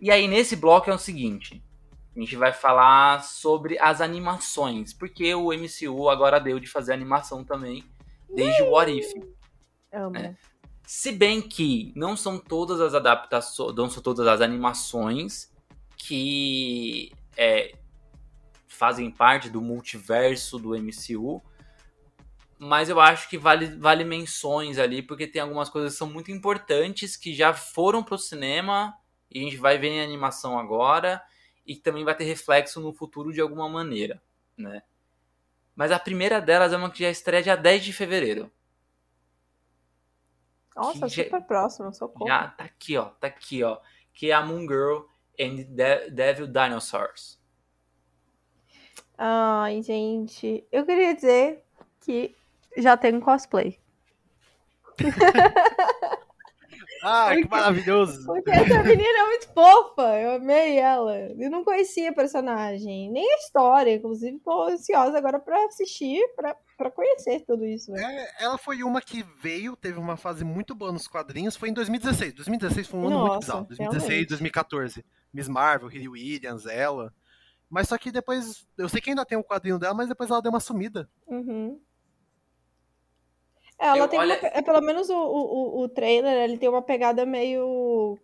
E 0.00 0.10
aí, 0.10 0.28
nesse 0.28 0.56
bloco 0.56 0.90
é 0.90 0.94
o 0.94 0.98
seguinte: 0.98 1.62
a 2.16 2.20
gente 2.20 2.36
vai 2.36 2.52
falar 2.52 3.22
sobre 3.22 3.78
as 3.78 4.00
animações, 4.00 4.92
porque 4.92 5.34
o 5.34 5.52
MCU 5.52 6.08
agora 6.08 6.40
deu 6.40 6.58
de 6.58 6.66
fazer 6.66 6.92
animação 6.92 7.44
também, 7.44 7.84
desde 8.34 8.62
o 8.62 8.70
What 8.70 8.90
If. 8.90 9.12
Amo. 9.92 10.16
É. 10.16 10.36
Se 10.86 11.12
bem 11.12 11.40
que 11.42 11.92
não 11.94 12.16
são 12.16 12.38
todas 12.38 12.80
as 12.80 12.94
adaptações, 12.94 13.74
não 13.76 13.90
são 13.90 14.02
todas 14.02 14.26
as 14.26 14.40
animações 14.40 15.52
que 15.96 17.12
é, 17.36 17.76
fazem 18.66 19.10
parte 19.10 19.50
do 19.50 19.60
multiverso 19.60 20.58
do 20.58 20.70
MCU, 20.70 21.42
mas 22.58 22.88
eu 22.88 23.00
acho 23.00 23.28
que 23.28 23.36
vale, 23.36 23.66
vale 23.76 24.02
menções 24.02 24.78
ali, 24.78 25.02
porque 25.02 25.26
tem 25.26 25.42
algumas 25.42 25.68
coisas 25.68 25.92
que 25.92 25.98
são 25.98 26.08
muito 26.08 26.30
importantes 26.30 27.16
que 27.16 27.34
já 27.34 27.52
foram 27.52 28.02
pro 28.02 28.16
cinema 28.18 28.94
e 29.30 29.40
a 29.40 29.42
gente 29.42 29.56
vai 29.56 29.78
ver 29.78 29.88
em 29.88 30.00
animação 30.02 30.58
agora 30.58 31.22
e 31.66 31.74
que 31.74 31.80
também 31.80 32.04
vai 32.04 32.14
ter 32.16 32.24
reflexo 32.24 32.80
no 32.80 32.92
futuro 32.92 33.32
de 33.32 33.40
alguma 33.40 33.68
maneira, 33.68 34.22
né? 34.56 34.82
Mas 35.76 35.92
a 35.92 35.98
primeira 35.98 36.40
delas 36.40 36.72
é 36.72 36.76
uma 36.76 36.90
que 36.90 37.02
já 37.04 37.10
estreia 37.10 37.42
dia 37.42 37.56
10 37.56 37.84
de 37.84 37.92
fevereiro. 37.92 38.50
Nossa, 40.74 41.00
que 41.06 41.08
já- 41.08 41.24
super 41.24 41.42
próximo, 41.42 41.92
socorro. 41.92 42.26
Já 42.28 42.48
tá 42.48 42.64
aqui, 42.64 42.96
ó. 42.96 43.06
Tá 43.06 43.26
aqui, 43.26 43.62
ó. 43.62 43.78
Que 44.12 44.30
é 44.30 44.34
a 44.34 44.44
Moon 44.44 44.60
Girl 44.62 45.02
and 45.38 45.56
De- 45.68 46.10
Devil 46.10 46.46
Dinosaurs. 46.46 47.38
Ai, 49.16 49.82
gente, 49.82 50.64
eu 50.70 50.86
queria 50.86 51.14
dizer 51.14 51.64
que 52.00 52.34
já 52.76 52.96
tenho 52.96 53.20
cosplay. 53.20 53.78
Ah, 57.02 57.34
que 57.34 57.48
maravilhoso. 57.48 58.26
Porque 58.26 58.50
essa 58.50 58.82
menina 58.82 59.18
é 59.18 59.26
muito 59.26 59.48
fofa, 59.52 60.20
eu 60.20 60.32
amei 60.32 60.78
ela. 60.78 61.16
Eu 61.38 61.50
não 61.50 61.64
conhecia 61.64 62.10
a 62.10 62.14
personagem, 62.14 63.10
nem 63.10 63.24
a 63.24 63.36
história, 63.38 63.94
inclusive 63.94 64.38
tô 64.40 64.62
ansiosa 64.64 65.18
agora 65.18 65.38
pra 65.38 65.64
assistir, 65.66 66.20
pra, 66.34 66.56
pra 66.76 66.90
conhecer 66.90 67.44
tudo 67.46 67.64
isso. 67.64 67.90
né? 67.92 68.02
É, 68.02 68.44
ela 68.44 68.58
foi 68.58 68.82
uma 68.82 69.00
que 69.00 69.24
veio, 69.40 69.76
teve 69.76 69.98
uma 69.98 70.16
fase 70.16 70.44
muito 70.44 70.74
boa 70.74 70.92
nos 70.92 71.06
quadrinhos, 71.08 71.56
foi 71.56 71.68
em 71.68 71.74
2016. 71.74 72.34
2016 72.34 72.86
foi 72.86 73.00
um 73.00 73.06
ano 73.06 73.18
muito 73.18 73.32
Nossa, 73.34 73.38
bizarro. 73.40 73.64
2016, 73.66 74.08
realmente. 74.08 74.28
2014. 74.28 75.04
Miss 75.32 75.48
Marvel, 75.48 75.88
Riri 75.88 76.08
Williams, 76.08 76.66
ela. 76.66 77.12
Mas 77.70 77.88
só 77.88 77.98
que 77.98 78.10
depois, 78.10 78.66
eu 78.78 78.88
sei 78.88 79.00
que 79.00 79.10
ainda 79.10 79.26
tem 79.26 79.36
o 79.36 79.44
quadrinho 79.44 79.78
dela, 79.78 79.92
mas 79.94 80.08
depois 80.08 80.30
ela 80.30 80.40
deu 80.40 80.50
uma 80.50 80.60
sumida. 80.60 81.08
Uhum. 81.26 81.78
É, 83.78 83.86
Ela 83.86 83.98
Eu- 83.98 84.08
tem 84.08 84.18
olha- 84.18 84.38
uma, 84.38 84.48
é, 84.48 84.62
pelo 84.62 84.80
menos 84.80 85.08
o, 85.08 85.16
o, 85.16 85.82
o- 85.82 85.88
trailer, 85.88 86.36
ele 86.44 86.58
tem 86.58 86.68
uma 86.68 86.82
pegada 86.82 87.24
meio. 87.24 88.18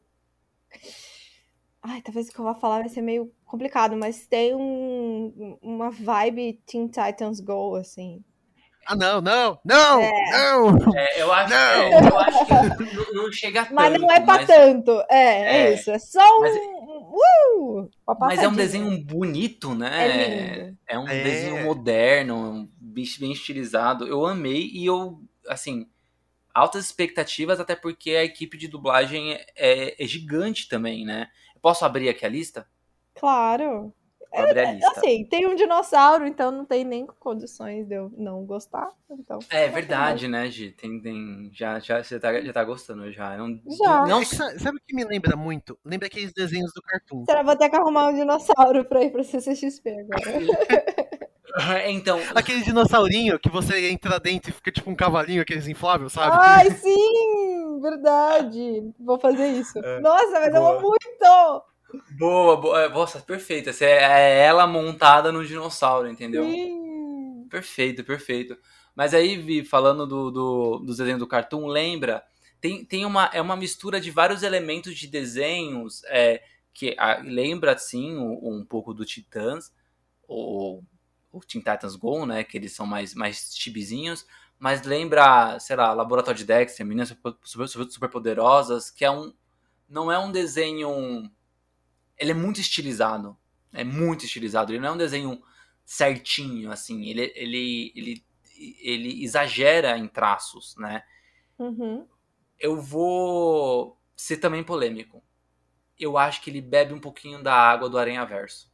Ai, 1.83 2.01
talvez 2.01 2.29
o 2.29 2.33
que 2.33 2.39
eu 2.41 2.45
vou 2.45 2.55
falar 2.55 2.81
vai 2.81 2.89
ser 2.89 3.03
meio 3.03 3.31
complicado, 3.45 3.95
mas 3.97 4.27
tem 4.27 4.55
um, 4.55 5.59
uma 5.63 5.91
vibe 5.91 6.61
Teen 6.67 6.87
Titans 6.89 7.41
Go, 7.41 7.77
assim. 7.77 8.23
Ah, 8.87 8.97
não, 8.97 9.21
não, 9.21 9.59
não, 9.65 10.01
não! 10.01 10.95
É, 10.95 11.23
eu 11.23 11.33
acho, 11.33 11.51
Não! 11.51 11.59
é, 11.59 12.09
eu 12.11 12.19
acho 12.19 12.47
que 12.47 12.95
não, 13.15 13.23
não 13.25 13.33
chega 13.33 13.63
tanto. 13.65 13.75
Mas 13.75 13.99
não 14.01 14.11
é 14.11 14.21
pra 14.21 14.35
mas, 14.35 14.47
tanto. 14.47 14.91
É, 15.09 15.17
é, 15.17 15.57
É. 15.71 15.75
isso. 15.75 15.91
É 15.91 15.99
só 15.99 16.21
um. 16.21 16.41
Mas- 16.41 16.57
uh, 16.57 17.91
uma 18.07 18.17
mas 18.21 18.39
é 18.43 18.47
um 18.47 18.51
passadinha. 18.51 18.57
desenho 18.57 19.05
bonito, 19.07 19.75
né? 19.75 19.91
É 20.05 20.65
lindo. 20.67 20.79
É 20.87 20.99
um 20.99 21.09
É. 21.09 21.23
desenho 21.23 21.65
moderno, 21.65 22.37
um 22.37 22.69
bicho 22.79 23.19
bem 23.21 23.33
estilizado. 23.33 24.07
Eu 24.07 24.27
amei 24.27 24.69
e 24.71 24.85
eu, 24.85 25.19
assim, 25.49 25.89
altas 26.55 26.85
expectativas, 26.85 27.59
até 27.59 27.75
porque 27.75 28.11
a 28.11 28.25
equipe 28.25 28.57
de 28.57 28.69
dublagem 28.69 29.33
é, 29.57 30.03
é 30.03 30.07
gigante 30.07 30.69
também, 30.69 31.05
né? 31.05 31.29
Posso 31.61 31.85
abrir 31.85 32.09
aqui 32.09 32.25
a 32.25 32.29
lista? 32.29 32.69
Claro. 33.15 33.93
Abrir 34.33 34.61
a 34.61 34.73
lista. 34.73 34.91
Assim, 34.91 35.25
tem 35.25 35.47
um 35.47 35.55
dinossauro, 35.55 36.27
então 36.27 36.51
não 36.51 36.65
tem 36.65 36.85
nem 36.85 37.07
condições 37.07 37.87
de 37.87 37.95
eu 37.95 38.13
não 38.17 38.45
gostar. 38.45 38.89
Então. 39.11 39.39
É 39.49 39.69
verdade, 39.69 40.27
né, 40.27 40.51
Gi? 40.51 40.73
Tem, 40.73 41.01
tem, 41.01 41.51
já, 41.53 41.79
já, 41.79 42.03
você 42.03 42.19
tá, 42.19 42.41
já 42.41 42.53
tá 42.53 42.65
gostando 42.65 43.11
já. 43.13 43.37
Não, 43.37 43.61
Já. 43.67 44.07
não 44.07 44.21
É 44.23 44.25
sabe 44.25 44.79
o 44.79 44.81
que 44.85 44.95
me 44.95 45.05
lembra 45.05 45.37
muito? 45.37 45.79
Lembra 45.85 46.09
aqueles 46.09 46.33
desenhos 46.33 46.73
do 46.75 46.83
Cartoon. 46.83 47.25
Será 47.25 47.39
que 47.39 47.43
eu 47.43 47.47
vou 47.47 47.57
ter 47.57 47.71
que 47.71 47.77
arrumar 47.77 48.09
um 48.09 48.15
dinossauro 48.15 48.85
pra 48.85 49.03
ir 49.03 49.11
pra 49.13 49.23
CCXP 49.23 49.91
agora? 49.91 50.25
Então, 51.87 52.21
Aquele 52.35 52.63
dinossaurinho 52.63 53.39
que 53.39 53.49
você 53.49 53.89
entra 53.89 54.19
dentro 54.19 54.51
e 54.51 54.53
fica 54.53 54.73
tipo 54.73 54.91
um 54.91 54.97
cavalinho, 54.97 55.43
aqueles 55.43 55.69
infláveis, 55.69 56.13
sabe? 56.13 56.37
Ai, 56.41 56.71
sim! 56.75 57.81
Verdade! 57.81 58.93
Vou 58.99 59.19
fazer 59.21 59.47
isso. 59.53 59.81
Nossa, 60.01 60.41
mas 60.41 60.55
eu 60.55 60.67
amo 60.67 60.81
muito! 60.81 61.63
boa, 62.19 62.57
boa. 62.57 62.83
é, 62.83 62.89
Nossa, 62.89 63.21
perfeita. 63.21 63.71
É 63.85 63.85
é 63.85 64.47
ela 64.47 64.67
montada 64.67 65.31
no 65.31 65.47
dinossauro, 65.47 66.09
entendeu? 66.09 66.45
Sim! 66.45 67.47
Perfeito, 67.49 68.03
perfeito. 68.03 68.57
Mas 68.97 69.15
aí, 69.15 69.37
Vi, 69.37 69.65
falando 69.65 70.07
do, 70.07 70.31
do, 70.31 70.79
dos 70.79 70.97
desenhos 70.97 71.21
do 71.21 71.27
Cartoon, 71.27 71.67
lembra? 71.67 72.23
Tem, 72.61 72.85
tem 72.85 73.05
uma, 73.05 73.27
é 73.33 73.41
uma 73.41 73.57
mistura 73.57 74.01
de 74.01 74.11
vários 74.11 74.43
elementos 74.43 74.97
de 74.97 75.07
desenhos 75.07 76.03
é, 76.07 76.43
que 76.73 76.97
ah, 76.99 77.21
lembra, 77.23 77.77
sim, 77.79 78.17
um, 78.17 78.59
um 78.61 78.65
pouco 78.65 78.93
do 78.93 79.05
Titãs, 79.05 79.73
ou 80.27 80.83
o 81.35 81.41
Teen 81.41 81.61
Titans 81.61 81.97
Go, 81.97 82.25
né? 82.25 82.45
Que 82.45 82.57
eles 82.57 82.73
são 82.73 82.87
mais, 82.87 83.15
mais 83.15 83.55
chibizinhos. 83.55 84.25
Mas 84.59 84.83
lembra, 84.83 85.59
sei 85.59 85.75
lá, 85.75 85.93
Laboratório 85.93 86.39
de 86.39 86.45
Dexter, 86.45 86.87
Meninas 86.87 87.09
super, 87.09 87.35
super, 87.43 87.91
super, 87.91 88.09
Poderosas, 88.09 88.91
que 88.91 89.05
é 89.05 89.11
um... 89.11 89.35
Não 89.89 90.11
é 90.11 90.19
um 90.19 90.31
desenho... 90.31 91.31
Ele 92.17 92.31
é 92.31 92.35
muito 92.35 92.61
estilizado. 92.61 93.37
É 93.73 93.83
muito 93.83 94.25
estilizado. 94.25 94.73
Ele 94.73 94.79
não 94.79 94.91
é 94.91 94.93
um 94.93 94.97
desenho 94.97 95.43
certinho, 95.85 96.71
assim. 96.71 97.05
Ele, 97.07 97.33
ele, 97.35 97.93
ele, 97.97 98.25
ele 98.81 99.25
exagera 99.25 99.99
em 99.99 100.07
traços, 100.07 100.77
né? 100.77 101.03
Uhum. 101.59 102.07
Eu 102.59 102.81
vou 102.81 104.01
ser 104.17 104.37
também 104.37 104.63
polêmico. 104.63 105.23
Eu 105.99 106.17
acho 106.17 106.41
que 106.41 106.51
ele 106.51 106.61
bebe 106.61 106.95
um 106.95 107.01
pouquinho 107.01 107.43
da 107.43 107.55
água 107.55 107.89
do 107.89 107.99
Aranha 107.99 108.25
Verso. 108.25 108.73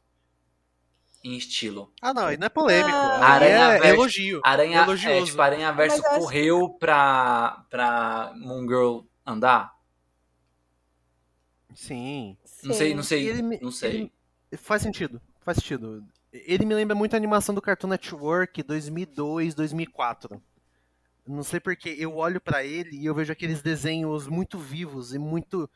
Em 1.23 1.35
estilo. 1.37 1.93
Ah, 2.01 2.13
não, 2.13 2.25
aí 2.25 2.37
não 2.37 2.47
é 2.47 2.49
polêmico. 2.49 2.89
Ah, 2.95 3.35
aí 3.37 3.43
é 3.49 3.55
Aranha-Verso. 3.57 3.87
elogio. 3.95 4.41
Aranha, 4.43 4.79
é, 4.81 5.23
tipo, 5.23 5.41
Aranha 5.41 5.71
Verso 5.71 5.97
Mas 5.97 6.05
eu 6.05 6.11
acho- 6.11 6.19
correu 6.19 6.69
pra, 6.79 7.63
pra 7.69 8.33
Moon 8.35 8.61
Girl 8.63 8.99
andar? 9.25 9.71
Sim. 11.75 12.37
Não 12.63 12.73
sei, 12.73 12.93
não 12.95 13.03
sei, 13.03 13.27
Ele 13.29 13.41
me- 13.41 13.59
não 13.61 13.71
sei. 13.71 13.89
ele- 14.51 14.57
Faz 14.57 14.81
sentido, 14.81 15.21
faz 15.41 15.57
sentido. 15.57 16.03
Ele 16.33 16.65
me 16.65 16.73
lembra 16.75 16.95
muito 16.95 17.13
a 17.13 17.17
animação 17.17 17.55
do 17.55 17.61
Cartoon 17.61 17.87
Network 17.87 18.61
2002, 18.63 19.53
2004. 19.55 20.41
Não 21.25 21.43
sei 21.43 21.59
porque 21.59 21.89
eu 21.97 22.15
olho 22.17 22.41
pra 22.41 22.63
ele 22.63 22.97
e 22.97 23.05
eu 23.05 23.13
vejo 23.15 23.31
aqueles 23.31 23.61
desenhos 23.61 24.27
muito 24.27 24.57
vivos 24.57 25.13
e 25.13 25.19
muito. 25.19 25.69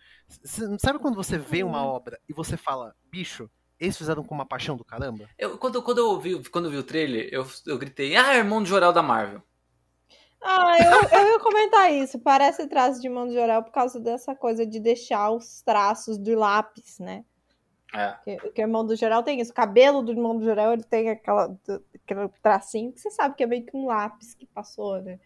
Sabe 0.79 0.99
quando 0.99 1.15
você 1.15 1.37
vê 1.37 1.63
uma 1.63 1.81
Uhum. 1.81 1.87
obra 1.89 2.19
e 2.27 2.33
você 2.33 2.57
fala, 2.57 2.93
bicho, 3.09 3.49
eles 3.79 3.97
fizeram 3.97 4.23
com 4.23 4.33
uma 4.33 4.45
paixão 4.45 4.75
do 4.75 4.85
caramba? 4.85 5.29
Eu, 5.37 5.57
quando, 5.57 5.81
quando, 5.81 5.97
eu 5.99 6.19
vi, 6.19 6.49
quando 6.49 6.65
eu 6.65 6.71
vi 6.71 6.77
o 6.77 6.83
trailer, 6.83 7.29
eu, 7.31 7.45
eu 7.65 7.77
gritei, 7.77 8.15
ah, 8.15 8.35
irmão 8.35 8.61
do 8.61 8.67
Jorel 8.67 8.93
da 8.93 9.01
Marvel. 9.01 9.41
Ah, 10.41 10.77
eu, 10.77 11.19
eu 11.19 11.27
ia 11.31 11.39
comentar 11.39 11.91
isso. 11.91 12.19
Parece 12.19 12.67
traço 12.67 13.01
de 13.01 13.09
mão 13.09 13.27
de 13.27 13.33
Jorel 13.33 13.63
por 13.63 13.71
causa 13.71 13.99
dessa 13.99 14.35
coisa 14.35 14.65
de 14.65 14.79
deixar 14.79 15.31
os 15.31 15.61
traços 15.63 16.19
do 16.19 16.35
lápis, 16.37 16.99
né? 16.99 17.25
É. 17.91 18.15
Que, 18.23 18.51
que 18.51 18.61
o 18.61 18.63
irmão 18.63 18.85
do 18.85 18.95
Jorel 18.95 19.23
tem 19.23 19.41
isso. 19.41 19.51
O 19.51 19.55
cabelo 19.55 20.03
do 20.03 20.11
irmão 20.11 20.37
do 20.37 20.45
Jorel, 20.45 20.73
ele 20.73 20.83
tem 20.83 21.09
aquela, 21.09 21.57
aquele 21.95 22.29
tracinho 22.43 22.91
que 22.91 22.99
você 22.99 23.09
sabe 23.09 23.35
que 23.35 23.43
é 23.43 23.47
meio 23.47 23.65
que 23.65 23.75
um 23.75 23.87
lápis 23.87 24.35
que 24.35 24.45
passou, 24.45 25.01
né? 25.01 25.19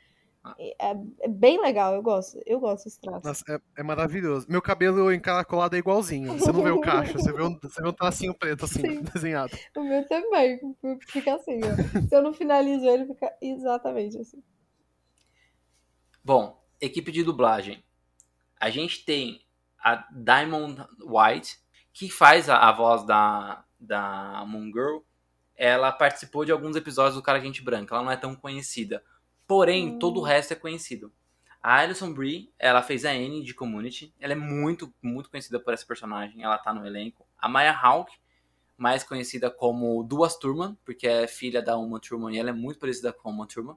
É, 0.58 0.92
é 1.22 1.28
bem 1.28 1.62
legal, 1.62 1.94
eu 1.94 2.02
gosto. 2.02 2.42
Eu 2.46 2.60
gosto 2.60 2.86
desse 2.86 3.00
traço. 3.02 3.28
Nossa, 3.28 3.44
é, 3.50 3.82
é 3.82 3.84
maravilhoso. 3.84 4.48
Meu 4.50 4.62
cabelo 4.62 5.12
encaracolado 5.14 5.76
é 5.76 5.80
igualzinho. 5.80 6.34
Você 6.38 6.52
não 6.52 6.64
vê 6.64 6.72
o 6.72 6.80
cacho, 6.80 7.14
você 7.14 7.32
vê 7.32 7.44
um, 7.44 7.58
você 7.60 7.82
vê 7.82 7.88
um 7.88 7.94
tracinho 7.94 8.34
preto 8.34 8.66
assim, 8.66 8.82
Sim. 8.82 9.02
desenhado. 9.14 9.58
O 9.76 9.84
meu 9.84 10.08
também. 10.08 10.60
Fica 11.08 11.36
assim, 11.36 11.60
ó. 11.64 12.08
Se 12.08 12.16
eu 12.16 12.22
não 12.22 12.34
finalizo 12.34 12.86
ele, 12.88 13.06
fica 13.06 13.32
exatamente 13.42 14.18
assim. 14.18 14.42
Bom, 16.24 16.64
equipe 16.80 17.12
de 17.12 17.24
dublagem. 17.24 17.84
A 18.60 18.70
gente 18.70 19.04
tem 19.04 19.42
a 19.84 20.08
Diamond 20.12 20.86
White, 21.02 21.60
que 21.92 22.10
faz 22.10 22.50
a, 22.50 22.58
a 22.58 22.72
voz 22.72 23.06
da, 23.06 23.64
da 23.80 24.44
Moon 24.48 24.72
Girl. 24.72 25.00
Ela 25.56 25.92
participou 25.92 26.46
de 26.46 26.52
alguns 26.52 26.76
episódios 26.78 27.16
do 27.16 27.22
Cara 27.22 27.42
Gente 27.42 27.62
Branca. 27.62 27.94
Ela 27.94 28.04
não 28.04 28.12
é 28.12 28.18
tão 28.18 28.36
conhecida. 28.36 29.04
Porém, 29.50 29.96
Hum. 29.96 30.00
todo 30.00 30.20
o 30.20 30.24
resto 30.24 30.54
é 30.54 30.56
conhecido. 30.56 31.12
A 31.62 31.80
Alison 31.80 32.14
Brie, 32.14 32.54
ela 32.60 32.84
fez 32.84 33.04
a 33.04 33.10
Annie 33.10 33.44
de 33.44 33.54
Community. 33.56 34.14
Ela 34.20 34.34
é 34.34 34.36
muito, 34.36 34.94
muito 35.02 35.30
conhecida 35.30 35.60
por 35.60 35.74
essa 35.74 35.86
personagem. 35.86 36.44
Ela 36.44 36.58
tá 36.60 36.72
no 36.72 36.86
elenco. 36.86 37.26
A 37.38 37.50
Maya 37.50 37.74
Hawke, 37.76 38.16
mais 38.78 39.04
conhecida 39.04 39.50
como 39.50 40.04
Duas 40.04 40.38
Turman, 40.38 40.78
porque 40.86 41.08
é 41.08 41.26
filha 41.28 41.62
da 41.64 41.76
Uma 41.78 42.00
Turman 42.00 42.34
e 42.36 42.40
ela 42.40 42.52
é 42.52 42.54
muito 42.54 42.80
parecida 42.80 43.12
com 43.12 43.28
a 43.28 43.32
Uma 43.32 43.48
Turman. 43.48 43.76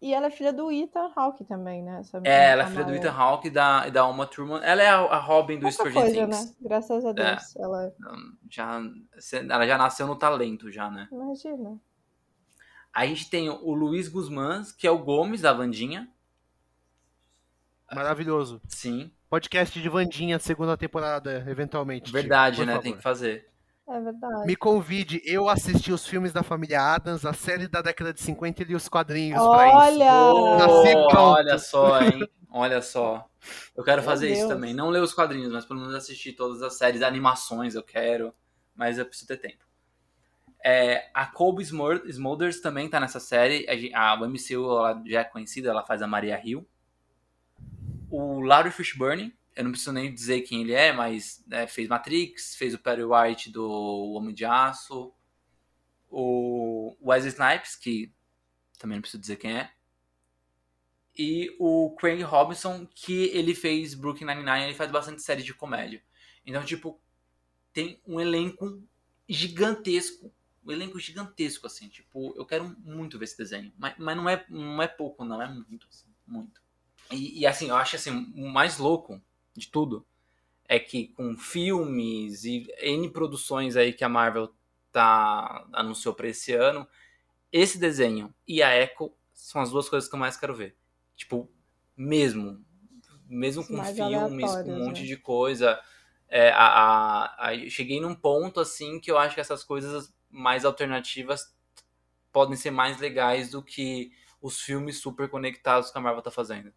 E 0.00 0.14
ela 0.14 0.28
é 0.28 0.30
filha 0.30 0.52
do 0.52 0.70
Ethan 0.72 1.10
Hawke 1.14 1.44
também, 1.44 1.82
né? 1.82 1.98
Essa 2.00 2.20
É, 2.24 2.50
ela 2.52 2.62
é 2.62 2.64
a 2.64 2.68
filha 2.68 2.84
do. 2.84 2.94
Ethan 2.94 3.10
Hawke 3.12 3.48
e 3.48 3.50
da, 3.50 3.84
e 3.88 3.90
da 3.90 4.06
Uma 4.06 4.26
Thurman. 4.26 4.60
Ela 4.62 4.82
é 4.82 4.88
a, 4.88 5.00
a 5.00 5.18
Robin 5.18 5.58
do 5.58 5.70
Stranger 5.70 5.92
coisa, 6.02 6.14
Things. 6.26 6.46
né? 6.48 6.54
Graças 6.62 7.04
a 7.04 7.12
Deus. 7.12 7.56
Ela 7.56 7.92
Já, 8.48 8.80
ela 9.50 9.66
já 9.66 9.76
nasceu 9.76 10.06
no 10.06 10.16
talento, 10.16 10.70
já, 10.72 10.90
né? 10.90 11.08
imagina. 11.12 11.78
A 12.92 13.06
gente 13.06 13.30
tem 13.30 13.48
o 13.48 13.72
Luiz 13.72 14.08
Guzmán, 14.08 14.64
que 14.76 14.86
é 14.86 14.90
o 14.90 14.98
Gomes 14.98 15.40
da 15.42 15.52
Vandinha. 15.52 16.08
Maravilhoso. 17.92 18.60
Sim, 18.68 19.10
Podcast 19.30 19.80
de 19.80 19.88
Vandinha, 19.88 20.40
segunda 20.40 20.76
temporada, 20.76 21.44
eventualmente. 21.48 22.10
verdade, 22.10 22.56
por 22.56 22.66
né? 22.66 22.72
favor. 22.72 22.82
Tem 22.82 22.96
que 22.96 23.02
fazer. 23.02 23.48
É 23.88 24.00
verdade. 24.00 24.44
Me 24.44 24.56
convide, 24.56 25.22
eu 25.24 25.48
assisti 25.48 25.92
os 25.92 26.04
filmes 26.04 26.32
da 26.32 26.42
família 26.42 26.80
Adams, 26.80 27.24
a 27.24 27.32
série 27.32 27.68
da 27.68 27.80
década 27.80 28.12
de 28.12 28.20
50 28.20 28.62
e 28.62 28.64
li 28.64 28.74
os 28.74 28.88
quadrinhos 28.88 29.40
pra 29.40 29.68
isso. 29.68 29.76
Olha! 29.76 30.12
Oh, 30.32 31.16
olha 31.16 31.58
só, 31.58 32.00
hein? 32.02 32.28
Olha 32.50 32.82
só. 32.82 33.28
Eu 33.76 33.84
quero 33.84 34.02
Meu 34.02 34.10
fazer 34.10 34.30
isso 34.30 34.40
Deus. 34.40 34.52
também. 34.52 34.74
Não 34.74 34.90
ler 34.90 35.00
os 35.00 35.14
quadrinhos, 35.14 35.52
mas 35.52 35.64
pelo 35.64 35.78
menos 35.78 35.94
assistir 35.94 36.32
todas 36.32 36.60
as 36.62 36.74
séries, 36.74 37.00
animações 37.00 37.76
eu 37.76 37.82
quero. 37.84 38.34
Mas 38.74 38.98
eu 38.98 39.06
preciso 39.06 39.28
ter 39.28 39.36
tempo. 39.36 39.64
É, 40.64 41.10
a 41.14 41.26
Colby 41.26 41.62
Smulders 41.62 42.60
também 42.60 42.88
tá 42.88 43.00
nessa 43.00 43.20
série. 43.20 43.66
A, 43.94 44.12
a 44.12 44.16
MCU 44.16 44.78
ela 44.78 45.02
já 45.06 45.20
é 45.20 45.24
conhecida, 45.24 45.70
ela 45.70 45.84
faz 45.84 46.02
a 46.02 46.06
Maria 46.06 46.40
Hill. 46.44 46.68
O 48.10 48.40
Larry 48.40 48.70
Fishburne, 48.70 49.34
eu 49.54 49.64
não 49.64 49.70
preciso 49.70 49.92
nem 49.92 50.12
dizer 50.12 50.42
quem 50.42 50.62
ele 50.62 50.72
é, 50.72 50.92
mas 50.92 51.44
né, 51.46 51.66
fez 51.66 51.88
Matrix, 51.88 52.56
fez 52.56 52.74
o 52.74 52.78
Perry 52.78 53.04
White 53.04 53.50
do 53.50 53.70
Homem 54.12 54.34
de 54.34 54.44
Aço. 54.44 55.12
O 56.10 56.96
Wesley 57.02 57.32
Snipes, 57.32 57.76
que 57.76 58.12
também 58.78 58.96
não 58.96 59.02
preciso 59.02 59.20
dizer 59.20 59.36
quem 59.36 59.58
é. 59.58 59.70
E 61.16 61.54
o 61.58 61.94
Craig 61.98 62.22
Robinson, 62.22 62.86
que 62.94 63.26
ele 63.26 63.54
fez 63.54 63.94
Brooklyn 63.94 64.26
Nine-Nine, 64.26 64.64
ele 64.64 64.74
faz 64.74 64.90
bastante 64.90 65.22
série 65.22 65.42
de 65.42 65.52
comédia. 65.52 66.02
Então, 66.46 66.64
tipo, 66.64 67.00
tem 67.72 68.00
um 68.06 68.20
elenco 68.20 68.82
gigantesco. 69.28 70.32
Um 70.64 70.70
elenco 70.72 70.98
gigantesco, 70.98 71.66
assim. 71.66 71.88
Tipo, 71.88 72.34
eu 72.36 72.44
quero 72.46 72.64
muito 72.80 73.18
ver 73.18 73.24
esse 73.24 73.38
desenho. 73.38 73.72
Mas, 73.78 73.94
mas 73.98 74.16
não, 74.16 74.28
é, 74.28 74.44
não 74.48 74.82
é 74.82 74.88
pouco, 74.88 75.24
não. 75.24 75.40
É 75.40 75.48
muito, 75.48 75.86
assim, 75.90 76.08
muito. 76.26 76.60
E, 77.10 77.40
e, 77.40 77.46
assim, 77.46 77.68
eu 77.70 77.76
acho 77.76 77.96
assim, 77.96 78.10
o 78.36 78.48
mais 78.48 78.78
louco 78.78 79.20
de 79.56 79.68
tudo 79.68 80.06
é 80.68 80.78
que 80.80 81.08
com 81.08 81.36
filmes 81.36 82.44
e 82.44 82.66
N 82.80 83.10
produções 83.10 83.76
aí 83.76 83.92
que 83.92 84.04
a 84.04 84.08
Marvel 84.08 84.54
tá, 84.92 85.66
anunciou 85.72 86.14
pra 86.14 86.28
esse 86.28 86.52
ano, 86.54 86.86
esse 87.52 87.78
desenho 87.78 88.34
e 88.46 88.62
a 88.62 88.76
Echo 88.76 89.12
são 89.32 89.60
as 89.60 89.70
duas 89.70 89.88
coisas 89.88 90.08
que 90.08 90.14
eu 90.14 90.20
mais 90.20 90.36
quero 90.36 90.54
ver. 90.54 90.76
Tipo, 91.16 91.50
mesmo. 91.96 92.64
Mesmo 93.28 93.64
com 93.66 93.76
Mais 93.76 93.96
filmes, 93.96 94.56
com 94.56 94.70
um 94.70 94.72
aleatórios, 94.72 94.86
monte 94.86 95.02
né? 95.02 95.06
de 95.06 95.16
coisa. 95.16 95.80
É, 96.28 96.50
a, 96.50 96.64
a, 96.66 97.48
a- 97.50 97.68
cheguei 97.68 98.00
num 98.00 98.14
ponto 98.14 98.60
assim 98.60 99.00
que 99.00 99.10
eu 99.10 99.18
acho 99.18 99.34
que 99.34 99.40
essas 99.40 99.64
coisas 99.64 100.12
mais 100.30 100.64
alternativas 100.64 101.54
podem 102.32 102.56
ser 102.56 102.70
mais 102.70 102.98
legais 102.98 103.50
do 103.50 103.62
que 103.62 104.12
os 104.40 104.60
filmes 104.60 104.98
super 104.98 105.28
conectados 105.28 105.90
que 105.90 105.98
a 105.98 106.00
Marvel 106.00 106.22
tá 106.22 106.30
fazendo. 106.30 106.72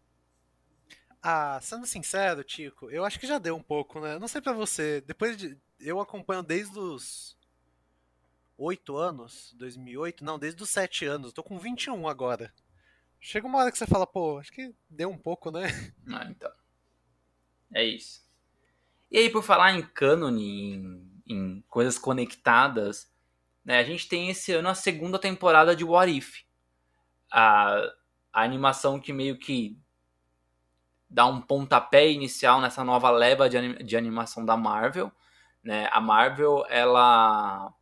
Ah, 1.22 1.58
sendo 1.62 1.86
sincero, 1.86 2.44
Tico, 2.44 2.90
eu 2.90 3.04
acho 3.04 3.18
que 3.18 3.26
já 3.26 3.38
deu 3.38 3.56
um 3.56 3.62
pouco, 3.62 4.00
né? 4.00 4.18
Não 4.18 4.28
sei 4.28 4.42
pra 4.42 4.52
você. 4.52 5.00
Depois 5.00 5.36
de. 5.36 5.58
Eu 5.80 6.00
acompanho 6.00 6.42
desde 6.42 6.78
os. 6.78 7.34
8 8.56 8.96
anos? 8.96 9.54
2008? 9.58 10.24
Não, 10.24 10.38
desde 10.38 10.62
os 10.62 10.70
7 10.70 11.06
anos. 11.06 11.32
Tô 11.32 11.42
com 11.42 11.58
21 11.58 12.06
agora. 12.06 12.52
Chega 13.18 13.46
uma 13.46 13.58
hora 13.58 13.72
que 13.72 13.78
você 13.78 13.86
fala, 13.86 14.06
pô, 14.06 14.38
acho 14.38 14.52
que 14.52 14.74
deu 14.88 15.08
um 15.08 15.18
pouco, 15.18 15.50
né? 15.50 15.62
Ah, 16.12 16.26
então. 16.28 16.52
É 17.72 17.82
isso. 17.82 18.22
E 19.10 19.16
aí, 19.16 19.30
por 19.30 19.42
falar 19.42 19.72
em 19.72 19.82
cânone, 19.82 20.74
em, 20.74 21.22
em 21.26 21.60
coisas 21.62 21.98
conectadas, 21.98 23.10
né, 23.64 23.78
a 23.78 23.84
gente 23.84 24.08
tem 24.08 24.28
esse 24.28 24.52
ano 24.52 24.68
a 24.68 24.74
segunda 24.74 25.18
temporada 25.18 25.74
de 25.74 25.84
What 25.84 26.16
If. 26.16 26.42
A, 27.32 27.76
a 28.32 28.42
animação 28.42 29.00
que 29.00 29.12
meio 29.12 29.38
que 29.38 29.78
dá 31.08 31.26
um 31.26 31.40
pontapé 31.40 32.10
inicial 32.10 32.60
nessa 32.60 32.84
nova 32.84 33.10
leva 33.10 33.48
de, 33.48 33.56
anim- 33.56 33.84
de 33.84 33.96
animação 33.96 34.44
da 34.44 34.56
Marvel. 34.56 35.10
Né? 35.62 35.88
A 35.92 36.00
Marvel, 36.00 36.64
ela, 36.68 37.72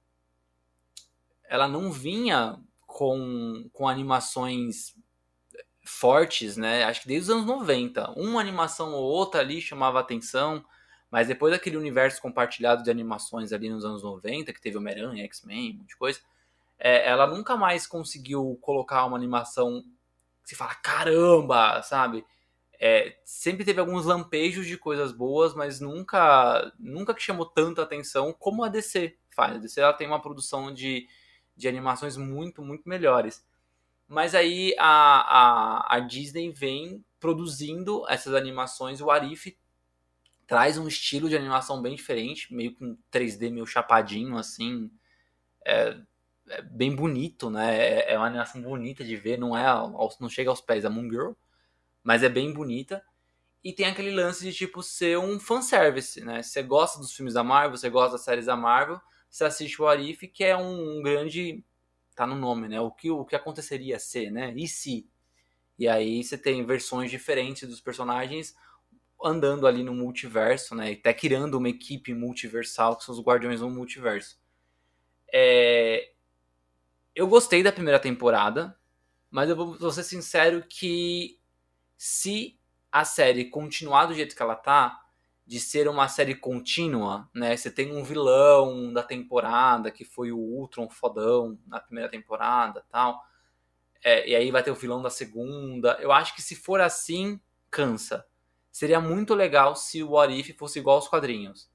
ela 1.49 1.67
não 1.67 1.91
vinha 1.91 2.61
com, 2.87 3.69
com 3.73 3.89
animações 3.89 4.95
fortes, 5.85 6.57
né? 6.57 6.85
Acho 6.85 7.03
que 7.03 7.09
desde 7.09 7.31
os 7.31 7.37
anos 7.37 7.47
90. 7.47 8.13
Uma 8.13 8.41
animação 8.41 8.93
ou 8.93 9.03
outra 9.03 9.41
ali 9.41 9.61
chamava 9.61 9.99
atenção, 9.99 10.65
mas 11.13 11.29
depois 11.29 11.53
daquele 11.53 11.77
universo 11.77 12.23
compartilhado 12.23 12.83
de 12.83 12.91
animações 12.91 13.53
ali 13.53 13.69
nos 13.69 13.85
anos 13.85 14.03
90, 14.03 14.51
que 14.51 14.61
teve 14.63 14.79
Homem-Aranha, 14.79 15.25
X-Men, 15.25 15.75
um 15.75 15.79
monte 15.81 15.89
de 15.89 15.97
coisa, 15.97 16.19
é, 16.79 17.07
ela 17.07 17.27
nunca 17.27 17.55
mais 17.55 17.87
conseguiu 17.87 18.59
colocar 18.63 19.05
uma 19.05 19.19
animação 19.19 19.85
que 20.43 20.49
se 20.49 20.57
fala, 20.57 20.75
caramba, 20.77 21.83
sabe? 21.83 22.25
É, 22.81 23.15
sempre 23.27 23.63
teve 23.63 23.79
alguns 23.79 24.07
lampejos 24.07 24.67
de 24.67 24.79
coisas 24.79 25.13
boas, 25.13 25.55
mas 25.55 25.81
nunca, 25.81 26.73
nunca 26.79 27.13
que 27.13 27.23
chamou 27.23 27.45
tanta 27.45 27.83
atenção 27.83 28.33
como 28.33 28.65
a 28.65 28.69
DC 28.69 29.15
faz. 29.37 29.57
A 29.57 29.59
DC 29.59 29.83
ela 29.83 29.93
tem 29.93 30.07
uma 30.07 30.23
produção 30.23 30.73
de, 30.73 31.07
de 31.55 31.69
animações 31.69 32.17
muito, 32.17 32.63
muito 32.63 32.89
melhores. 32.89 33.47
Mas 34.09 34.35
aí 34.35 34.75
a, 34.79 34.87
a, 35.91 35.97
a 35.97 36.01
Disney 36.01 36.51
vem 36.51 37.05
produzindo 37.21 38.03
essas 38.09 38.33
animações. 38.33 39.03
O 39.03 39.11
Arif 39.11 39.55
traz 40.53 40.77
um 40.77 40.87
estilo 40.87 41.31
de 41.31 41.35
animação 41.35 41.81
bem 41.81 41.95
diferente, 41.95 42.55
meio 42.55 42.75
com 42.75 42.95
3D 43.11 43.51
meio 43.51 43.67
chapadinho, 43.67 44.37
assim. 44.37 44.91
É, 45.65 45.97
é 46.47 46.61
bem 46.61 46.95
bonito, 46.95 47.49
né? 47.49 47.75
É, 47.75 48.13
é 48.13 48.19
uma 48.19 48.27
animação 48.27 48.61
bonita 48.61 49.03
de 49.03 49.17
ver, 49.17 49.39
não 49.39 49.57
é 49.57 49.65
não 50.21 50.29
chega 50.29 50.51
aos 50.51 50.61
pés 50.61 50.83
da 50.83 50.91
Moon 50.91 51.09
Girl, 51.09 51.33
mas 52.05 52.23
é 52.23 52.29
bem 52.29 52.53
bonita. 52.53 53.03
E 53.65 53.73
tem 53.73 53.87
aquele 53.87 54.11
lance 54.11 54.45
de 54.45 54.53
tipo 54.53 54.83
ser 54.83 55.19
um 55.19 55.41
fanservice, 55.41 56.21
né? 56.21 56.43
Você 56.43 56.63
gosta 56.63 56.99
dos 56.99 57.15
filmes 57.15 57.33
da 57.33 57.43
Marvel, 57.43 57.79
você 57.79 57.89
gosta 57.89 58.13
das 58.13 58.21
séries 58.21 58.45
da 58.45 58.55
Marvel, 58.55 59.01
você 59.31 59.45
assiste 59.45 59.81
o 59.81 59.89
Arif, 59.89 60.29
que 60.29 60.45
é 60.45 60.55
um, 60.55 60.99
um 60.99 61.03
grande 61.03 61.65
tá 62.15 62.27
no 62.27 62.37
nome, 62.37 62.69
né? 62.69 62.79
O 62.79 62.91
que, 62.91 63.11
o 63.11 63.25
que 63.25 63.35
aconteceria 63.35 63.99
ser, 63.99 64.31
né? 64.31 64.53
E 64.55 64.69
se? 64.69 65.09
E 65.79 65.89
aí 65.89 66.23
você 66.23 66.37
tem 66.37 66.63
versões 66.67 67.11
diferentes 67.11 67.67
dos 67.67 67.81
personagens 67.81 68.55
andando 69.25 69.67
ali 69.67 69.83
no 69.83 69.95
multiverso, 69.95 70.75
né? 70.75 70.93
Até 70.93 71.13
criando 71.15 71.59
uma 71.59 71.69
equipe 71.69 72.15
multiversal, 72.15 72.97
que 72.97 73.05
são 73.05 73.15
os 73.15 73.21
Guardiões 73.21 73.61
do 73.61 73.71
Multiverso. 73.71 74.39
É... 75.33 76.13
Eu 77.15 77.27
gostei 77.27 77.63
da 77.63 77.73
primeira 77.73 77.99
temporada. 77.99 78.77
Mas 79.33 79.49
eu 79.49 79.57
vou, 79.57 79.79
vou 79.79 79.91
ser 79.91 80.05
sincero 80.05 80.63
que 80.69 81.41
se 81.97 82.61
a 82.93 83.03
série 83.03 83.47
continuar 83.47 84.05
do 84.05 84.15
jeito 84.15 84.37
que 84.37 84.43
ela 84.43 84.55
tá, 84.55 85.01
de 85.47 85.59
ser 85.59 85.89
uma 85.89 86.07
série 86.07 86.35
contínua, 86.35 87.29
né? 87.35 87.57
Você 87.57 87.71
tem 87.71 87.97
um 87.97 88.05
vilão 88.05 88.93
da 88.93 89.03
temporada, 89.03 89.91
que 89.91 90.05
foi 90.05 90.31
o 90.31 90.39
Ultron 90.39 90.89
fodão 90.91 91.59
na 91.67 91.81
primeira 91.81 92.11
temporada 92.11 92.85
tal. 92.91 93.25
É, 94.05 94.29
e 94.29 94.37
aí 94.37 94.51
vai 94.51 94.63
ter 94.63 94.71
o 94.71 94.75
vilão 94.75 95.01
da 95.01 95.09
segunda. 95.09 95.97
Eu 95.99 96.13
acho 96.13 96.35
que 96.35 96.43
se 96.43 96.55
for 96.55 96.83
assim, 96.83 97.41
cansa. 97.71 98.27
Seria 98.73 99.01
muito 99.01 99.35
legal 99.35 99.77
se 99.77 100.03
o 100.03 100.13
What 100.13 100.55
fosse 100.55 100.79
igual 100.79 100.97
aos 100.97 101.07
quadrinhos. 101.07 101.71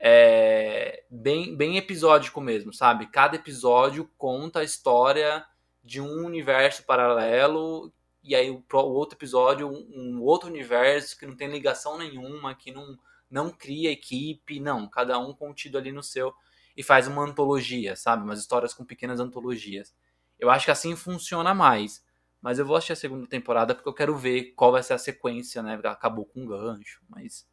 É, 0.00 1.04
bem, 1.10 1.54
bem 1.54 1.76
episódico 1.76 2.40
mesmo, 2.40 2.72
sabe? 2.72 3.06
Cada 3.06 3.36
episódio 3.36 4.10
conta 4.16 4.60
a 4.60 4.64
história 4.64 5.44
de 5.84 6.00
um 6.00 6.24
universo 6.24 6.84
paralelo 6.84 7.92
e 8.24 8.34
aí 8.34 8.50
o, 8.50 8.64
outro 8.72 9.16
episódio 9.16 9.68
um, 9.68 9.90
um, 9.94 10.22
outro 10.22 10.48
universo 10.48 11.18
que 11.18 11.26
não 11.26 11.36
tem 11.36 11.50
ligação 11.50 11.98
nenhuma, 11.98 12.54
que 12.54 12.72
não, 12.72 12.98
não 13.30 13.50
cria 13.50 13.92
equipe, 13.92 14.58
não, 14.58 14.88
cada 14.88 15.18
um 15.18 15.34
contido 15.34 15.76
ali 15.76 15.92
no 15.92 16.02
seu 16.02 16.34
e 16.76 16.82
faz 16.82 17.06
uma 17.06 17.22
antologia, 17.22 17.94
sabe? 17.94 18.24
Umas 18.24 18.40
histórias 18.40 18.72
com 18.72 18.84
pequenas 18.84 19.20
antologias. 19.20 19.94
Eu 20.38 20.50
acho 20.50 20.64
que 20.64 20.70
assim 20.70 20.96
funciona 20.96 21.52
mais. 21.52 22.02
Mas 22.42 22.58
eu 22.58 22.66
vou 22.66 22.76
assistir 22.76 22.92
a 22.92 22.96
segunda 22.96 23.26
temporada 23.26 23.72
porque 23.72 23.88
eu 23.88 23.94
quero 23.94 24.16
ver 24.16 24.52
qual 24.56 24.72
vai 24.72 24.82
ser 24.82 24.94
a 24.94 24.98
sequência, 24.98 25.62
né? 25.62 25.78
Acabou 25.84 26.26
com 26.26 26.42
um 26.42 26.46
gancho, 26.46 27.00
mas 27.08 27.46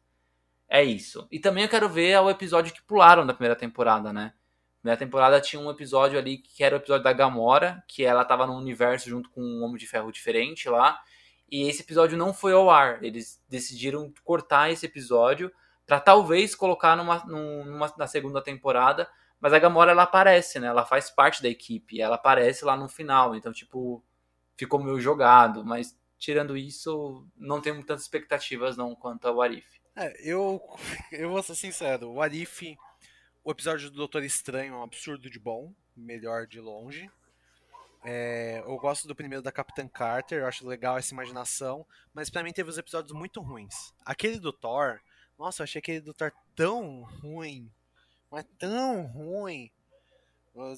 é 0.68 0.82
isso. 0.82 1.28
E 1.30 1.38
também 1.38 1.62
eu 1.62 1.70
quero 1.70 1.88
ver 1.88 2.18
o 2.18 2.28
episódio 2.28 2.74
que 2.74 2.82
pularam 2.82 3.24
da 3.24 3.32
primeira 3.32 3.54
temporada, 3.54 4.12
né? 4.12 4.34
Na 4.82 4.96
temporada 4.96 5.40
tinha 5.40 5.60
um 5.60 5.70
episódio 5.70 6.18
ali 6.18 6.38
que 6.38 6.64
era 6.64 6.74
o 6.74 6.78
episódio 6.78 7.04
da 7.04 7.12
Gamora, 7.12 7.84
que 7.86 8.04
ela 8.04 8.24
tava 8.24 8.46
num 8.46 8.56
universo 8.56 9.08
junto 9.08 9.30
com 9.30 9.42
um 9.42 9.62
Homem 9.62 9.76
de 9.76 9.86
Ferro 9.86 10.10
diferente 10.10 10.68
lá. 10.68 10.98
E 11.50 11.68
esse 11.68 11.82
episódio 11.82 12.16
não 12.16 12.32
foi 12.32 12.52
ao 12.52 12.70
ar. 12.70 13.02
Eles 13.04 13.42
decidiram 13.48 14.12
cortar 14.24 14.70
esse 14.70 14.86
episódio 14.86 15.52
para 15.86 16.00
talvez 16.00 16.54
colocar 16.54 16.96
numa, 16.96 17.24
numa, 17.26 17.92
na 17.98 18.06
segunda 18.06 18.40
temporada. 18.42 19.08
Mas 19.40 19.52
a 19.52 19.58
Gamora 19.58 19.90
ela 19.90 20.04
aparece, 20.04 20.58
né? 20.58 20.68
Ela 20.68 20.86
faz 20.86 21.10
parte 21.10 21.42
da 21.42 21.48
equipe. 21.48 22.00
Ela 22.00 22.14
aparece 22.14 22.64
lá 22.64 22.76
no 22.76 22.88
final. 22.88 23.34
Então, 23.34 23.52
tipo, 23.52 24.02
ficou 24.60 24.82
meio 24.82 25.00
jogado. 25.00 25.64
Mas 25.64 25.98
tirando 26.18 26.56
isso, 26.56 27.26
não 27.36 27.60
tenho 27.60 27.74
muitas 27.74 28.02
expectativas 28.02 28.76
não 28.76 28.94
quanto 28.94 29.26
ao 29.26 29.42
Arif. 29.42 29.66
É, 29.96 30.14
eu, 30.22 30.60
eu 31.12 31.30
vou 31.30 31.42
ser 31.42 31.54
sincero. 31.54 32.10
O 32.10 32.22
Arif 32.22 32.76
o 33.42 33.50
episódio 33.50 33.90
do 33.90 33.96
Doutor 33.96 34.22
Estranho 34.22 34.74
é 34.74 34.76
um 34.76 34.82
absurdo 34.82 35.30
de 35.30 35.38
bom, 35.38 35.72
melhor 35.96 36.46
de 36.46 36.60
longe. 36.60 37.10
É, 38.04 38.62
eu 38.66 38.76
gosto 38.76 39.08
do 39.08 39.14
primeiro 39.14 39.42
da 39.42 39.50
Capitã 39.50 39.88
Carter, 39.88 40.40
eu 40.40 40.46
acho 40.46 40.66
legal 40.66 40.98
essa 40.98 41.14
imaginação, 41.14 41.86
mas 42.12 42.28
para 42.28 42.42
mim 42.42 42.52
teve 42.52 42.68
os 42.68 42.76
episódios 42.76 43.12
muito 43.12 43.40
ruins. 43.40 43.94
Aquele 44.04 44.38
do 44.38 44.52
Thor, 44.52 45.00
nossa, 45.38 45.62
eu 45.62 45.64
achei 45.64 45.78
aquele 45.78 46.00
do 46.00 46.12
Thor 46.12 46.30
tão 46.54 47.02
ruim, 47.22 47.70
mas 48.30 48.44
tão 48.58 49.06
ruim. 49.06 49.70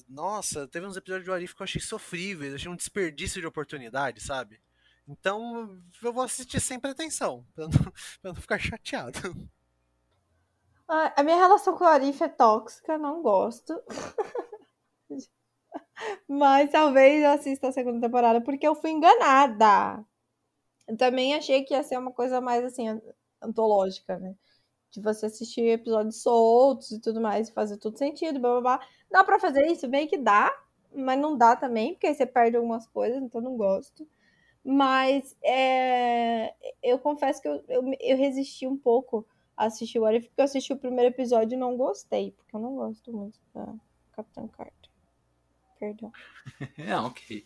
Nossa, 0.07 0.67
teve 0.67 0.85
uns 0.85 0.95
episódios 0.95 1.25
de 1.25 1.31
Arif 1.31 1.55
que 1.55 1.61
eu 1.61 1.65
achei 1.65 1.81
sofríveis, 1.81 2.53
achei 2.53 2.69
um 2.69 2.75
desperdício 2.75 3.41
de 3.41 3.47
oportunidade, 3.47 4.21
sabe? 4.21 4.61
Então 5.07 5.81
eu 6.01 6.13
vou 6.13 6.23
assistir 6.23 6.59
sem 6.59 6.79
pretensão, 6.79 7.45
pra 7.53 7.67
não, 7.67 7.71
pra 7.71 8.33
não 8.33 8.35
ficar 8.35 8.59
chateado. 8.59 9.19
A 10.87 11.23
minha 11.23 11.37
relação 11.37 11.75
com 11.75 11.83
o 11.83 11.87
Arif 11.87 12.21
é 12.23 12.29
tóxica, 12.29 12.97
não 12.97 13.21
gosto. 13.21 13.81
Mas 16.27 16.71
talvez 16.71 17.23
eu 17.23 17.31
assista 17.31 17.69
a 17.69 17.71
segunda 17.71 17.99
temporada 17.99 18.41
porque 18.41 18.67
eu 18.67 18.75
fui 18.75 18.91
enganada. 18.91 20.05
Eu 20.87 20.95
também 20.97 21.33
achei 21.33 21.63
que 21.63 21.73
ia 21.73 21.83
ser 21.83 21.97
uma 21.97 22.11
coisa 22.11 22.39
mais 22.39 22.63
assim, 22.63 22.85
antológica, 23.41 24.19
né? 24.19 24.35
De 24.93 25.01
você 25.01 25.25
assistir 25.25 25.63
episódios 25.63 26.21
soltos 26.21 26.91
e 26.91 26.99
tudo 26.99 27.19
mais, 27.19 27.49
e 27.49 27.51
fazer 27.51 27.77
tudo 27.77 27.97
sentido, 27.97 28.39
blá 28.39 28.51
blá 28.51 28.61
blá. 28.61 28.87
Dá 29.09 29.23
pra 29.23 29.39
fazer 29.39 29.65
isso? 29.65 29.87
Bem 29.87 30.07
que 30.07 30.17
dá, 30.17 30.55
mas 30.95 31.19
não 31.19 31.35
dá 31.35 31.55
também, 31.55 31.93
porque 31.93 32.07
aí 32.07 32.13
você 32.13 32.25
perde 32.25 32.55
algumas 32.55 32.85
coisas, 32.87 33.21
então 33.21 33.41
não 33.41 33.57
gosto. 33.57 34.07
Mas 34.63 35.35
é, 35.43 36.53
eu 36.81 36.99
confesso 36.99 37.41
que 37.41 37.47
eu, 37.47 37.63
eu, 37.67 37.83
eu 37.99 38.17
resisti 38.17 38.67
um 38.67 38.77
pouco 38.77 39.27
assistir 39.57 39.99
o 39.99 40.05
Arif, 40.05 40.27
porque 40.27 40.41
eu 40.41 40.45
assisti 40.45 40.71
o 40.71 40.77
primeiro 40.77 41.13
episódio 41.13 41.55
e 41.55 41.59
não 41.59 41.75
gostei, 41.75 42.31
porque 42.31 42.55
eu 42.55 42.59
não 42.59 42.75
gosto 42.75 43.11
muito 43.11 43.39
da 43.53 43.73
Capitã 44.13 44.47
Carter. 44.47 44.91
Perdão. 45.79 46.11
é, 46.77 46.95
ok. 46.97 47.45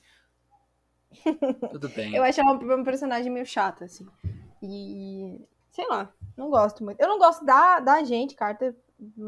Tudo 1.71 1.89
bem. 1.89 2.13
eu 2.15 2.23
acho 2.23 2.39
ela 2.39 2.53
um 2.53 2.83
personagem 2.83 3.31
meio 3.31 3.45
chata, 3.45 3.85
assim. 3.85 4.05
E. 4.61 5.41
Sei 5.77 5.87
lá, 5.87 6.11
não 6.35 6.49
gosto 6.49 6.83
muito. 6.83 6.99
Eu 6.99 7.07
não 7.07 7.19
gosto 7.19 7.45
da, 7.45 7.79
da 7.79 8.03
gente, 8.03 8.33
Carter, 8.33 8.75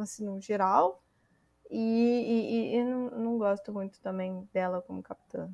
assim, 0.02 0.26
no 0.26 0.42
geral. 0.42 1.04
E, 1.70 1.78
e, 1.78 2.76
e 2.76 2.84
não, 2.84 3.10
não 3.12 3.38
gosto 3.38 3.72
muito 3.72 4.02
também 4.02 4.50
dela 4.52 4.82
como 4.82 5.04
capitã 5.04 5.48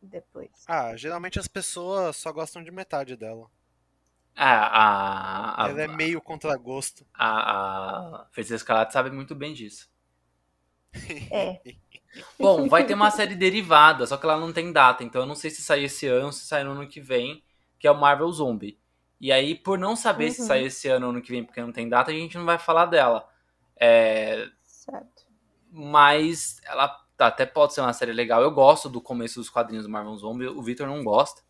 depois. 0.00 0.52
Ah, 0.68 0.96
geralmente 0.96 1.40
as 1.40 1.48
pessoas 1.48 2.16
só 2.16 2.30
gostam 2.30 2.62
de 2.62 2.70
metade 2.70 3.16
dela. 3.16 3.50
A, 4.36 5.64
a, 5.64 5.68
Ela 5.68 5.82
é 5.82 5.88
meio 5.88 6.22
contragosto. 6.22 7.04
A, 7.12 8.20
a 8.20 8.26
Feiticeira 8.30 8.58
Escarlate 8.58 8.92
sabe 8.92 9.10
muito 9.10 9.34
bem 9.34 9.52
disso. 9.52 9.90
É. 11.28 11.60
Bom, 12.38 12.68
vai 12.68 12.86
ter 12.86 12.94
uma 12.94 13.10
série 13.10 13.34
derivada, 13.34 14.06
só 14.06 14.16
que 14.16 14.24
ela 14.24 14.38
não 14.38 14.52
tem 14.52 14.72
data, 14.72 15.02
então 15.02 15.22
eu 15.22 15.26
não 15.26 15.34
sei 15.34 15.50
se 15.50 15.60
sai 15.60 15.82
esse 15.82 16.06
ano 16.06 16.26
ou 16.26 16.32
se 16.32 16.46
sai 16.46 16.62
no 16.62 16.70
ano 16.70 16.86
que 16.86 17.00
vem, 17.00 17.42
que 17.80 17.88
é 17.88 17.90
o 17.90 17.98
Marvel 17.98 18.30
Zombie. 18.30 18.78
E 19.20 19.32
aí, 19.32 19.54
por 19.54 19.78
não 19.78 19.96
saber 19.96 20.26
uhum. 20.26 20.32
se 20.32 20.46
sai 20.46 20.64
esse 20.64 20.88
ano 20.88 21.06
ou 21.06 21.12
ano 21.12 21.22
que 21.22 21.30
vem, 21.30 21.44
porque 21.44 21.60
não 21.60 21.72
tem 21.72 21.88
data, 21.88 22.10
a 22.10 22.14
gente 22.14 22.36
não 22.36 22.44
vai 22.44 22.58
falar 22.58 22.86
dela. 22.86 23.28
É... 23.78 24.46
Certo. 24.62 25.24
Mas 25.70 26.60
ela 26.64 27.04
até 27.18 27.46
pode 27.46 27.74
ser 27.74 27.80
uma 27.80 27.92
série 27.92 28.12
legal. 28.12 28.42
Eu 28.42 28.50
gosto 28.50 28.88
do 28.88 29.00
começo 29.00 29.40
dos 29.40 29.48
quadrinhos 29.48 29.84
do 29.84 29.90
Marvel 29.90 30.16
Zombie, 30.16 30.46
o 30.46 30.62
Victor 30.62 30.86
não 30.86 31.02
gosta. 31.02 31.42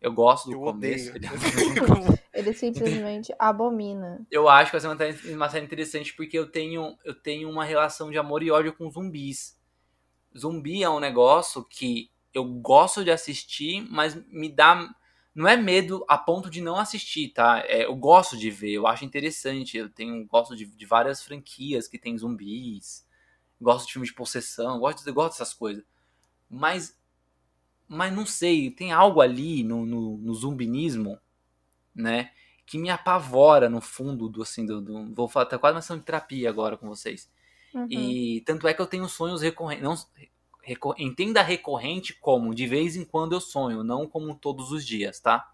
Eu 0.00 0.12
gosto 0.12 0.46
do 0.46 0.56
eu 0.56 0.60
começo. 0.60 1.12
Ele 2.34 2.52
simplesmente 2.52 3.32
abomina. 3.38 4.26
Eu 4.30 4.48
acho 4.48 4.72
que 4.72 4.78
vai 4.78 5.12
ser 5.12 5.32
uma 5.34 5.48
série 5.48 5.64
interessante 5.64 6.12
porque 6.14 6.36
eu 6.36 6.50
tenho, 6.50 6.98
eu 7.04 7.14
tenho 7.14 7.48
uma 7.48 7.64
relação 7.64 8.10
de 8.10 8.18
amor 8.18 8.42
e 8.42 8.50
ódio 8.50 8.72
com 8.72 8.90
zumbis. 8.90 9.56
Zumbi 10.36 10.82
é 10.82 10.90
um 10.90 10.98
negócio 10.98 11.64
que 11.64 12.10
eu 12.34 12.44
gosto 12.44 13.04
de 13.04 13.10
assistir, 13.10 13.86
mas 13.90 14.14
me 14.28 14.48
dá. 14.48 14.88
Não 15.34 15.48
é 15.48 15.56
medo 15.56 16.04
a 16.08 16.18
ponto 16.18 16.50
de 16.50 16.60
não 16.60 16.76
assistir, 16.76 17.30
tá? 17.30 17.62
É, 17.66 17.86
eu 17.86 17.96
gosto 17.96 18.36
de 18.36 18.50
ver, 18.50 18.72
eu 18.72 18.86
acho 18.86 19.04
interessante. 19.04 19.78
Eu 19.78 19.88
tenho, 19.88 20.26
gosto 20.26 20.54
de, 20.54 20.66
de 20.66 20.86
várias 20.86 21.22
franquias 21.22 21.88
que 21.88 21.98
tem 21.98 22.16
zumbis. 22.18 23.06
Gosto 23.60 23.86
de 23.86 23.92
filmes 23.92 24.10
de 24.10 24.16
possessão, 24.16 24.78
gosto, 24.78 25.06
eu 25.06 25.14
gosto 25.14 25.32
dessas 25.32 25.54
coisas. 25.54 25.84
Mas 26.50 26.96
mas 27.92 28.10
não 28.10 28.24
sei, 28.24 28.70
tem 28.70 28.90
algo 28.90 29.20
ali 29.20 29.62
no, 29.62 29.84
no, 29.84 30.16
no 30.16 30.34
zumbinismo, 30.34 31.18
né, 31.94 32.30
que 32.64 32.78
me 32.78 32.88
apavora 32.88 33.68
no 33.68 33.82
fundo 33.82 34.30
do, 34.30 34.40
assim, 34.40 34.64
do, 34.64 34.80
do 34.80 35.14
vou 35.14 35.28
falar 35.28 35.44
até 35.44 35.58
quase 35.58 35.74
uma 35.74 35.80
ação 35.80 35.98
de 35.98 36.04
terapia 36.04 36.48
agora 36.48 36.78
com 36.78 36.88
vocês. 36.88 37.30
Uhum. 37.74 37.86
E 37.90 38.40
tanto 38.46 38.66
é 38.66 38.72
que 38.72 38.80
eu 38.80 38.86
tenho 38.86 39.06
sonhos 39.10 39.42
recorrentes, 39.42 39.84
não, 39.84 39.94
recor, 40.62 40.94
entenda 40.98 41.42
recorrente 41.42 42.14
como 42.14 42.54
de 42.54 42.66
vez 42.66 42.96
em 42.96 43.04
quando 43.04 43.32
eu 43.32 43.40
sonho, 43.40 43.82
não 43.82 44.06
como 44.06 44.34
todos 44.34 44.70
os 44.70 44.86
dias, 44.86 45.20
tá? 45.20 45.50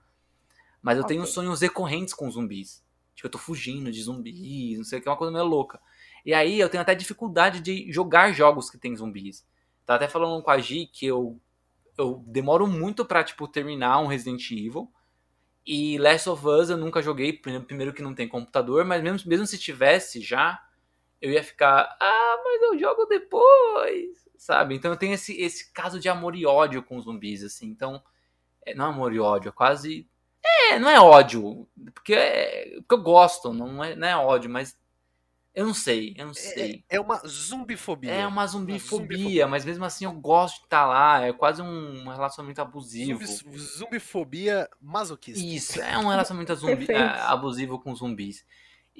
Mas 0.83 0.99
eu 0.99 1.05
okay. 1.05 1.17
tenho 1.17 1.27
sonhos 1.27 1.61
recorrentes 1.61 2.15
com 2.15 2.31
zumbis. 2.31 2.85
Tipo, 3.15 3.27
eu 3.27 3.33
tô 3.33 3.39
fugindo 3.39 3.91
de 3.91 4.03
zumbis, 4.03 4.79
não 4.79 4.85
sei 4.85 4.99
o 4.99 5.03
que, 5.03 5.09
é 5.09 5.11
uma 5.11 5.17
coisa 5.17 5.33
meio 5.33 5.45
louca. 5.45 5.81
E 6.25 6.33
aí 6.33 6.61
eu 6.61 6.69
tenho 6.69 6.83
até 6.83 6.95
dificuldade 6.95 7.61
de 7.61 7.91
jogar 7.91 8.33
jogos 8.33 8.71
que 8.71 8.79
tem 8.79 8.95
zumbis. 8.95 9.45
Tá 9.85 9.97
até 9.97 10.07
falando 10.07 10.43
com 10.43 10.51
a 10.51 10.59
Gi 10.59 10.87
que 10.87 11.07
eu 11.07 11.41
eu 11.99 12.23
demoro 12.29 12.67
muito 12.67 13.05
pra, 13.05 13.25
tipo, 13.25 13.49
terminar 13.49 13.99
um 13.99 14.07
Resident 14.07 14.49
Evil. 14.53 14.89
E 15.67 15.99
Last 15.99 16.31
of 16.31 16.47
Us 16.47 16.71
eu 16.71 16.77
nunca 16.77 17.03
joguei, 17.03 17.33
primeiro 17.33 17.93
que 17.93 18.01
não 18.01 18.15
tem 18.15 18.29
computador, 18.29 18.85
mas 18.85 19.03
mesmo, 19.03 19.29
mesmo 19.29 19.47
se 19.47 19.59
tivesse 19.59 20.21
já, 20.21 20.63
eu 21.21 21.31
ia 21.31 21.43
ficar, 21.43 21.97
ah, 22.01 22.43
mas 22.45 22.63
eu 22.63 22.79
jogo 22.79 23.05
depois, 23.05 24.28
sabe? 24.39 24.75
Então 24.75 24.91
eu 24.91 24.97
tenho 24.97 25.13
esse, 25.13 25.39
esse 25.39 25.71
caso 25.73 26.01
de 26.01 26.09
amor 26.09 26.35
e 26.35 26.47
ódio 26.47 26.83
com 26.83 27.01
zumbis, 27.01 27.43
assim. 27.43 27.67
Então, 27.67 28.03
é, 28.65 28.75
não 28.75 28.87
é 28.87 28.89
amor 28.89 29.13
e 29.13 29.21
ódio, 29.21 29.51
é 29.51 29.53
quase. 29.53 30.09
É, 30.43 30.79
não 30.79 30.89
é 30.89 31.01
ódio, 31.01 31.69
porque, 31.93 32.15
é, 32.15 32.77
porque 32.79 32.95
eu 32.95 33.03
gosto, 33.03 33.53
não 33.53 33.83
é, 33.83 33.97
não 33.97 34.09
é 34.09 34.17
ódio, 34.17 34.49
mas 34.49 34.79
eu 35.55 35.67
não 35.67 35.75
sei, 35.75 36.15
eu 36.17 36.27
não 36.27 36.31
é, 36.31 36.35
sei. 36.35 36.85
É, 36.89 36.97
é 36.97 37.01
uma 37.01 37.17
zumbifobia. 37.27 38.13
É 38.13 38.27
uma 38.27 38.47
zumbifobia, 38.47 39.07
uma 39.07 39.17
zumbifobia, 39.17 39.49
mas 39.49 39.65
mesmo 39.65 39.85
assim 39.85 40.05
eu 40.05 40.13
gosto 40.13 40.59
de 40.59 40.65
estar 40.67 40.83
tá 40.83 40.87
lá. 40.87 41.27
É 41.27 41.33
quase 41.33 41.61
um 41.61 42.09
relacionamento 42.09 42.63
abusivo. 42.63 43.27
Zumbi, 43.27 43.59
zumbifobia 43.59 44.69
masoquista. 44.81 45.45
Isso, 45.45 45.81
é 45.83 45.99
um 45.99 46.09
relacionamento 46.09 46.55
zumbi, 46.57 46.87
é, 46.89 47.03
abusivo 47.23 47.81
com 47.81 47.93
zumbis. 47.93 48.45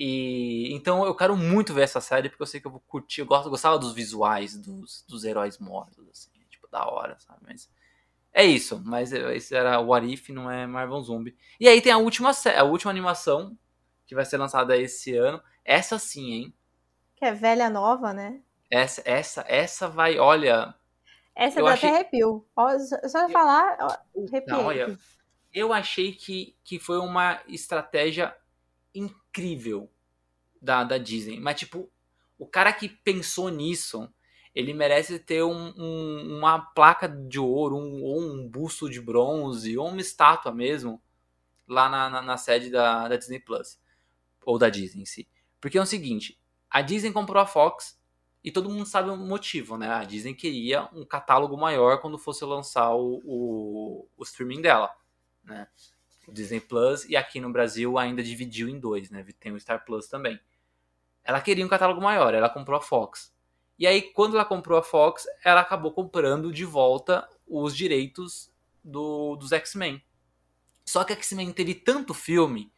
E 0.01 0.73
então 0.73 1.05
eu 1.05 1.13
quero 1.13 1.37
muito 1.37 1.75
ver 1.75 1.83
essa 1.83 2.01
série 2.01 2.29
porque 2.29 2.41
eu 2.41 2.47
sei 2.47 2.61
que 2.61 2.69
eu 2.69 2.71
vou 2.71 2.81
curtir. 2.87 3.21
Eu 3.21 3.27
gosto, 3.27 3.51
gostava 3.51 3.77
dos 3.77 3.93
visuais 3.93 4.57
dos, 4.57 5.05
dos 5.09 5.25
heróis 5.25 5.59
mortos, 5.59 6.09
assim, 6.09 6.31
tipo, 6.49 6.69
da 6.71 6.87
hora, 6.87 7.19
sabe? 7.19 7.41
Mas 7.45 7.69
É 8.33 8.45
isso, 8.45 8.81
mas 8.85 9.13
esse 9.13 9.57
era 9.57 9.81
o 9.81 9.93
Arif, 9.93 10.33
não 10.33 10.49
é 10.49 10.69
Marvel 10.69 11.01
Zombie. 11.01 11.37
E 11.59 11.69
aí 11.69 11.83
tem 11.83 11.91
a 11.91 11.99
última, 11.99 12.31
a 12.31 12.63
última 12.63 12.93
animação 12.93 13.59
que 14.07 14.15
vai 14.15 14.25
ser 14.25 14.37
lançada 14.37 14.77
esse 14.77 15.17
ano. 15.17 15.43
Essa 15.65 15.99
sim, 15.99 16.31
hein? 16.31 16.55
Que 17.17 17.25
é 17.25 17.33
velha 17.33 17.69
nova, 17.69 18.13
né? 18.13 18.41
Essa, 18.71 19.03
essa, 19.05 19.45
essa 19.49 19.89
vai, 19.89 20.17
olha. 20.17 20.73
Essa 21.35 21.61
dá 21.61 21.73
achei... 21.73 21.89
até 21.89 21.99
arrepio. 21.99 22.47
Só 23.09 23.23
eu... 23.25 23.31
falar, 23.31 23.77
arrepio. 24.17 24.57
Olha, 24.59 24.99
eu 25.53 25.73
achei 25.73 26.13
que, 26.13 26.57
que 26.63 26.79
foi 26.79 26.99
uma 26.99 27.41
estratégia 27.49 28.33
incrível 28.99 29.91
da, 30.61 30.85
da 30.85 30.99
Disney. 30.99 31.39
Mas, 31.41 31.61
tipo, 31.61 31.91
o 32.39 32.47
cara 32.47 32.73
que 32.73 32.89
pensou 32.89 33.49
nisso, 33.49 34.13
ele 34.55 34.73
merece 34.73 35.19
ter 35.19 35.43
um, 35.43 35.73
um, 35.77 36.39
uma 36.39 36.61
placa 36.61 37.09
de 37.09 37.39
ouro, 37.39 37.77
um, 37.77 38.03
ou 38.03 38.21
um 38.21 38.49
busto 38.49 38.89
de 38.89 39.01
bronze, 39.01 39.77
ou 39.77 39.89
uma 39.89 40.01
estátua 40.01 40.53
mesmo, 40.53 41.03
lá 41.67 41.89
na, 41.89 42.11
na, 42.11 42.23
na 42.23 42.37
sede 42.37 42.71
da, 42.71 43.09
da 43.09 43.17
Disney 43.17 43.41
Plus. 43.41 43.79
Ou 44.45 44.59
da 44.59 44.69
Disney 44.69 45.03
em 45.03 45.07
si. 45.07 45.29
Porque 45.61 45.79
é 45.79 45.83
o 45.83 45.87
seguinte, 45.87 46.41
a 46.71 46.81
Disney 46.81 47.13
comprou 47.13 47.43
a 47.43 47.47
Fox 47.47 47.99
e 48.43 48.53
todo 48.53 48.71
mundo 48.71 48.87
sabe 48.87 49.11
o 49.11 49.17
motivo, 49.17 49.77
né? 49.77 49.91
A 49.91 50.05
Disney 50.05 50.35
queria 50.35 50.89
um 50.93 51.05
catálogo 51.05 51.57
maior 51.57 52.01
quando 52.01 52.19
fosse 52.19 52.45
lançar 52.45 52.95
o, 52.95 53.21
o, 53.25 54.09
o 54.17 54.23
streaming 54.23 54.63
dela, 54.63 54.91
né? 55.43 55.67
Disney 56.33 56.61
Plus 56.61 57.05
e 57.05 57.17
aqui 57.17 57.41
no 57.41 57.51
Brasil 57.51 57.99
ainda 57.99 58.23
dividiu 58.23 58.69
em 58.69 58.79
dois, 58.79 59.11
né? 59.11 59.25
Tem 59.39 59.53
o 59.53 59.61
Star 59.61 59.85
Plus 59.85 60.07
também. 60.07 60.39
Ela 61.25 61.41
queria 61.41 61.65
um 61.65 61.69
catálogo 61.69 62.01
maior, 62.01 62.35
ela 62.35 62.49
comprou 62.49 62.79
a 62.79 62.81
Fox. 62.81 63.33
E 63.79 63.87
aí, 63.87 64.03
quando 64.03 64.35
ela 64.35 64.45
comprou 64.45 64.79
a 64.79 64.83
Fox, 64.83 65.25
ela 65.45 65.61
acabou 65.61 65.93
comprando 65.93 66.53
de 66.53 66.65
volta 66.65 67.29
os 67.47 67.77
direitos 67.77 68.51
do, 68.83 69.37
dos 69.37 69.53
X-Men. 69.53 70.03
Só 70.85 71.05
que 71.05 71.13
X-Men 71.13 71.53
teve 71.53 71.75
tanto 71.75 72.13
filme 72.13 72.73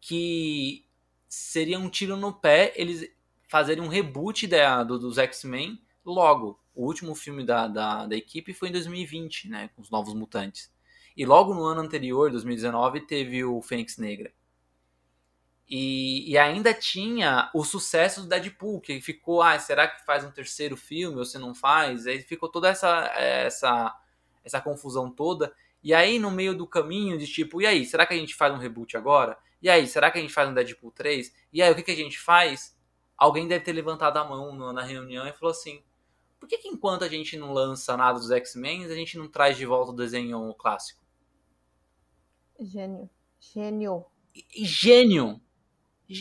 que 0.00 0.86
seria 1.28 1.78
um 1.78 1.88
tiro 1.88 2.16
no 2.16 2.32
pé 2.32 2.72
eles 2.74 3.08
fazerem 3.48 3.82
um 3.82 3.88
reboot 3.88 4.46
da, 4.46 4.82
do, 4.82 4.98
dos 4.98 5.18
X-Men 5.18 5.80
logo. 6.04 6.58
O 6.74 6.86
último 6.86 7.14
filme 7.14 7.44
da, 7.44 7.66
da, 7.68 8.06
da, 8.06 8.16
equipe 8.16 8.54
foi 8.54 8.68
em 8.68 8.72
2020, 8.72 9.48
né? 9.48 9.68
Com 9.74 9.82
os 9.82 9.90
Novos 9.90 10.14
Mutantes. 10.14 10.72
E 11.16 11.26
logo 11.26 11.54
no 11.54 11.64
ano 11.64 11.80
anterior, 11.80 12.30
2019, 12.30 13.00
teve 13.02 13.44
o 13.44 13.60
Fênix 13.60 13.98
Negra. 13.98 14.32
E, 15.68 16.28
e, 16.28 16.36
ainda 16.36 16.74
tinha 16.74 17.48
o 17.54 17.64
sucesso 17.64 18.22
do 18.22 18.28
Deadpool, 18.28 18.80
que 18.80 19.00
ficou, 19.00 19.40
ah, 19.40 19.56
será 19.56 19.86
que 19.86 20.04
faz 20.04 20.24
um 20.24 20.30
terceiro 20.32 20.76
filme 20.76 21.18
ou 21.18 21.24
se 21.24 21.38
não 21.38 21.54
faz? 21.54 22.08
Aí 22.08 22.20
ficou 22.22 22.48
toda 22.48 22.68
essa, 22.68 23.06
essa, 23.14 23.96
essa 24.44 24.60
confusão 24.60 25.08
toda. 25.08 25.54
E 25.82 25.94
aí, 25.94 26.18
no 26.18 26.30
meio 26.30 26.56
do 26.56 26.66
caminho, 26.66 27.16
de 27.16 27.26
tipo, 27.26 27.62
e 27.62 27.66
aí, 27.66 27.86
será 27.86 28.04
que 28.04 28.12
a 28.12 28.16
gente 28.16 28.34
faz 28.34 28.52
um 28.52 28.58
reboot 28.58 28.96
agora? 28.96 29.38
E 29.62 29.70
aí, 29.70 29.86
será 29.86 30.10
que 30.10 30.18
a 30.18 30.20
gente 30.20 30.32
faz 30.32 30.48
um 30.48 30.54
Deadpool 30.54 30.90
3? 30.90 31.32
E 31.52 31.62
aí, 31.62 31.70
o 31.70 31.76
que, 31.76 31.84
que 31.84 31.92
a 31.92 31.96
gente 31.96 32.18
faz? 32.18 32.76
Alguém 33.16 33.46
deve 33.46 33.64
ter 33.64 33.72
levantado 33.72 34.16
a 34.16 34.24
mão 34.24 34.72
na 34.72 34.82
reunião 34.82 35.26
e 35.26 35.32
falou 35.32 35.52
assim: 35.52 35.84
por 36.40 36.48
que, 36.48 36.58
que 36.58 36.68
enquanto 36.68 37.04
a 37.04 37.08
gente 37.08 37.36
não 37.36 37.52
lança 37.52 37.96
nada 37.96 38.18
dos 38.18 38.30
X-Men, 38.30 38.86
a 38.86 38.94
gente 38.94 39.18
não 39.18 39.28
traz 39.28 39.56
de 39.58 39.66
volta 39.66 39.92
o 39.92 39.94
desenho 39.94 40.52
clássico? 40.54 40.99
Gênio. 42.60 43.08
Gênio. 43.40 44.06
Gênio! 44.54 45.40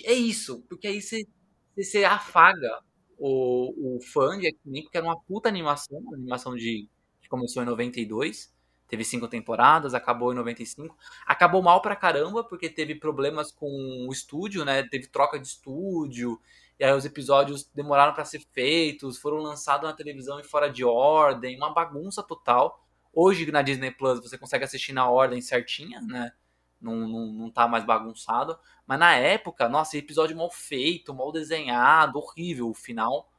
É 0.05 0.13
isso, 0.13 0.63
porque 0.69 0.87
aí 0.87 1.01
você, 1.01 1.27
você 1.75 2.03
afaga 2.05 2.81
o, 3.17 3.97
o 3.97 4.01
fã 4.01 4.37
de 4.39 4.47
X-Men, 4.47 4.83
porque 4.83 4.97
era 4.97 5.05
uma 5.07 5.19
puta 5.21 5.49
animação, 5.49 5.97
uma 5.99 6.15
animação 6.15 6.55
de, 6.55 6.87
que 7.21 7.27
começou 7.29 7.63
em 7.63 7.65
92 7.65 8.53
teve 8.89 9.05
cinco 9.05 9.27
temporadas, 9.27 9.93
acabou 9.93 10.33
em 10.33 10.35
95. 10.35 10.97
Acabou 11.25 11.61
mal 11.61 11.81
pra 11.81 11.95
caramba, 11.95 12.43
porque 12.43 12.67
teve 12.69 12.95
problemas 12.95 13.51
com 13.51 13.67
o 14.07 14.11
estúdio, 14.11 14.65
né? 14.65 14.83
Teve 14.83 15.07
troca 15.07 15.39
de 15.39 15.47
estúdio, 15.47 16.41
e 16.79 16.83
aí 16.83 16.91
os 16.91 17.05
episódios 17.05 17.69
demoraram 17.73 18.13
para 18.13 18.25
ser 18.25 18.41
feitos, 18.51 19.19
foram 19.19 19.37
lançados 19.37 19.87
na 19.87 19.95
televisão 19.95 20.39
em 20.39 20.43
fora 20.43 20.69
de 20.69 20.83
ordem, 20.83 21.55
uma 21.55 21.73
bagunça 21.73 22.23
total. 22.23 22.83
Hoje 23.21 23.51
na 23.51 23.61
Disney 23.61 23.91
Plus 23.91 24.21
você 24.21 24.37
consegue 24.37 24.63
assistir 24.63 24.93
na 24.93 25.09
ordem 25.09 25.41
certinha, 25.41 25.99
né? 25.99 26.31
Não, 26.79 26.95
não, 26.95 27.25
não 27.33 27.51
tá 27.51 27.67
mais 27.67 27.83
bagunçado. 27.83 28.57
Mas 28.87 28.97
na 28.97 29.13
época, 29.13 29.67
nossa, 29.67 29.97
episódio 29.97 30.37
mal 30.37 30.49
feito, 30.49 31.13
mal 31.13 31.29
desenhado, 31.29 32.17
horrível 32.17 32.69
o 32.69 32.73
final. 32.73 33.29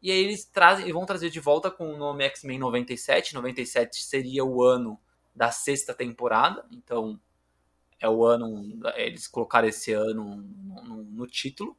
E 0.00 0.10
aí 0.10 0.16
eles 0.16 0.46
trazem, 0.46 0.90
vão 0.90 1.04
trazer 1.04 1.28
de 1.28 1.40
volta 1.40 1.70
com 1.70 1.92
o 1.92 1.98
nome 1.98 2.24
X-Men 2.24 2.58
97. 2.58 3.34
97 3.34 4.02
seria 4.02 4.46
o 4.46 4.62
ano 4.62 4.98
da 5.36 5.50
sexta 5.50 5.92
temporada. 5.92 6.64
Então 6.72 7.20
é 8.00 8.08
o 8.08 8.24
ano. 8.24 8.80
Eles 8.96 9.28
colocaram 9.28 9.68
esse 9.68 9.92
ano 9.92 10.36
no, 10.36 10.82
no, 10.84 11.02
no 11.04 11.26
título. 11.26 11.76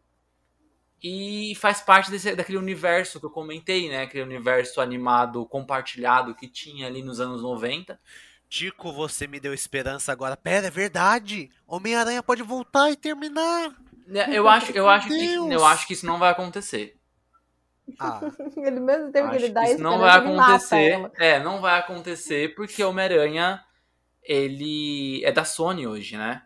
E 1.04 1.54
faz 1.56 1.82
parte 1.82 2.10
desse, 2.10 2.34
daquele 2.34 2.58
universo 2.58 3.20
que 3.20 3.26
eu 3.26 3.30
comentei, 3.30 3.90
né? 3.90 4.04
Aquele 4.04 4.24
universo 4.24 4.80
animado 4.80 5.46
compartilhado 5.46 6.34
que 6.34 6.48
tinha 6.48 6.88
ali 6.88 7.04
nos 7.04 7.20
anos 7.20 7.42
90. 7.42 8.00
Tico, 8.48 8.94
você 8.94 9.28
me 9.28 9.40
deu 9.40 9.54
esperança 9.54 10.12
agora. 10.14 10.38
Pera, 10.38 10.68
é 10.68 10.72
verdade. 10.72 11.50
Homem-Aranha 11.68 12.24
pode 12.24 12.42
voltar 12.42 12.90
e 12.90 12.96
terminar. 12.96 13.74
É, 14.08 14.38
eu 14.38 14.48
acho, 14.48 14.72
eu 14.72 14.88
acho, 14.88 15.08
que, 15.08 15.34
eu 15.34 15.66
acho 15.66 15.88
que 15.88 15.94
isso 15.94 16.06
não 16.06 16.20
vai 16.20 16.32
acontecer. 16.32 16.96
Ah, 18.00 18.22
ele 18.56 18.80
mesmo 18.80 19.12
teve 19.12 19.30
que 19.30 19.38
lidar 19.40 19.66
isso 19.66 19.82
não 19.82 20.00
vai 20.00 20.18
acontecer. 20.18 21.12
É, 21.18 21.40
não 21.40 21.60
vai 21.60 21.80
acontecer 21.80 22.56
porque 22.56 22.82
Homem-Aranha 22.82 23.62
ele 24.24 25.22
é 25.26 25.32
da 25.34 25.44
Sony 25.44 25.86
hoje, 25.86 26.16
né? 26.16 26.44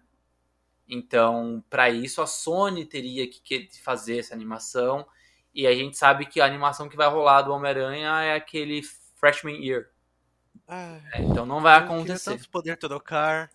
Então, 0.87 1.63
para 1.69 1.89
isso 1.89 2.21
a 2.21 2.27
Sony 2.27 2.85
teria 2.85 3.27
que 3.29 3.69
fazer 3.81 4.19
essa 4.19 4.33
animação 4.33 5.05
e 5.53 5.65
a 5.65 5.73
gente 5.73 5.97
sabe 5.97 6.25
que 6.25 6.39
a 6.39 6.45
animação 6.45 6.87
que 6.87 6.95
vai 6.95 7.09
rolar 7.09 7.41
do 7.41 7.51
Homem-Aranha 7.51 8.21
é 8.21 8.35
aquele 8.35 8.81
Freshman 9.15 9.63
Year. 9.63 9.89
Ah, 10.67 10.99
é, 11.13 11.21
então 11.21 11.45
não 11.45 11.61
vai 11.61 11.77
acontecer. 11.77 12.31
Tanto 12.31 12.49
poder 12.49 12.77
trocar. 12.77 13.49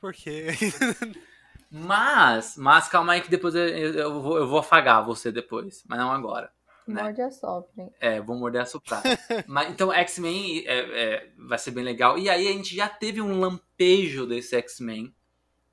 Por 0.00 0.12
quê? 0.12 0.48
mas, 1.70 2.56
mas 2.56 2.88
calma 2.88 3.14
aí 3.14 3.20
que 3.20 3.30
depois 3.30 3.54
eu, 3.54 3.66
eu, 3.66 4.22
vou, 4.22 4.38
eu 4.38 4.46
vou 4.46 4.58
afagar 4.58 5.04
você 5.04 5.32
depois, 5.32 5.82
mas 5.88 5.98
não 5.98 6.12
agora. 6.12 6.52
Né? 6.86 7.02
Morde 7.02 7.22
a 7.22 7.30
sopra. 7.30 7.90
É, 8.00 8.20
vou 8.20 8.36
morder 8.36 8.62
a 8.62 8.66
soprar. 8.66 9.02
Mas, 9.46 9.70
então, 9.70 9.92
X-Men 9.92 10.64
é, 10.66 10.78
é, 10.78 11.32
vai 11.38 11.56
ser 11.56 11.70
bem 11.70 11.84
legal. 11.84 12.18
E 12.18 12.28
aí 12.28 12.48
a 12.48 12.52
gente 12.52 12.74
já 12.74 12.88
teve 12.88 13.22
um 13.22 13.38
lampejo 13.38 14.26
desse 14.26 14.56
X-Men 14.56 15.14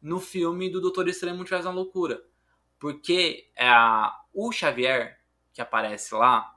no 0.02 0.20
filme 0.20 0.70
do 0.70 0.82
Doutor 0.82 1.08
Estranho 1.08 1.36
Multiverso 1.36 1.66
da 1.66 1.72
Loucura. 1.72 2.24
Porque 2.80 3.50
é, 3.56 3.70
o 4.34 4.52
Xavier, 4.52 5.20
que 5.54 5.62
aparece 5.62 6.14
lá, 6.16 6.56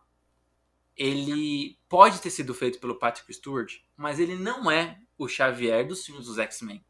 ele 0.96 1.78
pode 1.88 2.20
ter 2.20 2.30
sido 2.30 2.54
feito 2.54 2.78
pelo 2.78 2.98
Patrick 2.98 3.32
Stewart, 3.32 3.78
mas 3.96 4.20
ele 4.20 4.36
não 4.36 4.70
é 4.70 5.00
o 5.18 5.26
Xavier 5.26 5.86
dos 5.86 6.04
filmes 6.04 6.26
dos 6.26 6.38
X-Men. 6.38 6.84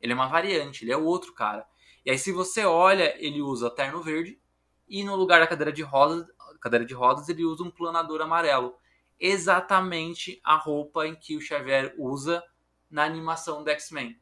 Ele 0.00 0.12
é 0.12 0.14
uma 0.14 0.28
variante, 0.28 0.84
ele 0.84 0.92
é 0.92 0.96
o 0.96 1.04
outro 1.04 1.32
cara. 1.32 1.66
E 2.04 2.10
aí, 2.10 2.18
se 2.18 2.32
você 2.32 2.64
olha, 2.64 3.14
ele 3.18 3.42
usa 3.42 3.70
terno 3.70 4.02
verde, 4.02 4.40
e 4.88 5.04
no 5.04 5.14
lugar 5.14 5.40
da 5.40 5.46
cadeira 5.46 5.72
de 5.72 5.82
rodas, 5.82 6.26
cadeira 6.60 6.84
de 6.84 6.94
rodas, 6.94 7.28
ele 7.28 7.44
usa 7.44 7.62
um 7.62 7.70
planador 7.70 8.20
amarelo. 8.20 8.74
Exatamente 9.18 10.40
a 10.42 10.56
roupa 10.56 11.06
em 11.06 11.14
que 11.14 11.36
o 11.36 11.40
Xavier 11.40 11.94
usa 11.98 12.42
na 12.90 13.04
animação 13.04 13.62
do 13.62 13.70
X-Men. 13.70 14.20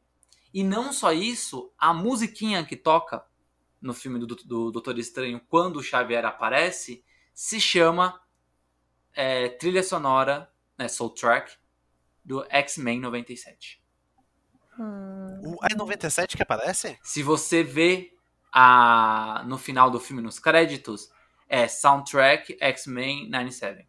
E 0.53 0.63
não 0.63 0.91
só 0.91 1.11
isso, 1.11 1.71
a 1.77 1.93
musiquinha 1.93 2.65
que 2.65 2.75
toca 2.75 3.23
no 3.81 3.93
filme 3.93 4.19
do, 4.19 4.25
do 4.27 4.71
Doutor 4.71 4.97
Estranho, 4.97 5.41
quando 5.47 5.77
o 5.77 5.83
Xavier 5.83 6.25
aparece, 6.25 7.03
se 7.33 7.59
chama 7.61 8.19
é, 9.13 9.49
trilha 9.49 9.83
sonora, 9.83 10.51
né, 10.77 10.87
soundtrack, 10.87 11.57
do 12.23 12.45
X-Men 12.49 12.99
97. 12.99 13.81
Hum. 14.79 15.57
É 15.69 15.75
97 15.75 16.37
que 16.37 16.43
aparece? 16.43 16.97
Se 17.01 17.21
você 17.23 17.63
vê 17.63 18.15
a, 18.51 19.43
no 19.45 19.57
final 19.57 19.89
do 19.91 19.99
filme, 19.99 20.21
nos 20.21 20.39
créditos, 20.39 21.11
é 21.47 21.67
Soundtrack 21.67 22.57
X-Men 22.59 23.29
97. 23.29 23.87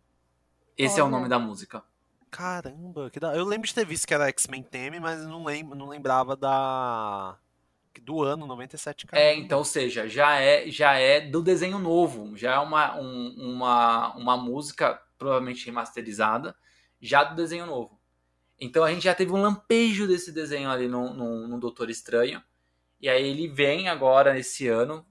Esse 0.76 0.94
Olha. 0.94 1.00
é 1.00 1.04
o 1.04 1.10
nome 1.10 1.28
da 1.28 1.38
música. 1.38 1.84
Caramba, 2.30 3.10
que 3.10 3.18
da... 3.18 3.34
eu 3.34 3.44
lembro 3.44 3.66
de 3.66 3.74
ter 3.74 3.84
visto 3.84 4.06
que 4.06 4.14
era 4.14 4.28
X-Men 4.28 4.62
Theme, 4.62 5.00
mas 5.00 5.24
não, 5.24 5.44
lembro, 5.44 5.76
não 5.76 5.88
lembrava 5.88 6.36
da 6.36 7.36
do 8.02 8.22
ano 8.22 8.46
97, 8.46 9.06
cara. 9.06 9.20
É, 9.20 9.34
então, 9.34 9.58
ou 9.58 9.64
seja, 9.64 10.08
já 10.08 10.36
é 10.40 10.70
já 10.70 10.94
é 10.94 11.20
do 11.20 11.42
desenho 11.42 11.78
novo, 11.78 12.36
já 12.36 12.54
é 12.54 12.58
uma, 12.58 12.96
um, 12.98 13.34
uma, 13.36 14.16
uma 14.16 14.36
música 14.36 15.00
provavelmente 15.18 15.66
remasterizada, 15.66 16.56
já 17.00 17.24
do 17.24 17.36
desenho 17.36 17.66
novo. 17.66 18.00
Então 18.60 18.84
a 18.84 18.92
gente 18.92 19.04
já 19.04 19.14
teve 19.14 19.32
um 19.32 19.40
lampejo 19.40 20.06
desse 20.06 20.32
desenho 20.32 20.70
ali 20.70 20.86
no, 20.86 21.14
no, 21.14 21.48
no 21.48 21.58
Doutor 21.58 21.90
Estranho. 21.90 22.42
E 23.00 23.08
aí 23.08 23.26
ele 23.26 23.48
vem 23.48 23.88
agora 23.88 24.38
esse 24.38 24.68
ano 24.68 25.04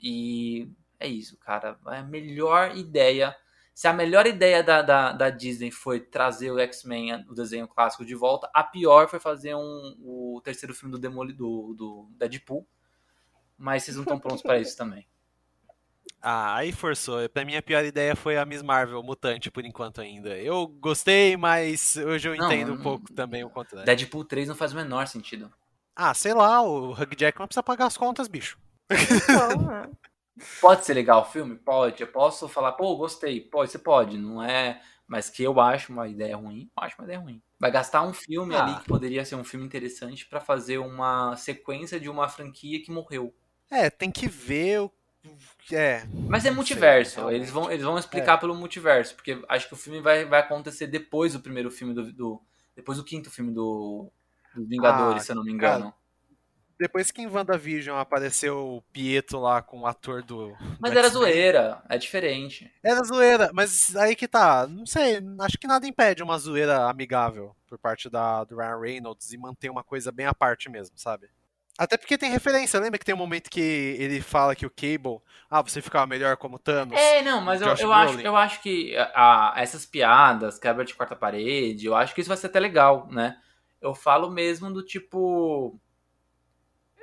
e 0.00 0.68
é 0.98 1.06
isso, 1.06 1.36
cara. 1.38 1.78
É 1.88 1.98
a 1.98 2.02
melhor 2.02 2.76
ideia. 2.76 3.36
Se 3.74 3.88
a 3.88 3.92
melhor 3.92 4.26
ideia 4.26 4.62
da, 4.62 4.82
da, 4.82 5.12
da 5.12 5.30
Disney 5.30 5.70
foi 5.70 5.98
trazer 6.00 6.50
o 6.50 6.58
X-Men, 6.58 7.24
o 7.28 7.34
desenho 7.34 7.66
clássico, 7.66 8.04
de 8.04 8.14
volta, 8.14 8.50
a 8.54 8.62
pior 8.62 9.08
foi 9.08 9.18
fazer 9.18 9.54
um, 9.54 9.96
o 10.00 10.40
terceiro 10.44 10.74
filme 10.74 10.92
do 10.92 10.98
Demoli, 10.98 11.32
do, 11.32 11.74
do 11.74 12.08
Deadpool. 12.18 12.66
Mas 13.56 13.84
vocês 13.84 13.96
não 13.96 14.02
estão 14.02 14.18
prontos 14.18 14.42
para 14.42 14.58
isso 14.58 14.76
também. 14.76 15.06
Ah, 16.24 16.54
aí 16.54 16.70
forçou. 16.70 17.28
Pra 17.30 17.44
mim 17.44 17.56
a 17.56 17.62
pior 17.62 17.84
ideia 17.84 18.14
foi 18.14 18.36
a 18.36 18.44
Miss 18.44 18.62
Marvel 18.62 19.02
mutante 19.02 19.50
por 19.50 19.64
enquanto 19.64 20.00
ainda. 20.00 20.38
Eu 20.38 20.68
gostei, 20.68 21.36
mas 21.36 21.96
hoje 21.96 22.28
eu 22.28 22.36
Não, 22.36 22.46
entendo 22.46 22.72
um 22.72 22.76
não- 22.76 22.82
pouco 22.82 23.12
também 23.12 23.42
o 23.42 23.50
contrário. 23.50 23.84
Deadpool 23.84 24.24
3 24.24 24.46
não 24.46 24.54
faz 24.54 24.72
o 24.72 24.76
menor 24.76 25.08
sentido. 25.08 25.52
Ah, 25.96 26.14
sei 26.14 26.32
lá, 26.32 26.62
o 26.62 26.92
Hugh 26.92 27.16
Jackman 27.18 27.48
precisa 27.48 27.62
pagar 27.64 27.86
as 27.86 27.96
contas, 27.96 28.28
bicho. 28.28 28.56
É. 28.88 29.90
Pode 30.60 30.84
ser 30.84 30.94
legal 30.94 31.22
o 31.22 31.24
filme? 31.24 31.56
Pode. 31.56 32.00
Eu 32.02 32.06
posso 32.08 32.48
falar, 32.48 32.72
pô, 32.72 32.96
gostei. 32.96 33.40
Pode, 33.40 33.70
você 33.70 33.78
pode. 33.78 34.16
Não 34.18 34.42
é. 34.42 34.80
Mas 35.06 35.28
que 35.28 35.42
eu 35.42 35.60
acho 35.60 35.92
uma 35.92 36.08
ideia 36.08 36.36
ruim, 36.36 36.70
eu 36.74 36.82
acho 36.82 36.96
uma 36.98 37.04
ideia 37.04 37.18
ruim. 37.18 37.42
Vai 37.60 37.70
gastar 37.70 38.02
um 38.02 38.14
filme 38.14 38.54
Ah. 38.54 38.64
ali 38.64 38.76
que 38.80 38.86
poderia 38.86 39.24
ser 39.26 39.34
um 39.34 39.44
filme 39.44 39.66
interessante 39.66 40.26
pra 40.26 40.40
fazer 40.40 40.78
uma 40.78 41.36
sequência 41.36 42.00
de 42.00 42.08
uma 42.08 42.28
franquia 42.28 42.82
que 42.82 42.90
morreu. 42.90 43.34
É, 43.70 43.90
tem 43.90 44.10
que 44.10 44.26
ver 44.26 44.80
o. 44.80 44.92
É. 45.70 46.04
Mas 46.28 46.44
é 46.44 46.48
sei, 46.48 46.50
multiverso. 46.56 47.16
realmente. 47.16 47.36
eles, 47.38 47.50
vão, 47.50 47.70
eles 47.70 47.84
vão 47.84 47.98
explicar 47.98 48.38
pelo 48.38 48.54
multiverso. 48.54 49.14
Porque 49.14 49.42
acho 49.48 49.68
que 49.68 49.74
o 49.74 49.76
filme 49.76 50.00
vai, 50.00 50.24
vai 50.24 50.40
acontecer 50.40 50.86
depois 50.86 51.34
do 51.34 51.40
primeiro 51.40 51.70
filme 51.70 51.92
do. 51.92 52.10
do- 52.12 52.42
depois 52.74 52.96
do 52.96 53.04
quinto 53.04 53.30
filme 53.30 53.52
do. 53.52 54.10
Dos 54.54 54.66
Vingadores, 54.68 55.22
Ah, 55.22 55.24
se 55.26 55.32
eu 55.32 55.36
não 55.36 55.44
me 55.44 55.52
engano. 55.52 55.92
Depois 56.78 57.10
que 57.10 57.22
em 57.22 57.26
WandaVision 57.26 57.98
apareceu 57.98 58.58
o 58.76 58.82
Pietro 58.92 59.38
lá 59.40 59.62
com 59.62 59.80
o 59.80 59.86
ator 59.86 60.22
do. 60.22 60.56
Mas 60.80 60.96
era 60.96 61.08
zoeira, 61.08 61.82
é 61.88 61.96
diferente. 61.96 62.70
Era 62.82 63.02
zoeira, 63.04 63.50
mas 63.52 63.94
aí 63.96 64.16
que 64.16 64.26
tá. 64.26 64.66
Não 64.66 64.84
sei, 64.84 65.20
acho 65.40 65.58
que 65.58 65.66
nada 65.66 65.86
impede 65.86 66.22
uma 66.22 66.38
zoeira 66.38 66.88
amigável 66.88 67.54
por 67.68 67.78
parte 67.78 68.10
da, 68.10 68.42
do 68.44 68.56
Ryan 68.56 68.80
Reynolds 68.80 69.32
e 69.32 69.38
manter 69.38 69.70
uma 69.70 69.84
coisa 69.84 70.10
bem 70.10 70.26
à 70.26 70.34
parte 70.34 70.68
mesmo, 70.68 70.98
sabe? 70.98 71.28
Até 71.78 71.96
porque 71.96 72.18
tem 72.18 72.30
referência, 72.30 72.78
lembra 72.78 72.98
que 72.98 73.04
tem 73.04 73.14
um 73.14 73.18
momento 73.18 73.48
que 73.48 73.96
ele 73.98 74.20
fala 74.20 74.54
que 74.54 74.66
o 74.66 74.70
Cable, 74.70 75.20
ah, 75.48 75.62
você 75.62 75.80
ficava 75.80 76.06
melhor 76.06 76.36
como 76.36 76.58
Thanos? 76.58 76.98
É, 76.98 77.22
não, 77.22 77.40
mas 77.40 77.62
eu, 77.62 77.68
eu, 77.68 77.92
acho, 77.92 78.20
eu 78.20 78.36
acho 78.36 78.60
que 78.60 78.94
a, 78.96 79.54
a- 79.54 79.60
essas 79.60 79.86
piadas, 79.86 80.58
quebra 80.58 80.84
de 80.84 80.94
quarta 80.94 81.16
parede, 81.16 81.86
eu 81.86 81.94
acho 81.96 82.14
que 82.14 82.20
isso 82.20 82.28
vai 82.28 82.36
ser 82.36 82.48
até 82.48 82.60
legal, 82.60 83.08
né? 83.10 83.36
Eu 83.80 83.94
falo 83.94 84.30
mesmo 84.30 84.70
do 84.72 84.84
tipo. 84.84 85.80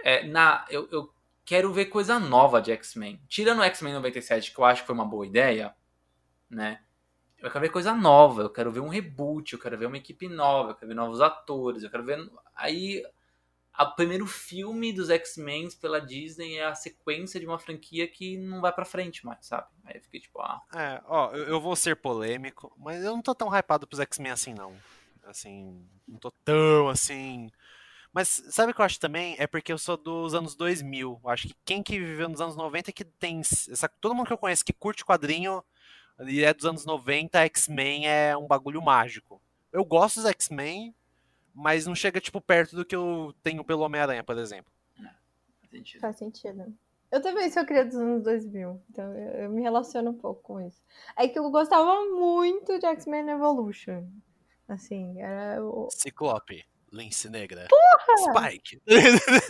É, 0.04 0.26
na, 0.26 0.66
eu, 0.70 0.88
eu 0.92 1.14
quero 1.46 1.74
ver 1.74 1.86
coisa 1.86 2.20
nova 2.20 2.62
de 2.62 2.72
X-Men. 2.72 3.22
Tirando 3.28 3.60
o 3.60 3.64
X-Men 3.64 3.94
97, 3.94 4.54
que 4.54 4.60
eu 4.60 4.66
acho 4.66 4.82
que 4.82 4.88
foi 4.88 4.96
uma 4.96 5.06
boa 5.06 5.26
ideia, 5.26 5.76
né? 6.50 6.82
Eu 7.40 7.50
quero 7.50 7.62
ver 7.62 7.70
coisa 7.70 7.94
nova, 7.94 8.44
eu 8.44 8.50
quero 8.50 8.72
ver 8.72 8.82
um 8.82 8.90
reboot, 8.90 9.54
eu 9.54 9.60
quero 9.60 9.78
ver 9.78 9.86
uma 9.86 9.98
equipe 9.98 10.28
nova, 10.28 10.72
eu 10.72 10.76
quero 10.76 10.90
ver 10.90 10.94
novos 10.94 11.22
atores, 11.22 11.84
eu 11.84 11.90
quero 11.90 12.04
ver. 12.04 12.30
Aí. 12.56 13.04
O 13.80 13.96
primeiro 13.96 14.28
filme 14.28 14.92
dos 14.92 15.10
X-Men 15.10 15.70
pela 15.80 16.02
Disney 16.02 16.58
é 16.58 16.66
a 16.66 16.76
sequência 16.76 17.40
de 17.40 17.46
uma 17.46 17.58
franquia 17.58 18.06
que 18.10 18.36
não 18.38 18.60
vai 18.60 18.74
pra 18.74 18.84
frente 18.84 19.26
mais, 19.26 19.46
sabe? 19.46 19.68
Aí 19.86 19.96
eu 19.96 20.02
fiquei 20.02 20.20
tipo, 20.20 20.42
ah. 20.42 20.62
É, 20.76 21.02
ó, 21.06 21.32
eu, 21.32 21.62
vou 21.62 21.78
ser 21.78 21.96
polêmico, 21.96 22.74
mas 22.78 23.02
eu 23.02 23.12
não 23.12 23.22
tô 23.22 23.34
tão 23.34 23.48
hypado 23.48 23.88
pros 23.88 24.02
X-Men 24.02 24.34
assim, 24.34 24.54
não. 24.54 24.76
Assim, 25.24 25.88
não 26.06 26.20
tô 26.20 26.30
tão 26.44 26.90
assim. 26.90 27.50
Mas 28.12 28.28
sabe 28.50 28.72
o 28.72 28.76
que 28.76 28.82
eu 28.82 28.86
acho 28.86 29.00
também? 29.00 29.36
É 29.38 29.46
porque 29.46 29.72
eu 29.72 29.78
sou 29.78 29.96
dos 29.96 30.34
anos 30.34 30.56
2000. 30.56 31.20
Eu 31.24 31.30
acho 31.30 31.48
que 31.48 31.56
quem 31.64 31.84
que 31.84 32.00
viveu 32.00 32.28
nos 32.28 32.42
anos 32.42 32.56
90 32.56 32.90
é 32.90 32.94
que 32.94 33.06
tem. 33.06 33.40
Essa, 33.42 33.88
todo 33.88 34.16
mundo 34.16 34.28
que 34.28 34.34
eu 34.34 34.38
conheço 34.38 34.66
que 34.66 34.74
curte 34.74 35.06
quadrinho 35.06 35.64
e 36.28 36.44
é 36.44 36.54
dos 36.54 36.66
anos 36.66 36.86
90, 36.86 37.40
X-Men 37.46 38.08
é 38.08 38.36
um 38.36 38.48
bagulho 38.48 38.82
mágico. 38.82 39.42
Eu 39.72 39.86
gosto 39.86 40.18
dos 40.22 40.26
X-Men, 40.32 40.94
mas 41.54 41.86
não 41.86 41.94
chega, 41.96 42.20
tipo, 42.20 42.42
perto 42.42 42.76
do 42.76 42.84
que 42.84 42.96
eu 42.96 43.34
tenho 43.44 43.64
pelo 43.64 43.84
Homem-Aranha, 43.84 44.24
por 44.24 44.38
exemplo. 44.38 44.72
faz 45.62 45.70
sentido. 45.72 46.02
Faz 46.02 46.16
sentido. 46.18 46.74
Eu 47.12 47.22
também 47.22 47.50
sou 47.50 47.66
criada 47.66 47.90
dos 47.90 47.98
anos 47.98 48.24
2000, 48.24 48.82
então 48.90 49.06
eu, 49.16 49.44
eu 49.44 49.50
me 49.50 49.62
relaciono 49.62 50.12
um 50.12 50.18
pouco 50.18 50.42
com 50.44 50.62
isso. 50.62 50.82
É 51.16 51.28
que 51.28 51.40
eu 51.40 51.50
gostava 51.50 52.06
muito 52.06 52.78
de 52.80 52.86
X-Men 52.86 53.30
Evolution. 53.30 54.06
Assim, 54.68 55.20
era 55.22 55.64
o- 55.64 55.88
Ciclope, 55.90 56.64
Lince 56.92 57.30
Negra, 57.30 57.68
Spike. 58.18 58.82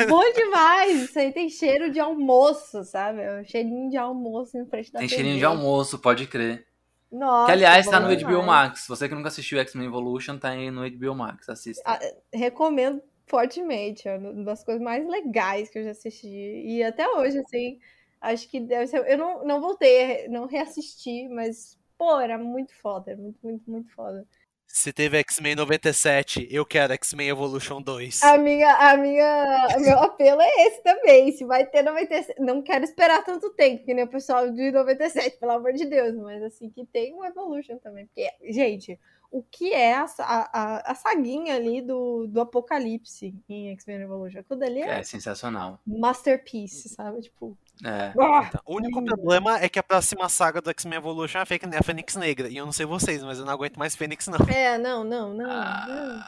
bom 0.08 0.24
demais. 0.34 1.04
Isso 1.04 1.20
aí 1.20 1.32
tem 1.32 1.50
cheiro 1.50 1.92
de 1.92 2.00
almoço, 2.00 2.84
sabe? 2.84 3.22
É 3.22 3.40
um 3.42 3.44
cheirinho 3.46 3.90
de 3.90 3.98
almoço 3.98 4.58
em 4.58 4.66
frente 4.66 4.92
da 4.92 5.00
Tem 5.00 5.08
TV. 5.08 5.22
cheirinho 5.22 5.40
de 5.40 5.46
almoço, 5.46 6.00
pode 6.00 6.28
crer. 6.28 6.68
Nossa, 7.12 7.48
que 7.48 7.52
aliás 7.54 7.88
tá 7.88 8.00
no 8.00 8.08
HBO 8.08 8.16
demais. 8.16 8.46
Max. 8.46 8.86
Você 8.88 9.10
que 9.10 9.16
nunca 9.16 9.30
assistiu 9.30 9.58
X-Men 9.60 9.88
Evolution, 9.88 10.38
tá 10.38 10.50
aí 10.50 10.70
no 10.70 10.88
HBO 10.90 11.16
Max. 11.16 11.50
Assista. 11.50 11.82
Ah, 11.86 12.00
recomendo 12.32 13.02
fortemente. 13.26 14.08
É 14.08 14.18
uma 14.18 14.44
das 14.44 14.64
coisas 14.64 14.82
mais 14.84 15.08
legais 15.08 15.70
que 15.70 15.80
eu 15.80 15.84
já 15.84 15.92
assisti. 15.92 16.28
E 16.28 16.84
até 16.84 17.08
hoje, 17.08 17.40
assim, 17.40 17.80
acho 18.22 18.48
que 18.50 18.60
deve 18.60 18.88
ser. 18.88 19.08
Eu 19.10 19.18
não, 19.18 19.46
não 19.46 19.62
voltei, 19.62 20.28
não 20.28 20.46
reassisti, 20.46 21.28
mas, 21.30 21.80
pô, 21.98 22.20
era 22.20 22.38
muito 22.38 22.74
foda. 22.76 23.12
Era 23.12 23.20
muito, 23.20 23.40
muito, 23.42 23.72
muito 23.72 23.92
foda. 23.94 24.28
Se 24.72 24.94
teve 24.94 25.18
X-Men 25.18 25.56
97, 25.56 26.48
eu 26.52 26.64
quero 26.64 26.94
X-Men 26.94 27.28
Evolution 27.30 27.82
2. 27.82 28.22
A 28.22 28.38
minha, 28.38 28.72
a 28.76 28.96
minha, 28.96 29.68
o 29.76 29.80
meu 29.82 29.98
apelo 30.00 30.40
é 30.42 30.68
esse 30.68 30.84
também. 30.84 31.32
Se 31.32 31.44
vai 31.44 31.66
ter 31.66 31.82
97, 31.82 32.40
não 32.40 32.62
quero 32.62 32.84
esperar 32.84 33.26
tanto 33.26 33.50
tempo, 33.50 33.84
que 33.84 33.94
nem 33.96 34.06
o 34.06 34.08
pessoal 34.08 34.50
de 34.52 34.72
97, 34.72 35.38
pelo 35.40 35.54
amor 35.54 35.74
de 35.74 35.86
Deus. 35.86 36.16
Mas 36.16 36.44
assim, 36.44 36.70
que 36.70 36.86
tem 36.86 37.16
um 37.16 37.26
Evolution 37.26 37.78
também. 37.80 38.06
Porque, 38.06 38.32
gente, 38.54 38.98
o 39.32 39.42
que 39.42 39.74
é 39.74 39.96
a, 39.96 40.06
a, 40.20 40.62
a, 40.62 40.92
a 40.92 40.96
saguinha 40.96 41.56
ali 41.56 41.82
do, 41.82 42.28
do 42.28 42.40
Apocalipse 42.40 43.34
em 43.50 43.72
X-Men 43.72 44.02
Evolution? 44.04 44.40
Aquilo 44.40 44.60
dali 44.60 44.84
é, 44.84 45.00
É 45.00 45.04
sensacional. 45.04 45.80
masterpiece, 45.86 46.90
sabe? 46.90 47.22
Tipo, 47.22 47.58
É. 47.84 48.12
ah, 48.20 48.46
Então, 48.48 48.62
o 48.66 48.76
único 48.76 49.04
problema 49.06 49.58
é 49.60 49.70
que 49.70 49.80
a 49.80 49.84
próxima 49.84 50.28
saga 50.28 50.62
do 50.62 50.70
X-Men 50.70 50.98
Evolution 50.98 51.40
é 51.40 51.42
a 51.42 51.76
é 51.76 51.78
a 51.78 51.84
Fênix 51.84 52.16
Negra. 52.16 52.50
E 52.50 52.58
eu 52.58 52.66
não 52.66 52.74
sei 52.74 52.86
vocês, 52.86 53.24
mas 53.24 53.40
eu 53.40 53.46
não 53.46 53.54
aguento 53.54 53.78
mais 53.78 53.96
Fênix, 53.96 54.28
não. 54.28 54.40
É, 54.54 54.78
não, 54.78 55.04
não, 55.04 55.34
não. 55.34 55.48
não. 55.48 56.24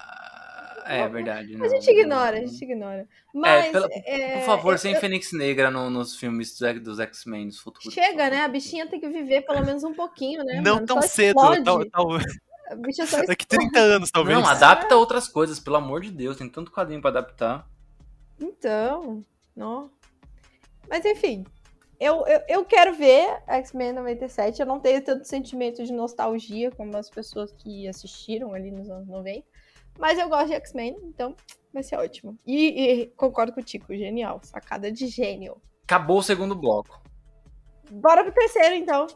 Ah, 0.84 0.96
é 0.96 1.08
verdade. 1.10 1.54
A 1.56 1.58
não, 1.58 1.70
gente 1.70 1.90
ignora, 1.92 2.38
a 2.38 2.42
não. 2.42 2.48
gente 2.48 2.64
ignora. 2.64 3.08
Mas. 3.34 3.72
pela- 3.72 3.88
é, 3.92 4.38
Por 4.40 4.46
favor, 4.46 4.74
eu- 4.74 4.78
sem 4.78 4.96
Fênix 4.96 5.32
Negra 5.34 5.70
no- 5.70 5.90
nos 5.90 6.16
filmes 6.16 6.58
dos- 6.58 6.82
dos 6.82 7.00
X-Men 7.00 7.46
nos 7.48 7.60
futuros. 7.60 7.94
Chega, 7.94 8.30
né? 8.30 8.44
A 8.44 8.48
bichinha 8.48 8.88
tem 8.88 9.00
que 9.00 9.08
viver 9.10 9.42
pelo 9.42 9.64
menos 9.66 9.84
um 9.84 9.94
pouquinho, 9.94 10.44
né? 10.44 10.62
não 10.64 10.76
mano? 10.76 10.88
tão 10.88 11.02
Só 11.02 11.08
cedo. 11.08 11.38
explode. 11.38 11.64
Tal, 11.64 11.86
tal- 11.90 12.18
A 12.70 12.76
bicha 12.76 13.06
só 13.06 13.22
daqui 13.26 13.46
30 13.46 13.78
anos, 13.80 14.10
talvez. 14.10 14.38
Não, 14.38 14.48
adapta 14.48 14.96
outras 14.96 15.28
coisas, 15.28 15.60
pelo 15.60 15.76
amor 15.76 16.02
de 16.02 16.10
Deus. 16.12 16.38
Tem 16.38 16.48
tanto 16.50 16.72
quadrinho 16.72 17.02
pra 17.02 17.10
adaptar. 17.12 17.68
Então, 18.40 19.24
não. 19.56 19.90
Mas 20.92 21.06
enfim, 21.06 21.46
eu, 21.98 22.28
eu, 22.28 22.42
eu 22.50 22.66
quero 22.66 22.94
ver 22.94 23.42
X-Men 23.48 23.94
97. 23.94 24.60
Eu 24.60 24.66
não 24.66 24.78
tenho 24.78 25.02
tanto 25.02 25.26
sentimento 25.26 25.82
de 25.86 25.94
nostalgia 25.94 26.70
como 26.70 26.98
as 26.98 27.10
pessoas 27.10 27.54
que 27.54 27.88
assistiram 27.88 28.54
ali 28.54 28.72
nos 28.72 28.90
anos 28.90 29.08
90. 29.08 29.48
Mas 29.98 30.20
eu 30.20 30.28
gosto 30.28 30.48
de 30.48 30.56
X-Men, 30.56 30.98
então 31.06 31.34
vai 31.74 31.82
ser 31.82 31.96
ótimo. 31.96 32.38
E, 32.46 32.68
e 32.68 33.08
concordo 33.16 33.54
com 33.54 33.62
o 33.62 33.64
Tico, 33.64 33.96
genial. 33.96 34.42
Sacada 34.44 34.92
de 34.92 35.08
gênio. 35.08 35.62
Acabou 35.86 36.18
o 36.18 36.24
segundo 36.24 36.56
bloco. 36.56 37.02
Bora 37.90 38.22
pro 38.26 38.34
terceiro, 38.34 38.76
então. 38.76 39.08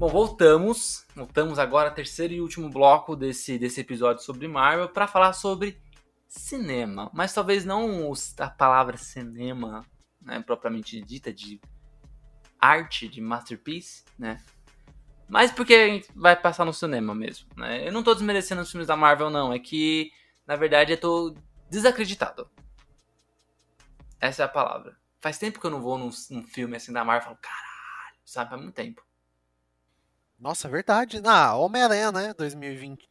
Bom, 0.00 0.08
voltamos. 0.08 1.04
Voltamos 1.14 1.58
agora, 1.58 1.90
terceiro 1.90 2.32
e 2.32 2.40
último 2.40 2.70
bloco 2.70 3.14
desse, 3.14 3.58
desse 3.58 3.82
episódio 3.82 4.22
sobre 4.22 4.48
Marvel, 4.48 4.88
para 4.88 5.06
falar 5.06 5.34
sobre 5.34 5.78
cinema. 6.26 7.10
Mas 7.12 7.34
talvez 7.34 7.66
não 7.66 8.10
a 8.38 8.48
palavra 8.48 8.96
cinema, 8.96 9.84
né, 10.18 10.40
propriamente 10.40 10.98
dita, 11.02 11.30
de 11.30 11.60
arte, 12.58 13.08
de 13.08 13.20
masterpiece, 13.20 14.02
né? 14.18 14.42
Mas 15.28 15.52
porque 15.52 15.74
a 15.74 15.88
gente 15.88 16.08
vai 16.16 16.34
passar 16.34 16.64
no 16.64 16.72
cinema 16.72 17.14
mesmo, 17.14 17.46
né? 17.54 17.86
Eu 17.86 17.92
não 17.92 18.02
tô 18.02 18.14
desmerecendo 18.14 18.62
os 18.62 18.70
filmes 18.70 18.88
da 18.88 18.96
Marvel, 18.96 19.28
não. 19.28 19.52
É 19.52 19.58
que, 19.58 20.10
na 20.46 20.56
verdade, 20.56 20.94
eu 20.94 20.98
tô 20.98 21.34
desacreditado. 21.68 22.50
Essa 24.18 24.44
é 24.44 24.46
a 24.46 24.48
palavra. 24.48 24.96
Faz 25.20 25.36
tempo 25.36 25.60
que 25.60 25.66
eu 25.66 25.70
não 25.70 25.82
vou 25.82 25.98
num, 25.98 26.10
num 26.30 26.46
filme 26.46 26.74
assim 26.74 26.90
da 26.90 27.04
Marvel 27.04 27.20
e 27.20 27.24
falo, 27.26 27.38
caralho, 27.42 28.16
sabe? 28.24 28.48
Faz 28.48 28.62
muito 28.62 28.74
tempo. 28.74 29.09
Nossa, 30.40 30.68
verdade. 30.70 31.20
Ah, 31.24 31.54
Homem-Aranha, 31.54 32.10
né? 32.10 32.34
2020, 32.34 33.06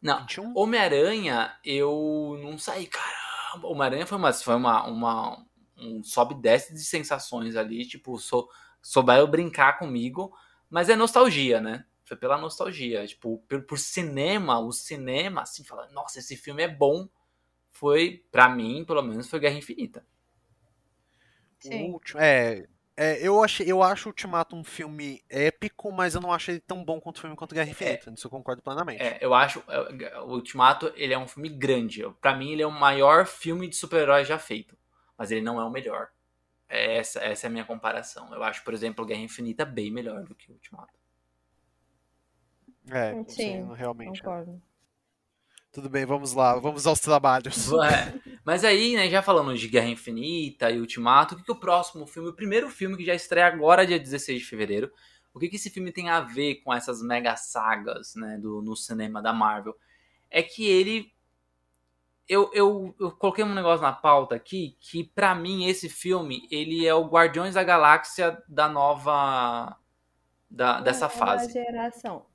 Não, 0.00 0.16
2021. 0.16 0.56
Homem-Aranha, 0.56 1.54
eu 1.62 2.38
não 2.42 2.56
saí, 2.56 2.86
caramba. 2.86 3.68
Homem-Aranha 3.68 4.06
foi 4.06 4.16
uma, 4.16 4.32
foi 4.32 4.54
uma, 4.54 4.86
uma 4.86 5.46
um 5.76 6.02
sobe 6.02 6.34
e 6.34 6.40
desce 6.40 6.72
de 6.72 6.80
sensações 6.80 7.54
ali, 7.54 7.86
tipo, 7.86 8.18
sou, 8.18 8.48
souber 8.80 9.18
eu 9.18 9.26
brincar 9.26 9.78
comigo, 9.78 10.34
mas 10.70 10.88
é 10.88 10.96
nostalgia, 10.96 11.60
né? 11.60 11.84
Foi 12.04 12.16
pela 12.16 12.38
nostalgia. 12.38 13.06
Tipo, 13.06 13.38
por, 13.46 13.62
por 13.62 13.78
cinema, 13.78 14.58
o 14.58 14.72
cinema, 14.72 15.42
assim, 15.42 15.62
fala, 15.64 15.86
nossa, 15.90 16.18
esse 16.18 16.34
filme 16.34 16.62
é 16.62 16.68
bom. 16.68 17.08
Foi, 17.72 18.24
pra 18.32 18.48
mim, 18.48 18.84
pelo 18.86 19.02
menos, 19.02 19.28
foi 19.28 19.38
Guerra 19.38 19.56
Infinita. 19.58 20.04
Sim. 21.58 21.90
O 21.90 21.92
último, 21.92 22.20
é, 22.20 22.66
é, 23.02 23.18
eu, 23.26 23.42
achei, 23.42 23.66
eu 23.66 23.82
acho 23.82 24.08
o 24.08 24.10
Ultimato 24.10 24.54
um 24.54 24.62
filme 24.62 25.22
épico, 25.30 25.90
mas 25.90 26.14
eu 26.14 26.20
não 26.20 26.30
acho 26.30 26.50
ele 26.50 26.60
tão 26.60 26.84
bom 26.84 27.00
quanto 27.00 27.16
o 27.16 27.20
filme 27.22 27.34
quanto 27.34 27.54
Guerra 27.54 27.70
Infinita. 27.70 28.10
Nisso 28.10 28.26
eu 28.26 28.30
concordo 28.30 28.60
plenamente. 28.60 29.02
É, 29.02 29.16
eu 29.22 29.32
acho 29.32 29.64
é, 29.68 30.18
o 30.18 30.32
Ultimato, 30.32 30.92
ele 30.94 31.14
é 31.14 31.18
um 31.18 31.26
filme 31.26 31.48
grande. 31.48 32.02
Pra 32.20 32.36
mim, 32.36 32.52
ele 32.52 32.60
é 32.60 32.66
o 32.66 32.70
maior 32.70 33.24
filme 33.24 33.66
de 33.68 33.76
super-heróis 33.76 34.28
já 34.28 34.38
feito. 34.38 34.76
Mas 35.16 35.30
ele 35.30 35.40
não 35.40 35.58
é 35.58 35.64
o 35.64 35.70
melhor. 35.70 36.08
É 36.68 36.98
Essa, 36.98 37.20
essa 37.20 37.46
é 37.46 37.48
a 37.48 37.50
minha 37.50 37.64
comparação. 37.64 38.34
Eu 38.34 38.42
acho, 38.42 38.62
por 38.62 38.74
exemplo, 38.74 39.06
Guerra 39.06 39.22
Infinita 39.22 39.64
bem 39.64 39.90
melhor 39.90 40.22
do 40.24 40.34
que 40.34 40.50
o 40.50 40.54
Ultimato. 40.54 40.92
É, 42.90 43.14
Sim, 43.14 43.24
sim, 43.28 43.74
realmente. 43.74 44.20
Concordo. 44.20 44.60
Tudo 45.72 45.88
bem, 45.88 46.04
vamos 46.04 46.32
lá, 46.32 46.58
vamos 46.58 46.86
aos 46.86 46.98
trabalhos. 46.98 47.70
É. 47.80 48.38
Mas 48.44 48.64
aí, 48.64 48.96
né, 48.96 49.08
já 49.08 49.22
falando 49.22 49.56
de 49.56 49.68
Guerra 49.68 49.88
Infinita 49.88 50.70
e 50.70 50.80
Ultimato, 50.80 51.34
o 51.34 51.38
que, 51.38 51.44
que 51.44 51.52
o 51.52 51.60
próximo 51.60 52.06
filme, 52.06 52.28
o 52.28 52.34
primeiro 52.34 52.68
filme 52.68 52.96
que 52.96 53.04
já 53.04 53.14
estreia 53.14 53.46
agora, 53.46 53.86
dia 53.86 53.98
16 53.98 54.40
de 54.40 54.44
fevereiro, 54.44 54.90
o 55.32 55.38
que, 55.38 55.48
que 55.48 55.56
esse 55.56 55.70
filme 55.70 55.92
tem 55.92 56.08
a 56.08 56.20
ver 56.20 56.56
com 56.56 56.74
essas 56.74 57.00
mega 57.02 57.36
sagas, 57.36 58.14
né, 58.16 58.38
do, 58.38 58.60
no 58.60 58.74
cinema 58.74 59.22
da 59.22 59.32
Marvel? 59.32 59.76
É 60.28 60.42
que 60.42 60.66
ele. 60.66 61.12
Eu, 62.28 62.50
eu, 62.52 62.94
eu 62.98 63.10
coloquei 63.12 63.44
um 63.44 63.54
negócio 63.54 63.82
na 63.82 63.92
pauta 63.92 64.34
aqui, 64.34 64.76
que 64.80 65.04
pra 65.04 65.34
mim 65.34 65.66
esse 65.66 65.88
filme, 65.88 66.48
ele 66.50 66.86
é 66.86 66.94
o 66.94 67.06
Guardiões 67.06 67.54
da 67.54 67.62
Galáxia 67.62 68.42
da 68.48 68.68
nova. 68.68 69.76
Da, 70.48 70.80
dessa 70.80 71.06
Nova 71.06 71.16
fase. 71.16 71.52
geração. 71.52 72.26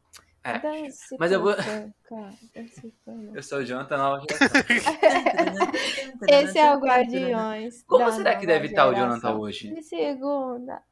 É. 0.46 0.60
Dance 0.60 1.18
Mas 1.20 1.32
eu 1.32 1.42
vou- 1.42 1.56
dance 1.56 2.94
Eu 3.34 3.42
sou 3.42 3.58
o 3.58 3.66
Jonathan 3.66 3.98
Nova 3.98 4.24
Geração. 4.30 4.62
Esse 6.30 6.60
é 6.60 6.76
o 6.76 6.80
Guardiões. 6.80 7.82
Como 7.88 8.12
será 8.12 8.36
que 8.36 8.46
deve 8.46 8.68
estar 8.68 8.86
o 8.86 8.94
geração. 8.94 9.10
Jonathan 9.20 9.40
hoje? 9.40 9.74
De 9.74 9.82
segunda. 9.82 10.84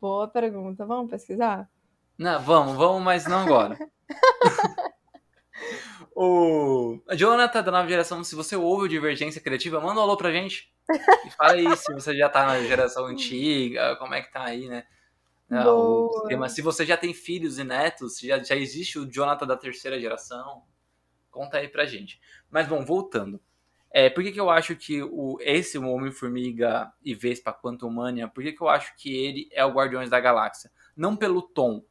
Boa 0.00 0.28
pergunta. 0.28 0.86
Vamos 0.86 1.10
pesquisar? 1.10 1.68
Não, 2.16 2.40
vamos, 2.40 2.76
vamos, 2.76 3.02
mas 3.02 3.26
não 3.26 3.40
agora. 3.40 3.76
o 6.14 7.00
Jonathan 7.16 7.62
da 7.62 7.72
nova 7.72 7.88
geração, 7.88 8.22
se 8.22 8.34
você 8.36 8.54
ouve 8.54 8.84
o 8.84 8.88
Divergência 8.88 9.40
Criativa, 9.40 9.80
manda 9.80 9.98
um 10.00 10.02
alô 10.04 10.16
pra 10.16 10.30
gente. 10.30 10.70
E 11.26 11.30
fala 11.30 11.54
aí 11.54 11.76
se 11.76 11.92
você 11.92 12.16
já 12.16 12.28
tá 12.28 12.46
na 12.46 12.60
geração 12.60 13.06
antiga, 13.10 13.96
como 13.96 14.14
é 14.14 14.22
que 14.22 14.32
tá 14.32 14.44
aí, 14.44 14.68
né? 14.68 14.84
O 15.60 16.10
esquema. 16.22 16.48
Se 16.48 16.62
você 16.62 16.84
já 16.86 16.96
tem 16.96 17.12
filhos 17.14 17.58
e 17.58 17.64
netos, 17.64 18.18
já, 18.20 18.42
já 18.42 18.56
existe 18.56 18.98
o 18.98 19.06
Jonathan 19.10 19.46
da 19.46 19.56
terceira 19.56 20.00
geração, 20.00 20.62
conta 21.30 21.58
aí 21.58 21.68
pra 21.68 21.86
gente. 21.86 22.20
Mas 22.50 22.66
bom, 22.68 22.84
voltando. 22.84 23.40
É, 23.90 24.08
por 24.08 24.22
que, 24.24 24.32
que 24.32 24.40
eu 24.40 24.48
acho 24.50 24.74
que 24.76 25.02
o, 25.02 25.36
esse 25.40 25.76
Homem-Formiga 25.78 26.90
e 27.02 27.14
Vespa 27.14 27.52
Quantumania, 27.52 28.26
por 28.28 28.42
que, 28.42 28.52
que 28.52 28.62
eu 28.62 28.68
acho 28.68 28.96
que 28.96 29.14
ele 29.14 29.48
é 29.52 29.64
o 29.64 29.72
Guardiões 29.72 30.08
da 30.08 30.18
Galáxia? 30.20 30.70
Não 30.96 31.14
pelo 31.16 31.42
tom, 31.42 31.84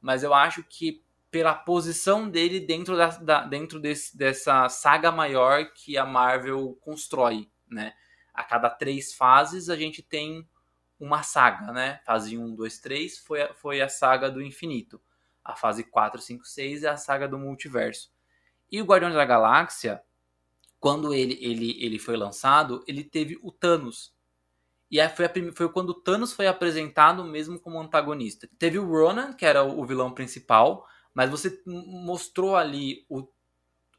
mas 0.00 0.22
eu 0.22 0.32
acho 0.32 0.64
que 0.64 1.04
pela 1.30 1.54
posição 1.54 2.28
dele 2.28 2.60
dentro, 2.60 2.96
da, 2.96 3.08
da- 3.08 3.44
dentro 3.46 3.80
desse- 3.80 4.16
dessa 4.16 4.68
saga 4.68 5.10
maior 5.12 5.72
que 5.74 5.96
a 5.98 6.04
Marvel 6.06 6.78
constrói, 6.80 7.50
né? 7.68 7.94
A 8.34 8.44
cada 8.44 8.70
três 8.70 9.12
fases 9.14 9.68
a 9.68 9.76
gente 9.76 10.02
tem 10.02 10.46
uma 11.04 11.22
saga, 11.22 11.72
né? 11.72 12.00
Fase 12.04 12.38
1, 12.38 12.54
2, 12.54 12.78
3 12.78 13.18
foi, 13.18 13.42
a- 13.42 13.54
foi 13.54 13.80
a 13.80 13.88
saga 13.88 14.30
do 14.30 14.42
infinito. 14.42 15.00
A 15.44 15.56
fase 15.56 15.84
4, 15.84 16.20
5, 16.20 16.46
6 16.46 16.84
é 16.84 16.88
a 16.88 16.96
saga 16.96 17.28
do 17.28 17.38
multiverso. 17.38 18.10
E 18.70 18.80
o 18.82 18.86
Guardiões 18.86 19.14
da 19.14 19.24
Galáxia, 19.24 20.02
quando 20.80 21.14
ele, 21.14 21.38
ele, 21.40 21.76
ele 21.84 21.98
foi 21.98 22.16
lançado, 22.16 22.84
ele 22.88 23.04
teve 23.04 23.38
o 23.42 23.52
Thanos. 23.52 24.14
E 24.90 25.00
aí 25.00 25.08
foi, 25.08 25.24
a 25.26 25.32
foi 25.54 25.68
quando 25.70 25.90
o 25.90 25.94
Thanos 25.94 26.32
foi 26.32 26.46
apresentado 26.46 27.24
mesmo 27.24 27.58
como 27.58 27.80
antagonista. 27.80 28.48
Teve 28.58 28.78
o 28.78 28.86
Ronan, 28.86 29.32
que 29.32 29.46
era 29.46 29.62
o, 29.64 29.84
vilão 29.86 30.12
principal, 30.12 30.86
mas 31.14 31.30
você 31.30 31.62
mostrou 31.66 32.56
ali 32.56 33.06
o, 33.08 33.26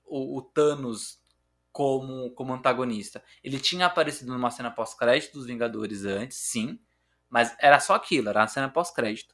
o, 0.06 0.38
o 0.38 0.42
Thanos 0.42 1.20
como, 1.72 2.32
como 2.32 2.54
antagonista. 2.54 3.24
Ele 3.44 3.60
tinha 3.60 3.88
aparecido 3.88 4.34
numa 4.34 4.52
cena 4.52 4.72
pós-crédito 4.72 5.34
dos 5.34 5.48
Vingadores 5.48 6.06
antes, 6.06 6.38
sim, 6.38 6.80
mas 7.34 7.56
era 7.60 7.80
só 7.80 7.96
aquilo, 7.96 8.30
era 8.30 8.44
a 8.44 8.48
cena 8.48 8.70
pós-crédito. 8.70 9.34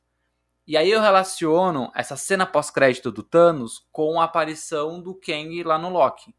E 0.65 0.77
aí 0.77 0.89
eu 0.89 1.01
relaciono 1.01 1.91
essa 1.93 2.15
cena 2.15 2.45
pós-crédito 2.45 3.11
do 3.11 3.21
Thanos 3.21 3.85
com 3.91 4.21
a 4.21 4.23
aparição 4.23 5.01
do 5.01 5.13
Kang 5.13 5.61
lá 5.63 5.77
no 5.77 5.89
Loki, 5.89 6.33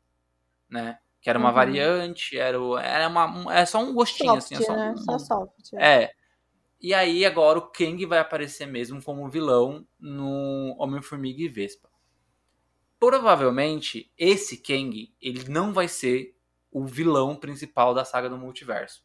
né? 0.71 0.99
Que 1.21 1.29
era 1.29 1.39
uma 1.39 1.51
Uhum. 1.51 1.55
variante, 1.55 2.39
era, 2.39 2.57
era 2.83 3.09
uma, 3.09 3.27
um- 3.27 3.51
é 3.51 3.67
só 3.67 3.79
um 3.79 3.93
gostinho, 3.93 4.41
Soft, 4.41 4.53
assim, 4.53 4.55
é 4.55 4.61
só 4.67 4.75
né? 4.75 4.91
um- 4.93 4.97
Só 4.97 5.19
soft. 5.19 5.75
é. 5.79 6.15
E 6.81 6.95
aí 6.95 7.27
agora 7.27 7.59
o 7.59 7.71
Kang 7.71 8.07
vai 8.07 8.21
aparecer 8.21 8.65
mesmo 8.65 9.03
como 9.03 9.29
vilão 9.29 9.87
no 9.99 10.75
Homem-Formiga 10.79 11.43
e 11.43 11.49
Vespa. 11.49 11.91
Provavelmente 12.99 14.11
esse 14.17 14.57
Kang, 14.59 15.13
ele 15.21 15.49
não 15.49 15.73
vai 15.75 15.89
ser 15.89 16.35
o 16.71 16.87
vilão 16.87 17.37
principal 17.37 17.93
da 17.93 18.05
saga 18.05 18.31
do 18.31 18.39
multiverso. 18.39 19.05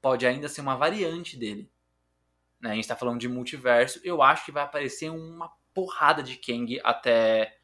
Pode 0.00 0.26
ainda 0.26 0.48
ser 0.48 0.60
uma 0.62 0.76
variante 0.76 1.36
dele. 1.36 1.70
Né? 2.60 2.72
A 2.72 2.74
gente 2.74 2.88
tá 2.88 2.96
falando 2.96 3.18
de 3.18 3.28
multiverso, 3.28 4.00
eu 4.04 4.22
acho 4.22 4.44
que 4.44 4.52
vai 4.52 4.62
aparecer 4.62 5.10
uma 5.10 5.50
porrada 5.72 6.22
de 6.22 6.36
Kang 6.36 6.80
até 6.84 7.56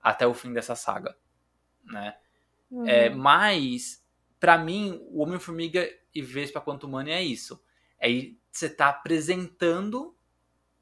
até 0.00 0.26
o 0.26 0.34
fim 0.34 0.52
dessa 0.52 0.74
saga, 0.74 1.16
né? 1.84 2.16
Uhum. 2.68 2.86
É, 2.86 3.08
mas, 3.08 4.04
pra 4.40 4.58
mim, 4.58 5.00
o 5.10 5.22
Homem-Formiga 5.22 5.88
e 6.12 6.20
Vespa 6.20 6.60
Quantumania 6.60 7.14
é 7.14 7.22
isso. 7.22 7.62
É 8.00 8.08
você 8.50 8.68
tá 8.68 8.88
apresentando 8.88 10.14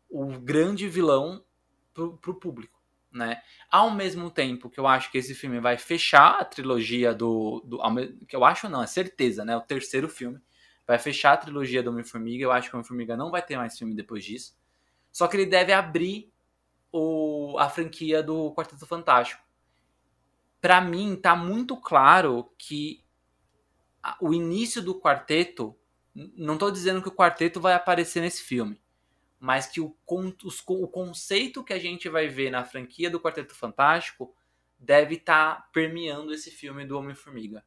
o 0.08 0.26
grande 0.40 0.88
vilão 0.88 1.44
pro, 1.92 2.16
pro 2.16 2.34
público, 2.34 2.82
né? 3.12 3.42
Ao 3.70 3.90
mesmo 3.90 4.30
tempo 4.30 4.70
que 4.70 4.80
eu 4.80 4.86
acho 4.86 5.10
que 5.12 5.18
esse 5.18 5.34
filme 5.34 5.60
vai 5.60 5.76
fechar 5.76 6.40
a 6.40 6.44
trilogia 6.44 7.14
do... 7.14 7.60
do 7.64 7.78
que 8.26 8.34
eu 8.34 8.44
acho 8.44 8.68
não, 8.68 8.82
é 8.82 8.86
certeza, 8.86 9.44
né? 9.44 9.54
O 9.56 9.60
terceiro 9.60 10.08
filme 10.08 10.40
vai 10.86 10.98
fechar 10.98 11.32
a 11.32 11.36
trilogia 11.36 11.82
do 11.82 11.90
Homem-Formiga. 11.90 12.44
Eu 12.44 12.52
acho 12.52 12.68
que 12.68 12.74
o 12.74 12.78
Homem-Formiga 12.78 13.16
não 13.16 13.30
vai 13.30 13.42
ter 13.42 13.56
mais 13.56 13.78
filme 13.78 13.94
depois 13.94 14.24
disso. 14.24 14.56
Só 15.12 15.26
que 15.26 15.36
ele 15.36 15.46
deve 15.46 15.72
abrir 15.72 16.32
o, 16.92 17.56
a 17.58 17.68
franquia 17.68 18.22
do 18.22 18.52
Quarteto 18.54 18.86
Fantástico 18.86 19.42
pra 20.60 20.80
mim 20.80 21.16
tá 21.16 21.34
muito 21.34 21.76
claro 21.76 22.52
que 22.58 23.02
o 24.20 24.34
início 24.34 24.82
do 24.82 24.94
quarteto 24.94 25.74
não 26.14 26.58
tô 26.58 26.70
dizendo 26.70 27.00
que 27.00 27.08
o 27.08 27.14
quarteto 27.14 27.60
vai 27.60 27.72
aparecer 27.72 28.20
nesse 28.20 28.42
filme 28.42 28.80
mas 29.40 29.66
que 29.66 29.80
o, 29.80 29.96
os 30.44 30.62
o 30.66 30.86
conceito 30.86 31.64
que 31.64 31.72
a 31.72 31.78
gente 31.78 32.10
vai 32.10 32.28
ver 32.28 32.50
na 32.50 32.62
franquia 32.62 33.08
do 33.08 33.18
Quarteto 33.18 33.54
Fantástico 33.54 34.36
deve 34.78 35.14
estar 35.14 35.70
permeando 35.72 36.32
esse 36.34 36.50
filme 36.50 36.84
do 36.84 36.98
Homem-Formiga. 36.98 37.64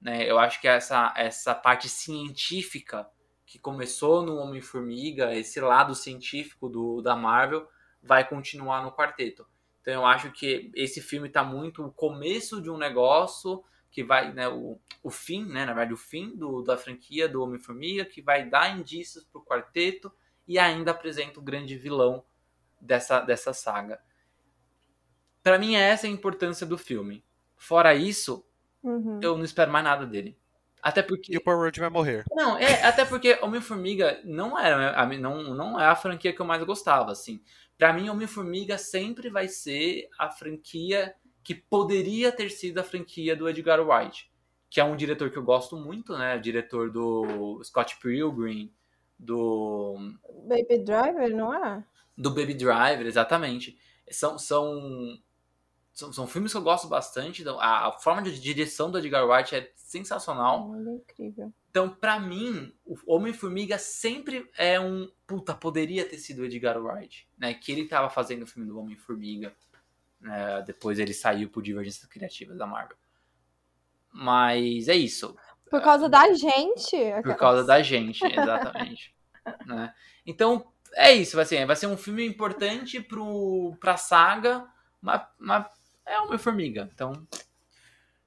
Né? 0.00 0.28
Eu 0.28 0.38
acho 0.38 0.60
que 0.60 0.68
essa, 0.68 1.12
essa 1.16 1.54
parte 1.54 1.88
científica 1.88 3.08
que 3.44 3.58
começou 3.58 4.22
no 4.22 4.36
Homem-Formiga, 4.36 5.34
esse 5.34 5.60
lado 5.60 5.94
científico 5.94 6.68
do, 6.68 7.00
da 7.00 7.14
Marvel, 7.14 7.68
vai 8.02 8.28
continuar 8.28 8.82
no 8.82 8.92
Quarteto. 8.92 9.46
Então 9.80 9.94
eu 9.94 10.06
acho 10.06 10.32
que 10.32 10.70
esse 10.74 11.00
filme 11.00 11.28
tá 11.28 11.44
muito 11.44 11.84
o 11.84 11.92
começo 11.92 12.60
de 12.60 12.68
um 12.68 12.76
negócio 12.76 13.62
que 13.90 14.02
vai, 14.02 14.32
né, 14.32 14.48
o, 14.48 14.80
o 15.02 15.10
fim, 15.10 15.44
né, 15.44 15.64
na 15.64 15.72
verdade 15.72 15.94
o 15.94 15.96
fim 15.96 16.36
do, 16.36 16.62
da 16.62 16.76
franquia 16.76 17.28
do 17.28 17.42
Homem-Formiga, 17.42 18.04
que 18.04 18.20
vai 18.20 18.48
dar 18.48 18.76
indícios 18.76 19.24
pro 19.24 19.44
quarteto 19.44 20.12
e 20.46 20.58
ainda 20.58 20.90
apresenta 20.90 21.40
o 21.40 21.42
grande 21.42 21.76
vilão 21.76 22.24
dessa, 22.80 23.20
dessa 23.20 23.52
saga. 23.52 24.00
Pra 25.42 25.58
mim 25.58 25.76
essa 25.76 26.06
é 26.06 26.10
a 26.10 26.12
importância 26.12 26.66
do 26.66 26.76
filme. 26.76 27.24
Fora 27.56 27.94
isso, 27.94 28.45
Uhum. 28.86 29.20
eu 29.22 29.36
não 29.36 29.44
espero 29.44 29.70
mais 29.72 29.84
nada 29.84 30.06
dele. 30.06 30.38
Até 30.82 31.02
porque 31.02 31.34
E 31.34 31.36
o 31.36 31.42
Power 31.42 31.58
Road 31.60 31.80
vai 31.80 31.90
morrer. 31.90 32.24
não, 32.32 32.56
é, 32.56 32.84
até 32.84 33.04
porque 33.04 33.38
Homem-Formiga 33.42 34.20
não 34.24 34.56
era 34.58 34.92
a, 34.92 35.04
mi- 35.04 35.18
não, 35.18 35.42
não 35.54 35.80
é 35.80 35.86
a 35.86 35.96
franquia 35.96 36.32
que 36.32 36.40
eu 36.40 36.46
mais 36.46 36.62
gostava, 36.62 37.10
assim. 37.10 37.40
Pra 37.76 37.92
mim, 37.92 38.08
Homem-Formiga 38.08 38.78
sempre 38.78 39.28
vai 39.28 39.48
ser 39.48 40.08
a 40.18 40.30
franquia 40.30 41.14
que 41.42 41.54
poderia 41.54 42.30
ter 42.30 42.50
sido 42.50 42.78
a 42.78 42.84
franquia 42.84 43.34
do 43.36 43.48
Edgar 43.48 43.80
Wright, 43.80 44.30
que 44.70 44.80
é 44.80 44.84
um 44.84 44.96
diretor 44.96 45.30
que 45.30 45.36
eu 45.38 45.42
gosto 45.42 45.76
muito, 45.76 46.16
né? 46.16 46.38
Diretor 46.38 46.90
do 46.90 47.60
Scott 47.64 47.98
Pilgrim, 48.00 48.72
do 49.18 49.96
Baby 50.48 50.78
Driver, 50.84 51.34
não 51.34 51.52
é? 51.52 51.84
do 52.16 52.30
Baby 52.30 52.54
Driver, 52.54 53.06
exatamente. 53.06 53.76
São, 54.10 54.38
são, 54.38 55.18
são, 55.96 56.12
são 56.12 56.26
filmes 56.26 56.52
que 56.52 56.58
eu 56.58 56.62
gosto 56.62 56.86
bastante. 56.88 57.40
então, 57.40 57.58
A, 57.58 57.88
a 57.88 57.92
forma 57.92 58.20
de 58.20 58.38
direção 58.38 58.90
do 58.90 58.98
Edgar 58.98 59.26
Wright 59.26 59.54
é 59.56 59.72
sensacional. 59.74 60.70
Olha, 60.70 60.90
incrível. 60.90 61.50
Então, 61.70 61.88
pra 61.88 62.20
mim, 62.20 62.70
o 62.84 62.96
Homem-Formiga 63.06 63.78
sempre 63.78 64.46
é 64.58 64.78
um. 64.78 65.10
Puta, 65.26 65.54
poderia 65.54 66.06
ter 66.06 66.18
sido 66.18 66.42
o 66.42 66.44
Edgar 66.44 66.76
Wright, 66.78 67.26
né? 67.38 67.54
Que 67.54 67.72
ele 67.72 67.88
tava 67.88 68.10
fazendo 68.10 68.42
o 68.42 68.46
filme 68.46 68.68
do 68.68 68.78
Homem-Formiga. 68.78 69.56
né, 70.20 70.62
depois 70.66 70.98
ele 70.98 71.14
saiu 71.14 71.48
por 71.48 71.62
divergências 71.62 72.04
criativas 72.04 72.58
da 72.58 72.66
Marvel. 72.66 72.96
Mas 74.12 74.88
é 74.88 74.94
isso. 74.94 75.34
Por 75.70 75.80
causa 75.80 76.10
da 76.10 76.30
gente. 76.34 76.96
Por 77.22 77.36
causa 77.36 77.64
da 77.64 77.82
gente, 77.82 78.20
exatamente. 78.30 79.14
né? 79.64 79.94
Então, 80.26 80.70
é 80.94 81.12
isso. 81.12 81.36
Vai 81.36 81.46
ser, 81.46 81.64
vai 81.64 81.74
ser 81.76 81.86
um 81.86 81.96
filme 81.96 82.26
importante 82.26 83.00
pro, 83.00 83.74
pra 83.80 83.96
saga, 83.96 84.66
mas, 85.00 85.22
mas 85.38 85.66
é 86.06 86.18
Homem-Formiga. 86.20 86.88
Então, 86.94 87.12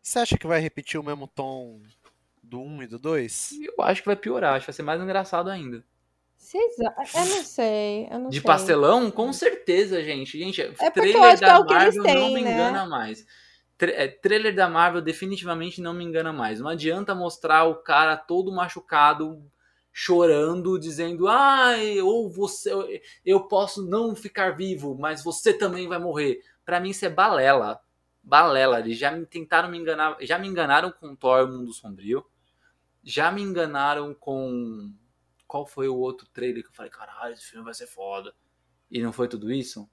Você 0.02 0.20
acha 0.20 0.38
que 0.38 0.48
vai 0.48 0.60
repetir 0.60 1.00
o 1.00 1.04
mesmo 1.04 1.28
tom 1.28 1.80
do 2.44 2.60
1 2.62 2.84
e 2.84 2.88
do 2.88 3.00
2? 3.00 3.52
eu 3.62 3.84
acho 3.84 4.02
que 4.02 4.08
vai 4.08 4.16
piorar. 4.16 4.56
Acho 4.56 4.66
que 4.66 4.72
vai 4.72 4.76
ser 4.76 4.84
mais 4.84 5.02
engraçado 5.02 5.50
ainda. 5.50 5.84
Vocês- 6.38 6.78
Eu 6.80 7.26
não 7.26 7.44
sei. 7.44 8.08
Eu 8.10 8.20
não 8.20 8.30
De 8.30 8.38
sei. 8.38 8.44
pastelão, 8.46 9.12
com 9.12 9.32
certeza, 9.34 10.04
gente. 10.04 10.38
Gente, 10.40 10.62
eu 10.62 10.74
trailer 10.92 11.40
da 11.40 11.48
é 11.48 11.58
o 11.60 11.66
que 11.66 11.74
eles 11.74 11.96
Marvel 11.96 12.04
têm, 12.04 12.16
não 12.16 12.34
me 12.34 12.42
né? 12.42 12.54
engana 12.54 12.86
mais. 12.86 13.26
Tra- 13.78 13.92
é, 13.92 14.08
trailer 14.08 14.56
da 14.56 14.68
Marvel 14.68 15.02
definitivamente 15.02 15.80
não 15.82 15.94
me 15.94 16.04
engana 16.04 16.34
mais. 16.34 16.60
Não 16.60 16.70
adianta 16.70 17.14
mostrar 17.14 17.66
o 17.66 17.76
cara 17.76 18.18
todo 18.18 18.52
machucado, 18.52 19.42
chorando, 19.94 20.80
dizendo: 20.80 21.28
"Ai, 21.28 22.00
ou 22.02 22.30
você 22.30 22.72
eu 23.26 23.42
posso 23.42 23.86
não 23.86 24.16
ficar 24.16 24.52
vivo, 24.56 24.98
mas 25.00 25.24
você 25.24 25.54
também 25.54 25.88
vai 25.88 26.00
morrer". 26.00 26.42
Pra 26.70 26.80
mim 26.80 26.92
isso 26.92 27.04
é 27.04 27.10
balela. 27.10 27.82
Balela, 28.22 28.80
eles 28.80 28.96
já 28.96 29.10
me 29.10 29.26
tentaram 29.26 29.72
me 29.72 29.78
enganar, 29.80 30.18
já 30.22 30.38
me 30.38 30.48
enganaram 30.48 30.92
com 30.92 31.16
Thor 31.16 31.48
Mundo 31.50 31.74
Sombrio. 31.74 32.24
Já 33.04 33.32
me 33.32 33.42
enganaram 33.42 34.14
com 34.14 34.94
qual 35.48 35.66
foi 35.66 35.88
o 35.88 35.96
outro 35.98 36.28
trailer 36.32 36.62
que 36.62 36.70
eu 36.70 36.74
falei: 36.74 36.92
"Caralho, 36.92 37.34
esse 37.34 37.46
filme 37.46 37.66
vai 37.66 37.74
ser 37.74 37.88
foda". 37.88 38.36
E 38.92 39.02
não 39.02 39.12
foi 39.12 39.28
tudo 39.28 39.52
isso? 39.52 39.90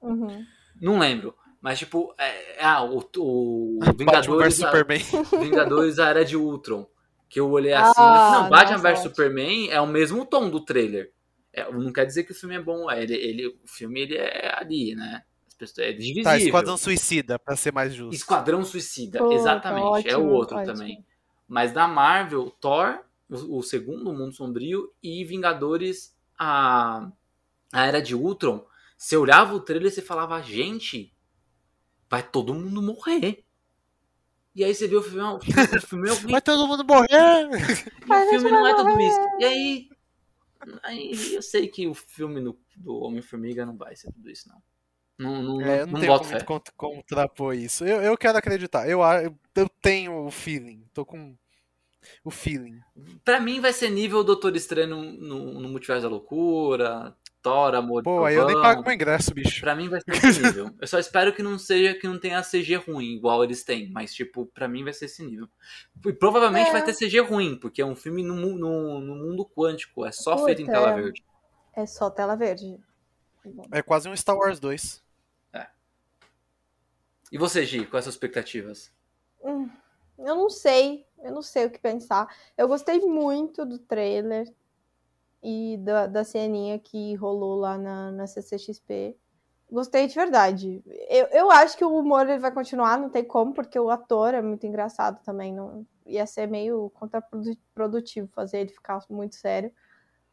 Uhum. 0.00 0.46
Não 0.80 0.98
lembro. 0.98 1.36
Mas, 1.60 1.78
tipo, 1.78 2.14
é, 2.16 2.64
ah, 2.64 2.82
o, 2.82 3.06
o 3.18 3.80
Batman 3.84 3.96
Vingadores, 3.98 4.54
Superman. 4.54 5.02
Vingadores 5.42 5.98
a 5.98 6.08
Era 6.08 6.24
de 6.24 6.38
Ultron. 6.38 6.88
Que 7.28 7.38
eu 7.38 7.50
olhei 7.50 7.74
assim. 7.74 8.00
Ah, 8.00 8.30
não, 8.44 8.48
Batman 8.48 8.78
vs. 8.78 9.00
Superman 9.00 9.68
é 9.68 9.78
o 9.78 9.86
mesmo 9.86 10.24
tom 10.24 10.48
do 10.48 10.64
trailer. 10.64 11.12
É, 11.52 11.70
não 11.70 11.92
quer 11.92 12.06
dizer 12.06 12.24
que 12.24 12.32
o 12.32 12.34
filme 12.34 12.54
é 12.54 12.62
bom. 12.62 12.90
é, 12.90 13.02
Ele, 13.02 13.14
ele, 13.14 13.46
o 13.46 13.68
filme 13.68 14.00
ele 14.00 14.16
é 14.16 14.58
ali, 14.58 14.94
né? 14.94 15.22
As 15.64 15.70
pessoas, 15.70 15.88
é 15.88 15.92
divisível. 15.92 16.24
Tá, 16.24 16.38
Esquadrão 16.38 16.76
Suicida, 16.76 17.38
pra 17.38 17.56
ser 17.56 17.72
mais 17.72 17.94
justo. 17.94 18.14
Esquadrão 18.14 18.64
Suicida, 18.64 19.18
Puta, 19.18 19.34
exatamente. 19.34 20.08
é 20.08 20.16
o 20.16 20.20
ótimo, 20.20 20.32
outro 20.32 20.56
ótimo. 20.56 20.74
também. 20.74 21.04
Mas 21.46 21.72
da 21.72 21.86
Marvel, 21.88 22.50
Thor, 22.60 23.00
o, 23.28 23.58
o 23.58 23.62
segundo, 23.62 24.10
o 24.10 24.14
Mundo 24.14 24.32
Sombrio, 24.32 24.92
e 25.02 25.24
Vingadores, 25.24 26.16
a, 26.38 27.10
a 27.72 27.86
Era 27.86 28.00
de 28.00 28.14
Ultron. 28.14 28.64
Você 28.96 29.16
olhava 29.16 29.54
o 29.54 29.60
trailer 29.60 29.90
e 29.90 29.94
você 29.94 30.02
falava, 30.02 30.40
gente, 30.42 31.12
vai 32.08 32.22
todo 32.22 32.54
mundo 32.54 32.82
morrer. 32.82 33.44
E 34.54 34.64
aí 34.64 34.74
você 34.74 34.88
vê 34.88 34.96
o 34.96 35.02
filme, 35.02 35.22
o 35.22 35.40
filme, 35.40 35.64
o 35.64 35.80
filme, 35.80 36.08
é 36.10 36.32
Vai 36.32 36.42
todo 36.42 36.66
mundo 36.66 36.84
morrer! 36.84 37.48
e 37.48 38.26
o 38.26 38.30
filme 38.30 38.50
não 38.50 38.66
é 38.66 38.74
tudo 38.74 39.00
isso. 39.00 39.18
E 39.38 39.44
aí, 39.44 39.88
aí 40.82 41.34
eu 41.34 41.42
sei 41.42 41.68
que 41.68 41.86
o 41.86 41.94
filme 41.94 42.40
do, 42.42 42.58
do 42.76 42.96
Homem-Formiga 42.96 43.64
não 43.64 43.76
vai 43.76 43.94
ser 43.94 44.12
tudo 44.12 44.28
isso, 44.28 44.48
não. 44.48 44.60
Não, 45.22 45.42
não, 45.42 45.60
É, 45.60 45.82
eu 45.82 45.86
não, 45.86 45.92
não, 45.94 46.00
tenho 46.00 46.12
boto 46.12 46.28
como 46.30 46.44
cont- 46.44 46.70
contrapor 46.76 47.54
isso. 47.54 47.84
Eu, 47.84 48.00
eu 48.00 48.16
quero 48.16 48.38
acreditar. 48.38 48.88
Eu, 48.88 49.02
a- 49.02 49.22
eu 49.22 49.68
tenho 49.82 50.26
o 50.26 50.30
feeling. 50.30 50.82
Tô 50.94 51.04
com 51.04 51.36
o 52.24 52.30
feeling. 52.30 52.80
Pra 53.24 53.38
mim 53.38 53.60
vai 53.60 53.72
ser 53.72 53.90
nível 53.90 54.24
Doutor 54.24 54.56
Estranho 54.56 54.88
no, 54.88 55.02
no, 55.12 55.60
no 55.60 55.68
Multiverso 55.68 56.02
da 56.02 56.08
Loucura, 56.08 57.14
Thor, 57.42 57.74
Amor 57.74 58.00
e 58.00 58.04
Pô, 58.04 58.24
aí 58.24 58.34
eu 58.34 58.46
nem 58.46 58.60
pago 58.60 58.82
meu 58.82 58.92
ingresso, 58.94 59.34
bicho. 59.34 59.60
Pra 59.60 59.74
mim 59.74 59.88
vai 59.90 60.00
ser 60.00 60.10
esse 60.26 60.40
nível. 60.42 60.70
Eu 60.80 60.86
só 60.86 60.98
espero 60.98 61.34
que 61.34 61.42
não 61.42 61.58
seja 61.58 61.94
que 61.94 62.08
não 62.08 62.18
tenha 62.18 62.42
CG 62.42 62.76
ruim, 62.76 63.14
igual 63.16 63.44
eles 63.44 63.62
têm. 63.62 63.90
Mas, 63.92 64.14
tipo, 64.14 64.46
pra 64.46 64.66
mim 64.68 64.84
vai 64.84 64.94
ser 64.94 65.04
esse 65.04 65.22
nível. 65.22 65.46
E 66.06 66.12
provavelmente 66.14 66.68
É. 66.68 66.72
vai 66.72 66.82
ter 66.82 66.94
CG 66.94 67.20
ruim, 67.20 67.56
porque 67.56 67.82
é 67.82 67.86
um 67.86 67.94
filme 67.96 68.22
no, 68.22 68.34
no, 68.34 69.00
no 69.00 69.14
mundo 69.16 69.44
quântico. 69.44 70.06
É 70.06 70.12
só 70.12 70.32
Puta, 70.36 70.46
feito 70.46 70.62
em 70.62 70.66
tela 70.66 70.94
verde. 70.94 71.22
É 71.76 71.84
só 71.84 72.08
tela 72.10 72.34
verde. 72.36 72.78
É 73.72 73.80
quase 73.82 74.08
um 74.08 74.16
Star 74.16 74.36
Wars 74.36 74.58
2. 74.60 75.02
E 77.30 77.38
você, 77.38 77.64
Gi, 77.64 77.86
quais 77.86 78.08
as 78.08 78.14
expectativas? 78.14 78.92
Hum, 79.42 79.68
eu 80.18 80.36
não 80.36 80.50
sei. 80.50 81.06
Eu 81.22 81.32
não 81.32 81.42
sei 81.42 81.66
o 81.66 81.70
que 81.70 81.78
pensar. 81.78 82.34
Eu 82.56 82.66
gostei 82.66 82.98
muito 83.00 83.64
do 83.64 83.78
trailer 83.78 84.52
e 85.42 85.76
da, 85.78 86.06
da 86.06 86.24
ceninha 86.24 86.78
que 86.78 87.14
rolou 87.14 87.56
lá 87.56 87.78
na, 87.78 88.10
na 88.10 88.26
CCXP. 88.26 89.16
Gostei 89.70 90.06
de 90.06 90.14
verdade. 90.14 90.82
Eu, 91.08 91.26
eu 91.26 91.50
acho 91.50 91.76
que 91.76 91.84
o 91.84 91.94
humor 91.96 92.28
ele 92.28 92.40
vai 92.40 92.50
continuar, 92.50 92.98
não 92.98 93.08
tem 93.08 93.24
como, 93.24 93.54
porque 93.54 93.78
o 93.78 93.90
ator 93.90 94.34
é 94.34 94.42
muito 94.42 94.66
engraçado 94.66 95.22
também. 95.22 95.54
Não, 95.54 95.86
ia 96.04 96.26
ser 96.26 96.48
meio 96.48 96.90
contraprodutivo 96.90 98.28
fazer 98.32 98.60
ele 98.60 98.70
ficar 98.70 98.98
muito 99.08 99.36
sério. 99.36 99.72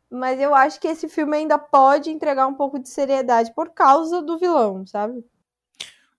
Mas 0.10 0.40
eu 0.40 0.56
acho 0.56 0.80
que 0.80 0.88
esse 0.88 1.08
filme 1.08 1.38
ainda 1.38 1.60
pode 1.60 2.10
entregar 2.10 2.48
um 2.48 2.56
pouco 2.56 2.80
de 2.80 2.90
seriedade 2.90 3.54
por 3.54 3.70
causa 3.70 4.22
do 4.22 4.38
vilão, 4.38 4.88
sabe? 4.88 5.24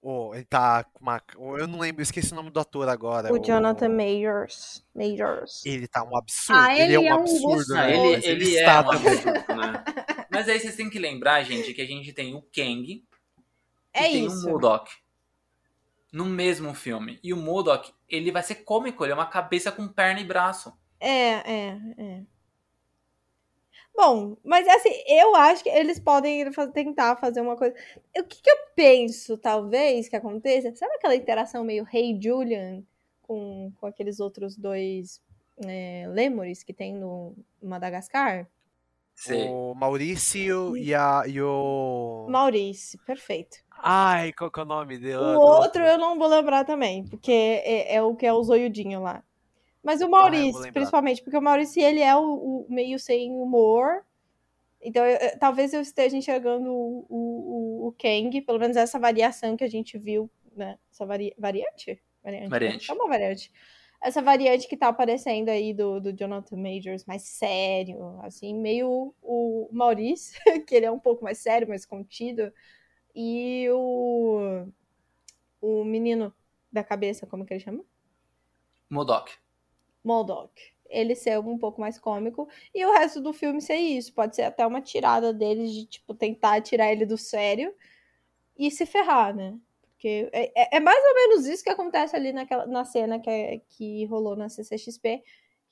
Oh, 0.00 0.32
ele 0.32 0.44
tá 0.44 0.84
com 0.84 1.00
uma. 1.00 1.20
Eu 1.58 1.66
não 1.66 1.80
lembro, 1.80 2.00
eu 2.00 2.04
esqueci 2.04 2.32
o 2.32 2.36
nome 2.36 2.50
do 2.50 2.60
ator 2.60 2.88
agora. 2.88 3.32
O 3.32 3.38
Jonathan 3.38 3.88
Majors. 3.88 4.84
Majors. 4.94 5.66
Ele 5.66 5.88
tá 5.88 6.04
um 6.04 6.16
absurdo. 6.16 6.60
Ah, 6.60 6.72
ele, 6.72 6.82
é 6.82 6.84
ele 6.86 6.98
um 6.98 7.06
é 7.06 7.14
um 7.14 7.20
absurdo, 7.20 7.74
né? 7.74 7.90
ele, 7.96 8.16
Mas 8.16 8.24
ele 8.24 8.44
está 8.44 8.72
é 8.72 8.80
um 8.80 8.90
absurdo, 8.90 9.56
né? 9.56 9.84
Mas 10.30 10.48
aí 10.48 10.60
vocês 10.60 10.76
têm 10.76 10.88
que 10.88 10.98
lembrar, 10.98 11.42
gente, 11.42 11.74
que 11.74 11.82
a 11.82 11.86
gente 11.86 12.12
tem 12.12 12.34
o 12.34 12.42
Kang 12.42 13.04
É 13.92 14.08
e 14.08 14.12
tem 14.12 14.26
isso. 14.26 14.46
o 14.46 14.52
Modok 14.52 14.90
no 16.12 16.24
mesmo 16.24 16.74
filme. 16.74 17.18
E 17.22 17.32
o 17.32 17.36
Modok, 17.36 17.92
ele 18.08 18.30
vai 18.30 18.42
ser 18.42 18.56
cômico, 18.56 19.04
ele 19.04 19.12
é 19.12 19.14
uma 19.14 19.26
cabeça 19.26 19.70
com 19.70 19.88
perna 19.88 20.20
e 20.20 20.24
braço. 20.24 20.72
É, 21.00 21.08
é, 21.08 21.78
é. 21.98 22.22
Bom, 24.00 24.36
mas 24.44 24.68
assim, 24.68 24.92
eu 25.08 25.34
acho 25.34 25.64
que 25.64 25.68
eles 25.68 25.98
podem 25.98 26.48
tentar 26.72 27.16
fazer 27.16 27.40
uma 27.40 27.56
coisa. 27.56 27.74
O 28.16 28.22
que, 28.22 28.40
que 28.40 28.48
eu 28.48 28.56
penso, 28.76 29.36
talvez, 29.36 30.08
que 30.08 30.14
aconteça? 30.14 30.72
Sabe 30.76 30.94
aquela 30.94 31.16
interação 31.16 31.64
meio 31.64 31.84
Hey 31.92 32.16
Julian 32.22 32.84
com, 33.22 33.72
com 33.76 33.86
aqueles 33.88 34.20
outros 34.20 34.56
dois 34.56 35.20
é, 35.66 36.06
lêmures 36.10 36.62
que 36.62 36.72
tem 36.72 36.94
no 36.94 37.34
Madagascar? 37.60 38.46
Você- 39.16 39.48
O 39.50 39.74
Maurício 39.74 40.76
e, 40.76 40.94
a, 40.94 41.24
e 41.26 41.42
o. 41.42 42.28
Maurício, 42.30 43.00
perfeito. 43.04 43.58
Ai, 43.82 44.32
qual 44.32 44.48
que 44.48 44.60
é 44.60 44.62
o 44.62 44.66
nome 44.66 44.96
dele? 44.96 45.16
O 45.16 45.40
outro 45.40 45.82
eu 45.82 45.98
não 45.98 46.16
vou 46.16 46.28
lembrar 46.28 46.64
também, 46.64 47.04
porque 47.04 47.32
é, 47.32 47.96
é 47.96 48.02
o 48.02 48.14
que 48.14 48.24
é 48.24 48.32
o 48.32 48.40
zoiudinho 48.44 49.02
lá. 49.02 49.24
Mas 49.82 50.00
o 50.00 50.06
Ah, 50.06 50.08
Maurício, 50.10 50.60
lembrar. 50.62 50.72
principalmente, 50.74 51.22
porque 51.22 51.36
o 51.36 51.42
Maurício, 51.42 51.82
ele 51.82 52.00
é 52.00 52.14
o, 52.16 52.64
o 52.64 52.66
meio 52.68 52.98
sem 52.98 53.30
humor. 53.32 54.04
Então, 54.80 55.04
eu- 55.04 55.38
talvez 55.38 55.72
eu 55.74 55.80
esteja 55.80 56.16
enxergando 56.16 56.72
o, 56.72 57.06
o, 57.08 57.88
o- 57.88 57.92
Kang, 57.98 58.40
pelo 58.42 58.58
menos 58.58 58.76
essa 58.76 58.98
variação 58.98 59.56
que 59.56 59.64
a 59.64 59.68
gente 59.68 59.98
viu, 59.98 60.30
né? 60.56 60.78
Essa 60.92 61.06
vari, 61.06 61.34
variante? 61.38 62.00
Variante. 62.22 62.50
né? 62.50 62.50
Variante. 62.50 62.90
É 62.90 62.94
uma 62.94 63.08
variante. 63.08 63.52
Essa 64.00 64.22
variante 64.22 64.68
que 64.68 64.76
tá 64.76 64.88
aparecendo 64.88 65.48
aí 65.48 65.74
do, 65.74 66.00
do 66.00 66.12
Jonathan 66.12 66.56
Majors, 66.56 67.04
mais 67.06 67.22
sério, 67.22 68.20
assim, 68.22 68.54
meio 68.54 69.14
o 69.22 69.68
Maurício, 69.72 70.40
que 70.66 70.74
ele 70.76 70.86
é 70.86 70.90
um 70.90 71.00
pouco 71.00 71.24
mais 71.24 71.38
sério, 71.38 71.68
mais 71.68 71.84
contido, 71.84 72.52
e 73.14 73.68
o, 73.70 74.66
o 75.60 75.84
menino 75.84 76.34
da 76.72 76.84
cabeça, 76.84 77.26
como 77.26 77.44
que 77.46 77.54
ele 77.54 77.60
chama? 77.60 77.84
Modok. 78.90 79.30
Moldok. 80.04 80.52
Ele 80.88 81.14
ser 81.14 81.38
um 81.38 81.58
pouco 81.58 81.80
mais 81.80 81.98
cômico 81.98 82.48
e 82.74 82.84
o 82.84 82.92
resto 82.92 83.20
do 83.20 83.32
filme 83.32 83.60
ser 83.60 83.76
isso. 83.76 84.12
Pode 84.14 84.34
ser 84.36 84.42
até 84.42 84.66
uma 84.66 84.80
tirada 84.80 85.32
deles 85.34 85.72
de, 85.72 85.86
tipo, 85.86 86.14
tentar 86.14 86.60
tirar 86.62 86.90
ele 86.90 87.04
do 87.06 87.18
sério 87.18 87.74
e 88.56 88.70
se 88.70 88.86
ferrar, 88.86 89.34
né? 89.34 89.56
Porque 89.92 90.28
é, 90.32 90.52
é- 90.62 90.76
é 90.76 90.80
mais 90.80 90.98
ou 91.04 91.14
menos 91.14 91.46
isso 91.46 91.62
que 91.64 91.70
acontece 91.70 92.14
ali 92.16 92.32
naquela, 92.32 92.66
na 92.66 92.84
cena 92.84 93.18
que, 93.20 93.28
é- 93.30 93.60
que 93.68 94.04
rolou 94.06 94.36
na 94.36 94.48
CCXP, 94.48 95.22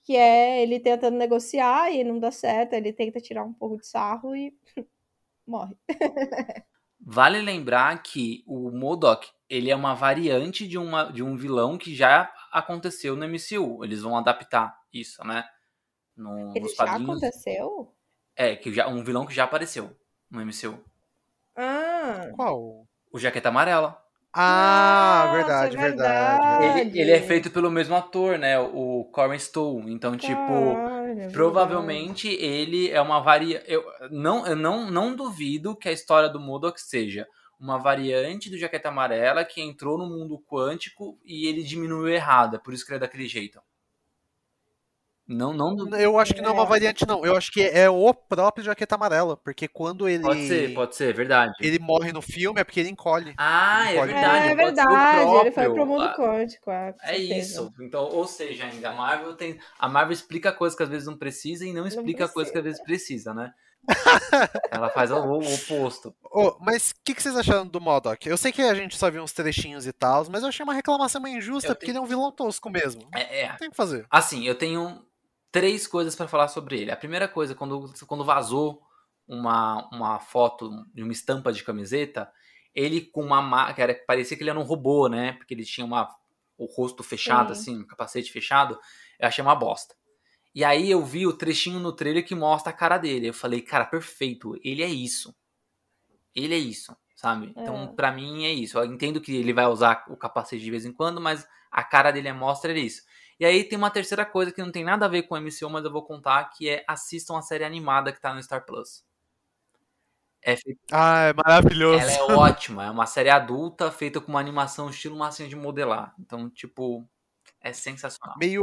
que 0.04 0.16
é 0.16 0.62
ele 0.62 0.80
tentando 0.80 1.16
negociar 1.16 1.90
e 1.92 2.04
não 2.04 2.18
dá 2.18 2.30
certo, 2.30 2.74
ele 2.74 2.92
tenta 2.92 3.20
tirar 3.20 3.44
um 3.44 3.52
pouco 3.52 3.78
de 3.78 3.86
sarro 3.86 4.34
e 4.36 4.54
morre. 5.46 5.76
Vale 7.00 7.40
lembrar 7.40 8.02
que 8.02 8.42
o 8.46 8.70
Modok, 8.70 9.28
ele 9.48 9.70
é 9.70 9.76
uma 9.76 9.94
variante 9.94 10.66
de, 10.66 10.76
uma, 10.76 11.04
de 11.04 11.22
um 11.22 11.36
vilão 11.36 11.78
que 11.78 11.94
já 11.94 12.32
aconteceu 12.58 13.14
no 13.16 13.26
MCU. 13.28 13.84
Eles 13.84 14.00
vão 14.02 14.16
adaptar 14.16 14.76
isso, 14.92 15.24
né? 15.26 15.44
No, 16.16 16.50
Ele 16.54 16.60
nos 16.60 16.74
já 16.74 16.84
quadrinhos. 16.86 17.10
aconteceu? 17.10 17.92
É, 18.34 18.56
que 18.56 18.72
já, 18.72 18.88
um 18.88 19.02
vilão 19.04 19.26
que 19.26 19.34
já 19.34 19.44
apareceu 19.44 19.94
no 20.30 20.40
MCU. 20.44 20.78
Ah, 21.54 22.30
Qual? 22.34 22.86
O 23.12 23.18
Jaqueta 23.18 23.48
Amarela. 23.48 24.02
Ah, 24.32 25.22
Nossa, 25.26 25.36
verdade, 25.36 25.76
é 25.76 25.80
verdade. 25.80 26.46
verdade. 26.58 26.80
Ele, 26.80 27.00
ele 27.00 27.10
é 27.12 27.20
feito 27.22 27.50
pelo 27.50 27.70
mesmo 27.70 27.94
ator, 27.96 28.38
né? 28.38 28.58
O 28.58 29.08
Corin 29.10 29.36
Stoll. 29.36 29.88
Então, 29.88 30.14
tipo, 30.16 30.36
Caralho, 30.36 31.20
é 31.22 31.28
provavelmente 31.30 32.28
ele 32.28 32.90
é 32.90 33.00
uma 33.00 33.20
varia. 33.20 33.62
Eu 33.66 33.82
não, 34.10 34.46
eu 34.46 34.54
não, 34.56 34.90
não 34.90 35.14
duvido 35.16 35.74
que 35.74 35.88
a 35.88 35.92
história 35.92 36.28
do 36.28 36.38
Modok 36.38 36.78
seja 36.80 37.26
uma 37.58 37.78
variante 37.78 38.50
do 38.50 38.58
Jaqueta 38.58 38.88
Amarela 38.88 39.44
que 39.44 39.60
entrou 39.62 39.96
no 39.98 40.06
mundo 40.06 40.38
quântico 40.38 41.18
e 41.24 41.46
ele 41.48 41.62
diminuiu 41.62 42.08
errado. 42.08 42.56
É 42.56 42.58
por 42.58 42.74
isso 42.74 42.84
que 42.84 42.92
ele 42.92 42.96
é 42.98 43.00
daquele 43.00 43.26
jeito. 43.26 43.60
Não, 45.28 45.52
não. 45.52 45.88
Eu 45.98 46.20
acho 46.20 46.32
que 46.32 46.40
não 46.40 46.50
é 46.50 46.52
uma 46.52 46.64
variante, 46.64 47.04
não. 47.04 47.26
Eu 47.26 47.36
acho 47.36 47.50
que 47.50 47.60
é 47.60 47.90
o 47.90 48.14
próprio 48.14 48.64
Jaqueta 48.64 48.94
Amarela. 48.94 49.36
Porque 49.36 49.66
quando 49.66 50.08
ele. 50.08 50.22
Pode 50.22 50.46
ser, 50.46 50.72
pode 50.72 50.94
ser, 50.94 51.12
verdade. 51.12 51.52
Ele 51.60 51.80
morre 51.80 52.12
no 52.12 52.22
filme 52.22 52.60
é 52.60 52.64
porque 52.64 52.78
ele 52.78 52.90
encolhe. 52.90 53.34
Ah, 53.36 53.90
é 53.90 53.96
Pode- 53.96 54.12
verdade. 54.12 54.48
É 54.48 54.52
o 54.52 54.56
verdade, 54.56 55.40
ele 55.40 55.50
foi 55.50 55.64
pro 55.72 55.84
mundo 55.84 56.04
Ah, 56.04 56.14
quântico. 56.16 56.70
É, 56.70 56.94
É 57.02 57.16
isso. 57.18 57.74
Então, 57.80 58.04
ou 58.04 58.24
seja, 58.24 58.66
ainda 58.66 58.90
a 58.90 58.94
Marvel 58.94 59.34
tem. 59.34 59.58
A 59.80 59.88
Marvel 59.88 60.12
explica 60.12 60.52
coisas 60.52 60.76
que 60.76 60.84
às 60.84 60.88
vezes 60.88 61.08
não 61.08 61.16
precisa 61.18 61.66
e 61.66 61.72
não 61.72 61.88
explica 61.88 62.28
coisas 62.28 62.52
que 62.52 62.58
às 62.58 62.64
vezes 62.64 62.80
precisa, 62.84 63.34
né? 63.34 63.52
Ela 64.70 64.90
faz 64.90 65.10
o, 65.10 65.16
o 65.16 65.54
oposto. 65.54 66.14
Ô, 66.24 66.56
mas 66.60 66.90
o 66.90 66.94
que, 67.04 67.14
que 67.14 67.22
vocês 67.22 67.36
acharam 67.36 67.66
do 67.66 67.80
Modok? 67.80 68.28
Eu 68.28 68.36
sei 68.36 68.52
que 68.52 68.62
a 68.62 68.74
gente 68.74 68.96
só 68.96 69.10
viu 69.10 69.22
uns 69.22 69.32
trechinhos 69.32 69.86
e 69.86 69.92
tal, 69.92 70.26
mas 70.30 70.42
eu 70.42 70.48
achei 70.48 70.64
uma 70.64 70.74
reclamação 70.74 71.20
meio 71.20 71.38
injusta, 71.38 71.70
Eu 71.70 71.74
porque 71.74 71.86
tenho- 71.86 71.96
ele 71.96 71.98
é 71.98 72.02
um 72.02 72.06
vilão 72.06 72.30
tosco 72.32 72.68
mesmo. 72.70 73.08
É, 73.14 73.42
é. 73.42 73.48
Não 73.50 73.56
tem 73.56 73.70
que 73.70 73.76
fazer. 73.76 74.06
Assim, 74.10 74.44
eu 74.46 74.54
tenho 74.54 75.04
três 75.50 75.86
coisas 75.86 76.14
pra 76.14 76.28
falar 76.28 76.48
sobre 76.48 76.80
ele. 76.80 76.90
A 76.90 76.96
primeira 76.96 77.26
coisa, 77.28 77.54
quando, 77.54 77.92
quando 78.06 78.24
vazou 78.24 78.82
uma, 79.26 79.88
uma 79.92 80.18
foto 80.18 80.70
de 80.94 81.02
uma 81.02 81.12
estampa 81.12 81.52
de 81.52 81.62
camiseta, 81.64 82.30
ele 82.74 83.00
com 83.00 83.22
uma 83.22 83.40
máscara, 83.40 83.94
parecia 84.06 84.36
que 84.36 84.42
ele 84.42 84.50
era 84.50 84.58
um 84.60 84.64
robô, 84.64 85.08
né? 85.08 85.32
Porque 85.32 85.54
ele 85.54 85.64
tinha 85.64 85.84
uma, 85.84 86.14
o 86.58 86.66
rosto 86.66 87.02
fechado, 87.02 87.54
Sim. 87.54 87.60
assim, 87.72 87.80
um 87.82 87.86
capacete 87.86 88.30
fechado. 88.30 88.78
Eu 89.18 89.28
achei 89.28 89.42
uma 89.42 89.54
bosta. 89.54 89.94
E 90.56 90.64
aí 90.64 90.90
eu 90.90 91.04
vi 91.04 91.26
o 91.26 91.34
trechinho 91.36 91.78
no 91.78 91.92
trailer 91.92 92.24
que 92.26 92.34
mostra 92.34 92.70
a 92.70 92.74
cara 92.74 92.96
dele. 92.96 93.28
Eu 93.28 93.34
falei, 93.34 93.60
cara, 93.60 93.84
perfeito, 93.84 94.58
ele 94.64 94.82
é 94.82 94.88
isso. 94.88 95.36
Ele 96.34 96.54
é 96.54 96.58
isso, 96.58 96.96
sabe? 97.14 97.52
Então, 97.54 97.84
É. 97.84 97.86
pra 97.94 98.10
mim 98.10 98.46
é 98.46 98.52
isso. 98.52 98.78
Eu 98.78 98.86
entendo 98.86 99.20
que 99.20 99.36
ele 99.36 99.52
vai 99.52 99.66
usar 99.66 100.06
o 100.08 100.16
capacete 100.16 100.64
de 100.64 100.70
vez 100.70 100.86
em 100.86 100.92
quando, 100.94 101.20
mas 101.20 101.46
a 101.70 101.84
cara 101.84 102.10
dele 102.10 102.32
mostra 102.32 102.70
ele 102.70 102.80
isso. 102.80 103.02
E 103.38 103.44
aí 103.44 103.64
tem 103.64 103.76
uma 103.76 103.90
terceira 103.90 104.24
coisa 104.24 104.50
que 104.50 104.62
não 104.62 104.72
tem 104.72 104.82
nada 104.82 105.04
a 105.04 105.08
ver 105.10 105.24
com 105.24 105.34
o 105.34 105.38
MCU, 105.38 105.68
mas 105.68 105.84
eu 105.84 105.92
vou 105.92 106.02
contar, 106.06 106.44
que 106.56 106.70
é 106.70 106.82
assistam 106.88 107.36
a 107.36 107.42
série 107.42 107.64
animada 107.64 108.10
que 108.10 108.18
tá 108.20 108.32
no 108.34 108.42
Star 108.42 108.64
Plus. 108.64 109.04
É 110.40 110.56
feita- 110.56 110.80
Ah, 110.90 111.18
é 111.24 111.32
maravilhoso. 111.34 111.98
ela 112.02 112.12
é 112.12 112.22
ótima, 112.56 112.86
é 112.86 112.90
uma 112.90 113.04
série 113.04 113.28
adulta 113.28 113.90
feita 113.90 114.20
com 114.22 114.28
uma 114.32 114.40
animação 114.40 114.88
estilo 114.88 115.18
massinha 115.18 115.48
de 115.50 115.56
modelar. 115.56 116.14
Então, 116.18 116.48
tipo, 116.48 117.06
é 117.68 117.72
sensacional. 117.72 118.36
Meio. 118.38 118.62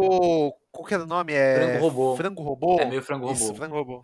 Qual 0.71 0.85
que 0.85 0.93
era 0.93 1.03
o 1.03 1.07
nome? 1.07 1.33
É. 1.33 1.55
Frango 1.55 1.79
robô. 1.87 2.15
Frango 2.15 2.43
robô? 2.43 2.79
É 2.79 2.85
meio 2.85 3.01
frango 3.03 3.31
Isso, 3.31 3.45
robô. 3.47 3.55
frango 3.57 3.75
robô. 3.75 4.01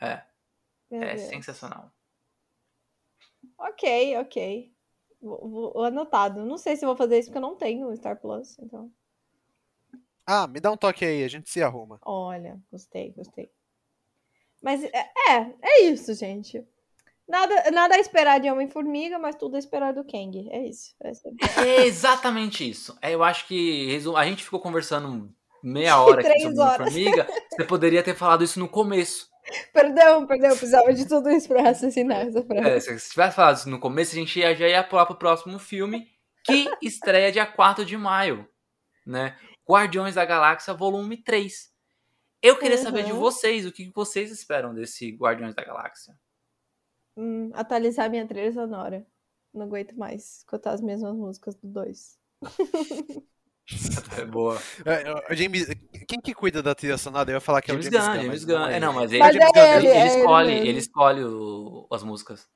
Meu 0.91 1.01
É 1.03 1.15
Deus. 1.15 1.27
sensacional. 1.27 1.91
Ok, 3.57 4.17
ok. 4.17 4.71
Vou, 5.21 5.49
vou- 5.49 5.83
anotado. 5.83 6.45
Não 6.45 6.57
sei 6.57 6.75
se 6.75 6.85
vou 6.85 6.95
fazer 6.95 7.19
isso 7.19 7.29
porque 7.29 7.37
eu 7.37 7.41
não 7.41 7.55
tenho 7.55 7.87
o 7.87 7.95
Star 7.95 8.19
Plus. 8.19 8.57
Então, 8.59 8.91
Ah, 10.25 10.47
me 10.47 10.59
dá 10.59 10.71
um 10.71 10.77
toque 10.77 11.03
aí, 11.05 11.23
a 11.23 11.27
gente 11.27 11.49
se 11.49 11.61
arruma. 11.61 11.99
olha, 12.03 12.59
gostei, 12.71 13.11
gostei. 13.11 13.51
Mas 14.61 14.83
é, 14.83 14.89
é, 15.29 15.55
é 15.61 15.81
isso, 15.83 16.13
gente. 16.13 16.65
Nada, 17.29 17.69
nada 17.71 17.95
a 17.95 17.99
esperar 17.99 18.39
de 18.39 18.49
Homem-Formiga, 18.49 19.19
mas 19.19 19.35
tudo 19.35 19.55
a 19.55 19.59
esperar 19.59 19.93
do 19.93 20.03
Kang. 20.03 20.49
É 20.51 20.67
isso. 20.67 20.95
Essa- 21.01 21.29
É 21.63 21.85
exatamente 21.85 22.67
isso. 22.67 22.97
É, 23.01 23.13
eu 23.13 23.23
acho 23.23 23.45
que 23.47 23.95
a 24.17 24.25
gente 24.25 24.43
ficou 24.43 24.59
conversando 24.59 25.31
meia 25.63 25.99
hora 26.01 26.21
aqui 26.27 26.41
sobre 26.41 26.59
horas. 26.59 26.77
Formiga. 26.77 27.27
Você 27.51 27.63
poderia 27.65 28.01
ter 28.01 28.15
falado 28.15 28.43
isso 28.43 28.59
no 28.59 28.67
começo. 28.67 29.29
Perdão, 29.73 30.25
perdão, 30.27 30.49
precisava 30.49 30.93
de 30.93 31.07
tudo 31.07 31.29
isso 31.29 31.47
pra 31.47 31.61
raciocinar 31.61 32.19
essa 32.27 32.43
frase. 32.43 32.67
É, 32.69 32.79
se 32.79 33.09
tivesse 33.11 33.35
falado 33.35 33.57
isso 33.57 33.69
no 33.69 33.79
começo, 33.79 34.11
a 34.15 34.19
gente 34.19 34.39
ia, 34.39 34.55
já 34.55 34.67
ia 34.67 34.83
pular 34.83 35.05
pro 35.05 35.15
próximo 35.15 35.57
filme, 35.59 36.07
que 36.43 36.67
estreia 36.81 37.31
dia 37.31 37.45
4 37.45 37.83
de 37.85 37.95
maio, 37.97 38.47
né? 39.05 39.35
Guardiões 39.67 40.15
da 40.15 40.25
Galáxia, 40.25 40.73
volume 40.73 41.17
3. 41.17 41.69
Eu 42.41 42.57
queria 42.57 42.77
saber 42.77 43.03
de 43.03 43.11
Uhum. 43.11 43.19
vocês, 43.19 43.65
o 43.65 43.71
que 43.71 43.91
vocês 43.93 44.31
esperam 44.31 44.73
desse 44.73 45.11
Guardiões 45.15 45.53
da 45.55 45.63
Galáxia? 45.63 46.13
Hum, 47.19 47.51
atualizar 47.53 48.09
minha 48.09 48.25
trilha 48.27 48.51
sonora. 48.53 49.05
Não 49.53 49.63
aguento 49.63 49.93
mais 49.97 50.37
escutar 50.39 50.73
as 50.73 50.81
mesmas 50.81 51.13
músicas 51.15 51.55
do 51.55 51.67
2. 51.67 52.17
É 54.17 54.25
boa. 54.25 54.57
É, 54.85 55.33
é, 55.33 55.35
James, 55.35 55.67
quem 56.07 56.19
que 56.19 56.33
cuida 56.33 56.61
da 56.61 56.73
trilha 56.73 56.97
sonora? 56.97 57.29
Eu 57.29 57.35
ia 57.35 57.41
falar 57.41 57.61
que 57.61 57.71
James 57.71 57.71
é 57.71 57.75
o 57.75 57.79
James 57.81 57.89
Gunn, 57.89 58.01
Gunn, 58.11 58.23
James 58.23 58.43
mas 58.43 58.45
não 58.45 58.65
Gunn. 58.65 58.67
é 58.67 58.77
É, 58.77 58.79
não, 58.79 58.93
mas 58.93 59.11
ele, 59.11 59.23
Mas 59.23 59.35
é 59.35 59.39
ele 59.75 59.87
ele, 59.87 59.87
ele 59.87 60.07
escolhe, 60.07 60.53
ele 60.53 60.79
escolhe 60.79 61.23
o- 61.23 61.87
as 61.91 62.03
músicas. 62.03 62.47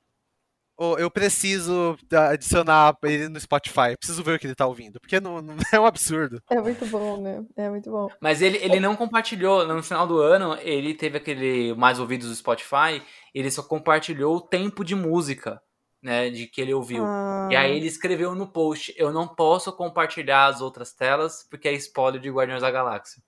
Ô, 0.76 0.98
Eu 0.98 1.10
preciso 1.10 1.96
adicionar 2.30 2.96
ele 3.04 3.28
no 3.28 3.38
Spotify. 3.38 3.90
Eu 3.92 3.98
preciso 3.98 4.22
ver 4.24 4.34
o 4.36 4.38
que 4.38 4.46
ele 4.46 4.54
tá 4.54 4.66
ouvindo, 4.66 4.98
porque 5.00 5.20
não, 5.20 5.40
não- 5.40 5.54
é 5.72 5.78
um 5.78 5.86
absurdo. 5.86 6.42
É 6.50 6.60
muito 6.60 6.84
bom, 6.86 7.20
né? 7.20 7.44
É 7.56 7.68
muito 7.70 7.90
bom. 7.90 8.08
Mas 8.20 8.42
ele, 8.42 8.58
ele 8.58 8.80
não 8.80 8.96
compartilhou, 8.96 9.66
no 9.66 9.82
final 9.82 10.06
do 10.06 10.18
ano, 10.20 10.56
ele 10.62 10.92
teve 10.94 11.16
aquele 11.18 11.74
mais 11.74 12.00
ouvidos 12.00 12.28
do 12.28 12.34
Spotify, 12.34 13.02
ele 13.32 13.50
só 13.50 13.62
compartilhou 13.62 14.36
o 14.36 14.40
tempo 14.40 14.84
de 14.84 14.94
música, 14.96 15.60
né, 16.02 16.28
de 16.28 16.46
que 16.46 16.60
ele 16.60 16.74
ouviu. 16.74 17.04
Ah, 17.06 17.48
E 17.52 17.56
aí 17.56 17.76
ele 17.76 17.86
escreveu 17.86 18.34
no 18.34 18.46
post, 18.46 18.92
eu 18.96 19.12
não 19.12 19.26
posso 19.28 19.72
compartilhar 19.72 20.46
as 20.46 20.60
outras 20.60 20.92
telas 20.92 21.46
porque 21.48 21.68
é 21.68 21.72
spoiler 21.74 22.20
de 22.20 22.30
Guardiões 22.30 22.62
da 22.62 22.70
Galáxia. 22.70 23.22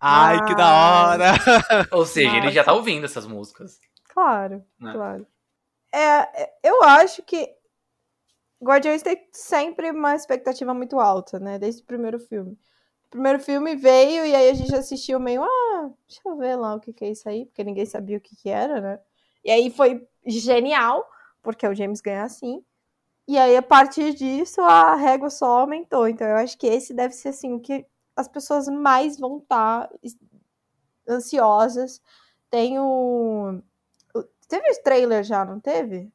Ai, 0.00 0.44
que 0.46 0.54
da 0.54 0.66
Ah. 0.66 1.10
hora! 1.10 1.32
Ou 1.92 2.04
seja, 2.06 2.36
ele 2.36 2.50
já 2.50 2.60
Nossa. 2.60 2.64
tá 2.64 2.72
ouvindo 2.72 3.04
essas 3.04 3.26
músicas. 3.26 3.78
Claro, 4.12 4.62
Né? 4.80 4.92
claro. 4.92 5.26
É, 5.96 6.42
é, 6.42 6.54
eu 6.62 6.82
acho 6.82 7.22
que 7.22 7.54
Guardiões 8.62 9.02
tem 9.02 9.28
sempre 9.32 9.90
uma 9.90 10.14
expectativa 10.14 10.74
muito 10.74 10.98
alta, 10.98 11.38
né? 11.38 11.58
Desde 11.58 11.82
o 11.82 11.86
primeiro 11.86 12.18
filme. 12.18 12.58
O 13.06 13.10
primeiro 13.10 13.38
filme 13.38 13.76
veio 13.76 14.26
e 14.26 14.34
aí 14.34 14.50
a 14.50 14.54
gente 14.54 14.74
assistiu 14.74 15.20
meio, 15.20 15.44
ah, 15.44 15.90
deixa 16.08 16.20
eu 16.26 16.36
ver 16.36 16.56
lá 16.56 16.74
o 16.74 16.80
que, 16.80 16.92
que 16.92 17.04
é 17.04 17.10
isso 17.10 17.28
aí, 17.28 17.46
porque 17.46 17.62
ninguém 17.62 17.86
sabia 17.86 18.18
o 18.18 18.20
que, 18.20 18.34
que 18.34 18.48
era, 18.48 18.80
né? 18.80 19.00
E 19.44 19.50
aí 19.50 19.70
foi 19.70 20.04
genial, 20.26 21.08
porque 21.42 21.66
o 21.66 21.74
James 21.74 22.00
ganha 22.00 22.24
assim. 22.24 22.64
E 23.28 23.38
aí, 23.38 23.56
a 23.56 23.62
partir 23.62 24.14
disso, 24.14 24.60
a 24.62 24.96
régua 24.96 25.30
só 25.30 25.60
aumentou. 25.60 26.08
Então, 26.08 26.26
eu 26.26 26.36
acho 26.36 26.58
que 26.58 26.66
esse 26.66 26.92
deve 26.92 27.14
ser, 27.14 27.28
assim, 27.28 27.52
o 27.52 27.60
que 27.60 27.86
as 28.16 28.28
pessoas 28.28 28.68
mais 28.68 29.18
vão 29.18 29.38
estar 29.38 29.90
ansiosas. 31.08 32.02
Tem 32.50 32.78
o... 32.80 33.62
Teve 34.48 34.70
o 34.70 34.82
trailer 34.82 35.22
já, 35.24 35.44
não 35.44 35.58
teve? 35.60 36.10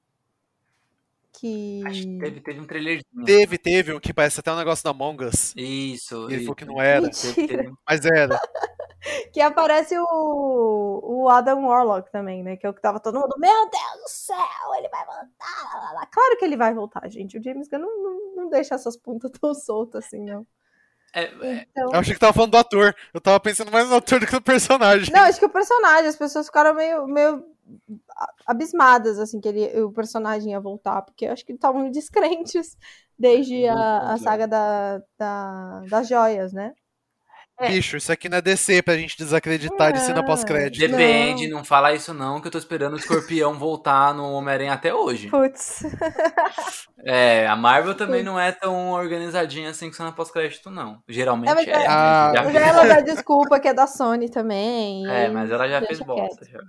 Que... 1.34 1.81
Acho 1.85 2.01
que 2.01 2.18
teve, 2.19 2.41
teve 2.41 2.60
um 2.60 2.65
trailerzinho. 2.65 3.26
Teve, 3.26 3.57
teve 3.57 3.93
um 3.93 3.99
que 3.99 4.14
parece 4.14 4.39
até 4.39 4.51
um 4.51 4.57
negócio 4.57 4.84
da 4.84 4.89
Among 4.89 5.23
Us. 5.26 5.53
Isso. 5.56 6.27
E 6.30 6.34
ele 6.34 6.35
isso. 6.35 6.43
falou 6.45 6.56
que 6.56 6.65
não 6.65 6.81
era, 6.81 7.10
Teve- 7.10 7.72
mas 7.88 8.06
era. 8.06 8.39
que 9.31 9.39
aparece 9.39 9.95
o, 9.97 10.99
o 11.01 11.30
Adam 11.30 11.65
Warlock 11.65 12.11
também, 12.11 12.43
né? 12.43 12.57
Que 12.57 12.65
é 12.68 12.69
o 12.69 12.73
que 12.73 12.81
tava 12.81 12.99
todo 12.99 13.19
mundo, 13.19 13.35
meu 13.38 13.69
Deus 13.69 14.03
do 14.03 14.10
céu, 14.10 14.35
ele 14.77 14.89
vai 14.89 15.06
voltar. 15.06 15.64
lá, 15.73 15.80
lá, 15.81 15.91
lá." 15.93 16.06
Claro 16.07 16.38
que 16.38 16.43
ele 16.45 16.57
vai 16.57 16.73
voltar, 16.73 17.07
gente. 17.10 17.38
O 17.38 17.43
James 17.43 17.69
Gunn 17.69 17.80
não, 17.80 18.03
não, 18.03 18.35
não 18.35 18.49
deixa 18.49 18.76
essas 18.76 18.97
pontas 18.97 19.31
tão 19.39 19.53
soltas 19.53 20.06
assim, 20.06 20.26
não. 20.26 20.45
é, 21.14 21.23
é, 21.23 21.68
Então... 21.72 21.89
Eu 21.93 21.99
achei 21.99 22.14
que 22.14 22.19
tava 22.19 22.34
falando 22.34 22.51
do 22.51 22.57
ator. 22.57 22.93
Eu 23.14 23.22
tava 23.22 23.39
pensando 23.39 23.72
mais 23.72 23.88
no 23.88 23.95
ator 23.95 24.19
do 24.19 24.26
que 24.27 24.34
no 24.34 24.41
personagem. 24.41 25.14
Não, 25.14 25.22
acho 25.22 25.39
que 25.39 25.45
o 25.45 25.49
personagem, 25.49 26.07
as 26.10 26.18
pessoas 26.18 26.47
ficaram 26.47 26.73
meio, 26.73 27.07
meio 27.07 27.45
abismadas, 28.46 29.20
assim, 29.20 29.40
que 29.40 29.48
ele, 29.48 29.82
o 29.82 29.91
personagem 29.91 30.52
ia 30.52 30.60
voltar, 30.60 31.02
porque 31.02 31.26
eu 31.26 31.32
acho 31.32 31.46
que 31.46 31.54
estavam 31.54 31.90
descrentes 31.91 32.76
desde 33.18 33.68
a, 33.68 34.14
a 34.14 34.18
saga 34.18 34.48
da, 34.48 35.02
da, 35.18 35.82
das 35.90 36.08
joias, 36.08 36.54
né? 36.54 36.74
Bicho, 37.68 37.98
isso 37.98 38.10
aqui 38.10 38.30
não 38.30 38.38
é 38.38 38.41
DC 38.41 38.82
pra 38.82 38.96
gente 38.96 39.18
desacreditar 39.18 39.91
de 39.91 40.00
cena 40.00 40.20
Não. 40.22 40.26
pós-crédito. 40.26 40.80
depende, 40.90 41.50
não. 41.50 41.62
fala 41.66 41.94
isso 41.94 42.14
não, 42.14 42.40
que 42.40 42.48
eu 42.48 42.52
tô 42.52 42.58
esperando 42.58 42.94
o 42.94 42.96
escorpião 42.98 43.54
voltar 43.60 44.14
no 44.14 44.32
Homem-Aranha 44.32 44.72
até 44.74 44.94
hoje. 44.94 45.30
Putz. 45.30 45.84
É, 47.02 47.48
a 47.48 47.56
Marvel 47.56 47.96
também 47.96 48.24
não 48.24 48.38
é 48.38 48.52
tão 48.52 48.91
organizadinha 48.91 49.70
assim 49.70 49.88
com 49.88 49.94
cena 49.96 50.12
pós-crédito, 50.12 50.70
não. 50.70 51.02
Geralmente 51.08 51.50
É, 51.50 51.56
mas 51.56 51.66
é. 51.68 51.72
é- 51.72 51.88
Ah, 51.88 52.32
já 52.36 52.52
Já 52.52 52.60
ela 52.68 52.84
dá 52.86 53.00
desculpa 53.00 53.58
que 53.58 53.70
é 53.70 53.74
da 53.74 53.88
Sony 53.88 54.30
também. 54.30 55.08
É, 55.10 55.30
mas 55.30 55.50
ela 55.50 55.66
já 55.70 55.82
fez 55.82 55.98
bosta. 56.02 56.46
quieto. 56.46 56.52
já. 56.52 56.60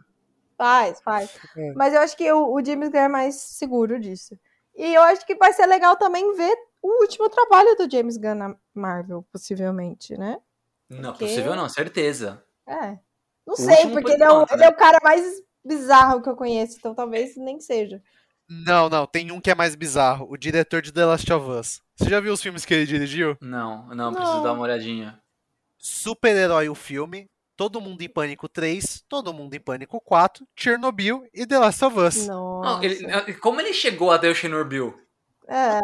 Faz, 0.61 1.01
faz. 1.01 1.39
É. 1.57 1.73
Mas 1.73 1.95
eu 1.95 2.01
acho 2.01 2.15
que 2.15 2.31
o, 2.31 2.53
o 2.55 2.63
James 2.63 2.91
Gunn 2.91 2.99
é 3.01 3.09
mais 3.09 3.35
seguro 3.37 3.99
disso. 3.99 4.39
E 4.77 4.95
eu 4.95 5.01
acho 5.05 5.25
que 5.25 5.35
vai 5.35 5.55
ser 5.55 5.65
legal 5.65 5.97
também 5.97 6.35
ver 6.37 6.55
o 6.83 7.01
último 7.01 7.31
trabalho 7.31 7.75
do 7.77 7.91
James 7.91 8.19
Gunn 8.19 8.35
na 8.35 8.57
Marvel, 8.75 9.25
possivelmente, 9.33 10.19
né? 10.19 10.39
Não, 10.91 11.13
Porque- 11.13 11.25
possível 11.25 11.57
não, 11.57 11.67
certeza. 11.67 12.45
É. 12.67 12.99
Não 13.47 13.55
O 13.55 13.57
sei, 13.57 13.87
porque 13.87 14.03
por 14.03 14.11
ele 14.13 14.23
é, 14.23 14.29
o, 14.29 14.33
enquanto, 14.35 14.51
ele 14.53 14.61
né? 14.61 14.67
é 14.67 14.69
o 14.69 14.77
cara 14.77 14.99
mais 15.03 15.43
bizarro 15.65 16.21
que 16.21 16.29
eu 16.29 16.37
conheço, 16.37 16.77
então 16.77 16.95
talvez 16.95 17.37
nem 17.39 17.59
seja. 17.59 18.03
Não, 18.47 18.91
não, 18.91 19.07
tem 19.07 19.33
um 19.33 19.41
que 19.41 19.51
é 19.51 19.55
mais 19.55 19.75
bizarro. 19.75 20.27
O 20.31 20.37
diretor 20.37 20.83
de 20.83 20.93
The 20.93 21.07
Last 21.07 21.33
of 21.33 21.49
Us. 21.51 21.81
Você 21.97 22.11
já 22.11 22.21
viu 22.21 22.35
os 22.35 22.43
filmes 22.43 22.67
que 22.67 22.75
ele 22.75 22.85
dirigiu? 22.85 23.35
Não, 23.41 23.87
não, 23.95 24.13
preciso 24.13 24.37
Não. 24.37 24.43
dar 24.43 24.53
uma 24.53 24.63
olhadinha. 24.65 25.19
Super-Herói 25.79 26.69
o 26.69 26.75
filme, 26.75 27.31
Todo 27.61 27.79
Mundo 27.79 28.01
em 28.01 28.09
Pânico 28.09 28.49
3, 28.49 29.05
Todo 29.07 29.35
Mundo 29.35 29.53
em 29.55 29.61
Pânico 29.61 30.01
4, 30.01 30.47
Chernobyl 30.57 31.27
e 31.35 31.45
The 31.45 31.59
Last 31.59 31.85
of 31.85 32.01
Us. 32.01 32.27
Não, 32.27 32.83
ele- 32.83 33.35
como 33.35 33.61
ele 33.61 33.75
chegou 33.75 34.11
até 34.11 34.31
o 34.31 34.35
Chernobyl? 34.35 34.95
É, 35.47 35.79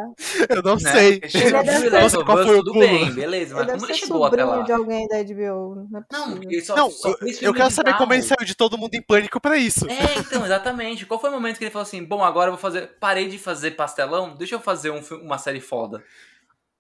Eu 0.49 0.63
não 0.63 0.77
né? 0.77 0.91
sei. 0.91 1.21
Ele 1.23 1.63
deve 1.65 2.07
of 2.07 2.25
Qual 2.25 2.39
foi 2.39 2.59
o 2.61 2.65
tudo 2.65 2.79
bem, 2.79 3.13
beleza, 3.13 3.55
mas 3.57 3.65
ele 3.65 3.73
como 3.73 3.87
ele 3.91 3.95
chegou 3.99 4.25
até 4.25 4.43
lá? 4.43 4.63
de 4.63 4.73
alguém 4.73 5.07
da 5.07 5.19
HBO. 5.23 5.87
Não 5.91 6.01
é 6.01 6.05
Não, 6.11 6.63
só, 6.65 6.77
Não, 6.77 6.91
só 6.91 7.11
eu, 7.11 7.17
eu 7.43 7.53
quero 7.53 7.71
saber 7.71 7.95
como 7.99 8.15
ele 8.15 8.23
saiu 8.23 8.47
de 8.47 8.55
Todo 8.55 8.79
Mundo 8.79 8.95
em 8.95 9.03
Pânico 9.03 9.39
pra 9.39 9.59
isso. 9.59 9.87
É, 9.87 10.19
então, 10.19 10.47
exatamente. 10.47 11.05
Qual 11.05 11.21
foi 11.21 11.29
o 11.29 11.33
momento 11.35 11.59
que 11.59 11.65
ele 11.65 11.71
falou 11.71 11.83
assim: 11.83 12.03
bom, 12.03 12.25
agora 12.25 12.49
eu 12.49 12.53
vou 12.53 12.61
fazer. 12.61 12.97
Parei 12.99 13.29
de 13.29 13.37
fazer 13.39 13.73
pastelão, 13.73 14.35
deixa 14.35 14.55
eu 14.55 14.61
fazer 14.61 14.89
um 14.89 15.03
uma 15.21 15.37
série 15.37 15.61
foda. 15.61 16.03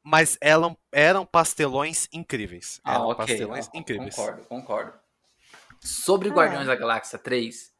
Mas 0.08 0.38
eram, 0.40 0.78
eram 0.92 1.26
pastelões 1.26 2.08
incríveis. 2.12 2.80
Ah, 2.84 2.94
Eram 2.94 3.08
ok. 3.08 3.26
pastelões 3.26 3.66
Ah, 3.66 3.70
incríveis. 3.74 4.14
Concordo, 4.14 4.44
concordo. 4.44 4.92
Sobre 5.82 6.28
É. 6.28 6.32
Guardiões 6.32 6.68
da 6.68 6.76
Galáxia 6.76 7.18
3, 7.18 7.72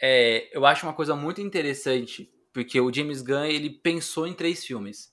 é, 0.00 0.50
eu 0.52 0.66
acho 0.66 0.86
uma 0.86 0.92
coisa 0.92 1.16
muito 1.16 1.40
interessante, 1.40 2.30
porque 2.52 2.78
o 2.78 2.92
James 2.92 3.22
Gunn 3.22 3.46
ele 3.46 3.70
pensou 3.70 4.26
em 4.26 4.34
três 4.34 4.62
filmes. 4.62 5.10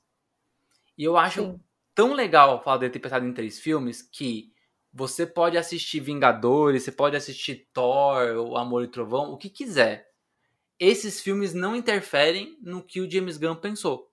E 0.98 1.06
eu 1.06 1.18
acho 1.18 1.41
Sim. 1.41 1.60
tão 1.95 2.14
legal 2.14 2.57
o 2.57 2.61
fato 2.61 2.82
dele 2.82 2.91
ter 2.91 2.99
pensado 2.99 3.26
em 3.26 3.34
três 3.34 3.57
filmes 3.57 4.02
que 4.02 4.52
você 4.94 5.26
pode 5.26 5.57
assistir 5.57 6.02
Vingadores, 6.02 6.84
você 6.84 6.91
pode 6.91 7.15
assistir 7.15 7.69
Thor, 7.72 8.36
o 8.36 8.57
Amor 8.57 8.84
e 8.84 8.90
Trovão, 8.90 9.32
o 9.32 9.38
que 9.38 9.49
quiser. 9.49 10.11
Esses 10.78 11.22
filmes 11.22 11.53
não 11.53 11.78
interferem 11.78 12.57
no 12.61 12.84
que 12.84 12.99
o 12.99 13.10
James 13.10 13.38
Gunn 13.38 13.56
pensou. 13.56 14.11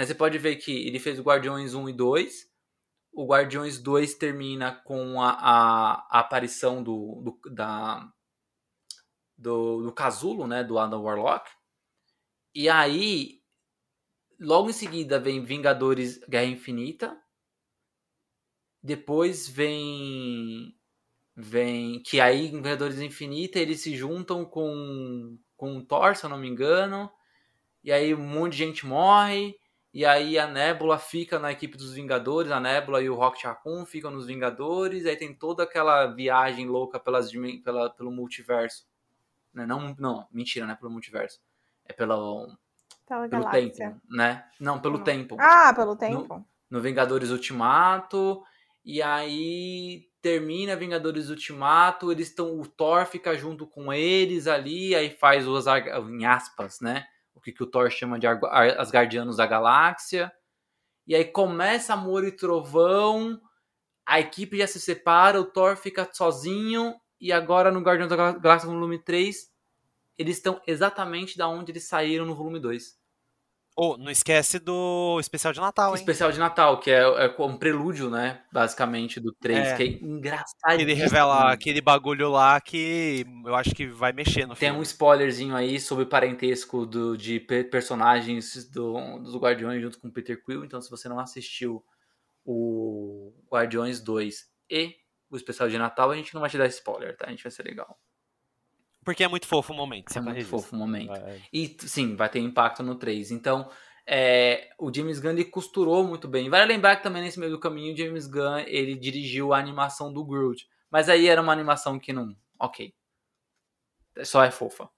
Né, 0.00 0.06
Você 0.06 0.14
pode 0.14 0.38
ver 0.38 0.56
que 0.56 0.72
ele 0.86 0.98
fez 0.98 1.18
o 1.18 1.22
Guardiões 1.22 1.74
1 1.74 1.86
e 1.86 1.92
2. 1.92 2.48
O 3.12 3.26
Guardiões 3.26 3.78
2 3.78 4.14
termina 4.14 4.72
com 4.74 5.20
a, 5.22 5.30
a- 5.32 6.08
a 6.10 6.20
aparição 6.20 6.82
do, 6.82 7.22
do, 7.44 7.50
da, 7.54 8.10
do, 9.36 9.82
do 9.82 9.92
casulo, 9.92 10.46
né? 10.46 10.62
Do 10.62 10.78
Adam 10.78 11.02
Warlock. 11.02 11.50
E 12.54 12.68
aí, 12.68 13.42
logo 14.40 14.70
em 14.70 14.72
seguida 14.72 15.20
vem 15.20 15.44
Vingadores 15.44 16.18
Guerra 16.28 16.46
Infinita. 16.46 17.16
Depois 18.82 19.48
vem. 19.48 20.74
Vem. 21.36 22.02
Que 22.02 22.20
aí 22.20 22.46
em 22.48 22.52
Vingadores 22.56 23.00
Infinita 23.00 23.58
eles 23.58 23.80
se 23.82 23.96
juntam 23.96 24.44
com, 24.44 25.38
com 25.56 25.78
o 25.78 25.84
Thor, 25.86 26.16
se 26.16 26.24
eu 26.26 26.30
não 26.30 26.38
me 26.38 26.48
engano. 26.48 27.10
E 27.84 27.92
aí 27.92 28.14
um 28.14 28.26
monte 28.26 28.52
de 28.54 28.58
gente 28.60 28.86
morre. 28.86 29.56
E 29.92 30.06
aí 30.06 30.38
a 30.38 30.46
Nebula 30.46 30.98
fica 30.98 31.38
na 31.38 31.50
equipe 31.50 31.76
dos 31.76 31.92
Vingadores, 31.92 32.52
a 32.52 32.60
Nebula 32.60 33.02
e 33.02 33.10
o 33.10 33.14
Rocket 33.16 33.44
Raccoon 33.44 33.84
ficam 33.84 34.10
nos 34.10 34.26
Vingadores, 34.26 35.04
aí 35.04 35.16
tem 35.16 35.34
toda 35.34 35.64
aquela 35.64 36.06
viagem 36.06 36.66
louca 36.66 37.00
pelas, 37.00 37.30
pela, 37.64 37.90
pelo 37.90 38.12
multiverso. 38.12 38.86
Né? 39.52 39.66
Não, 39.66 39.94
não, 39.98 40.28
mentira, 40.30 40.64
não 40.64 40.74
é 40.74 40.76
pelo 40.76 40.92
multiverso. 40.92 41.40
É 41.84 41.92
pelo, 41.92 42.56
Pela 43.04 43.28
pelo 43.28 43.42
galáxia. 43.42 43.70
tempo, 43.72 44.00
né? 44.08 44.44
Não, 44.60 44.80
pelo 44.80 44.98
Não. 44.98 45.04
tempo. 45.04 45.36
Ah, 45.40 45.72
pelo 45.74 45.96
tempo. 45.96 46.44
No 46.70 46.80
Vingadores 46.80 47.30
Ultimato. 47.30 48.44
E 48.84 49.02
aí 49.02 50.08
termina 50.22 50.76
Vingadores 50.76 51.28
Ultimato, 51.28 52.12
eles 52.12 52.28
estão. 52.28 52.58
O 52.60 52.66
Thor 52.66 53.04
fica 53.06 53.36
junto 53.36 53.66
com 53.66 53.92
eles 53.92 54.46
ali, 54.46 54.94
aí 54.94 55.10
faz 55.10 55.48
os 55.48 55.66
em 55.66 56.24
aspas, 56.24 56.80
né? 56.80 57.06
O 57.40 57.42
que, 57.42 57.52
que 57.52 57.62
o 57.62 57.66
Thor 57.66 57.90
chama 57.90 58.18
de 58.18 58.26
Ar- 58.26 58.38
Asgardianos 58.78 59.38
da 59.38 59.46
Galáxia. 59.46 60.30
E 61.06 61.14
aí 61.14 61.24
começa 61.24 61.94
Amor 61.94 62.22
e 62.22 62.30
Trovão, 62.30 63.40
a 64.06 64.20
equipe 64.20 64.58
já 64.58 64.66
se 64.66 64.78
separa, 64.78 65.40
o 65.40 65.46
Thor 65.46 65.74
fica 65.74 66.06
sozinho, 66.12 66.94
e 67.18 67.32
agora 67.32 67.70
no 67.72 67.80
Guardiões 67.80 68.10
da 68.10 68.16
Gal- 68.16 68.38
Galáxia 68.40 68.68
volume 68.68 69.02
3, 69.02 69.50
eles 70.18 70.36
estão 70.36 70.60
exatamente 70.66 71.38
da 71.38 71.48
onde 71.48 71.72
eles 71.72 71.88
saíram 71.88 72.26
no 72.26 72.36
volume 72.36 72.60
2. 72.60 72.99
Ou 73.76 73.96
não 73.96 74.10
esquece 74.10 74.58
do 74.58 75.16
especial 75.20 75.52
de 75.54 75.60
Natal, 75.60 75.90
hein? 75.90 76.00
Especial 76.00 76.30
de 76.30 76.38
Natal, 76.38 76.78
que 76.80 76.90
é, 76.90 77.00
é 77.00 77.34
um 77.42 77.56
prelúdio, 77.56 78.10
né? 78.10 78.42
Basicamente, 78.52 79.18
do 79.20 79.32
3, 79.32 79.58
É. 79.68 79.76
que 79.76 79.82
é 79.82 79.86
engraçado. 79.86 80.78
Ele 80.78 80.92
revela 80.92 81.50
aquele 81.52 81.80
bagulho 81.80 82.28
lá 82.30 82.60
que 82.60 83.24
eu 83.46 83.54
acho 83.54 83.74
que 83.74 83.86
vai 83.86 84.12
mexer 84.12 84.44
no 84.46 84.54
Tem 84.54 84.68
filme. 84.68 84.78
um 84.80 84.82
spoilerzinho 84.82 85.56
aí 85.56 85.80
sobre 85.80 86.04
o 86.04 86.08
parentesco 86.08 86.84
do, 86.84 87.16
de 87.16 87.40
pe- 87.40 87.64
personagens 87.64 88.68
do, 88.70 89.18
dos 89.20 89.34
Guardiões 89.36 89.80
junto 89.80 89.98
com 89.98 90.10
Peter 90.10 90.42
Quill. 90.44 90.64
Então, 90.64 90.80
se 90.82 90.90
você 90.90 91.08
não 91.08 91.18
assistiu 91.18 91.82
o 92.44 93.32
Guardiões 93.50 94.00
2 94.00 94.46
e 94.70 94.94
o 95.30 95.36
especial 95.36 95.68
de 95.68 95.78
Natal, 95.78 96.10
a 96.10 96.16
gente 96.16 96.34
não 96.34 96.40
vai 96.40 96.50
te 96.50 96.58
dar 96.58 96.66
spoiler, 96.66 97.16
tá? 97.16 97.26
A 97.26 97.30
gente 97.30 97.42
vai 97.44 97.52
ser 97.52 97.62
legal. 97.62 97.96
Porque 99.04 99.24
é 99.24 99.28
muito 99.28 99.46
fofo 99.46 99.72
o 99.72 99.76
momento. 99.76 100.10
É 100.16 100.20
muito 100.20 100.34
registro. 100.36 100.58
fofo 100.60 100.76
o 100.76 100.78
momento. 100.78 101.08
Vai- 101.08 101.42
E 101.52 101.76
sim, 101.80 102.16
vai 102.16 102.28
ter 102.28 102.38
impacto 102.40 102.82
no 102.82 102.94
3. 102.96 103.30
Então, 103.30 103.70
é, 104.06 104.70
o 104.78 104.92
James 104.94 105.18
Gunn 105.18 105.30
ele 105.30 105.44
costurou 105.46 106.04
muito 106.06 106.28
bem. 106.28 106.50
Vale 106.50 106.66
lembrar 106.72 106.96
que 106.96 107.02
também 107.02 107.22
nesse 107.22 107.38
meio 107.40 107.50
do 107.52 107.58
caminho, 107.60 107.94
o 107.94 107.96
James 107.96 108.26
Gunn 108.26 108.58
ele 108.66 108.94
dirigiu 108.94 109.52
a 109.54 109.58
animação 109.58 110.12
do 110.12 110.24
Groot. 110.24 110.68
Mas 110.90 111.08
aí 111.08 111.28
era 111.28 111.40
uma 111.40 111.52
animação 111.52 111.98
que 111.98 112.12
não. 112.12 112.36
Ok. 112.58 112.92
Só 114.22 114.42
é 114.44 114.50
fofa. 114.50 114.88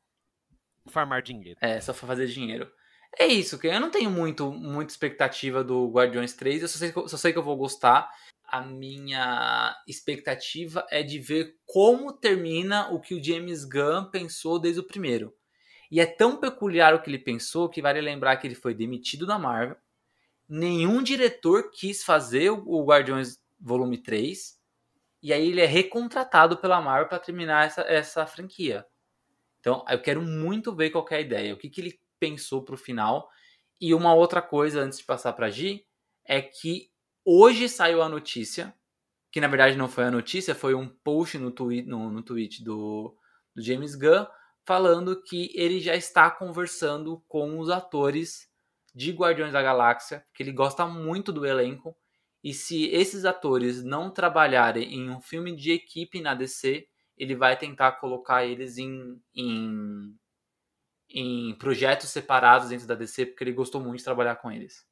Farmar 0.88 1.22
dinheiro. 1.22 1.58
É, 1.60 1.80
só 1.80 1.92
pra 1.92 2.08
fazer 2.08 2.26
dinheiro. 2.26 2.70
É 3.18 3.26
isso, 3.26 3.58
que 3.58 3.66
eu 3.66 3.78
não 3.78 3.90
tenho 3.90 4.10
muito, 4.10 4.50
muita 4.50 4.90
expectativa 4.90 5.62
do 5.62 5.88
Guardiões 5.90 6.32
3. 6.32 6.62
Eu 6.62 6.68
só 6.68 6.78
sei, 6.78 6.92
só 6.92 7.16
sei 7.16 7.32
que 7.32 7.38
eu 7.38 7.42
vou 7.42 7.56
gostar. 7.56 8.10
A 8.52 8.60
minha 8.60 9.74
expectativa 9.88 10.86
é 10.90 11.02
de 11.02 11.18
ver 11.18 11.56
como 11.64 12.12
termina 12.12 12.92
o 12.92 13.00
que 13.00 13.14
o 13.14 13.24
James 13.24 13.64
Gunn 13.64 14.10
pensou 14.10 14.58
desde 14.58 14.78
o 14.78 14.86
primeiro. 14.86 15.34
E 15.90 15.98
é 15.98 16.04
tão 16.04 16.36
peculiar 16.36 16.94
o 16.94 17.00
que 17.00 17.08
ele 17.08 17.18
pensou 17.18 17.70
que 17.70 17.80
vale 17.80 17.98
lembrar 18.02 18.36
que 18.36 18.46
ele 18.46 18.54
foi 18.54 18.74
demitido 18.74 19.24
da 19.24 19.38
Marvel. 19.38 19.76
Nenhum 20.46 21.02
diretor 21.02 21.70
quis 21.70 22.04
fazer 22.04 22.50
o 22.50 22.62
o 22.66 22.84
Guardiões 22.84 23.40
Volume 23.58 23.96
3. 23.96 24.60
E 25.22 25.32
aí 25.32 25.48
ele 25.48 25.62
é 25.62 25.66
recontratado 25.66 26.58
pela 26.58 26.82
Marvel 26.82 27.08
para 27.08 27.18
terminar 27.18 27.64
essa, 27.64 27.80
essa 27.82 28.26
franquia. 28.26 28.84
Então, 29.60 29.82
eu 29.88 30.02
quero 30.02 30.20
muito 30.20 30.76
ver 30.76 30.90
qual 30.90 31.06
é 31.10 31.16
a 31.16 31.20
ideia, 31.20 31.54
o 31.54 31.56
que, 31.56 31.70
que 31.70 31.80
ele 31.80 31.98
pensou 32.20 32.62
pro 32.62 32.76
final. 32.76 33.30
E 33.80 33.94
uma 33.94 34.12
outra 34.12 34.42
coisa, 34.42 34.82
antes 34.82 34.98
de 34.98 35.04
passar 35.04 35.32
pra 35.32 35.48
Gi, 35.48 35.86
é 36.22 36.42
que 36.42 36.91
hoje 37.24 37.69
saiu 37.69 38.03
a 38.03 38.09
notícia, 38.09 38.74
que 39.31 39.40
na 39.40 39.49
verdade 39.49 39.77
não 39.77 39.89
foi 39.89 40.05
a 40.05 40.11
notícia, 40.11 40.55
foi 40.55 40.74
um 40.74 40.89
post 40.89 41.39
no, 41.39 41.51
twi 41.51 41.82
no, 41.82 42.11
no 42.11 42.23
tweet 42.23 42.62
do, 42.62 43.16
do 43.55 43.62
James 43.62 43.94
Gunn, 43.94 44.27
falando 44.65 45.20
que 45.23 45.51
ele 45.55 45.81
já 45.81 45.94
está 45.97 46.31
conversando 46.31 47.23
com 47.27 47.59
os 47.59 47.69
atores 47.70 48.49
de 48.94 49.11
Guardiões 49.12 49.53
da 49.53 49.62
Galáxia, 49.62 50.24
que 50.35 50.43
ele 50.43 50.53
gosta 50.53 50.86
muito 50.86 51.32
do 51.32 51.47
elenco, 51.47 51.97
e 52.44 52.53
se 52.53 52.86
esses 52.89 53.24
atores 53.24 53.82
não 53.82 54.11
trabalharem 54.11 54.94
em 54.94 55.11
um 55.11 55.20
filme 55.20 55.55
de 55.55 55.73
equipe 55.73 56.20
na 56.20 56.35
DC, 56.35 56.86
ele 57.16 57.36
vai 57.36 57.57
tentar 57.57 57.93
colocar 57.93 58.44
eles 58.44 58.78
em, 58.78 59.20
em, 59.35 60.16
em 61.09 61.55
projetos 61.55 62.11
separados 62.11 62.70
dentro 62.70 62.86
da 62.86 62.94
DC, 62.94 63.27
porque 63.27 63.44
ele 63.44 63.53
gostou 63.53 63.81
muito 63.81 63.99
de 63.99 64.05
trabalhar 64.05 64.36
com 64.36 64.51
eles. 64.51 64.85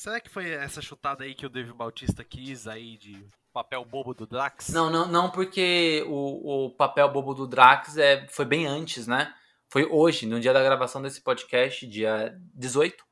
Será 0.00 0.18
que 0.18 0.30
foi 0.30 0.48
essa 0.48 0.80
chutada 0.80 1.24
aí 1.24 1.34
que 1.34 1.44
o 1.44 1.50
Dave 1.50 1.74
Bautista 1.74 2.24
quis 2.24 2.66
aí 2.66 2.96
de 2.96 3.22
papel 3.52 3.84
bobo 3.84 4.14
do 4.14 4.26
Drax? 4.26 4.70
Não, 4.70 4.88
não, 4.88 5.06
não, 5.06 5.30
porque 5.30 6.02
o, 6.08 6.68
o 6.68 6.70
papel 6.70 7.06
bobo 7.12 7.34
do 7.34 7.46
Drax 7.46 7.98
é, 7.98 8.26
foi 8.28 8.46
bem 8.46 8.66
antes, 8.66 9.06
né? 9.06 9.30
Foi 9.68 9.84
hoje, 9.84 10.24
no 10.24 10.40
dia 10.40 10.54
da 10.54 10.62
gravação 10.62 11.02
desse 11.02 11.20
podcast, 11.20 11.86
dia 11.86 12.34
18, 12.54 13.04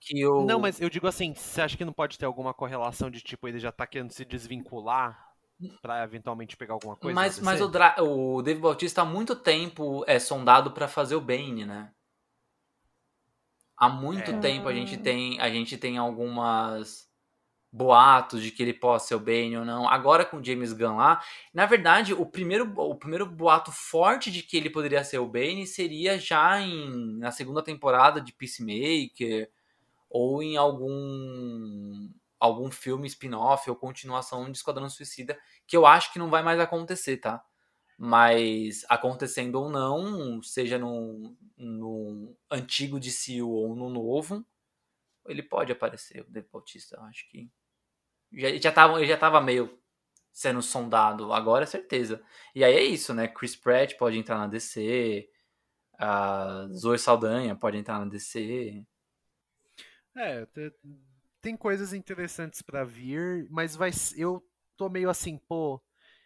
que 0.00 0.24
o... 0.24 0.44
Não, 0.44 0.60
mas 0.60 0.80
eu 0.80 0.88
digo 0.88 1.08
assim, 1.08 1.34
você 1.34 1.60
acha 1.60 1.76
que 1.76 1.84
não 1.84 1.92
pode 1.92 2.16
ter 2.16 2.24
alguma 2.24 2.54
correlação 2.54 3.10
de 3.10 3.20
tipo, 3.20 3.48
ele 3.48 3.58
já 3.58 3.72
tá 3.72 3.84
querendo 3.84 4.12
se 4.12 4.24
desvincular 4.24 5.20
pra 5.82 6.04
eventualmente 6.04 6.56
pegar 6.56 6.74
alguma 6.74 6.94
coisa? 6.94 7.16
Mas, 7.16 7.40
mas 7.40 7.60
o, 7.60 7.66
Dra 7.66 7.96
o 7.98 8.42
Dave 8.42 8.60
Bautista 8.60 9.02
há 9.02 9.04
muito 9.04 9.34
tempo 9.34 10.04
é 10.06 10.20
sondado 10.20 10.70
pra 10.70 10.86
fazer 10.86 11.16
o 11.16 11.20
Bane, 11.20 11.66
né? 11.66 11.90
Há 13.76 13.88
muito 13.88 14.32
É. 14.32 14.38
tempo 14.40 14.68
a 14.68 14.74
gente 14.74 14.96
tem 14.96 15.38
a 15.40 15.50
gente 15.50 15.76
tem 15.78 15.98
algumas 15.98 17.06
boatos 17.72 18.42
de 18.42 18.50
que 18.52 18.62
ele 18.62 18.74
possa 18.74 19.08
ser 19.08 19.14
o 19.16 19.20
Bane 19.20 19.56
ou 19.58 19.64
não. 19.64 19.88
Agora 19.88 20.24
com 20.24 20.38
o 20.38 20.44
James 20.44 20.72
Gunn 20.72 20.96
lá, 20.96 21.22
na 21.54 21.66
verdade, 21.66 22.14
o 22.14 22.26
primeiro 22.26 22.72
o 22.78 22.94
primeiro 22.96 23.26
boato 23.26 23.72
forte 23.72 24.30
de 24.30 24.42
que 24.42 24.56
ele 24.56 24.70
poderia 24.70 25.04
ser 25.04 25.18
o 25.18 25.26
Bane 25.28 25.66
seria 25.66 26.18
já 26.18 26.60
em 26.60 27.18
na 27.18 27.30
segunda 27.32 27.62
temporada 27.62 28.20
de 28.20 28.32
Peacemaker 28.32 29.50
ou 30.10 30.42
em 30.42 30.56
algum 30.56 32.10
algum 32.40 32.70
filme 32.70 33.06
spin-off 33.08 33.68
ou 33.70 33.76
continuação 33.76 34.50
de 34.50 34.58
Esquadrão 34.58 34.88
Suicida, 34.90 35.38
que 35.66 35.76
eu 35.76 35.86
acho 35.86 36.12
que 36.12 36.18
não 36.18 36.30
vai 36.30 36.42
mais 36.42 36.60
acontecer, 36.60 37.18
tá? 37.18 37.42
Mas 37.98 38.84
acontecendo 38.88 39.56
ou 39.56 39.70
não, 39.70 40.42
seja 40.42 40.78
no, 40.78 41.34
no 41.56 42.36
antigo 42.50 43.00
DCU 43.00 43.48
ou 43.48 43.74
no 43.74 43.88
novo, 43.88 44.44
ele 45.26 45.42
pode 45.42 45.72
aparecer, 45.72 46.20
o 46.22 46.30
Dave 46.30 46.48
Bautista. 46.52 47.00
Acho 47.02 47.28
que. 47.30 47.50
Já, 48.32 48.56
já 48.56 48.72
tava, 48.72 48.98
ele 48.98 49.06
já 49.06 49.16
tava 49.16 49.40
meio 49.40 49.78
sendo 50.32 50.60
sondado, 50.60 51.32
agora 51.32 51.64
é 51.64 51.66
certeza. 51.66 52.22
E 52.54 52.62
aí 52.62 52.74
é 52.74 52.82
isso, 52.82 53.14
né? 53.14 53.26
Chris 53.26 53.56
Pratt 53.56 53.96
pode 53.96 54.18
entrar 54.18 54.36
na 54.36 54.46
DC, 54.46 55.26
a 55.98 56.68
Zoe 56.72 56.98
Saldanha 56.98 57.56
pode 57.56 57.78
entrar 57.78 57.98
na 57.98 58.04
DC. 58.04 58.84
É, 60.14 60.46
tem 61.40 61.56
coisas 61.56 61.92
interessantes 61.92 62.60
para 62.60 62.84
vir, 62.84 63.46
mas 63.50 63.76
vai 63.76 63.90
eu 64.16 64.46
tô 64.76 64.88
meio 64.88 65.08
assim, 65.08 65.38
pô, 65.38 65.80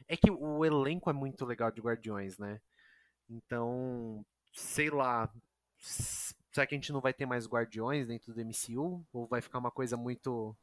é 0.09 0.17
que 0.17 0.31
o 0.31 0.65
elenco 0.65 1.11
é 1.11 1.13
muito 1.13 1.45
legal 1.45 1.71
de 1.71 1.81
Guardiões, 1.81 2.39
né? 2.39 2.61
Então, 3.29 4.25
sei 4.53 4.91
lá, 4.91 5.33
será 5.79 6.67
que 6.67 6.75
a 6.75 6.79
gente 6.79 6.93
não 6.93 7.01
vai 7.01 7.13
ter 7.13 7.27
mais 7.27 7.47
Guardiões 7.47 8.09
dentro 8.09 8.35
do 8.35 8.41
MCU? 8.41 9.07
Ou 9.13 9.27
vai 9.27 9.41
ficar 9.41 9.59
uma 9.59 9.71
coisa 9.71 9.97
muito 9.97 10.57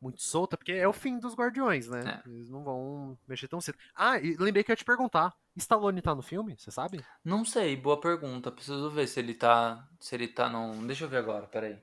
muito 0.00 0.20
solta? 0.20 0.56
Porque 0.56 0.72
é 0.72 0.86
o 0.86 0.92
fim 0.92 1.18
dos 1.18 1.34
Guardiões, 1.34 1.88
né? 1.88 2.22
É. 2.24 2.28
Eles 2.28 2.48
não 2.48 2.64
vão 2.64 3.18
mexer 3.26 3.48
tão 3.48 3.60
cedo. 3.60 3.78
Ah, 3.94 4.18
e 4.18 4.36
lembrei 4.36 4.64
que 4.64 4.70
eu 4.70 4.74
ia 4.74 4.76
te 4.76 4.84
perguntar. 4.84 5.32
Stallone 5.56 6.02
tá 6.02 6.14
no 6.14 6.22
filme? 6.22 6.56
Você 6.58 6.70
sabe? 6.70 7.04
Não 7.24 7.44
sei, 7.44 7.76
boa 7.76 8.00
pergunta. 8.00 8.50
Preciso 8.50 8.90
ver 8.90 9.06
se 9.06 9.20
ele 9.20 9.34
tá. 9.34 9.88
Se 10.00 10.14
ele 10.14 10.28
tá 10.28 10.48
no. 10.48 10.86
Deixa 10.86 11.04
eu 11.04 11.08
ver 11.08 11.18
agora, 11.18 11.46
peraí. 11.46 11.78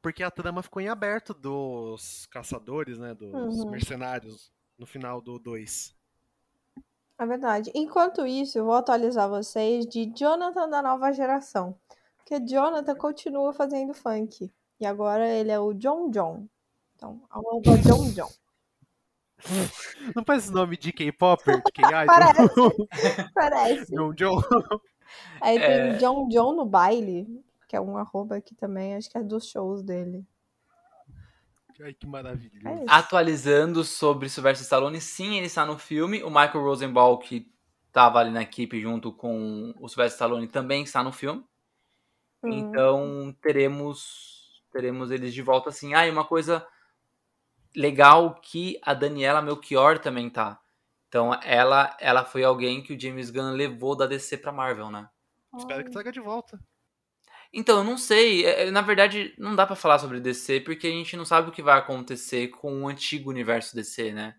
Porque 0.00 0.22
a 0.24 0.30
trama 0.32 0.64
ficou 0.64 0.82
em 0.82 0.88
aberto 0.88 1.32
dos 1.32 2.26
caçadores, 2.26 2.98
né? 2.98 3.14
Dos 3.14 3.32
uhum. 3.32 3.70
mercenários 3.70 4.50
no 4.82 4.86
final 4.86 5.20
do 5.20 5.38
2. 5.38 5.94
É 7.16 7.24
verdade. 7.24 7.70
Enquanto 7.72 8.26
isso, 8.26 8.58
eu 8.58 8.64
vou 8.64 8.74
atualizar 8.74 9.28
vocês 9.28 9.86
de 9.86 10.06
Jonathan 10.06 10.68
da 10.68 10.82
nova 10.82 11.12
geração. 11.12 11.78
Porque 12.16 12.40
Jonathan 12.40 12.96
continua 12.96 13.52
fazendo 13.52 13.94
funk. 13.94 14.52
E 14.80 14.84
agora 14.84 15.28
ele 15.28 15.52
é 15.52 15.60
o 15.60 15.72
John 15.72 16.10
John. 16.10 16.48
Então, 16.96 17.22
arroba 17.30 17.78
John 17.78 18.10
John. 18.10 18.30
Não 20.16 20.24
parece 20.24 20.50
nome 20.50 20.76
de 20.76 20.92
K-Popper? 20.92 21.62
parece. 22.06 22.50
parece. 23.34 23.94
John 23.94 24.12
John. 24.14 24.42
Aí 25.40 25.60
tem 25.60 25.70
é... 25.70 25.96
John 25.98 26.28
John 26.28 26.54
no 26.54 26.66
baile, 26.66 27.44
que 27.68 27.76
é 27.76 27.80
um 27.80 27.96
arroba 27.96 28.36
aqui 28.36 28.56
também, 28.56 28.96
acho 28.96 29.08
que 29.08 29.18
é 29.18 29.22
dos 29.22 29.46
shows 29.48 29.80
dele. 29.84 30.26
Ai, 31.82 31.92
que 31.92 32.06
maravilha. 32.06 32.60
É 32.64 32.84
Atualizando 32.86 33.82
sobre 33.82 34.28
Sylvester 34.28 34.62
Stallone, 34.62 35.00
sim, 35.00 35.36
ele 35.36 35.46
está 35.46 35.66
no 35.66 35.76
filme. 35.76 36.22
O 36.22 36.28
Michael 36.28 36.62
Rosenbaum, 36.62 37.16
que 37.16 37.50
estava 37.88 38.20
ali 38.20 38.30
na 38.30 38.42
equipe 38.42 38.80
junto 38.80 39.12
com 39.12 39.74
o 39.78 39.88
Sylvester 39.88 40.14
Stallone, 40.14 40.46
também 40.46 40.84
está 40.84 41.02
no 41.02 41.10
filme. 41.10 41.44
Hum. 42.42 42.50
Então, 42.52 43.36
teremos 43.42 44.62
teremos 44.72 45.10
eles 45.10 45.34
de 45.34 45.42
volta 45.42 45.68
assim. 45.68 45.92
Ah, 45.92 46.06
e 46.06 46.10
uma 46.10 46.24
coisa 46.24 46.66
legal 47.76 48.34
que 48.36 48.78
a 48.82 48.94
Daniela 48.94 49.42
Melchior 49.42 49.98
também 49.98 50.30
tá. 50.30 50.60
Então, 51.08 51.34
ela 51.42 51.96
ela 52.00 52.24
foi 52.24 52.44
alguém 52.44 52.82
que 52.82 52.94
o 52.94 53.00
James 53.00 53.28
Gunn 53.30 53.52
levou 53.52 53.96
da 53.96 54.06
DC 54.06 54.38
pra 54.38 54.52
Marvel, 54.52 54.90
né? 54.90 55.08
Espero 55.56 55.84
que 55.84 55.90
traga 55.90 56.10
de 56.10 56.20
volta. 56.20 56.58
Então, 57.52 57.78
eu 57.78 57.84
não 57.84 57.98
sei. 57.98 58.46
É, 58.46 58.68
é, 58.68 58.70
na 58.70 58.80
verdade, 58.80 59.34
não 59.38 59.54
dá 59.54 59.66
para 59.66 59.76
falar 59.76 59.98
sobre 59.98 60.20
DC 60.20 60.60
porque 60.60 60.86
a 60.86 60.90
gente 60.90 61.16
não 61.16 61.24
sabe 61.24 61.48
o 61.48 61.52
que 61.52 61.62
vai 61.62 61.78
acontecer 61.78 62.48
com 62.48 62.82
o 62.82 62.88
antigo 62.88 63.30
universo 63.30 63.74
DC, 63.74 64.12
né? 64.12 64.34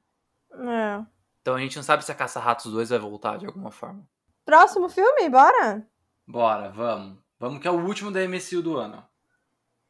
É. 0.51 1.05
Então 1.41 1.55
a 1.55 1.59
gente 1.59 1.75
não 1.75 1.83
sabe 1.83 2.05
se 2.05 2.11
a 2.11 2.15
Caça-Ratos 2.15 2.71
2 2.71 2.89
vai 2.89 2.99
voltar 2.99 3.37
de 3.37 3.45
alguma 3.45 3.69
forma. 3.69 4.07
Próximo 4.45 4.87
filme, 4.87 5.29
bora? 5.29 5.85
Bora, 6.25 6.69
vamos. 6.69 7.17
Vamos 7.37 7.61
que 7.61 7.67
é 7.67 7.71
o 7.71 7.85
último 7.85 8.11
da 8.11 8.21
MCU 8.25 8.61
do 8.61 8.77
ano. 8.77 9.05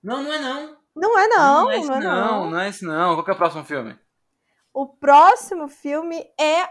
Não, 0.01 0.23
não 0.23 0.33
é 0.33 0.39
não. 0.39 0.77
Não 0.95 1.19
é 1.19 1.27
não. 1.27 1.63
Não 1.63 1.71
é 1.71 1.77
esse 1.77 1.87
não, 1.87 1.95
é 1.95 1.99
não, 1.99 2.15
não. 2.15 2.49
não 2.49 2.59
é 2.59 2.69
esse 2.69 2.85
não. 2.85 3.13
Qual 3.15 3.23
que 3.23 3.29
é 3.29 3.33
o 3.33 3.37
próximo 3.37 3.63
filme? 3.63 3.99
O 4.73 4.87
próximo 4.87 5.67
filme 5.67 6.25
é 6.39 6.67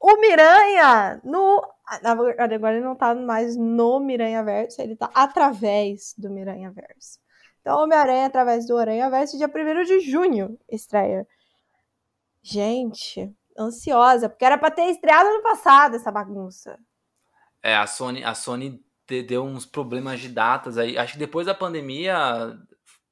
o 0.00 0.20
Miranha 0.20 1.20
no 1.24 1.73
agora 1.86 2.74
ele 2.74 2.84
não 2.84 2.96
tá 2.96 3.14
mais 3.14 3.56
no 3.56 4.00
Miranha 4.00 4.42
Verso, 4.42 4.80
ele 4.80 4.96
tá 4.96 5.10
através 5.14 6.14
do 6.16 6.30
Miranha 6.30 6.70
Verso. 6.70 7.18
Então, 7.60 7.82
Homem-Aranha 7.82 8.26
através 8.26 8.66
do 8.66 8.76
Aranha 8.76 9.08
Verso, 9.10 9.38
dia 9.38 9.48
1 9.48 9.84
de 9.84 10.00
junho, 10.00 10.58
estreia. 10.70 11.26
Gente, 12.42 13.34
ansiosa, 13.58 14.28
porque 14.28 14.44
era 14.44 14.58
pra 14.58 14.70
ter 14.70 14.90
estreado 14.90 15.28
ano 15.28 15.42
passado 15.42 15.96
essa 15.96 16.10
bagunça. 16.10 16.78
É, 17.62 17.74
a 17.74 17.86
Sony, 17.86 18.22
a 18.22 18.34
Sony 18.34 18.84
deu 19.26 19.44
uns 19.44 19.64
problemas 19.64 20.20
de 20.20 20.28
datas 20.28 20.76
aí. 20.76 20.98
Acho 20.98 21.14
que 21.14 21.18
depois 21.18 21.46
da 21.46 21.54
pandemia, 21.54 22.58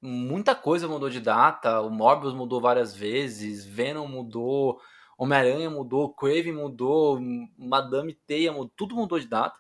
muita 0.00 0.54
coisa 0.54 0.88
mudou 0.88 1.08
de 1.08 1.20
data. 1.20 1.80
O 1.80 1.90
Morbius 1.90 2.34
mudou 2.34 2.60
várias 2.60 2.94
vezes, 2.94 3.64
Venom 3.64 4.06
mudou, 4.06 4.80
Homem-Aranha 5.22 5.70
mudou, 5.70 6.12
Craven 6.12 6.52
mudou, 6.52 7.20
Madame 7.56 8.12
Teia 8.26 8.52
mudou, 8.52 8.72
tudo 8.76 8.96
mudou 8.96 9.18
de 9.18 9.28
data. 9.28 9.56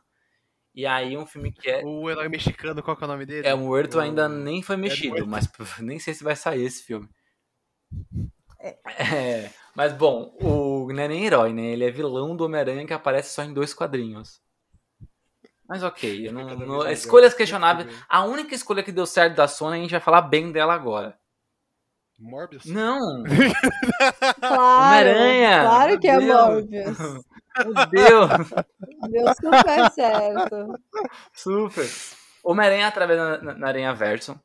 E 0.74 0.86
aí 0.86 1.16
um 1.16 1.26
filme 1.26 1.52
que 1.52 1.70
é. 1.70 1.84
O 1.84 2.10
herói 2.10 2.28
mexicano, 2.28 2.82
qual 2.82 2.96
que 2.96 3.04
é 3.04 3.06
o 3.06 3.10
nome 3.10 3.26
dele? 3.26 3.46
É, 3.46 3.54
o 3.54 3.58
Muerto 3.58 4.00
ainda 4.00 4.28
nem 4.28 4.62
foi 4.62 4.76
mexido, 4.76 5.26
mas 5.26 5.48
nem 5.80 5.98
sei 5.98 6.14
se 6.14 6.24
vai 6.24 6.34
sair 6.34 6.64
esse 6.64 6.82
filme. 6.82 7.08
É. 8.58 8.78
é. 8.86 9.50
mas 9.74 9.92
bom, 9.92 10.34
o 10.40 10.90
não 10.92 11.02
é 11.02 11.08
nem 11.08 11.26
herói, 11.26 11.52
né? 11.52 11.66
Ele 11.66 11.84
é 11.84 11.90
vilão 11.90 12.34
do 12.34 12.44
Homem-Aranha 12.44 12.86
que 12.86 12.92
aparece 12.92 13.34
só 13.34 13.42
em 13.42 13.52
dois 13.52 13.74
quadrinhos. 13.74 14.40
Mas 15.68 15.82
ok, 15.82 16.28
eu 16.28 16.32
não, 16.32 16.56
não, 16.56 16.90
escolhas 16.90 17.34
questionáveis. 17.34 17.88
A 18.08 18.24
única 18.24 18.54
escolha 18.54 18.82
que 18.82 18.92
deu 18.92 19.06
certo 19.06 19.36
da 19.36 19.46
Sony, 19.46 19.78
a 19.78 19.80
gente 19.80 19.90
vai 19.90 20.00
falar 20.00 20.22
bem 20.22 20.50
dela 20.50 20.74
agora. 20.74 21.18
Morbius? 22.22 22.64
Não! 22.64 23.24
Claro! 24.40 25.10
Homem-Aranha! 25.10 25.60
Claro 25.62 26.00
que 26.00 26.08
é 26.08 26.20
Morbius! 26.20 26.98
Meu 26.98 27.86
Deus! 27.90 28.30
Deu 29.10 29.26
super 29.34 29.90
certo. 29.90 30.80
Super! 31.34 31.88
Homem-Aranha 32.44 32.86
através 32.86 33.18
da 33.18 33.54
na 33.54 33.68
Aranha 33.68 33.92
Verso. 33.92 34.40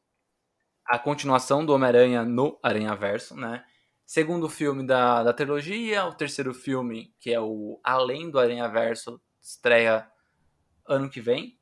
A 0.86 0.98
continuação 0.98 1.66
do 1.66 1.74
Homem-Aranha 1.74 2.24
no 2.24 2.60
Aranha 2.64 2.95
Verso, 2.95 3.36
né? 3.36 3.64
Segundo 4.06 4.49
filme 4.49 4.86
da, 4.86 5.24
da 5.24 5.34
trilogia, 5.34 6.06
o 6.06 6.14
terceiro 6.14 6.54
filme, 6.54 7.14
que 7.20 7.34
é 7.34 7.40
o 7.40 7.80
Além 7.84 8.32
do 8.32 8.40
Aranha 8.40 8.68
Verso, 8.68 9.22
estreia 9.41 10.08
ano 10.88 11.10
que 11.10 11.20
vem. 11.20 11.57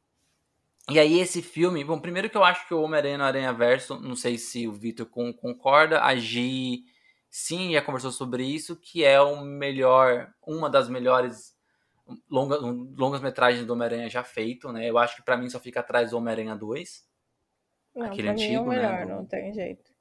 E 0.89 0.99
aí 0.99 1.19
esse 1.19 1.41
filme, 1.41 1.83
bom, 1.83 1.99
primeiro 1.99 2.29
que 2.29 2.37
eu 2.37 2.43
acho 2.43 2.67
que 2.67 2.73
o 2.73 2.81
Homem-Aranha 2.81 3.17
no 3.17 3.23
Aranha 3.23 3.53
Verso, 3.53 3.99
não 3.99 4.15
sei 4.15 4.37
se 4.37 4.67
o 4.67 4.73
Victor 4.73 5.07
concorda, 5.07 6.03
a 6.03 6.15
Gi 6.15 6.83
sim 7.29 7.73
já 7.73 7.81
conversou 7.81 8.11
sobre 8.11 8.43
isso, 8.43 8.75
que 8.75 9.03
é 9.03 9.19
o 9.19 9.43
melhor, 9.43 10.31
uma 10.45 10.69
das 10.69 10.87
melhores 10.87 11.55
longa, 12.29 12.57
longas 12.57 13.21
metragens 13.21 13.65
do 13.65 13.73
Homem-Aranha 13.73 14.09
já 14.09 14.23
feito, 14.23 14.71
né? 14.71 14.87
Eu 14.87 14.97
acho 14.97 15.15
que 15.15 15.23
para 15.23 15.37
mim 15.37 15.49
só 15.49 15.59
fica 15.59 15.79
atrás 15.79 16.11
do 16.11 16.17
Homem-Aranha 16.17 16.55
2. 16.55 17.03
Não, 17.95 18.05
aquele 18.05 18.29
antigo, 18.29 18.49
mim 18.49 18.55
é 18.55 18.59
o 18.61 18.65
né, 18.65 18.75
melhor, 18.75 19.05
né? 19.05 19.15
Não 19.15 19.25
tem 19.25 19.53
jeito. 19.53 19.91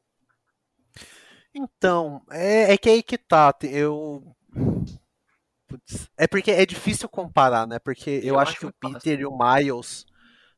Então, 1.55 2.21
é, 2.31 2.75
é 2.75 2.79
que 2.79 2.91
aí 2.91 3.03
que 3.03 3.17
tá. 3.17 3.55
Eu. 3.63 4.37
Putz, 5.67 6.11
é 6.17 6.27
porque 6.27 6.51
é 6.51 6.67
difícil 6.67 7.09
comparar, 7.09 7.67
né? 7.67 7.79
Porque 7.79 8.11
eu, 8.11 8.35
eu 8.35 8.39
acho, 8.39 8.51
acho 8.51 8.61
que 8.61 8.67
o 8.67 8.73
Peter 8.73 9.21
e 9.21 9.25
o 9.25 9.37
Miles 9.37 10.05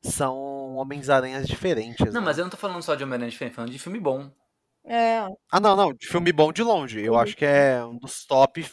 são 0.06 0.74
Homens-Aranhas 0.76 1.46
diferentes. 1.46 2.06
Não, 2.06 2.20
né? 2.20 2.26
mas 2.26 2.38
eu 2.38 2.44
não 2.44 2.50
tô 2.50 2.56
falando 2.56 2.82
só 2.82 2.94
de 2.94 3.04
Homem-Aranha 3.04 3.30
diferente, 3.30 3.54
falando 3.54 3.70
de 3.70 3.78
filme 3.78 4.00
bom. 4.00 4.30
É. 4.84 5.26
Ah, 5.50 5.60
não, 5.60 5.74
não, 5.74 5.92
de 5.92 6.06
filme 6.06 6.32
bom 6.32 6.52
de 6.52 6.62
longe. 6.62 7.00
Eu 7.02 7.16
acho 7.16 7.36
que 7.36 7.44
é 7.44 7.84
um 7.84 7.98
dos 7.98 8.24
top, 8.24 8.64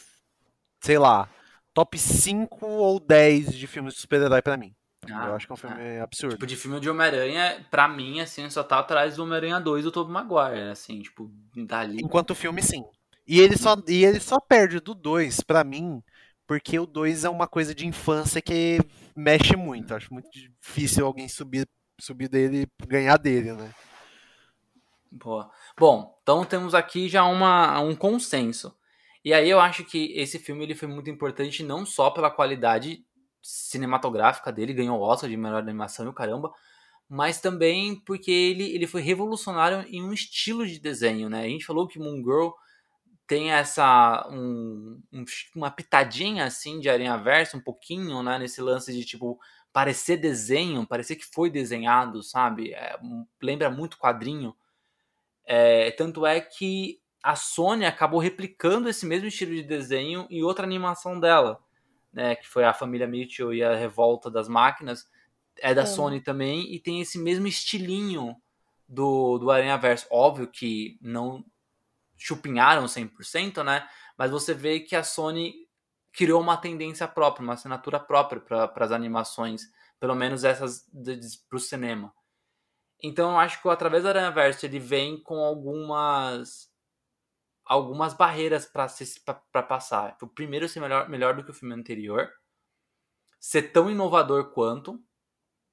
sei 0.80 0.98
lá, 0.98 1.28
top 1.72 1.98
5 1.98 2.64
ou 2.64 3.00
10 3.00 3.52
de 3.54 3.66
filmes 3.66 3.94
de 3.94 4.00
super-herói 4.00 4.40
pra 4.40 4.56
mim. 4.56 4.74
Ah, 5.12 5.28
eu 5.28 5.34
acho 5.34 5.46
que 5.46 5.52
é 5.52 5.54
um 5.54 5.56
filme 5.56 5.98
ah. 5.98 6.04
absurdo. 6.04 6.34
Tipo, 6.34 6.46
de 6.46 6.56
filme 6.56 6.80
de 6.80 6.88
Homem-Aranha, 6.88 7.66
pra 7.70 7.88
mim, 7.88 8.20
assim, 8.20 8.48
só 8.48 8.62
tá 8.62 8.78
atrás 8.78 9.16
do 9.16 9.24
Homem-Aranha 9.24 9.60
2 9.60 9.84
do 9.84 9.92
Tobey 9.92 10.12
Maguire, 10.12 10.70
assim, 10.70 11.02
tipo, 11.02 11.30
dali. 11.54 11.98
Enquanto 12.00 12.30
o 12.30 12.34
filme, 12.34 12.62
sim. 12.62 12.84
E 13.26 13.40
ele 13.40 13.56
só, 13.56 13.76
e 13.88 14.04
ele 14.04 14.20
só 14.20 14.38
perde 14.38 14.80
do 14.80 14.94
2, 14.94 15.40
pra 15.40 15.64
mim, 15.64 16.02
porque 16.46 16.78
o 16.78 16.86
2 16.86 17.24
é 17.24 17.30
uma 17.30 17.46
coisa 17.46 17.74
de 17.74 17.86
infância 17.86 18.40
que 18.40 18.78
mexe 19.16 19.56
muito. 19.56 19.94
Acho 19.94 20.12
muito 20.12 20.28
difícil 20.30 21.06
alguém 21.06 21.28
subir, 21.28 21.68
subir 22.00 22.28
dele 22.28 22.66
ganhar 22.86 23.16
dele, 23.16 23.52
né? 23.52 23.72
Boa. 25.10 25.50
Bom, 25.78 26.18
então 26.22 26.44
temos 26.44 26.74
aqui 26.74 27.08
já 27.08 27.24
uma, 27.24 27.80
um 27.80 27.94
consenso. 27.94 28.76
E 29.24 29.32
aí 29.32 29.48
eu 29.48 29.60
acho 29.60 29.84
que 29.84 30.12
esse 30.16 30.38
filme 30.38 30.64
ele 30.64 30.74
foi 30.74 30.88
muito 30.88 31.08
importante 31.08 31.62
não 31.62 31.86
só 31.86 32.10
pela 32.10 32.30
qualidade 32.30 33.04
cinematográfica 33.40 34.52
dele, 34.52 34.74
ganhou 34.74 34.98
o 34.98 35.02
Oscar 35.02 35.30
de 35.30 35.36
melhor 35.36 35.62
animação 35.62 36.04
e 36.06 36.08
o 36.08 36.12
caramba, 36.12 36.52
mas 37.08 37.40
também 37.40 37.94
porque 38.00 38.30
ele, 38.30 38.74
ele 38.74 38.86
foi 38.86 39.02
revolucionário 39.02 39.86
em 39.88 40.02
um 40.02 40.12
estilo 40.12 40.66
de 40.66 40.80
desenho, 40.80 41.28
né? 41.28 41.42
A 41.42 41.48
gente 41.48 41.64
falou 41.64 41.86
que 41.86 41.98
Moon 41.98 42.16
Girl 42.16 42.50
tem 43.26 43.52
essa 43.52 44.28
um, 44.30 45.00
um, 45.12 45.24
uma 45.54 45.70
pitadinha 45.70 46.44
assim 46.44 46.78
de 46.78 46.88
aranha 46.88 47.16
verso 47.16 47.56
um 47.56 47.60
pouquinho, 47.60 48.22
né, 48.22 48.38
nesse 48.38 48.60
lance 48.60 48.92
de 48.92 49.04
tipo 49.04 49.38
parecer 49.72 50.18
desenho, 50.18 50.86
parecer 50.86 51.16
que 51.16 51.24
foi 51.24 51.50
desenhado, 51.50 52.22
sabe? 52.22 52.72
É, 52.72 52.96
lembra 53.42 53.70
muito 53.70 53.98
quadrinho. 53.98 54.54
É, 55.44 55.90
tanto 55.92 56.24
é 56.24 56.40
que 56.40 57.00
a 57.22 57.34
Sony 57.34 57.84
acabou 57.84 58.20
replicando 58.20 58.88
esse 58.88 59.04
mesmo 59.06 59.26
estilo 59.26 59.54
de 59.54 59.62
desenho 59.62 60.26
em 60.30 60.42
outra 60.42 60.64
animação 60.64 61.18
dela, 61.18 61.58
né, 62.12 62.36
que 62.36 62.46
foi 62.46 62.64
a 62.64 62.74
família 62.74 63.06
Mitchell 63.06 63.52
e 63.52 63.64
a 63.64 63.74
Revolta 63.74 64.30
das 64.30 64.46
Máquinas, 64.46 65.10
é 65.58 65.74
da 65.74 65.82
é. 65.82 65.86
Sony 65.86 66.20
também 66.20 66.72
e 66.72 66.78
tem 66.78 67.00
esse 67.00 67.18
mesmo 67.18 67.46
estilinho 67.46 68.36
do, 68.88 69.38
do 69.38 69.50
Aranha 69.50 69.76
Verso. 69.76 70.06
Óbvio 70.10 70.46
que 70.46 70.98
não 71.00 71.44
chupinharam 72.24 72.86
100%, 72.86 73.62
né? 73.62 73.86
Mas 74.16 74.30
você 74.30 74.54
vê 74.54 74.80
que 74.80 74.96
a 74.96 75.04
Sony 75.04 75.52
criou 76.10 76.40
uma 76.40 76.56
tendência 76.56 77.06
própria, 77.06 77.42
uma 77.42 77.52
assinatura 77.52 78.00
própria 78.00 78.40
para 78.40 78.84
as 78.84 78.92
animações, 78.92 79.62
pelo 80.00 80.14
menos 80.14 80.42
essas 80.42 80.88
para 81.48 81.56
o 81.56 81.60
cinema. 81.60 82.14
Então 83.02 83.32
eu 83.32 83.38
acho 83.38 83.60
que 83.60 83.68
através 83.68 84.02
do 84.02 84.08
Aranha 84.08 84.30
Verso 84.30 84.64
ele 84.64 84.78
vem 84.78 85.22
com 85.22 85.36
algumas 85.36 86.72
algumas 87.66 88.14
barreiras 88.14 88.64
para 88.66 89.62
passar. 89.62 90.16
O 90.22 90.26
primeiro 90.26 90.66
ser 90.66 90.80
melhor, 90.80 91.08
melhor 91.08 91.34
do 91.34 91.44
que 91.44 91.50
o 91.50 91.54
filme 91.54 91.74
anterior, 91.74 92.30
ser 93.38 93.64
tão 93.72 93.90
inovador 93.90 94.50
quanto, 94.52 94.98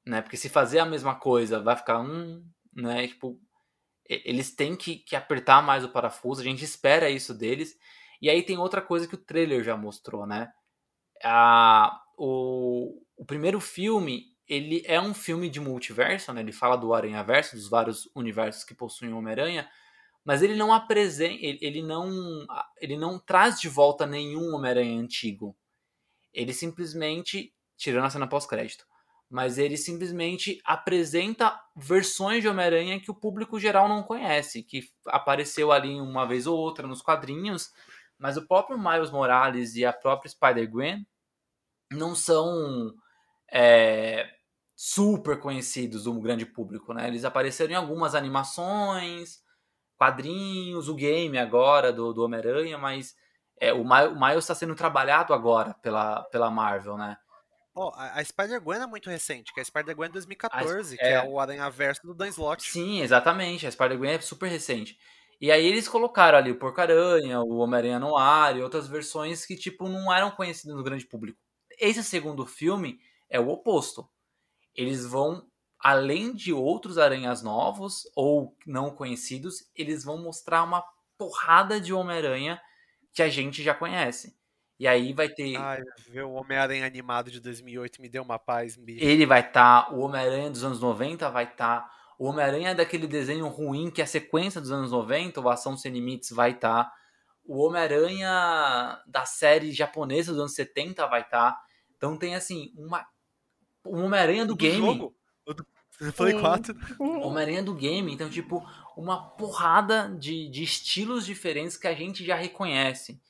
né? 0.06 0.22
Porque 0.22 0.36
se 0.36 0.50
fazer 0.50 0.80
a 0.80 0.86
mesma 0.86 1.16
coisa 1.16 1.62
vai 1.62 1.78
ficar 1.78 2.00
um, 2.00 2.46
né? 2.74 3.08
Tipo, 3.08 3.40
eles 4.26 4.54
têm 4.54 4.76
que, 4.76 4.98
que 4.98 5.16
apertar 5.16 5.62
mais 5.62 5.84
o 5.84 5.90
parafuso, 5.90 6.42
a 6.42 6.44
gente 6.44 6.66
espera 6.66 7.10
isso 7.10 7.34
deles. 7.34 7.78
E 8.22 8.30
aí 8.30 8.44
tem 8.44 8.58
outra 8.58 8.82
coisa 8.82 9.08
que 9.08 9.16
o 9.16 9.24
trailer 9.24 9.64
já 9.64 9.78
mostrou, 9.78 10.28
né? 10.28 10.52
A, 11.24 12.00
o, 12.18 13.02
o 13.18 13.26
primeiro 13.26 13.60
filme, 13.60 14.26
ele 14.48 14.84
é 14.86 15.00
um 15.00 15.14
filme 15.14 15.50
de 15.50 15.60
multiverso, 15.60 16.34
né? 16.34 16.42
Ele 16.42 16.52
fala 16.52 16.76
do 16.76 16.94
Aranha-Verso, 16.94 17.56
dos 17.56 17.70
vários 17.70 18.10
universos 18.16 18.64
que 18.64 18.76
possuem 18.76 19.14
o 19.14 19.18
Homem-Aranha, 19.18 19.70
mas 20.24 20.44
ele 20.44 20.56
não 20.56 20.74
apresenta, 20.74 21.34
ele, 21.34 21.58
ele, 21.62 21.82
não, 21.82 22.12
ele 22.80 22.98
não 22.98 23.18
traz 23.18 23.60
de 23.60 23.70
volta 23.70 24.06
nenhum 24.06 24.54
Homem-Aranha 24.54 25.00
antigo. 25.00 25.56
Ele 26.34 26.54
simplesmente, 26.54 27.54
tirando 27.76 28.06
a 28.06 28.10
cena 28.10 28.28
pós-crédito, 28.28 28.86
mas 29.32 29.58
ele 29.58 29.78
simplesmente 29.78 30.62
apresenta 30.66 31.58
versões 31.74 32.42
de 32.42 32.50
Homem-Aranha 32.50 33.00
que 33.00 33.10
o 33.10 33.16
público 33.16 33.58
geral 33.58 33.88
não 33.88 34.04
conhece, 34.04 34.62
que 34.62 34.84
apareceu 35.08 35.72
ali 35.72 36.02
uma 36.02 36.28
vez 36.28 36.46
ou 36.46 36.58
outra 36.58 36.86
nos 36.86 37.02
quadrinhos, 37.02 37.72
mas 38.20 38.36
o 38.36 38.46
próprio 38.46 38.78
Miles 38.78 39.10
Morales 39.10 39.76
e 39.76 39.86
a 39.86 39.94
própria 39.94 40.30
Spider-Gwen 40.30 41.08
não 41.94 42.14
são 42.14 42.94
é, 43.50 44.30
super 44.76 45.40
conhecidos 45.40 46.04
do 46.04 46.20
grande 46.20 46.46
público, 46.46 46.94
né? 46.94 47.08
Eles 47.08 47.24
apareceram 47.24 47.72
em 47.72 47.76
algumas 47.76 48.16
animações, 48.16 49.42
quadrinhos, 49.98 50.90
o 50.90 50.96
game 50.96 51.38
agora 51.38 51.94
do, 51.94 52.12
do 52.12 52.24
Homem-Aranha, 52.24 52.78
mas 52.78 53.16
é, 53.62 53.72
o, 53.72 53.86
Miles 53.86 54.40
está 54.40 54.56
sendo 54.56 54.76
trabalhado 54.76 55.34
agora 55.34 55.74
pela, 55.76 56.24
pela 56.26 56.52
Marvel, 56.52 56.98
né? 56.98 57.16
Oh, 57.74 57.92
a, 57.96 58.24
Spider-Gwen 58.24 58.82
é 58.82 58.88
muito 58.88 59.10
recente, 59.10 59.54
que 59.54 59.60
é 59.60 59.64
a 59.64 59.66
Spider-Gwen 59.66 60.10
de 60.10 60.14
2014, 60.14 60.96
a, 60.96 60.98
que 60.98 61.04
é, 61.04 61.14
é 61.14 61.24
o 61.24 61.40
Aranha-Verso 61.40 62.06
do 62.06 62.14
Dan 62.14 62.28
Slott. 62.28 62.70
Sim, 62.70 63.02
exatamente. 63.02 63.66
A 63.66 63.72
Spider-Gwen 63.72 64.12
é 64.12 64.20
super 64.20 64.50
recente. 64.50 64.98
E 65.40 65.52
aí 65.52 65.66
eles 65.66 65.88
colocaram 65.88 66.38
ali 66.38 66.52
o 66.52 66.60
Porco-Aranha, 66.60 67.42
o 67.42 67.58
Homem-Aranha 67.58 68.00
no 68.00 68.18
ar 68.18 68.56
e 68.56 68.62
outras 68.62 68.88
versões 68.88 69.46
que, 69.46 69.56
tipo, 69.56 69.88
não 69.88 70.14
eram 70.14 70.30
conhecidas 70.32 70.76
no 70.76 70.84
grande 70.84 71.06
público. 71.06 71.40
Esse 71.80 72.04
segundo 72.04 72.46
filme 72.46 73.00
é 73.30 73.40
o 73.40 73.50
oposto. 73.50 74.08
Eles 74.76 75.06
vão, 75.06 75.48
além 75.80 76.34
de 76.34 76.54
outros 76.54 76.98
aranhas 76.98 77.42
novos 77.42 78.04
ou 78.16 78.56
não 78.68 78.92
conhecidos, 78.92 79.68
eles 79.74 80.04
vão 80.04 80.18
mostrar 80.18 80.64
uma 80.64 80.84
porrada 81.18 81.80
de 81.80 81.94
Homem-Aranha 81.94 82.62
que 83.14 83.24
a 83.24 83.30
gente 83.30 83.64
já 83.64 83.74
conhece. 83.74 84.38
E 84.82 84.88
aí 84.88 85.14
vai 85.14 85.30
ter. 85.30 85.56
Ai, 85.58 85.80
ver 86.10 86.24
o 86.24 86.32
Homem-Aranha 86.32 86.88
animado 86.88 87.30
de 87.30 87.40
2008 87.40 88.02
me 88.02 88.10
deu 88.10 88.24
uma 88.24 88.40
paz, 88.40 88.76
bicho. 88.76 89.06
Ele 89.06 89.28
vai 89.28 89.42
estar, 89.42 89.84
tá, 89.84 89.94
o 89.94 90.00
Homem-Aranha 90.00 90.50
dos 90.50 90.64
anos 90.64 90.82
90 90.82 91.30
vai 91.30 91.44
estar, 91.44 91.82
tá, 91.82 91.92
o 92.18 92.26
Homem-Aranha 92.26 92.74
daquele 92.74 93.06
desenho 93.06 93.48
ruim 93.48 93.92
que 93.92 94.02
é 94.02 94.06
a 94.06 94.08
sequência 94.08 94.60
dos 94.60 94.72
anos 94.72 94.90
90, 94.90 95.40
o 95.40 95.50
Ação 95.50 95.78
Sem 95.78 95.92
Limites 95.92 96.32
vai 96.32 96.50
estar, 96.50 96.86
tá, 96.86 96.94
o 97.46 97.64
Homem-Aranha 97.64 99.00
da 99.06 99.24
série 99.24 99.72
japonesa 99.72 100.32
dos 100.32 100.40
anos 100.40 100.56
70 100.56 101.06
vai 101.06 101.22
estar. 101.22 101.52
Tá. 101.52 101.62
Então 101.96 102.18
tem 102.18 102.34
assim, 102.34 102.74
uma. 102.76 103.06
O 103.86 104.00
Homem-Aranha 104.00 104.48
do, 104.48 104.54
do, 104.54 104.58
game. 104.58 104.78
Jogo? 104.78 105.16
O 105.46 105.54
do 105.54 105.64
Play 106.18 106.40
4. 106.40 106.76
Homem-Aranha 107.00 107.62
do 107.62 107.76
game. 107.76 108.12
Então, 108.12 108.28
tipo, 108.28 108.68
uma 108.98 109.30
porrada 109.30 110.10
de, 110.20 110.50
de 110.50 110.64
estilos 110.64 111.24
diferentes 111.24 111.78
que 111.78 111.86
a 111.86 111.94
gente 111.94 112.26
já 112.26 112.36
reconhece. 112.36 113.22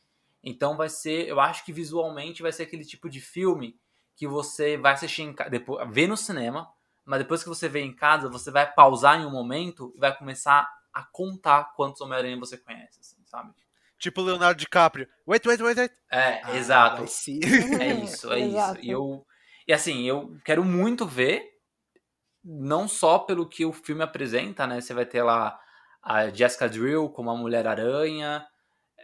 Então 0.43 0.75
vai 0.75 0.89
ser, 0.89 1.27
eu 1.27 1.39
acho 1.39 1.63
que 1.63 1.71
visualmente 1.71 2.41
vai 2.41 2.51
ser 2.51 2.63
aquele 2.63 2.83
tipo 2.83 3.09
de 3.09 3.21
filme 3.21 3.79
que 4.15 4.27
você 4.27 4.77
vai 4.77 4.93
assistir 4.93 5.23
em 5.23 5.35
depois, 5.49 5.89
ver 5.91 6.07
no 6.07 6.17
cinema, 6.17 6.67
mas 7.05 7.19
depois 7.19 7.43
que 7.43 7.49
você 7.49 7.67
vê 7.67 7.81
em 7.81 7.95
casa, 7.95 8.29
você 8.29 8.51
vai 8.51 8.71
pausar 8.71 9.19
em 9.19 9.25
um 9.25 9.31
momento 9.31 9.93
e 9.95 9.99
vai 9.99 10.15
começar 10.15 10.69
a 10.93 11.03
contar 11.03 11.73
quantos 11.75 12.01
Homem-Aranha 12.01 12.39
você 12.39 12.57
conhece, 12.57 12.99
assim, 12.99 13.23
sabe? 13.25 13.53
Tipo 13.97 14.21
Leonardo 14.21 14.59
DiCaprio. 14.59 15.07
Wait, 15.27 15.45
wait, 15.45 15.61
wait, 15.61 15.77
wait. 15.77 15.91
É, 16.11 16.41
ah, 16.43 16.57
exato. 16.57 17.03
É 17.79 17.93
isso, 18.03 18.31
é 18.31 18.39
isso. 18.39 18.77
E 18.81 18.89
eu 18.89 19.25
e 19.67 19.73
assim, 19.73 20.03
eu 20.03 20.37
quero 20.43 20.65
muito 20.65 21.05
ver 21.05 21.47
não 22.43 22.87
só 22.87 23.19
pelo 23.19 23.47
que 23.47 23.63
o 23.63 23.71
filme 23.71 24.03
apresenta, 24.03 24.65
né? 24.65 24.81
Você 24.81 24.93
vai 24.93 25.05
ter 25.05 25.21
lá 25.21 25.59
a 26.01 26.29
Jessica 26.29 26.67
Drill 26.67 27.09
como 27.09 27.29
a 27.29 27.37
Mulher-Aranha, 27.37 28.45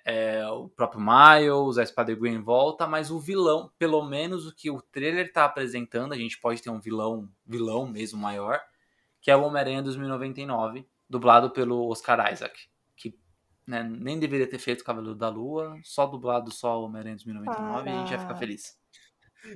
é, 0.10 0.48
o 0.48 0.70
próprio 0.70 1.02
Miles, 1.02 1.78
a 1.78 1.86
Spider-Gwen 1.86 2.42
volta, 2.42 2.88
mas 2.88 3.12
o 3.12 3.20
vilão, 3.20 3.70
pelo 3.78 4.02
menos 4.06 4.48
o 4.48 4.56
que 4.56 4.72
o 4.72 4.82
trailer 4.82 5.26
está 5.26 5.44
apresentando, 5.44 6.14
a 6.14 6.18
gente 6.18 6.40
pode 6.40 6.62
ter 6.62 6.70
um 6.70 6.80
vilão, 6.80 7.30
vilão 7.46 7.86
mesmo 7.86 8.18
maior, 8.18 8.58
que 9.20 9.30
é 9.30 9.36
o 9.36 9.44
Homem-Aranha 9.44 9.84
2099, 9.84 10.88
dublado 11.10 11.52
pelo 11.52 11.90
Oscar 11.90 12.32
Isaac, 12.32 12.58
que 12.96 13.20
né, 13.68 13.84
nem 13.84 14.18
deveria 14.18 14.50
ter 14.50 14.60
feito 14.60 14.80
o 14.80 14.86
Cavaleiro 14.86 15.14
da 15.14 15.28
Lua, 15.28 15.78
só 15.84 16.06
dublado 16.06 16.52
só 16.52 16.80
o 16.80 16.86
Homem-Aranha 16.86 17.18
2099 17.18 17.84
Para. 17.84 17.92
e 17.92 17.94
a 17.94 18.00
gente 18.00 18.12
ia 18.12 18.20
ficar 18.20 18.36
feliz. 18.36 18.80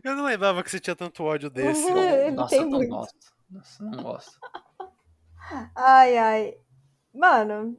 Eu 0.03 0.17
não 0.17 0.25
lembrava 0.25 0.61
que 0.63 0.69
você 0.69 0.81
tinha 0.81 0.97
tanto 0.97 1.23
ódio 1.23 1.47
desse. 1.49 1.89
Nossa, 2.35 2.55
eu 2.57 2.69
não 2.69 2.85
gosto. 2.89 3.33
Nossa, 3.49 3.83
não 3.85 4.03
gosto. 4.03 4.37
Ai, 5.77 6.17
ai. 6.17 6.57
Mano, 7.13 7.77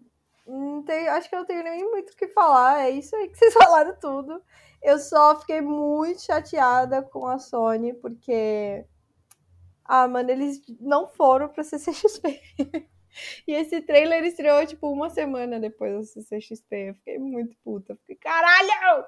não 0.52 0.84
acho 1.10 1.28
que 1.28 1.34
eu 1.34 1.40
não 1.40 1.46
tenho 1.46 1.64
nem 1.64 1.82
muito 1.90 2.10
o 2.10 2.16
que 2.16 2.28
falar. 2.28 2.82
É 2.82 2.90
isso 2.90 3.16
aí 3.16 3.28
que 3.28 3.36
vocês 3.38 3.54
falaram 3.54 3.96
tudo. 3.98 4.42
Eu 4.82 4.98
só 4.98 5.38
fiquei 5.40 5.60
muito 5.60 6.22
chateada 6.22 7.02
com 7.02 7.26
a 7.26 7.38
Sony, 7.38 7.94
porque. 7.94 8.84
Ah, 9.84 10.06
mano, 10.06 10.30
eles 10.30 10.60
não 10.80 11.08
foram 11.08 11.48
pra 11.48 11.64
CCXP. 11.64 12.40
e 13.46 13.52
esse 13.52 13.80
trailer 13.82 14.24
estreou, 14.24 14.64
tipo, 14.66 14.90
uma 14.90 15.10
semana 15.10 15.58
depois 15.58 15.92
da 15.94 16.02
CCXP. 16.02 16.76
Eu 16.90 16.94
fiquei 16.94 17.18
muito 17.18 17.56
puta. 17.64 17.96
Fiquei, 17.96 18.16
caralho! 18.16 19.06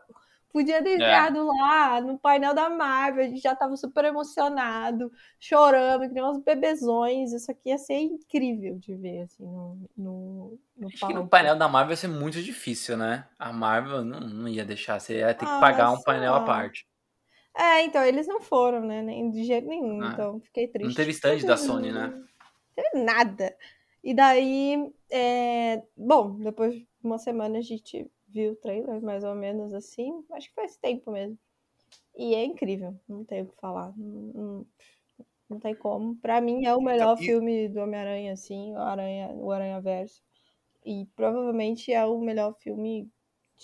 Podia 0.54 0.80
ter 0.84 0.94
entrado 0.94 1.38
é. 1.40 1.42
lá 1.42 2.00
no 2.00 2.16
painel 2.16 2.54
da 2.54 2.70
Marvel, 2.70 3.24
a 3.24 3.26
gente 3.26 3.40
já 3.40 3.56
tava 3.56 3.76
super 3.76 4.04
emocionado, 4.04 5.10
chorando, 5.40 6.06
que 6.06 6.14
nem 6.14 6.22
uns 6.22 6.38
bebezões. 6.44 7.32
Isso 7.32 7.50
aqui 7.50 7.70
ia 7.70 7.76
ser 7.76 7.98
incrível 7.98 8.78
de 8.78 8.94
ver, 8.94 9.22
assim, 9.22 9.42
no, 9.44 9.76
no, 9.96 10.58
no 10.76 10.86
Acho 10.86 11.08
que 11.08 11.12
no 11.12 11.26
painel 11.26 11.56
da 11.56 11.66
Marvel 11.66 11.90
ia 11.90 11.96
ser 11.96 12.06
muito 12.06 12.40
difícil, 12.40 12.96
né? 12.96 13.26
A 13.36 13.52
Marvel 13.52 14.04
não, 14.04 14.20
não 14.20 14.48
ia 14.48 14.64
deixar, 14.64 15.00
você 15.00 15.18
ia 15.18 15.34
ter 15.34 15.44
que 15.44 15.50
ah, 15.50 15.58
pagar 15.58 15.90
um 15.90 16.00
painel 16.00 16.36
à 16.36 16.44
parte. 16.44 16.86
É, 17.52 17.82
então, 17.82 18.04
eles 18.04 18.28
não 18.28 18.40
foram, 18.40 18.80
né? 18.80 19.02
Nem 19.02 19.32
de 19.32 19.42
jeito 19.42 19.66
nenhum, 19.66 20.04
ah, 20.04 20.10
então 20.12 20.40
fiquei 20.40 20.68
triste. 20.68 20.86
Não 20.86 20.94
teve 20.94 21.10
stand 21.10 21.38
da 21.38 21.56
Sony, 21.56 21.90
né? 21.90 22.14
Não 22.14 22.24
teve 22.76 23.04
nada. 23.04 23.56
E 24.04 24.14
daí, 24.14 24.88
é... 25.10 25.82
bom, 25.96 26.36
depois 26.36 26.74
de 26.74 26.86
uma 27.02 27.18
semana 27.18 27.58
a 27.58 27.62
gente 27.62 28.08
vi 28.34 28.48
o 28.48 28.56
trailer, 28.56 29.00
mais 29.00 29.22
ou 29.22 29.34
menos 29.34 29.72
assim. 29.72 30.24
Acho 30.32 30.48
que 30.48 30.54
faz 30.54 30.76
tempo 30.76 31.12
mesmo. 31.12 31.38
E 32.16 32.34
é 32.34 32.44
incrível, 32.44 32.98
não 33.08 33.24
tenho 33.24 33.44
o 33.44 33.48
que 33.48 33.60
falar. 33.60 33.96
Não, 33.96 34.32
não, 34.34 34.66
não 35.48 35.60
tem 35.60 35.74
como. 35.74 36.16
Para 36.16 36.40
mim 36.40 36.66
é 36.66 36.74
o 36.74 36.80
melhor 36.80 37.14
então, 37.14 37.24
filme 37.24 37.68
do 37.68 37.80
Homem-Aranha, 37.80 38.32
assim, 38.32 38.74
o 38.74 38.78
Aranha, 38.78 39.28
o 39.34 39.52
Aranha 39.52 39.80
Verso. 39.80 40.20
E 40.84 41.06
provavelmente 41.16 41.92
é 41.92 42.04
o 42.04 42.20
melhor 42.20 42.54
filme 42.58 43.08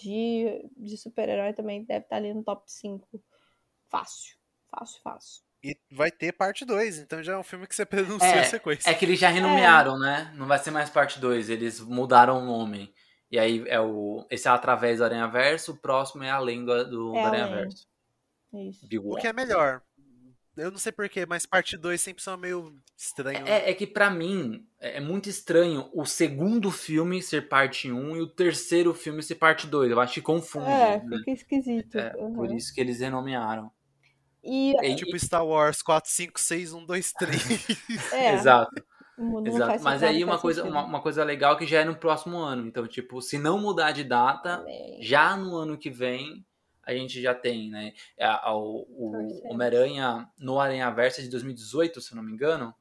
de, 0.01 0.64
de 0.76 0.97
super-herói 0.97 1.52
também. 1.52 1.84
Deve 1.84 2.05
estar 2.05 2.16
ali 2.16 2.32
no 2.32 2.42
top 2.42 2.62
5. 2.70 3.20
Fácil. 3.88 4.36
Fácil, 4.70 5.02
fácil. 5.02 5.42
E 5.62 5.76
vai 5.90 6.10
ter 6.10 6.32
parte 6.32 6.64
2, 6.64 7.01
então 7.01 7.22
já 7.22 7.34
é 7.34 7.36
um 7.36 7.42
filme 7.42 7.66
que 7.66 7.74
você 7.74 7.84
pronuncia 7.84 8.28
é, 8.28 8.40
a 8.40 8.44
sequência. 8.44 8.88
É 8.88 8.94
que 8.94 9.05
eles 9.05 9.18
já 9.18 9.28
renomearam, 9.28 9.97
é. 9.97 10.01
né? 10.01 10.34
Não 10.34 10.47
vai 10.47 10.59
ser 10.59 10.70
mais 10.70 10.88
parte 10.88 11.20
2, 11.20 11.51
eles 11.51 11.80
mudaram 11.80 12.38
o 12.38 12.47
nome. 12.47 12.94
E 13.31 13.39
aí 13.39 13.65
é 13.69 13.81
o. 13.81 14.27
Esse 14.31 14.48
é 14.48 14.51
através 14.51 14.98
do 14.98 15.05
Aranha 15.05 15.27
Verso, 15.28 15.73
o 15.73 15.77
próximo 15.77 16.24
é 16.24 16.31
além 16.31 16.65
do, 16.65 16.85
do, 16.90 17.16
É 17.16 17.20
do 17.23 17.27
Aranha. 17.27 17.47
Verso. 17.48 17.86
Isso. 18.52 18.86
O 19.05 19.16
que 19.16 19.27
é 19.28 19.32
melhor. 19.32 19.81
Eu 20.57 20.70
não 20.70 20.78
sei 20.78 20.90
porquê, 20.93 21.24
mas 21.24 21.47
parte 21.47 21.77
2 21.77 21.98
sempre 22.01 22.23
são 22.23 22.36
meio 22.36 22.74
estranho. 22.97 23.47
É, 23.47 23.70
é 23.70 23.73
que 23.74 23.86
pra 23.86 24.11
mim 24.11 24.66
é 24.81 24.97
é 24.97 25.01
muito 25.01 25.28
estranho 25.28 25.89
o 25.94 26.05
segundo 26.05 26.70
filme 26.70 27.23
ser 27.23 27.48
parte 27.48 27.90
1 27.90 28.16
e 28.16 28.20
o 28.20 28.27
terceiro 28.27 28.93
filme 28.93 29.23
ser 29.23 29.36
parte 29.36 29.66
2. 29.66 29.90
Eu 29.93 30.01
acho 30.01 30.15
que 30.15 30.20
confunde. 30.20 30.69
É, 30.69 31.01
né? 31.02 31.19
fica 31.19 31.31
esquisito. 31.31 31.97
É, 31.98 32.15
Uhum. 32.16 32.35
por 32.35 32.52
isso 32.52 32.74
que 32.74 32.81
eles 32.81 32.98
renomearam. 33.01 33.70
E, 34.43 34.74
E- 34.85 34.97
Tipo 34.97 35.16
Star 35.19 35.47
Wars 35.47 35.81
4, 35.82 36.11
5, 36.11 36.40
6, 36.40 36.73
1, 36.73 36.85
2, 36.85 37.12
3. 37.12 37.66
é, 38.12 38.35
Exato. 38.35 38.85
Não- 39.20 39.40
não 39.40 39.47
Exato. 39.47 39.66
faz 39.70 39.82
Mas 39.82 40.02
aí 40.02 40.24
uma 40.24 40.38
coisa, 40.38 40.64
uma, 40.64 40.82
uma 40.84 41.01
coisa 41.02 41.22
legal 41.24 41.56
que 41.56 41.66
já 41.66 41.80
é 41.80 41.84
no 41.84 41.97
próximo 41.97 42.38
ano. 42.38 42.66
Então, 42.66 42.86
tipo, 42.86 43.20
se 43.20 43.38
não 43.38 43.59
mudar 43.60 43.92
de 43.92 44.05
data, 44.05 44.59
Também. 44.59 45.02
já 45.02 45.36
no 45.36 45.56
ano 45.56 45.76
que 45.78 45.90
vem 45.90 46.44
a 46.82 46.94
gente 46.94 47.20
já 47.22 47.34
tem, 47.34 47.70
né? 47.70 47.92
É, 48.16 48.24
a- 48.26 48.52
o 48.55 48.86
o 48.90 49.12
Torcemos. 49.12 49.44
Homem-Aranha 49.44 50.28
no 50.38 50.59
Aranha 50.59 50.90
Versa 50.90 51.22
de 51.22 51.28
2018, 51.28 52.01
se 52.01 52.12
eu 52.12 52.16
não 52.16 52.22
me 52.22 52.32
engano. 52.32 52.74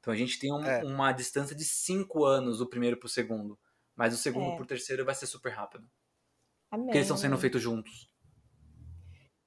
Então 0.00 0.12
a 0.12 0.16
gente 0.16 0.38
tem 0.38 0.52
um- 0.52 0.64
É. 0.64 0.82
uma 0.84 1.12
distância 1.12 1.54
de 1.54 1.64
5 1.64 2.24
anos 2.24 2.58
do 2.58 2.66
primeiro 2.66 2.96
pro 2.96 3.08
segundo. 3.08 3.58
Mas 3.96 4.14
o 4.14 4.16
segundo 4.16 4.52
É. 4.52 4.56
pro 4.56 4.64
terceiro 4.66 5.04
vai 5.04 5.14
ser 5.14 5.26
super 5.26 5.50
rápido. 5.52 5.86
Amém, 6.70 6.86
Porque 6.86 6.98
eles 6.98 7.06
estão 7.06 7.16
sendo 7.16 7.36
feitos 7.38 7.60
juntos. 7.62 8.08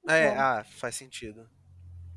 É, 0.08 0.28
ah, 0.36 0.64
faz 0.64 0.94
sentido. 0.94 1.48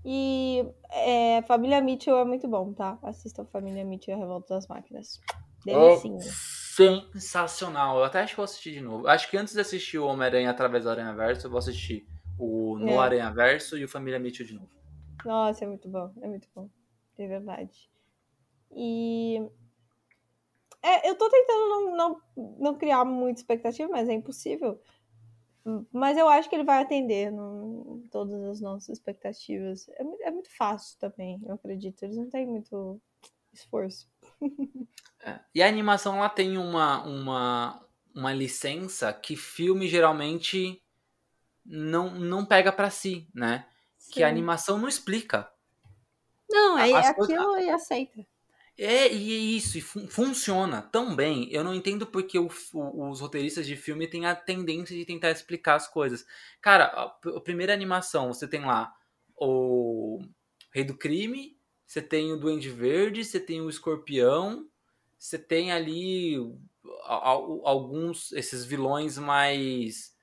E 0.04 0.66
é, 0.90 1.42
Família 1.44 1.80
Mitchell 1.82 2.18
é 2.18 2.26
muito 2.26 2.48
bom, 2.48 2.74
tá? 2.74 2.98
Assistam 3.04 3.46
Família 3.46 3.86
Mitchell 3.86 4.16
e 4.16 4.18
a 4.18 4.20
Revolta 4.20 4.56
das 4.56 4.68
Máquinas. 4.68 5.22
Delicinha. 5.64 6.20
Sensacional. 6.22 8.00
Eu 8.00 8.04
até 8.06 8.22
acho 8.22 8.32
que 8.34 8.38
vou 8.38 8.46
assistir 8.46 8.72
de 8.72 8.82
novo. 8.82 9.08
Acho 9.08 9.30
que 9.30 9.38
antes 9.38 9.54
de 9.54 9.62
assistir 9.62 10.00
o 10.00 10.08
Homem-Aranha 10.08 10.50
através 10.50 10.84
do 10.84 10.90
Aranha 10.90 11.14
Verso, 11.14 11.46
eu 11.46 11.52
vou 11.52 11.60
assistir 11.60 12.08
o 12.40 12.78
No 12.80 12.92
É. 12.92 12.98
Aranha 12.98 13.30
Verso 13.32 13.78
e 13.78 13.84
o 13.84 13.90
Família 13.90 14.20
Mitchell 14.20 14.46
de 14.46 14.56
novo. 14.56 14.70
Nossa, 15.24 15.66
é 15.66 15.68
muito 15.68 15.88
bom, 15.88 16.12
é 16.22 16.28
muito 16.28 16.48
bom. 16.56 16.70
É 17.18 17.28
verdade. 17.28 17.90
E. 18.76 19.38
É, 20.82 21.08
eu 21.08 21.16
tô 21.16 21.30
tentando 21.30 21.70
não, 21.70 21.96
não, 21.96 22.22
não 22.58 22.78
criar 22.78 23.06
muita 23.06 23.40
expectativa, 23.40 23.88
mas 23.88 24.10
é 24.10 24.14
impossível. 24.14 24.82
Mas 25.92 26.18
eu 26.18 26.28
acho 26.28 26.50
que 26.50 26.56
ele 26.56 26.64
vai 26.64 26.82
atender 26.82 27.32
no- 27.32 28.04
todas 28.12 28.42
as 28.44 28.62
nossas 28.62 28.90
expectativas. 28.90 29.88
É, 29.90 30.28
é 30.28 30.32
muito 30.32 30.50
fácil 30.56 30.98
também, 31.00 31.40
eu 31.46 31.54
acredito. 31.54 32.04
Eles 32.04 32.18
não 32.18 32.30
têm 32.30 32.46
muito 32.48 33.00
esforço. 33.54 34.10
É. 35.24 35.40
E 35.54 35.62
a 35.62 35.68
animação 35.68 36.18
ela 36.18 36.30
tem 36.30 36.58
uma, 36.58 37.04
uma, 37.04 37.86
uma 38.16 38.34
licença 38.34 39.14
que 39.14 39.36
filme 39.36 39.88
geralmente 39.88 40.82
não, 41.66 42.12
não 42.12 42.46
pega 42.46 42.72
pra 42.72 42.90
si, 42.90 43.28
né? 43.34 43.68
Que 44.12 44.24
a 44.24 44.28
Sim. 44.28 44.32
animação 44.32 44.80
não 44.80 44.88
explica. 44.88 45.48
Não, 46.50 46.78
é 46.78 47.08
aquilo 47.08 47.58
e 47.60 47.70
aceita. 47.70 48.26
É, 48.78 49.14
e 49.14 49.34
é 49.34 49.38
isso, 49.58 49.78
e 49.78 49.82
fun- 49.82 50.08
funciona 50.08 50.82
tão 50.82 51.16
bem. 51.16 51.48
Eu 51.52 51.64
não 51.64 51.74
entendo 51.74 52.08
porque 52.08 52.40
o 52.40 52.50
o- 52.74 53.10
os 53.12 53.20
roteiristas 53.22 53.68
de 53.68 53.76
filme 53.76 54.08
têm 54.08 54.26
a 54.26 54.36
tendência 54.36 54.96
de 54.96 55.06
tentar 55.06 55.30
explicar 55.32 55.76
as 55.76 55.88
coisas. 55.88 56.26
Cara, 56.62 56.86
a, 56.86 57.06
a 57.38 57.42
primeira 57.42 57.74
animação, 57.74 58.34
você 58.34 58.48
tem 58.48 58.62
lá 58.66 58.94
o 59.36 60.20
Rei 60.74 60.84
do 60.84 60.96
Crime, 60.98 61.58
você 61.86 62.02
tem 62.02 62.32
o 62.32 62.38
Duende 62.38 62.70
Verde, 62.70 63.24
você 63.26 63.40
tem 63.40 63.62
o 63.62 63.70
Escorpião, 63.70 64.68
você 65.20 65.38
tem 65.38 65.72
ali 65.72 66.38
alguns, 67.64 68.32
esses 68.34 68.66
vilões 68.66 69.18
mais. 69.18 70.14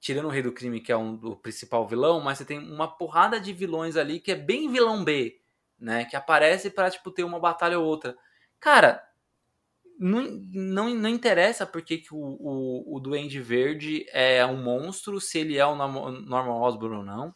Tirando 0.00 0.26
o 0.26 0.30
Rei 0.30 0.42
do 0.42 0.52
Crime, 0.52 0.80
que 0.80 0.92
é 0.92 0.96
um 0.96 1.18
principal 1.36 1.88
vilão, 1.88 2.20
mas 2.20 2.38
você 2.38 2.44
tem 2.46 2.58
uma 2.58 2.88
porrada 2.88 3.40
de 3.40 3.52
vilões 3.52 3.96
ali 3.96 4.20
que 4.20 4.32
é 4.32 4.36
bem 4.36 4.70
vilão 4.70 5.04
B 5.04 5.40
né? 5.84 6.04
Que 6.06 6.16
aparece 6.16 6.70
pra, 6.70 6.90
tipo, 6.90 7.10
ter 7.10 7.24
uma 7.24 7.38
batalha 7.40 7.78
ou 7.78 7.86
outra. 7.86 8.16
Cara, 8.60 9.02
não, 9.98 10.22
não, 10.52 10.94
não 10.94 11.08
interessa 11.08 11.66
porque 11.66 11.98
que 11.98 12.12
o, 12.14 12.18
o, 12.18 12.96
o 12.96 13.00
Duende 13.00 13.40
Verde 13.40 14.06
é 14.10 14.44
um 14.44 14.62
monstro, 14.62 15.20
se 15.20 15.38
ele 15.38 15.56
é 15.56 15.66
o 15.66 15.76
Norman 15.76 16.60
Osborn 16.60 16.96
ou 16.98 17.04
não. 17.04 17.34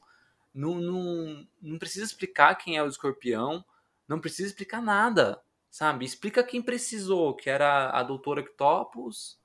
Não, 0.54 0.74
não. 0.76 1.46
não 1.62 1.78
precisa 1.78 2.04
explicar 2.04 2.54
quem 2.56 2.76
é 2.76 2.82
o 2.82 2.88
escorpião. 2.88 3.64
Não 4.08 4.20
precisa 4.20 4.48
explicar 4.48 4.82
nada, 4.82 5.40
sabe? 5.70 6.04
Explica 6.04 6.42
quem 6.42 6.62
precisou, 6.62 7.34
que 7.34 7.50
era 7.50 7.90
a 7.90 8.02
Doutora 8.02 8.40
Octopus, 8.40 9.38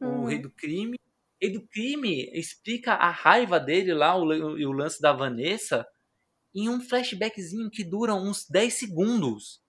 o 0.00 0.06
Uhum. 0.06 0.24
Rei 0.26 0.38
do 0.38 0.50
Crime. 0.50 0.98
Rei 1.40 1.52
do 1.52 1.62
Crime 1.66 2.30
explica 2.32 2.94
a 2.94 3.10
raiva 3.10 3.58
dele 3.60 3.94
lá, 3.94 4.16
o, 4.16 4.58
e 4.58 4.66
o 4.66 4.72
lance 4.72 5.00
da 5.00 5.12
Vanessa, 5.12 5.86
em 6.54 6.68
um 6.68 6.80
flashbackzinho 6.80 7.70
que 7.70 7.84
dura 7.84 8.14
uns 8.14 8.46
10 8.48 8.74
segundos. 8.74 9.62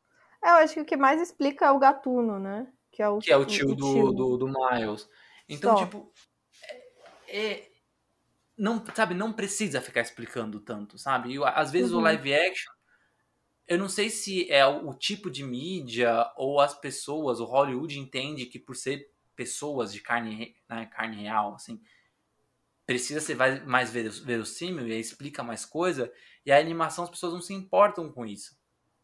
É, 0.44 0.50
eu 0.50 0.54
acho 0.56 0.74
que 0.74 0.82
o 0.82 0.86
que 0.86 0.98
mais 0.98 1.22
explica 1.22 1.66
é 1.66 1.72
o 1.72 1.80
gatuno, 1.80 2.40
né? 2.40 2.72
Que 2.92 3.02
é 3.02 3.10
o, 3.10 3.20
Que 3.20 3.32
é 3.32 3.38
o 3.38 3.46
tio, 3.46 3.74
do, 3.76 4.12
do, 4.12 4.38
do 4.38 4.48
Miles. 4.48 5.08
Então, 5.48 5.72
Só. 5.72 5.76
tipo. 5.76 6.14
É, 7.28 7.46
é- 7.48 7.70
não, 8.58 8.86
sabe, 8.96 9.16
não 9.16 9.34
precisa 9.34 9.82
ficar 9.82 10.02
explicando 10.02 10.60
tanto, 10.60 10.98
sabe? 10.98 11.34
E, 11.36 11.44
às 11.44 11.72
vezes 11.72 11.92
o 11.94 11.98
Uhum. 11.98 12.04
live 12.04 12.34
action. 12.34 12.72
Eu 13.68 13.78
não 13.78 13.90
sei 13.90 14.10
se 14.10 14.50
é 14.52 14.66
o, 14.66 14.90
o 14.90 14.94
tipo 14.98 15.30
de 15.32 15.44
mídia 15.44 16.32
ou 16.38 16.60
as 16.60 16.74
pessoas, 16.80 17.40
o 17.40 17.46
Hollywood 17.46 17.98
entende 18.00 18.46
que 18.46 18.60
por 18.60 18.76
ser 18.76 19.12
pessoas 19.36 19.94
de 19.94 20.02
carne, 20.02 20.56
né, 20.70 20.86
carne 20.88 21.18
real, 21.24 21.56
assim, 21.56 21.82
precisa 22.86 23.20
ser 23.22 23.36
mais 23.66 23.92
veros- 23.92 24.20
verossímil 24.20 24.88
e 24.88 25.00
explica 25.00 25.44
mais 25.44 25.66
coisa, 25.66 26.12
e 26.46 26.52
a 26.52 26.60
animação 26.60 27.04
as 27.04 27.10
pessoas 27.10 27.34
não 27.34 27.42
se 27.42 27.54
importam 27.54 28.12
com 28.12 28.26
isso, 28.26 28.58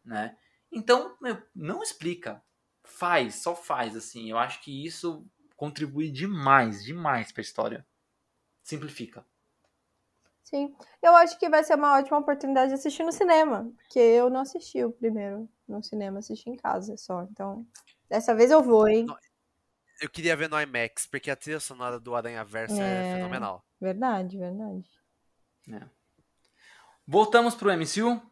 né? 0.04 0.36
Então, 0.72 1.16
meu, 1.20 1.42
não 1.54 1.82
explica. 1.82 2.42
Faz, 2.84 3.36
só 3.36 3.54
faz, 3.54 3.96
assim. 3.96 4.30
Eu 4.30 4.38
acho 4.38 4.62
que 4.62 4.84
isso 4.86 5.26
contribui 5.56 6.10
demais, 6.10 6.84
demais 6.84 7.32
pra 7.32 7.42
história. 7.42 7.86
Simplifica. 8.62 9.26
Sim. 10.44 10.74
Eu 11.00 11.14
acho 11.14 11.38
que 11.38 11.48
vai 11.48 11.62
ser 11.62 11.76
uma 11.76 11.96
ótima 11.96 12.18
oportunidade 12.18 12.68
de 12.68 12.74
assistir 12.74 13.04
no 13.04 13.12
cinema. 13.12 13.70
Porque 13.76 13.98
eu 13.98 14.28
não 14.28 14.40
assisti 14.40 14.84
o 14.84 14.90
primeiro 14.92 15.48
no 15.68 15.82
cinema, 15.82 16.18
assisti 16.18 16.50
em 16.50 16.56
casa 16.56 16.96
só. 16.96 17.22
Então, 17.22 17.64
dessa 18.08 18.34
vez 18.34 18.50
eu 18.50 18.62
vou, 18.62 18.88
hein? 18.88 19.06
Eu 20.00 20.08
queria 20.08 20.36
ver 20.36 20.48
no 20.48 20.60
IMAX, 20.60 21.06
porque 21.06 21.30
a 21.30 21.36
trilha 21.36 21.60
sonora 21.60 22.00
do 22.00 22.14
Aranha 22.14 22.42
Verso 22.44 22.74
é, 22.82 23.00
É. 23.00 23.18
fenomenal. 23.18 23.62
Verdade, 23.80 24.38
verdade. 24.38 24.90
Voltamos 27.12 27.56
pro 27.56 27.76
MCU? 27.76 28.22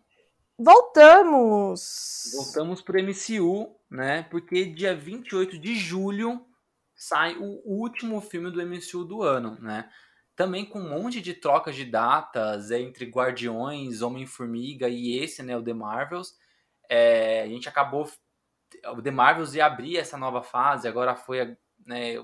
Voltamos! 0.56 2.30
Voltamos 2.32 2.80
pro 2.80 3.02
MCU, 3.02 3.76
né? 3.90 4.22
Porque 4.30 4.66
dia 4.66 4.94
28 4.94 5.58
de 5.58 5.74
julho 5.74 6.46
sai 6.94 7.34
o 7.34 7.60
último 7.64 8.20
filme 8.20 8.52
do 8.52 8.64
MCU 8.64 9.04
do 9.04 9.20
ano, 9.24 9.58
né? 9.60 9.90
Também 10.36 10.64
com 10.64 10.78
um 10.78 10.90
monte 10.90 11.20
de 11.20 11.34
trocas 11.34 11.74
de 11.74 11.84
datas 11.84 12.70
entre 12.70 13.06
Guardiões, 13.06 14.00
Homem-Formiga 14.00 14.88
e 14.88 15.18
esse, 15.18 15.42
né? 15.42 15.56
O 15.56 15.64
The 15.64 15.74
Marvels. 15.74 16.36
É, 16.88 17.42
a 17.42 17.48
gente 17.48 17.68
acabou. 17.68 18.08
O 18.96 19.02
The 19.02 19.10
Marvels 19.10 19.56
ia 19.56 19.66
abrir 19.66 19.96
essa 19.96 20.16
nova 20.16 20.40
fase, 20.40 20.86
agora 20.86 21.16
foi. 21.16 21.56
Né, 21.84 22.14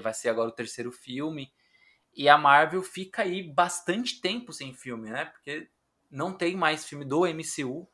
vai 0.00 0.14
ser 0.14 0.30
agora 0.30 0.48
o 0.48 0.54
terceiro 0.54 0.90
filme. 0.90 1.52
E 2.14 2.30
a 2.30 2.38
Marvel 2.38 2.82
fica 2.82 3.24
aí 3.24 3.42
bastante 3.42 4.22
tempo 4.22 4.54
sem 4.54 4.72
filme, 4.72 5.10
né? 5.10 5.26
Porque 5.26 5.68
não 6.10 6.32
tem 6.32 6.56
mais 6.56 6.86
filme 6.86 7.04
do 7.04 7.26
MCU 7.26 7.88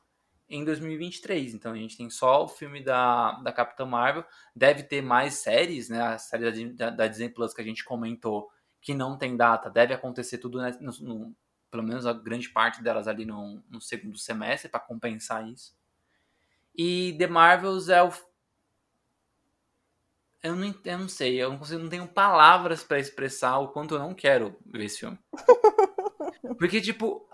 em 0.48 0.64
2023. 0.64 1.54
Então 1.54 1.72
a 1.72 1.76
gente 1.76 1.96
tem 1.96 2.08
só 2.10 2.44
o 2.44 2.48
filme 2.48 2.82
da, 2.82 3.32
da 3.40 3.52
Capitã 3.52 3.84
Marvel. 3.86 4.24
Deve 4.54 4.82
ter 4.82 5.02
mais 5.02 5.34
séries, 5.34 5.88
né? 5.88 6.00
A 6.02 6.18
série 6.18 6.68
da, 6.74 6.90
da 6.90 7.06
Disney 7.06 7.28
Plus 7.30 7.54
que 7.54 7.60
a 7.62 7.64
gente 7.64 7.84
comentou 7.84 8.50
que 8.80 8.94
não 8.94 9.16
tem 9.18 9.36
data. 9.36 9.70
Deve 9.70 9.94
acontecer 9.94 10.38
tudo, 10.38 10.60
né, 10.60 10.76
no, 10.80 10.92
no- 11.00 11.36
pelo 11.70 11.82
menos 11.82 12.06
a 12.06 12.12
grande 12.12 12.48
parte 12.50 12.82
delas 12.82 13.08
ali 13.08 13.24
no, 13.24 13.62
no 13.68 13.80
segundo 13.80 14.16
semestre 14.18 14.68
para 14.70 14.78
compensar 14.80 15.48
isso. 15.48 15.74
E 16.76 17.14
The 17.18 17.26
Marvels 17.26 17.88
é 17.88 18.02
o. 18.02 18.12
Eu 20.42 20.54
não, 20.54 20.74
eu 20.84 20.98
não 20.98 21.08
sei, 21.08 21.42
eu 21.42 21.50
não, 21.50 21.58
consigo, 21.58 21.80
não 21.82 21.88
tenho 21.88 22.06
palavras 22.06 22.84
para 22.84 22.98
expressar 22.98 23.58
o 23.58 23.68
quanto 23.68 23.94
eu 23.94 23.98
não 23.98 24.14
quero 24.14 24.54
ver 24.66 24.84
esse 24.84 24.98
filme. 25.00 25.18
Porque, 26.58 26.80
tipo. 26.80 27.28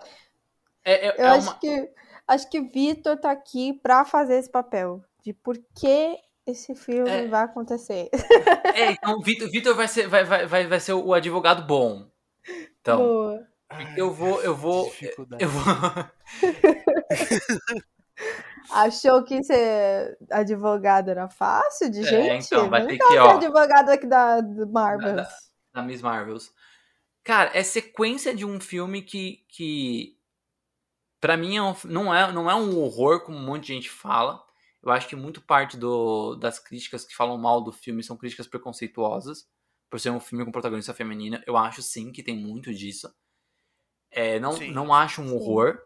É, 0.83 1.07
é- 1.07 1.15
Eu 1.17 1.25
é 1.25 1.29
acho 1.29 1.47
uma- 1.49 1.59
que 1.59 1.89
acho 2.27 2.49
que 2.49 2.61
Vitor 2.61 3.17
tá 3.17 3.31
aqui 3.31 3.73
pra 3.81 4.03
fazer 4.05 4.35
esse 4.35 4.49
papel. 4.49 5.03
De 5.23 5.33
por 5.33 5.57
que 5.75 6.17
esse 6.47 6.73
filme 6.75 7.09
É. 7.09 7.27
vai 7.27 7.43
acontecer. 7.43 8.09
É, 8.75 8.91
então 8.91 9.17
o 9.17 9.21
Vitor, 9.21 9.49
Vitor 9.49 9.75
vai, 9.75 9.87
ser, 9.87 10.07
vai, 10.07 10.23
vai, 10.23 10.45
vai, 10.47 10.65
vai 10.67 10.79
ser 10.79 10.93
o 10.93 11.13
advogado 11.13 11.63
bom. 11.67 12.07
Então, 12.79 12.97
Boa. 12.97 13.47
eu 13.97 14.11
vou, 14.11 14.41
eu 14.41 14.55
vou, 14.55 14.85
Dificuldade. 14.85 15.43
eu 15.43 15.49
vou. 15.49 15.63
Achou 18.71 19.23
que 19.23 19.43
ser 19.43 20.17
advogado 20.31 21.09
era 21.09 21.27
fácil 21.27 21.89
de 21.89 21.99
É, 21.99 22.03
gente? 22.03 22.45
então, 22.45 22.69
vai 22.69 22.85
ter 22.85 22.97
cá 22.97 23.07
que, 23.07 23.13
ser 23.13 23.19
ó. 23.19 23.31
advogado 23.31 23.89
aqui 23.89 24.07
da, 24.07 24.39
do 24.39 24.67
Marvel. 24.67 25.15
Da- 25.15 25.29
da 25.73 25.81
Miss 25.83 26.01
Marvels. 26.01 26.51
Cara, 27.23 27.51
é 27.53 27.63
sequência 27.63 28.33
de 28.35 28.45
um 28.45 28.59
filme 28.59 29.01
que, 29.01 29.43
que 29.49 30.17
para 31.21 31.37
mim 31.37 31.55
é 31.55 31.61
um- 31.61 31.75
não, 31.85 32.13
é, 32.13 32.31
não 32.33 32.49
é 32.51 32.55
um 32.55 32.77
horror, 32.79 33.21
como 33.21 33.37
um 33.37 33.45
monte 33.45 33.67
de 33.67 33.73
gente 33.75 33.89
fala. 33.89 34.43
Eu 34.83 34.91
acho 34.91 35.07
que 35.07 35.15
muito 35.15 35.39
parte 35.41 35.77
do, 35.77 36.35
das 36.35 36.57
críticas 36.59 37.05
que 37.05 37.15
falam 37.15 37.37
mal 37.37 37.61
do 37.61 37.71
filme 37.71 38.03
são 38.03 38.17
críticas 38.17 38.47
preconceituosas, 38.47 39.45
por 39.89 39.99
ser 39.99 40.09
um 40.09 40.19
filme 40.19 40.43
com 40.43 40.51
protagonista 40.51 40.93
feminina. 40.93 41.41
Eu 41.45 41.55
acho 41.55 41.81
sim 41.83 42.11
que 42.11 42.23
tem 42.23 42.35
muito 42.35 42.73
disso. 42.73 43.13
É, 44.11 44.39
não, 44.39 44.53
Sim. 44.53 44.71
não 44.71 44.93
acho 44.93 45.21
um 45.21 45.33
horror. 45.35 45.79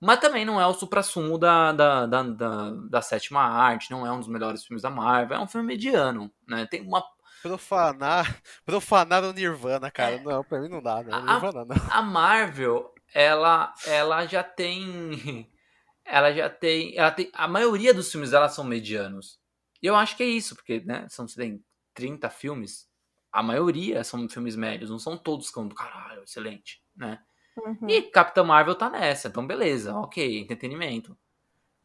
Mas 0.00 0.20
também 0.20 0.44
não 0.44 0.60
é 0.60 0.66
o 0.66 0.72
supra-sumo 0.74 1.36
da, 1.36 1.72
da, 1.72 2.06
da, 2.06 2.22
da, 2.22 2.70
da 2.88 3.02
sétima 3.02 3.40
arte, 3.42 3.90
não 3.90 4.06
é 4.06 4.12
um 4.12 4.20
dos 4.20 4.28
melhores 4.28 4.64
filmes 4.64 4.82
da 4.82 4.90
Marvel. 4.90 5.36
É 5.36 5.40
um 5.40 5.46
filme 5.48 5.66
mediano, 5.66 6.30
né? 6.46 6.66
Tem 6.66 6.80
uma 6.82 7.02
Profanar, 7.42 8.40
profanar 8.64 9.22
o 9.24 9.32
Nirvana, 9.32 9.90
cara. 9.90 10.20
Não, 10.22 10.42
pra 10.44 10.60
mim 10.60 10.68
não 10.68 10.82
dá. 10.82 10.98
A- 10.98 11.02
Nirvana 11.02 11.64
não. 11.64 11.76
a 11.90 12.02
Marvel, 12.02 12.92
ela, 13.14 13.74
ela 13.86 14.26
já 14.26 14.42
tem. 14.42 15.50
Ela 16.10 16.32
já 16.32 16.48
tem. 16.48 16.96
Ela 16.96 17.10
tem. 17.10 17.30
A 17.34 17.46
maioria 17.46 17.92
dos 17.92 18.10
filmes 18.10 18.30
dela 18.30 18.48
são 18.48 18.64
medianos. 18.64 19.38
E 19.82 19.86
eu 19.86 19.94
acho 19.94 20.16
que 20.16 20.22
é 20.22 20.26
isso, 20.26 20.56
porque, 20.56 20.80
né? 20.80 21.06
São, 21.10 21.28
você 21.28 21.38
tem 21.38 21.62
30 21.92 22.30
filmes. 22.30 22.88
A 23.30 23.42
maioria 23.42 24.02
são 24.02 24.26
filmes 24.28 24.56
médios, 24.56 24.88
não 24.88 24.98
são 24.98 25.18
todos 25.18 25.48
que 25.48 25.52
são 25.52 25.68
do 25.68 25.74
caralho, 25.74 26.22
excelente, 26.22 26.82
né? 26.96 27.22
Uhum. 27.58 27.88
E 27.88 28.02
Capitã 28.02 28.42
Marvel 28.42 28.74
tá 28.74 28.88
nessa, 28.88 29.28
então 29.28 29.46
beleza, 29.46 29.94
ok, 29.94 30.40
entretenimento. 30.40 31.16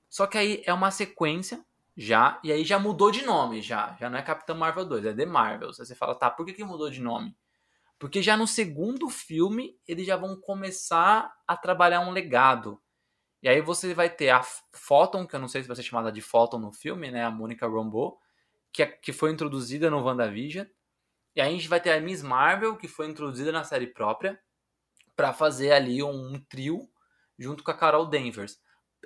Só 0.09 0.25
que 0.25 0.37
aí 0.37 0.63
é 0.65 0.73
uma 0.73 0.89
sequência 0.89 1.63
já, 1.97 2.39
e 2.43 2.51
aí 2.51 2.63
já 2.63 2.79
mudou 2.79 3.11
de 3.11 3.25
nome, 3.25 3.61
já. 3.61 3.95
Já 3.99 4.09
não 4.09 4.17
é 4.17 4.21
Capitã 4.21 4.53
Marvel 4.53 4.85
2, 4.85 5.05
é 5.05 5.13
The 5.13 5.25
Marvels. 5.25 5.79
Aí 5.79 5.85
você 5.85 5.95
fala, 5.95 6.15
tá, 6.15 6.29
por 6.29 6.45
que, 6.45 6.53
que 6.53 6.63
mudou 6.63 6.89
de 6.89 7.01
nome? 7.01 7.35
Porque 8.03 8.21
já 8.21 8.35
no 8.35 8.45
segundo 8.45 9.09
filme 9.09 9.79
eles 9.87 10.05
já 10.05 10.17
vão 10.17 10.35
começar 10.35 11.33
a 11.47 11.55
trabalhar 11.55 12.01
um 12.01 12.11
legado. 12.11 12.77
E 13.41 13.47
aí 13.49 13.61
você 13.61 13.93
vai 13.93 14.09
ter 14.09 14.29
a 14.29 14.43
Photon, 14.73 15.25
que 15.25 15.37
eu 15.37 15.39
não 15.39 15.47
sei 15.47 15.61
se 15.61 15.69
vai 15.69 15.77
ser 15.77 15.83
chamada 15.83 16.11
de 16.11 16.19
Photon 16.19 16.59
no 16.59 16.73
filme, 16.73 17.09
né? 17.09 17.23
A 17.23 17.31
Mônica 17.31 17.65
Rambeau, 17.65 18.19
que, 18.73 18.83
é- 18.83 18.87
que 18.87 19.13
foi 19.13 19.31
introduzida 19.31 19.89
no 19.89 20.03
WandaVision. 20.03 20.67
E 21.35 21.41
aí 21.41 21.49
a 21.49 21.51
gente 21.51 21.69
vai 21.69 21.79
ter 21.81 21.91
a 21.93 22.01
Miss 22.01 22.21
Marvel, 22.21 22.75
que 22.77 22.89
foi 22.89 23.07
introduzida 23.07 23.53
na 23.53 23.63
série 23.63 23.87
própria, 23.87 24.37
pra 25.15 25.33
fazer 25.33 25.71
ali 25.71 26.03
um, 26.03 26.39
trio 26.49 26.89
junto 27.39 27.63
com 27.63 27.71
a 27.71 27.77
Carol 27.77 28.05
Danvers. 28.07 28.59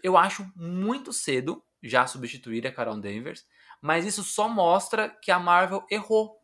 Eu 0.04 0.18
acho 0.18 0.52
muito 0.56 1.14
cedo 1.14 1.64
já 1.84 2.08
substituir 2.08 2.66
a 2.68 2.74
Carol 2.74 3.00
Danvers, 3.00 3.46
mas 3.82 4.06
isso 4.06 4.24
só 4.24 4.50
mostra 4.50 5.10
que 5.10 5.32
a 5.32 5.40
Marvel 5.40 5.86
errou. 5.92 6.37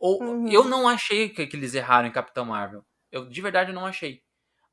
Ou 0.00 0.22
Uhum. 0.22 0.48
eu 0.50 0.64
não 0.64 0.88
achei 0.88 1.30
que, 1.30 1.46
que 1.46 1.56
eles 1.56 1.74
erraram 1.74 2.08
em 2.08 2.12
Capitão 2.12 2.46
Marvel. 2.46 2.84
Eu 3.12 3.28
de 3.28 3.42
verdade 3.42 3.72
não 3.72 3.86
achei. 3.86 4.22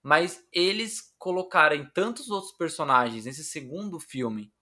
Mas 0.04 0.44
eles 0.54 1.14
colocarem 1.20 1.90
tantos 1.94 2.30
outros 2.32 2.54
personagens 2.58 3.26
nesse 3.26 3.44
segundo 3.46 4.00
filme 4.00 4.54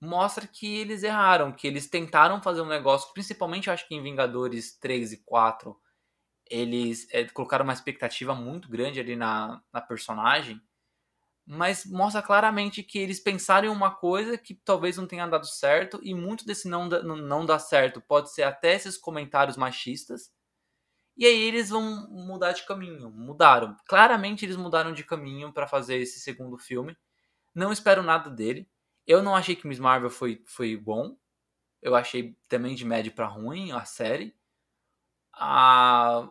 mostra 0.00 0.46
que 0.46 0.76
eles 0.78 1.02
erraram, 1.02 1.52
que 1.52 1.66
eles 1.66 1.88
tentaram 1.88 2.42
fazer 2.42 2.60
um 2.60 2.66
negócio, 2.68 3.12
principalmente 3.12 3.70
acho 3.70 3.86
que 3.88 3.94
em 3.94 4.02
Vingadores 4.02 4.78
3 4.78 5.12
e 5.12 5.22
4, 5.24 5.76
eles 6.50 7.08
é, 7.12 7.24
colocaram 7.28 7.64
uma 7.64 7.72
expectativa 7.72 8.34
muito 8.34 8.70
grande 8.70 9.00
ali 9.00 9.16
na, 9.16 9.62
na 9.72 9.80
personagem, 9.80 10.60
mas 11.50 11.86
mostra 11.86 12.20
claramente 12.20 12.82
que 12.82 12.98
eles 12.98 13.18
pensaram 13.18 13.68
em 13.68 13.70
uma 13.70 13.90
coisa 13.90 14.36
que 14.36 14.54
talvez 14.54 14.98
não 14.98 15.06
tenha 15.06 15.26
dado 15.26 15.46
certo, 15.46 15.98
e 16.02 16.14
muito 16.14 16.44
desse 16.44 16.68
não, 16.68 16.86
não, 16.86 17.46
dar 17.46 17.58
certo 17.58 18.02
pode 18.02 18.30
ser 18.34 18.42
até 18.42 18.74
esses 18.74 18.98
comentários 18.98 19.56
machistas, 19.56 20.30
e 21.16 21.24
aí 21.24 21.40
eles 21.40 21.70
vão 21.70 22.06
mudar 22.10 22.52
de 22.52 22.66
caminho. 22.66 23.10
Mudaram. 23.10 23.74
Claramente 23.86 24.44
eles 24.44 24.56
mudaram 24.56 24.92
de 24.92 25.02
caminho 25.02 25.50
para 25.50 25.66
fazer 25.66 25.96
esse 25.96 26.20
segundo 26.20 26.58
filme. 26.58 26.96
Não 27.54 27.72
espero 27.72 28.02
nada 28.02 28.30
dele. 28.30 28.68
Eu 29.06 29.22
não 29.22 29.34
achei 29.34 29.56
que 29.56 29.66
Miss 29.66 29.80
Marvel 29.80 30.10
foi, 30.10 30.42
foi 30.46 30.76
bom. 30.76 31.16
Eu 31.80 31.96
achei 31.96 32.36
também 32.46 32.74
de 32.74 32.84
médio 32.84 33.10
para 33.12 33.26
ruim 33.26 33.72
a 33.72 33.84
série. 33.84 34.36
A 35.32 36.28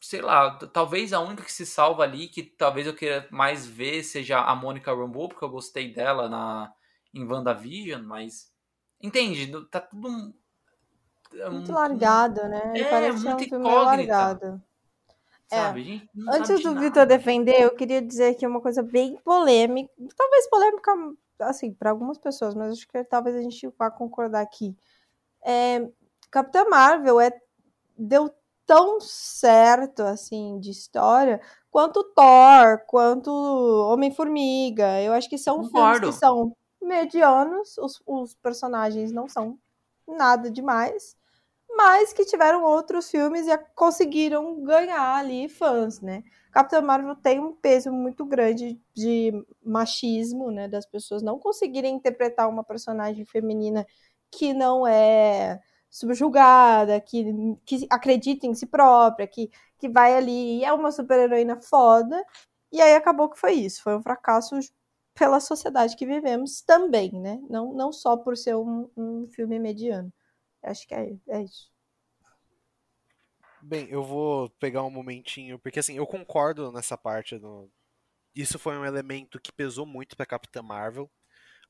sei 0.00 0.22
lá, 0.22 0.56
talvez 0.72 1.12
a 1.12 1.20
única 1.20 1.44
que 1.44 1.52
se 1.52 1.66
salva 1.66 2.02
ali, 2.02 2.28
que 2.28 2.42
talvez 2.42 2.86
eu 2.86 2.94
queira 2.94 3.28
mais 3.30 3.66
ver, 3.66 4.02
seja 4.02 4.40
a 4.40 4.54
Mônica 4.54 4.92
Rambeau, 4.94 5.28
porque 5.28 5.44
eu 5.44 5.50
gostei 5.50 5.92
dela 5.92 6.28
na, 6.28 6.72
em 7.12 7.24
WandaVision, 7.26 8.02
mas. 8.02 8.50
Entende? 9.02 9.50
Tá 9.70 9.80
tudo. 9.80 10.34
é 11.34 11.48
Muito 11.50 11.70
um- 11.70 11.74
largado, 11.74 12.42
né? 12.48 12.72
É, 12.76 12.84
Parece 12.90 13.24
muito 13.24 13.58
meio 13.58 13.60
incógnita. 13.60 14.12
largado. 14.16 14.62
É. 15.50 15.56
Sabe? 15.56 16.08
Não 16.14 16.32
Antes 16.32 16.62
do. 16.62 16.74
Vitor 16.78 17.06
defender, 17.06 17.60
eu 17.60 17.74
queria 17.74 18.00
dizer 18.00 18.28
aqui 18.36 18.46
uma 18.46 18.60
coisa 18.60 18.82
bem 18.82 19.16
polêmica, 19.24 19.92
talvez 20.16 20.48
polêmica, 20.48 20.92
assim, 21.40 21.72
para 21.72 21.90
algumas 21.90 22.18
pessoas, 22.18 22.54
mas 22.54 22.72
acho 22.72 22.86
que 22.86 23.02
talvez 23.04 23.34
a 23.36 23.42
gente 23.42 23.66
vá 23.78 23.90
concordar 23.90 24.42
aqui. 24.42 24.76
É, 25.42 25.88
Capitã 26.30 26.64
Marvel 26.68 27.20
é, 27.20 27.32
deu 27.98 28.32
tão 28.66 29.00
certo, 29.00 30.02
assim, 30.02 30.58
de 30.60 30.70
história, 30.70 31.40
quanto 31.70 32.04
Thor, 32.04 32.84
quanto 32.86 33.30
Homem-Formiga. 33.92 35.00
Eu 35.00 35.12
acho 35.12 35.28
que 35.28 35.38
são 35.38 35.56
filmes 35.56 35.72
Concordo. 35.72 36.06
que 36.08 36.12
são 36.12 36.56
medianos, 36.80 37.76
os, 37.78 38.02
os 38.06 38.34
personagens 38.34 39.12
não 39.12 39.28
são 39.28 39.58
nada 40.06 40.50
demais, 40.50 41.16
mas 41.68 42.12
que 42.12 42.24
tiveram 42.24 42.64
outros 42.64 43.10
filmes 43.10 43.46
e 43.46 43.56
conseguiram 43.74 44.62
ganhar 44.62 45.16
ali 45.16 45.48
fãs, 45.48 46.00
né? 46.00 46.22
Capitã 46.50 46.80
Marvel 46.80 47.14
tem 47.14 47.38
um 47.38 47.52
peso 47.52 47.92
muito 47.92 48.24
grande 48.24 48.80
de 48.92 49.32
machismo, 49.62 50.50
né? 50.50 50.66
Das 50.66 50.84
pessoas 50.84 51.22
não 51.22 51.38
conseguirem 51.38 51.94
interpretar 51.94 52.48
uma 52.48 52.64
personagem 52.64 53.24
feminina 53.24 53.86
que 54.30 54.52
não 54.52 54.86
é 54.86 55.60
subjugada, 55.90 57.00
que, 57.00 57.24
que 57.66 57.86
acredita 57.90 58.46
em 58.46 58.54
si 58.54 58.66
própria, 58.66 59.26
que, 59.26 59.50
que 59.78 59.88
vai 59.88 60.14
ali 60.14 60.60
e 60.60 60.64
é 60.64 60.72
uma 60.72 60.92
super-heroína 60.92 61.60
foda. 61.60 62.24
E 62.72 62.80
aí 62.80 62.94
acabou 62.94 63.28
que 63.28 63.38
foi 63.38 63.54
isso. 63.54 63.82
Foi 63.82 63.96
um 63.96 64.02
fracasso 64.02 64.58
pela 65.14 65.40
sociedade 65.40 65.96
que 65.96 66.06
vivemos 66.06 66.62
também, 66.62 67.12
né? 67.12 67.40
Não, 67.50 67.72
não 67.72 67.92
só 67.92 68.16
por 68.16 68.36
ser 68.36 68.54
um, 68.56 68.88
um 68.96 69.26
filme 69.26 69.58
mediano. 69.58 70.12
Acho 70.62 70.86
que 70.86 70.94
é, 70.94 71.14
é 71.28 71.42
isso. 71.42 71.70
Bem, 73.62 73.88
eu 73.90 74.02
vou 74.02 74.48
pegar 74.58 74.82
um 74.82 74.90
momentinho, 74.90 75.58
porque 75.58 75.80
assim, 75.80 75.94
eu 75.96 76.06
concordo 76.06 76.72
nessa 76.72 76.96
parte 76.96 77.38
do. 77.38 77.70
Isso 78.34 78.58
foi 78.58 78.76
um 78.78 78.84
elemento 78.84 79.40
que 79.40 79.52
pesou 79.52 79.84
muito 79.84 80.16
pra 80.16 80.24
Capitã 80.24 80.62
Marvel, 80.62 81.10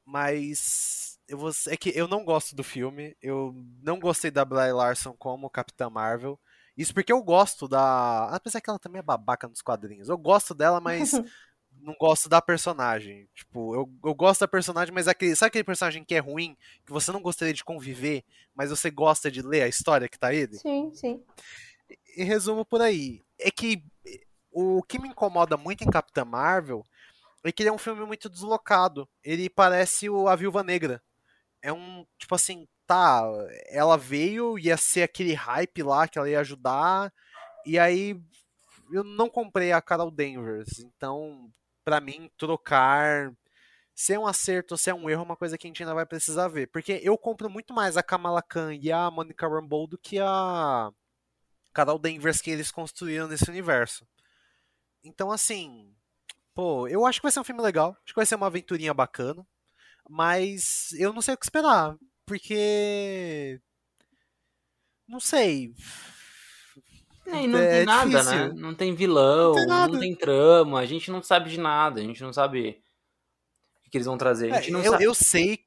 mas 0.05 1.19
eu 1.31 1.39
vou... 1.39 1.51
é 1.69 1.77
que 1.77 1.93
eu 1.95 2.09
não 2.09 2.25
gosto 2.25 2.57
do 2.57 2.65
filme, 2.65 3.17
eu 3.23 3.55
não 3.83 4.01
gostei 4.01 4.31
da 4.31 4.45
Brie 4.45 4.73
Larson 4.73 5.15
como 5.17 5.49
Capitã 5.49 5.89
Marvel. 5.89 6.39
Isso 6.77 6.93
porque 6.93 7.13
eu 7.13 7.23
gosto 7.23 7.69
da. 7.69 8.25
Apesar 8.31 8.61
que 8.61 8.69
ela 8.69 8.79
também 8.79 8.99
é 8.99 9.03
babaca 9.03 9.47
nos 9.47 9.63
quadrinhos. 9.63 10.09
Eu 10.09 10.19
gosto 10.19 10.55
dela, 10.55 10.81
mas 10.81 11.13
não 11.81 11.95
gosto 12.01 12.29
da 12.29 12.43
personagem. 12.43 13.29
Tipo, 13.33 13.75
eu, 13.75 13.91
eu 14.05 14.15
gosto 14.15 14.41
da 14.41 14.49
personagem, 14.49 14.93
mas 14.93 15.07
aquele, 15.07 15.37
sabe 15.37 15.49
aquele 15.49 15.65
personagem 15.65 16.05
que 16.05 16.15
é 16.15 16.19
ruim, 16.19 16.57
que 16.85 16.93
você 16.93 17.13
não 17.13 17.23
gostaria 17.23 17.55
de 17.55 17.65
conviver, 17.65 18.25
mas 18.55 18.71
você 18.71 18.91
gosta 18.91 19.31
de 19.31 19.41
ler 19.41 19.63
a 19.63 19.69
história 19.69 20.09
que 20.09 20.19
tá 20.19 20.35
ele? 20.35 20.57
Sim, 20.57 20.91
sim. 20.93 21.23
em 22.17 22.25
resumo 22.25 22.65
por 22.65 22.81
aí, 22.81 23.23
é 23.39 23.51
que 23.51 23.85
o 24.51 24.83
que 24.83 24.99
me 24.99 25.09
incomoda 25.09 25.57
muito 25.57 25.85
em 25.85 25.91
Capitã 25.91 26.25
Marvel 26.25 26.85
é 27.45 27.53
que 27.53 27.63
ele 27.63 27.71
é 27.71 27.73
um 27.73 27.79
filme 27.79 28.05
muito 28.05 28.29
deslocado. 28.29 29.09
Ele 29.23 29.49
parece 29.49 30.11
o 30.11 30.29
A 30.29 30.37
Viúva 30.37 30.63
Negra. 30.63 31.01
É 31.63 31.73
um, 31.73 32.07
tipo 32.19 32.35
assim, 32.35 32.67
tá, 32.87 33.23
ela 33.69 33.97
veio, 33.97 34.59
ia 34.59 34.77
ser 34.77 35.03
aquele 35.03 35.35
hype 35.35 35.83
lá 35.83 36.09
que 36.09 36.19
ela 36.19 36.29
ia 36.29 36.41
ajudar, 36.41 37.13
e 37.67 37.79
aí 37.79 38.21
eu 38.93 39.05
não 39.05 39.29
comprei 39.29 39.73
a 39.73 39.83
Carol 39.83 40.11
Danvers. 40.11 40.81
Então, 40.81 41.53
pra 41.85 42.01
mim, 42.01 42.31
trocar 42.37 43.33
se 43.95 44.15
é 44.15 44.19
um 44.19 44.27
acerto 44.27 44.75
ou 44.75 44.79
se 44.79 44.89
é 44.89 44.95
um 44.95 45.11
erro 45.11 45.21
é 45.23 45.25
uma 45.25 45.37
coisa 45.37 45.59
que 45.59 45.67
a 45.67 45.69
gente 45.69 45.83
ainda 45.83 45.95
vai 45.95 46.07
precisar 46.07 46.49
ver. 46.49 46.69
Porque 46.69 47.01
eu 47.03 47.19
compro 47.19 47.51
muito 47.51 47.75
mais 47.75 47.97
a 47.97 48.03
Kamala 48.03 48.43
Khan 48.43 48.75
e 48.75 48.91
a 48.91 49.11
Monica 49.11 49.47
Rambeau 49.47 49.87
do 49.87 49.99
que 49.99 50.19
a 50.19 50.91
Carol 51.73 51.99
Danvers 51.99 52.41
que 52.41 52.51
eles 52.51 52.71
construíram 52.71 53.29
nesse 53.29 53.49
universo. 53.51 54.07
Então, 55.05 55.31
assim, 55.31 55.95
pô, 56.55 56.89
eu 56.89 57.05
acho 57.07 57.21
que 57.21 57.25
vai 57.25 57.33
ser 57.33 57.41
um 57.41 57.45
filme 57.45 57.63
legal, 57.63 57.91
acho 58.05 58.15
que 58.15 58.17
vai 58.17 58.27
ser 58.27 58.37
uma 58.37 58.47
aventurinha 58.47 58.95
bacana, 58.95 59.47
mas 60.11 60.93
eu 60.99 61.13
não 61.13 61.23
sei 61.23 61.35
o 61.35 61.39
que 61.39 61.45
esperar, 61.47 61.97
porque. 62.27 63.61
Não 65.07 65.21
sei. 65.21 65.75
É, 67.27 67.43
e 67.45 67.47
não 67.47 67.59
É 67.59 67.71
tem 67.79 67.85
nada, 67.85 68.23
difícil. 68.23 68.49
né? 68.49 68.53
Não 68.55 68.75
tem 68.75 68.95
vilão, 68.95 69.67
Não 69.67 69.89
tem 69.89 69.93
não 69.93 69.99
tem 70.01 70.17
trama, 70.17 70.81
a 70.81 70.87
gente 70.87 71.11
não 71.11 71.23
sabe 71.23 71.51
de 71.51 71.59
nada, 71.59 72.01
a 72.01 72.05
gente 72.05 72.23
não 72.23 72.33
sabe. 72.33 72.83
que 73.91 73.97
eles 73.99 74.07
vão 74.07 74.17
trazer. 74.19 74.53
A 74.53 74.61
gente 74.61 74.69
É, 74.69 74.73
não 74.73 74.83
eu, 74.83 74.93
sabe. 74.93 75.05
eu 75.05 75.15
sei 75.15 75.59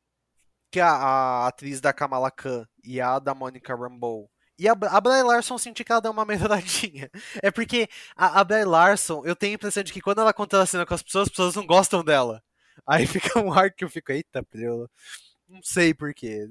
que 0.71 0.79
a, 0.79 0.89
a 0.89 1.47
atriz 1.47 1.81
da 1.81 1.93
Kamala 1.93 2.31
Khan 2.31 2.65
e 2.83 2.99
a 3.01 3.19
da 3.19 3.35
Monica 3.35 3.75
Rambeau 3.75 4.29
e 4.57 4.67
a, 4.67 4.73
a 4.73 5.01
Brie 5.01 5.23
Larson 5.23 5.57
senti 5.57 5.83
que 5.83 5.91
ela 5.91 6.01
deu 6.01 6.11
uma 6.11 6.25
melhoradinha. 6.25 7.09
É 7.41 7.51
porque 7.51 7.87
a, 8.15 8.39
a 8.41 8.43
Brie 8.43 8.65
Larson, 8.65 9.23
eu 9.25 9.35
tenho 9.35 9.53
a 9.53 9.55
impressão 9.55 9.83
de 9.83 9.93
que 9.93 10.01
quando 10.01 10.21
ela 10.21 10.33
conta 10.33 10.61
a 10.61 10.65
cena 10.65 10.85
com 10.85 10.93
as 10.93 11.03
pessoas, 11.03 11.23
as 11.27 11.29
pessoas 11.29 11.55
não 11.55 11.65
gostam 11.65 12.03
dela. 12.03 12.43
Aí 12.85 13.05
fica 13.07 13.39
um 13.39 13.51
ar 13.51 13.71
que 13.71 13.83
eu 13.83 13.89
fico, 13.89 14.11
eita, 14.11 14.43
preula. 14.43 14.89
Não 15.47 15.61
sei 15.61 15.93
porquê. 15.93 16.47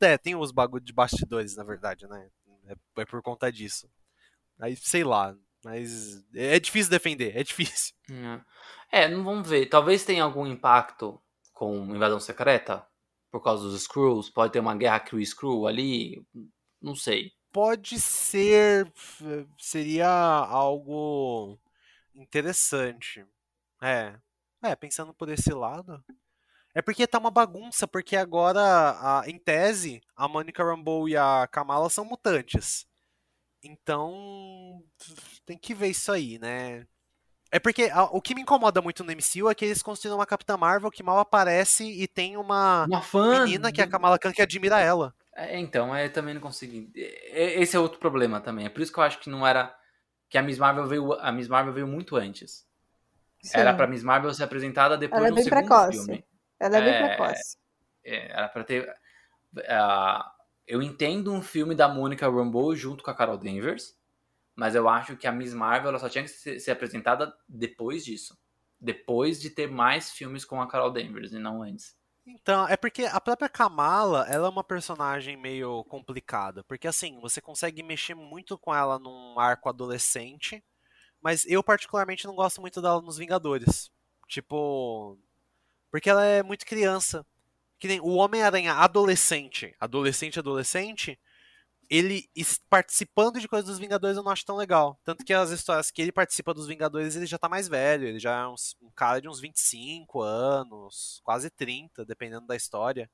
É, 0.00 0.18
tem 0.18 0.34
uns 0.34 0.50
bagulho 0.50 0.82
de 0.84 0.92
bastidores, 0.92 1.56
na 1.56 1.64
verdade, 1.64 2.06
né? 2.08 2.28
É, 2.66 2.74
é 3.02 3.04
por 3.04 3.22
conta 3.22 3.50
disso. 3.52 3.88
Aí, 4.60 4.76
sei 4.76 5.04
lá. 5.04 5.36
Mas 5.64 6.24
é 6.34 6.58
difícil 6.58 6.90
defender, 6.90 7.36
é 7.36 7.42
difícil. 7.42 7.94
É, 8.94 9.08
não 9.08 9.24
vamos 9.24 9.48
ver. 9.48 9.70
Talvez 9.70 10.04
tenha 10.04 10.22
algum 10.22 10.46
impacto 10.46 11.18
com 11.54 11.86
invasão 11.94 12.20
secreta 12.20 12.86
por 13.30 13.42
causa 13.42 13.62
dos 13.64 13.80
Skrulls. 13.80 14.30
Pode 14.30 14.52
ter 14.52 14.60
uma 14.60 14.76
guerra 14.76 15.00
Kree-Skrull 15.00 15.66
ali. 15.66 16.22
Não 16.78 16.94
sei. 16.94 17.32
pode 17.50 17.98
ser 17.98 18.92
seria 19.58 20.10
algo 20.10 21.58
interessante. 22.14 23.24
É. 23.80 24.14
É, 24.62 24.74
pensando 24.76 25.12
por 25.14 25.28
esse 25.28 25.52
lado. 25.52 26.02
É 26.74 26.80
porque 26.82 27.06
tá 27.06 27.18
uma 27.18 27.30
bagunça, 27.30 27.86
porque 27.86 28.16
agora, 28.16 28.60
a- 28.62 29.24
em 29.26 29.38
tese, 29.38 30.00
a 30.16 30.26
Monica 30.28 30.64
Rambeau 30.64 31.08
e 31.08 31.16
a 31.16 31.46
Kamala 31.50 31.90
são 31.90 32.04
mutantes. 32.04 32.86
Então, 33.62 34.82
tem 35.46 35.56
que 35.58 35.74
ver 35.74 35.88
isso 35.88 36.10
aí, 36.10 36.38
né? 36.38 36.86
É 37.50 37.58
porque 37.60 37.84
a- 37.92 38.04
o 38.04 38.20
que 38.22 38.34
me 38.34 38.40
incomoda 38.42 38.80
muito 38.82 39.04
no 39.04 39.12
MCU 39.12 39.50
é 39.50 39.54
que 39.54 39.64
eles 39.64 39.82
construíram 39.82 40.18
uma 40.18 40.26
Capitã 40.26 40.56
Marvel 40.56 40.90
que 40.90 41.02
mal 41.02 41.18
aparece 41.18 41.84
e 41.84 42.08
tem 42.08 42.36
uma 42.36 42.86
Uma 42.86 43.02
fã. 43.02 43.44
menina 43.44 43.70
que 43.70 43.80
é 43.80 43.84
a 43.84 43.88
Kamala 43.88 44.18
Khan 44.18 44.32
que 44.32 44.42
admira 44.42 44.80
ela. 44.80 45.14
É, 45.34 45.58
então, 45.60 45.96
eu 45.96 46.12
também 46.12 46.34
não 46.34 46.40
consegui. 46.40 46.90
É, 46.96 47.60
Esse 47.60 47.76
é 47.76 47.78
outro 47.80 47.98
problema 47.98 48.40
também. 48.40 48.66
É 48.66 48.70
por 48.70 48.80
isso 48.82 48.92
que 48.92 48.98
eu 48.98 49.04
acho 49.04 49.18
que 49.20 49.30
não 49.30 49.46
era. 49.46 49.74
Que 50.30 50.38
a 50.38 50.42
Miss 50.42 50.58
Marvel 50.58 50.86
veio, 50.86 51.12
a 51.14 51.30
Miss 51.30 51.46
Marvel 51.48 51.74
veio 51.74 51.86
muito 51.86 52.16
antes. 52.16 52.66
Era 53.52 53.70
Sim. 53.70 53.76
pra 53.76 53.86
Miss 53.86 54.02
Marvel 54.02 54.32
ser 54.34 54.44
apresentada 54.44 54.96
depois 54.96 55.18
Ela 55.18 55.28
é 55.28 55.30
do 55.30 55.34
bem 55.34 55.44
segundo 55.44 55.60
precoce. 55.62 55.92
filme. 55.92 56.24
Ela 56.60 56.76
é 56.78 56.80
bem 56.80 56.94
É, 56.94 57.16
precoce. 57.16 57.56
É, 58.04 58.32
era 58.32 58.48
pra 58.48 58.64
ter. 58.64 58.94
ah, 59.68 60.32
eu 60.66 60.80
entendo 60.82 61.32
um 61.32 61.42
filme 61.42 61.74
da 61.74 61.88
Monica 61.88 62.28
Rambeau 62.30 62.74
junto 62.74 63.02
com 63.02 63.10
a 63.10 63.14
Carol 63.14 63.36
Danvers, 63.36 63.94
mas 64.54 64.74
eu 64.74 64.88
acho 64.88 65.16
que 65.16 65.26
a 65.26 65.32
Miss 65.32 65.54
Marvel 65.54 65.90
ela 65.90 65.98
só 65.98 66.08
tinha 66.08 66.24
que 66.24 66.30
ser, 66.30 66.60
ser 66.60 66.70
apresentada 66.72 67.34
depois 67.48 68.04
disso. 68.04 68.38
Depois 68.80 69.40
de 69.40 69.50
ter 69.50 69.70
mais 69.70 70.10
filmes 70.12 70.44
com 70.44 70.60
a 70.60 70.68
Carol 70.68 70.90
Danvers 70.90 71.32
e 71.32 71.38
não 71.38 71.62
antes. 71.62 71.96
Então, 72.24 72.68
é 72.68 72.76
porque 72.76 73.04
a 73.04 73.20
própria 73.20 73.48
Kamala, 73.48 74.26
ela 74.28 74.46
é 74.46 74.50
uma 74.50 74.62
personagem 74.62 75.36
meio 75.36 75.82
complicada, 75.84 76.62
porque 76.64 76.86
assim, 76.86 77.18
você 77.20 77.40
consegue 77.40 77.82
mexer 77.82 78.14
muito 78.14 78.56
com 78.56 78.72
ela 78.72 78.96
num 78.98 79.38
arco 79.40 79.68
adolescente, 79.68 80.62
mas 81.22 81.46
eu 81.46 81.62
particularmente 81.62 82.26
não 82.26 82.34
gosto 82.34 82.60
muito 82.60 82.82
dela 82.82 83.00
nos 83.00 83.16
Vingadores. 83.18 83.90
Tipo, 84.28 85.18
porque 85.90 86.10
ela 86.10 86.24
é 86.24 86.42
muito 86.42 86.66
criança. 86.66 87.24
Que 87.78 87.88
nem 87.88 88.00
o 88.00 88.10
Homem-Aranha 88.14 88.74
adolescente, 88.74 89.74
adolescente, 89.80 90.38
adolescente, 90.38 91.18
ele 91.90 92.28
participando 92.70 93.40
de 93.40 93.48
coisas 93.48 93.68
dos 93.68 93.78
Vingadores 93.78 94.16
eu 94.16 94.22
não 94.22 94.32
acho 94.32 94.46
tão 94.46 94.56
legal. 94.56 94.98
Tanto 95.04 95.24
que 95.24 95.32
as 95.34 95.50
histórias 95.50 95.90
que 95.90 96.00
ele 96.00 96.12
participa 96.12 96.54
dos 96.54 96.66
Vingadores, 96.66 97.16
ele 97.16 97.26
já 97.26 97.38
tá 97.38 97.48
mais 97.48 97.68
velho, 97.68 98.06
ele 98.06 98.18
já 98.18 98.42
é 98.42 98.46
uns- 98.48 98.76
um 98.80 98.90
cara 98.90 99.20
de 99.20 99.28
uns 99.28 99.40
25 99.40 100.22
anos, 100.22 101.20
quase 101.24 101.50
30, 101.50 102.04
dependendo 102.04 102.46
da 102.46 102.56
história. 102.56 103.10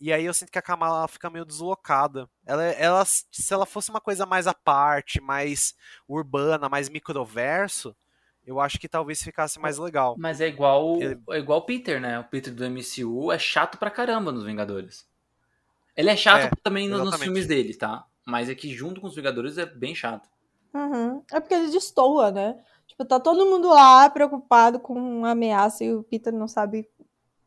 E 0.00 0.12
aí 0.12 0.24
eu 0.24 0.32
sinto 0.32 0.50
que 0.50 0.58
a 0.58 0.62
Kamala 0.62 0.98
ela 1.00 1.08
fica 1.08 1.28
meio 1.28 1.44
deslocada. 1.44 2.28
Ela, 2.46 2.64
ela, 2.64 3.04
se 3.04 3.52
ela 3.52 3.66
fosse 3.66 3.90
uma 3.90 4.00
coisa 4.00 4.24
mais 4.24 4.46
à 4.46 4.54
parte, 4.54 5.20
mais 5.20 5.74
urbana, 6.08 6.68
mais 6.70 6.88
microverso, 6.88 7.94
eu 8.46 8.58
acho 8.58 8.78
que 8.78 8.88
talvez 8.88 9.22
ficasse 9.22 9.60
mais 9.60 9.76
legal. 9.76 10.14
Mas 10.18 10.40
é 10.40 10.48
igual 10.48 10.96
Ele- 11.02 11.20
é 11.30 11.38
igual 11.38 11.58
o 11.58 11.62
Peter, 11.66 12.00
né? 12.00 12.18
O 12.18 12.24
Peter 12.24 12.52
do 12.54 12.64
MCU 12.64 13.30
é 13.30 13.38
chato 13.38 13.76
pra 13.76 13.90
caramba 13.90 14.32
nos 14.32 14.44
Vingadores. 14.44 15.06
Ele 15.94 16.08
é 16.08 16.16
chato 16.16 16.44
É, 16.44 16.50
também 16.62 16.88
no- 16.88 16.92
nos 16.96 17.02
exatamente. 17.08 17.24
filmes 17.26 17.46
dele, 17.46 17.74
tá? 17.74 18.06
Mas 18.26 18.48
é 18.48 18.54
que 18.54 18.72
junto 18.74 19.00
com 19.00 19.06
os 19.06 19.14
Vingadores 19.14 19.58
é 19.58 19.66
bem 19.66 19.94
chato. 19.94 20.28
Uhum. 20.72 21.22
É 21.30 21.40
porque 21.40 21.52
ele 21.54 21.70
destoa, 21.70 22.30
né? 22.30 22.58
Tipo, 22.86 23.04
tá 23.04 23.20
todo 23.20 23.44
mundo 23.46 23.68
lá 23.68 24.08
preocupado 24.08 24.80
com 24.80 24.94
uma 24.94 25.32
ameaça 25.32 25.84
e 25.84 25.92
o 25.92 26.02
Peter 26.04 26.32
não 26.32 26.48
sabe 26.48 26.88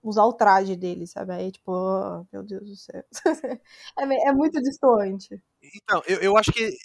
usar 0.04 0.26
o 0.26 0.34
traje 0.34 0.76
dele, 0.76 1.08
sabe? 1.08 1.34
Aí, 1.34 1.52
tipo, 1.52 1.72
oh, 1.72 2.26
meu 2.32 2.44
Deus 2.44 2.70
do 2.70 2.76
céu. 2.76 3.04
é, 3.98 4.30
é 4.30 4.32
muito 4.34 4.62
distoante. 4.62 5.42
Então, 5.62 6.04
eu, 6.06 6.18
eu 6.20 6.38
acho 6.38 6.52
que 6.52 6.78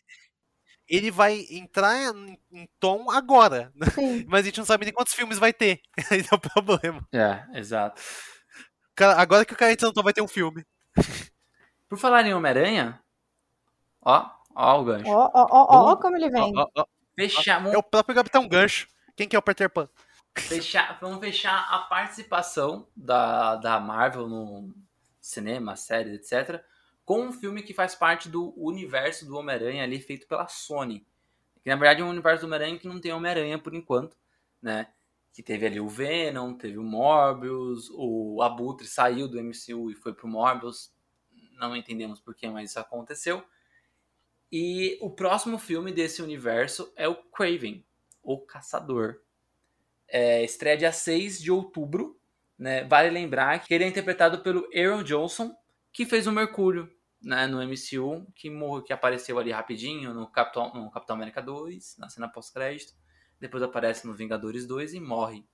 ele 0.88 1.10
vai 1.10 1.44
entrar 1.50 1.96
em, 2.14 2.38
em 2.52 2.68
tom 2.80 3.10
agora. 3.10 3.70
né? 3.74 3.86
Sim. 3.94 4.24
Mas 4.28 4.42
a 4.42 4.44
gente 4.44 4.58
não 4.58 4.64
sabe 4.64 4.84
nem 4.84 4.94
quantos 4.94 5.12
filmes 5.14 5.38
vai 5.38 5.52
ter. 5.52 5.80
Esse 6.10 6.32
é 6.32 6.36
o 6.36 6.40
problema. 6.40 7.06
É, 7.12 7.58
exato. 7.58 8.00
Cara, 8.94 9.20
Agora 9.20 9.44
que 9.44 9.52
o 9.52 9.56
cara 9.56 9.72
entra 9.72 9.86
no 9.88 9.92
tom 9.92 10.02
vai 10.02 10.12
ter 10.12 10.22
um 10.22 10.28
filme. 10.28 10.64
Por 11.88 11.98
falar 11.98 12.26
em 12.26 12.34
Homem-Aranha, 12.34 13.00
ó, 14.02 14.30
ó 14.54 14.80
o 14.80 14.84
gancho. 14.84 15.10
Ó, 15.10 15.30
ó, 15.32 15.46
ó, 15.50 15.66
ó, 15.68 15.84
Vamos- 15.84 16.00
como 16.02 16.16
ele 16.16 16.30
vem. 16.30 16.52
Ó, 16.56 16.62
ó, 16.62 16.82
ó, 16.82 16.86
Fechar, 17.14 17.66
é 17.66 17.76
o 17.76 17.82
próprio 17.82 18.14
Capitão 18.14 18.46
Gancho. 18.46 18.86
Quem 19.16 19.26
que 19.26 19.34
é 19.34 19.38
o 19.38 19.42
Peter 19.42 19.68
Pan? 19.68 19.88
Fechar, 20.38 20.98
vamos 21.00 21.20
fechar 21.20 21.66
a 21.70 21.78
participação 21.80 22.88
da, 22.96 23.56
da 23.56 23.80
Marvel 23.80 24.28
no 24.28 24.74
cinema, 25.20 25.76
séries, 25.76 26.14
etc. 26.14 26.62
Com 27.04 27.22
um 27.22 27.32
filme 27.32 27.62
que 27.62 27.74
faz 27.74 27.94
parte 27.94 28.28
do 28.28 28.52
universo 28.56 29.26
do 29.26 29.36
Homem-Aranha 29.36 29.84
ali 29.84 30.00
feito 30.00 30.26
pela 30.26 30.48
Sony. 30.48 31.06
Que 31.62 31.70
na 31.70 31.76
verdade 31.76 32.00
é 32.00 32.04
um 32.04 32.10
universo 32.10 32.42
do 32.42 32.46
Homem-Aranha 32.46 32.78
que 32.78 32.88
não 32.88 33.00
tem 33.00 33.12
Homem-Aranha 33.12 33.58
por 33.58 33.74
enquanto, 33.74 34.16
né? 34.60 34.88
Que 35.32 35.42
teve 35.42 35.66
ali 35.66 35.80
o 35.80 35.88
Venom, 35.88 36.54
teve 36.54 36.78
o 36.78 36.82
Morbius, 36.82 37.90
o 37.92 38.42
Abutre 38.42 38.86
saiu 38.86 39.28
do 39.28 39.42
MCU 39.42 39.90
e 39.90 39.94
foi 39.94 40.12
pro 40.12 40.28
Morbius. 40.28 40.92
Não 41.58 41.76
entendemos 41.76 42.20
por 42.20 42.34
que, 42.34 42.48
mas 42.48 42.70
isso 42.70 42.80
aconteceu. 42.80 43.44
E 44.50 44.98
o 45.02 45.10
próximo 45.10 45.58
filme 45.58 45.92
desse 45.92 46.22
universo 46.22 46.90
é 46.96 47.06
o 47.06 47.14
Craven, 47.14 47.84
o 48.22 48.38
Caçador. 48.38 49.20
É, 50.08 50.42
estreia 50.42 50.76
dia 50.76 50.92
6 50.92 51.40
de 51.40 51.50
outubro. 51.50 52.18
Né? 52.58 52.84
Vale 52.84 53.10
lembrar 53.10 53.58
que 53.64 53.72
ele 53.72 53.84
é 53.84 53.88
interpretado 53.88 54.42
pelo 54.42 54.68
Aaron 54.74 55.02
Johnson, 55.04 55.54
que 55.92 56.04
fez 56.04 56.26
o 56.26 56.32
Mercúrio 56.32 56.90
né, 57.22 57.46
no 57.46 57.58
MCU, 57.62 58.26
que, 58.34 58.48
morreu, 58.50 58.82
que 58.82 58.92
apareceu 58.92 59.38
ali 59.38 59.50
rapidinho 59.52 60.12
no 60.14 60.26
Capitão, 60.30 60.72
no 60.74 60.90
Capitão 60.90 61.16
América 61.16 61.40
2, 61.42 61.96
na 61.98 62.08
cena 62.08 62.28
pós-crédito. 62.28 62.94
Depois 63.40 63.62
aparece 63.62 64.06
no 64.06 64.14
Vingadores 64.14 64.66
2 64.66 64.94
e 64.94 65.00
morre. 65.00 65.44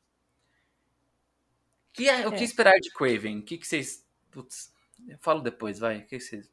Que 1.93 2.09
é, 2.09 2.27
O 2.27 2.31
que 2.33 2.41
É. 2.41 2.45
esperar 2.45 2.79
de 2.81 2.91
Craven? 2.91 3.39
O 3.39 3.43
que, 3.43 3.59
que 3.59 3.67
vocês. 3.67 4.05
Putz, 4.31 4.73
eu 5.07 5.19
falo 5.21 5.41
depois, 5.41 5.79
vai. 5.79 5.99
O 5.99 6.01
que, 6.07 6.19
que 6.19 6.21
vocês. 6.21 6.51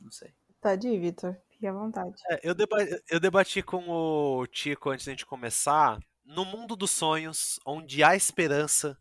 Não 0.00 0.10
sei. 0.10 0.32
Pode 0.60 0.88
ir, 0.88 0.98
Vitor. 0.98 1.36
Fique 1.50 1.66
à 1.66 1.72
vontade. 1.72 2.14
É, 2.30 2.40
eu, 2.48 2.54
deba- 2.54 2.78
eu 3.10 3.20
debati 3.20 3.62
com 3.62 3.88
o 3.88 4.46
Tico 4.46 4.90
antes 4.90 5.04
da 5.06 5.12
gente 5.12 5.26
começar. 5.26 5.98
No 6.30 6.44
mundo 6.44 6.76
dos 6.76 6.92
sonhos, 6.92 7.58
onde 7.66 8.04
há 8.04 8.14
esperança, 8.14 8.96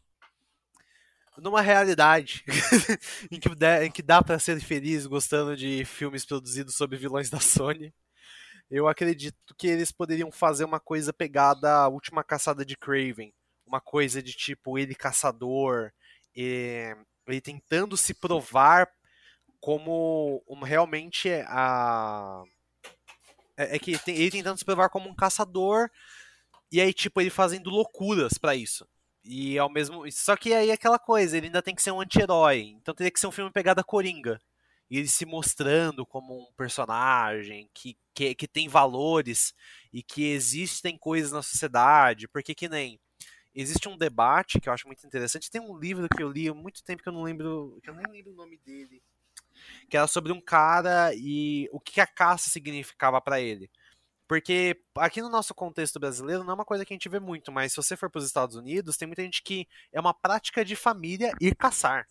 numa 1.38 1.62
realidade 1.62 2.44
em, 3.32 3.40
que 3.40 3.54
dá, 3.54 3.86
em 3.86 3.92
que 3.92 4.02
dá 4.02 4.20
pra 4.22 4.40
ser 4.40 4.60
feliz 4.60 5.06
gostando 5.06 5.56
de 5.56 5.86
filmes 5.86 6.26
produzidos 6.26 6.76
sobre 6.76 6.98
vilões 6.98 7.30
da 7.30 7.40
Sony, 7.40 7.94
eu 8.72 8.88
acredito 8.88 9.38
que 9.58 9.68
eles 9.68 9.92
poderiam 9.92 10.32
fazer 10.32 10.66
uma 10.66 10.80
coisa 10.80 11.14
pegada 11.14 11.72
à 11.72 11.88
última 11.88 12.24
caçada 12.24 12.66
de 12.66 12.76
Craven. 12.76 13.32
Uma 13.66 13.80
coisa 13.80 14.24
de 14.24 14.34
tipo, 14.34 14.80
ele 14.80 14.96
caçador, 14.96 15.92
eh, 16.36 16.96
ele 17.28 17.42
tentando 17.42 17.96
se 17.96 18.14
provar 18.16 18.90
como 19.60 20.44
uma, 20.48 20.68
realmente 20.68 21.30
a. 21.48 22.44
É, 23.58 23.76
é 23.76 23.80
que 23.80 23.98
tem- 24.00 24.16
ele 24.16 24.32
tentando 24.32 24.58
se 24.58 24.66
provar 24.66 24.90
como 24.90 25.10
um 25.10 25.16
caçador, 25.16 25.90
e 26.72 26.80
aí, 26.82 26.94
tipo, 26.94 27.20
ele 27.20 27.30
fazendo 27.30 27.70
loucuras 27.70 28.38
pra 28.38 28.56
isso. 28.56 28.88
E 29.24 29.58
ao 29.58 29.70
mesmo. 29.70 30.10
Só 30.12 30.36
que 30.36 30.54
aí 30.54 30.70
é 30.70 30.74
aquela 30.74 31.00
coisa, 31.00 31.38
ele 31.38 31.48
ainda 31.48 31.62
tem 31.62 31.76
que 31.76 31.82
ser 31.82 31.92
um 31.92 32.02
anti-herói. 32.02 32.76
Então 32.78 32.94
teria 32.94 33.12
que 33.12 33.20
ser 33.20 33.28
um 33.28 33.32
filme 33.32 33.52
pegada 33.52 33.84
Coringa. 33.84 34.40
E 34.90 34.98
ele 34.98 35.08
se 35.08 35.26
mostrando 35.26 36.06
como 36.06 36.36
um 36.36 36.54
personagem 36.58 37.70
que, 37.74 37.96
que, 38.14 38.34
que 38.34 38.48
tem 38.48 38.68
valores 38.68 39.54
e 39.94 40.02
que 40.02 40.26
existem 40.32 40.98
coisas 40.98 41.32
na 41.32 41.42
sociedade. 41.42 42.28
Porque 42.28 42.56
que 42.56 42.70
nem. 42.70 43.00
Existe 43.54 43.90
um 43.90 43.98
debate 43.98 44.60
que 44.60 44.70
eu 44.70 44.74
acho 44.74 44.88
muito 44.88 45.06
interessante. 45.06 45.52
Tem 45.52 45.62
um 45.62 45.78
livro 45.78 46.08
que 46.10 46.24
eu 46.24 46.32
li 46.32 46.48
há 46.48 46.54
muito 46.54 46.84
tempo 46.84 47.04
que 47.04 47.10
eu 47.10 47.14
não 47.14 47.24
lembro. 47.24 47.80
que 47.84 47.90
eu 47.90 47.96
nem 47.96 48.06
lembro 48.12 48.32
o 48.32 48.36
nome 48.36 48.58
dele. 48.58 49.02
Que 49.90 49.98
era 49.98 50.08
sobre 50.08 50.32
um 50.32 50.42
cara 50.42 51.14
e 51.16 51.68
o 51.72 51.80
que 51.80 52.00
a 52.00 52.08
caça 52.08 52.50
significava 52.50 53.20
pra 53.22 53.42
ele. 53.42 53.70
Porque 54.30 54.80
aqui 54.96 55.24
no 55.24 55.28
nosso 55.28 55.56
contexto 55.56 56.00
brasileiro 56.00 56.44
não 56.44 56.52
é 56.52 56.54
uma 56.54 56.64
coisa 56.64 56.86
que 56.86 56.94
a 56.94 56.96
gente 56.96 57.10
vê 57.10 57.20
muito, 57.20 57.52
mas 57.52 57.72
se 57.72 57.78
você 57.78 57.98
for 57.98 58.12
para 58.12 58.20
os 58.20 58.26
Estados 58.26 58.56
Unidos, 58.56 58.96
tem 58.96 59.08
muita 59.08 59.24
gente 59.24 59.42
que 59.42 59.68
é 59.92 60.00
uma 60.00 60.14
prática 60.14 60.64
de 60.64 60.76
família 60.76 61.34
ir 61.42 61.56
caçar. 61.56 62.06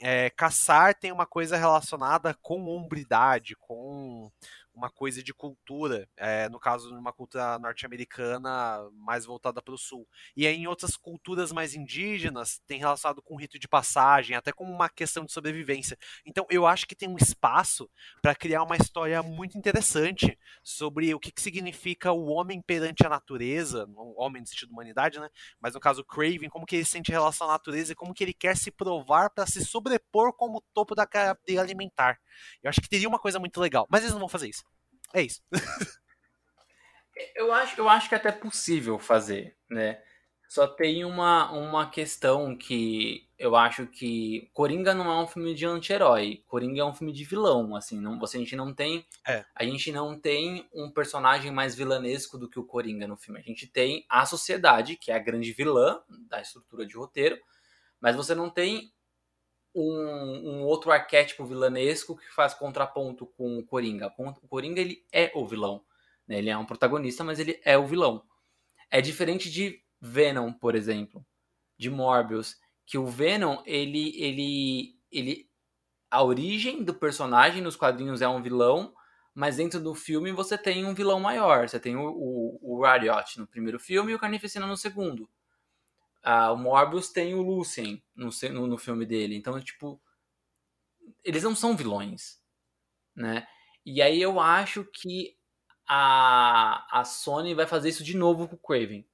É, 0.00 0.28
caçar 0.30 0.92
tem 0.92 1.12
uma 1.12 1.24
coisa 1.24 1.56
relacionada 1.56 2.36
com 2.42 2.66
hombridade, 2.66 3.54
com 3.60 4.28
uma 4.74 4.90
coisa 4.90 5.22
de 5.22 5.34
cultura, 5.34 6.08
é, 6.16 6.48
no 6.48 6.58
caso, 6.58 6.94
uma 6.94 7.12
cultura 7.12 7.58
norte-americana 7.58 8.88
mais 8.94 9.24
voltada 9.24 9.60
para 9.60 9.74
o 9.74 9.78
sul. 9.78 10.08
E 10.36 10.46
aí, 10.46 10.56
em 10.56 10.66
outras 10.66 10.96
culturas 10.96 11.52
mais 11.52 11.74
indígenas, 11.74 12.60
tem 12.66 12.78
relacionado 12.78 13.22
com 13.22 13.36
rito 13.36 13.58
de 13.58 13.68
passagem, 13.68 14.36
até 14.36 14.52
com 14.52 14.64
uma 14.64 14.88
questão 14.88 15.24
de 15.24 15.32
sobrevivência. 15.32 15.98
Então, 16.24 16.46
eu 16.50 16.66
acho 16.66 16.86
que 16.86 16.96
tem 16.96 17.08
um 17.08 17.16
espaço 17.16 17.90
para 18.20 18.34
criar 18.34 18.62
uma 18.62 18.76
história 18.76 19.22
muito 19.22 19.58
interessante 19.58 20.38
sobre 20.62 21.14
o 21.14 21.20
que, 21.20 21.30
que 21.30 21.42
significa 21.42 22.12
o 22.12 22.26
homem 22.26 22.60
perante 22.62 23.06
a 23.06 23.08
natureza, 23.08 23.86
o 23.96 24.22
homem 24.22 24.40
no 24.42 24.48
sentido 24.48 24.68
de 24.68 24.74
humanidade, 24.74 25.20
né? 25.20 25.28
Mas 25.60 25.74
no 25.74 25.80
caso, 25.80 26.04
Craven, 26.04 26.48
como 26.48 26.66
que 26.66 26.76
ele 26.76 26.84
sente 26.84 27.10
relação 27.10 27.48
à 27.48 27.52
natureza 27.52 27.92
e 27.92 27.96
como 27.96 28.14
que 28.14 28.24
ele 28.24 28.34
quer 28.34 28.56
se 28.56 28.70
provar 28.70 29.30
para 29.30 29.46
se 29.46 29.64
sobrepor 29.64 30.32
como 30.32 30.62
topo 30.74 30.94
da 30.94 31.06
cadeia 31.06 31.60
alimentar. 31.60 32.18
Eu 32.62 32.70
acho 32.70 32.80
que 32.80 32.88
teria 32.88 33.08
uma 33.08 33.18
coisa 33.18 33.38
muito 33.38 33.60
legal, 33.60 33.86
mas 33.90 34.02
eles 34.02 34.12
não 34.12 34.20
vão 34.20 34.28
fazer 34.28 34.48
isso. 34.48 34.61
É 35.14 35.22
isso. 35.22 35.40
eu, 37.36 37.52
acho, 37.52 37.80
eu 37.80 37.88
acho 37.88 38.08
que 38.08 38.14
é 38.14 38.18
até 38.18 38.32
possível 38.32 38.98
fazer, 38.98 39.56
né? 39.68 40.00
Só 40.48 40.66
tem 40.66 41.02
uma, 41.02 41.50
uma 41.50 41.88
questão 41.88 42.54
que 42.54 43.26
eu 43.38 43.56
acho 43.56 43.86
que 43.86 44.50
Coringa 44.52 44.94
não 44.94 45.10
é 45.10 45.22
um 45.22 45.26
filme 45.26 45.54
de 45.54 45.64
anti-herói. 45.64 46.44
Coringa 46.46 46.82
é 46.82 46.84
um 46.84 46.92
filme 46.92 47.10
de 47.10 47.24
vilão, 47.24 47.74
assim, 47.74 47.98
não, 47.98 48.18
você, 48.18 48.36
a 48.36 48.40
gente 48.40 48.54
não 48.54 48.74
tem 48.74 49.06
é. 49.26 49.46
a 49.54 49.64
gente 49.64 49.90
não 49.90 50.18
tem 50.20 50.68
um 50.74 50.90
personagem 50.90 51.50
mais 51.50 51.74
vilanesco 51.74 52.36
do 52.36 52.50
que 52.50 52.60
o 52.60 52.64
Coringa 52.64 53.06
no 53.06 53.16
filme. 53.16 53.40
A 53.40 53.42
gente 53.42 53.66
tem 53.66 54.04
a 54.10 54.26
sociedade, 54.26 54.96
que 54.96 55.10
é 55.10 55.14
a 55.14 55.18
grande 55.18 55.52
vilã 55.54 56.02
da 56.28 56.42
estrutura 56.42 56.84
de 56.84 56.98
roteiro, 56.98 57.38
mas 57.98 58.14
você 58.14 58.34
não 58.34 58.50
tem 58.50 58.92
um, 59.74 60.50
um, 60.50 60.62
outro 60.62 60.90
arquétipo 60.90 61.44
vilanesco 61.44 62.16
que 62.16 62.30
faz 62.32 62.54
contraponto 62.54 63.26
com 63.26 63.58
o 63.58 63.64
Coringa. 63.64 64.12
O 64.18 64.48
Coringa 64.48 64.80
ele 64.80 65.04
é 65.12 65.30
o 65.34 65.46
vilão. 65.46 65.84
Né? 66.26 66.38
Ele 66.38 66.50
é 66.50 66.56
um 66.56 66.66
protagonista, 66.66 67.24
mas 67.24 67.38
ele 67.38 67.60
é 67.64 67.76
o 67.76 67.86
vilão. 67.86 68.24
É 68.90 69.00
diferente 69.00 69.50
de 69.50 69.82
Venom, 70.00 70.52
por 70.52 70.74
exemplo, 70.74 71.24
de 71.78 71.88
Morbius, 71.88 72.56
que 72.84 72.98
o 72.98 73.06
Venom 73.06 73.62
ele 73.64 74.14
ele 74.20 74.98
ele 75.10 75.50
a 76.10 76.22
origem 76.22 76.84
do 76.84 76.92
personagem 76.92 77.62
nos 77.62 77.76
quadrinhos 77.76 78.20
é 78.20 78.28
um 78.28 78.42
vilão, 78.42 78.94
mas 79.34 79.56
dentro 79.56 79.80
do 79.80 79.94
filme 79.94 80.30
você 80.30 80.58
tem 80.58 80.84
um 80.84 80.92
vilão 80.92 81.18
maior. 81.18 81.66
Você 81.68 81.80
tem 81.80 81.96
o, 81.96 82.06
o, 82.06 82.80
o 82.80 82.82
no 83.38 83.46
primeiro 83.46 83.78
filme 83.78 84.12
e 84.12 84.14
o 84.14 84.18
Carnificina 84.18 84.66
no 84.66 84.76
segundo. 84.76 85.28
Ah, 86.22 86.52
o 86.52 86.56
Morbius 86.56 87.08
tem 87.10 87.34
o 87.34 87.42
Lucien 87.42 88.02
no, 88.14 88.30
no, 88.52 88.66
no, 88.66 88.78
filme 88.78 89.04
dele. 89.04 89.36
Então, 89.36 89.60
tipo, 89.60 90.00
eles 91.24 91.42
não 91.42 91.54
são 91.54 91.76
vilões, 91.76 92.40
né? 93.14 93.46
E 93.84 94.00
aí 94.00 94.22
eu 94.22 94.38
acho 94.38 94.84
que 94.84 95.36
a, 95.86 97.00
a 97.00 97.04
Sony 97.04 97.54
vai 97.54 97.66
fazer 97.66 97.88
isso 97.88 98.04
de 98.04 98.16
novo 98.16 98.46
com 98.48 98.54
o 98.54 98.58
Craven. 98.58 99.06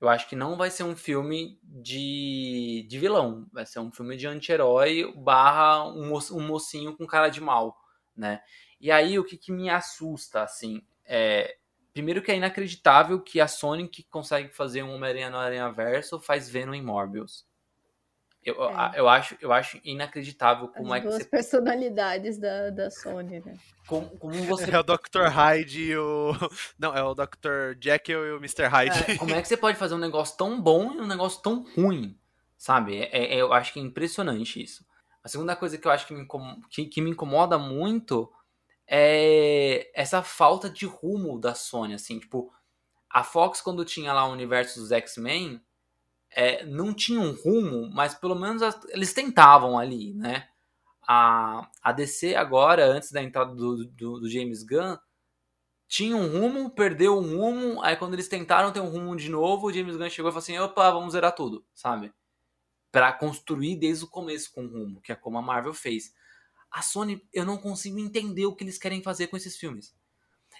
Eu 0.00 0.08
acho 0.08 0.28
que 0.28 0.34
não 0.34 0.56
vai 0.56 0.68
ser 0.68 0.82
um 0.82 0.96
filme 0.96 1.60
de, 1.62 2.84
de 2.88 2.98
vilão. 2.98 3.48
Vai 3.52 3.64
ser 3.64 3.78
um 3.78 3.92
filme 3.92 4.16
de 4.16 4.26
anti-herói 4.26 5.12
barra 5.16 5.84
um, 5.86 6.12
um 6.12 6.46
mocinho 6.46 6.96
com 6.96 7.06
cara 7.06 7.28
de 7.28 7.40
mal, 7.40 7.78
né? 8.16 8.42
E 8.80 8.90
aí 8.90 9.16
o 9.16 9.24
que, 9.24 9.38
que 9.38 9.52
me 9.52 9.70
assusta, 9.70 10.42
assim, 10.42 10.82
é 11.04 11.56
Primeiro 11.92 12.22
que 12.22 12.32
é 12.32 12.36
inacreditável 12.36 13.20
que 13.20 13.40
a 13.40 13.46
Sony 13.46 13.86
que 13.86 14.02
consegue 14.04 14.48
fazer 14.54 14.82
um 14.82 14.94
Homem-Aranha 14.94 15.30
no 15.30 15.36
Aranha 15.36 15.70
Verso 15.70 16.18
faz 16.18 16.48
Venom 16.48 16.74
em 16.74 16.82
Morbius. 16.82 17.46
Eu, 18.44 18.64
é. 18.64 18.92
eu, 18.96 19.08
acho, 19.08 19.36
eu 19.40 19.52
acho 19.52 19.80
inacreditável 19.84 20.66
como 20.68 20.92
As 20.92 20.98
é 20.98 21.00
que 21.00 21.08
duas 21.08 21.22
você... 21.22 21.28
personalidades 21.28 22.38
da, 22.38 22.70
da 22.70 22.90
Sony, 22.90 23.40
né? 23.40 23.56
Como, 23.86 24.08
como 24.18 24.34
você... 24.44 24.70
É 24.70 24.78
o 24.78 24.82
Dr. 24.82 25.28
Hyde 25.30 25.82
e 25.82 25.96
o... 25.96 26.32
Não, 26.76 26.96
é 26.96 27.02
o 27.04 27.14
Dr. 27.14 27.76
Jekyll 27.80 28.26
e 28.26 28.32
o 28.32 28.36
Mr. 28.38 28.64
Hyde. 28.64 29.12
É, 29.12 29.16
como 29.16 29.32
é 29.32 29.40
que 29.40 29.46
você 29.46 29.56
pode 29.56 29.78
fazer 29.78 29.94
um 29.94 29.98
negócio 29.98 30.36
tão 30.36 30.60
bom 30.60 30.92
e 30.94 31.00
um 31.00 31.06
negócio 31.06 31.40
tão 31.40 31.64
ruim? 31.74 32.18
Sabe? 32.58 32.98
É, 32.98 33.34
é, 33.34 33.36
eu 33.36 33.52
acho 33.52 33.72
que 33.72 33.78
é 33.78 33.82
impressionante 33.82 34.60
isso. 34.60 34.84
A 35.22 35.28
segunda 35.28 35.54
coisa 35.54 35.78
que 35.78 35.86
eu 35.86 35.92
acho 35.92 36.06
que 36.06 36.14
me, 36.14 36.26
que, 36.68 36.86
que 36.86 37.00
me 37.00 37.10
incomoda 37.10 37.56
muito 37.58 38.32
é 38.86 39.90
essa 39.94 40.22
falta 40.22 40.68
de 40.68 40.86
rumo 40.86 41.38
da 41.38 41.54
Sony, 41.54 41.94
assim, 41.94 42.18
tipo, 42.18 42.52
a 43.08 43.22
Fox 43.22 43.60
quando 43.60 43.84
tinha 43.84 44.12
lá 44.12 44.26
o 44.26 44.32
universo 44.32 44.80
dos 44.80 44.90
X-Men, 44.90 45.60
é, 46.30 46.64
não 46.64 46.94
tinha 46.94 47.20
um 47.20 47.32
rumo, 47.32 47.90
mas 47.92 48.14
pelo 48.14 48.34
menos 48.34 48.62
eles 48.88 49.12
tentavam 49.12 49.78
ali, 49.78 50.14
né? 50.14 50.48
A, 51.06 51.68
a 51.82 51.92
DC 51.92 52.34
agora, 52.34 52.86
antes 52.86 53.12
da 53.12 53.22
entrada 53.22 53.54
do, 53.54 53.84
do, 53.86 54.20
do, 54.20 54.30
James 54.30 54.62
Gunn, 54.62 54.96
tinha 55.86 56.16
um 56.16 56.28
rumo, 56.28 56.70
perdeu 56.70 57.18
um 57.18 57.36
rumo, 57.36 57.82
aí 57.82 57.96
quando 57.96 58.14
eles 58.14 58.28
tentaram 58.28 58.72
ter 58.72 58.80
um 58.80 58.88
rumo 58.88 59.14
de 59.14 59.28
novo, 59.28 59.66
o 59.66 59.72
James 59.72 59.96
Gunn 59.96 60.08
chegou 60.08 60.30
e 60.30 60.32
falou 60.32 60.42
assim, 60.42 60.58
opa, 60.58 60.90
vamos 60.90 61.12
zerar 61.12 61.34
tudo, 61.34 61.66
sabe? 61.74 62.12
Para 62.90 63.12
construir 63.12 63.76
desde 63.76 64.04
o 64.04 64.08
começo 64.08 64.50
com 64.52 64.62
um 64.62 64.68
rumo, 64.68 65.02
que 65.02 65.12
é 65.12 65.14
como 65.14 65.36
a 65.36 65.42
Marvel 65.42 65.74
fez 65.74 66.14
a 66.72 66.80
Sony, 66.80 67.22
eu 67.32 67.44
não 67.44 67.58
consigo 67.58 67.98
entender 67.98 68.46
o 68.46 68.54
que 68.54 68.64
eles 68.64 68.78
querem 68.78 69.02
fazer 69.02 69.26
com 69.26 69.36
esses 69.36 69.56
filmes. 69.56 69.94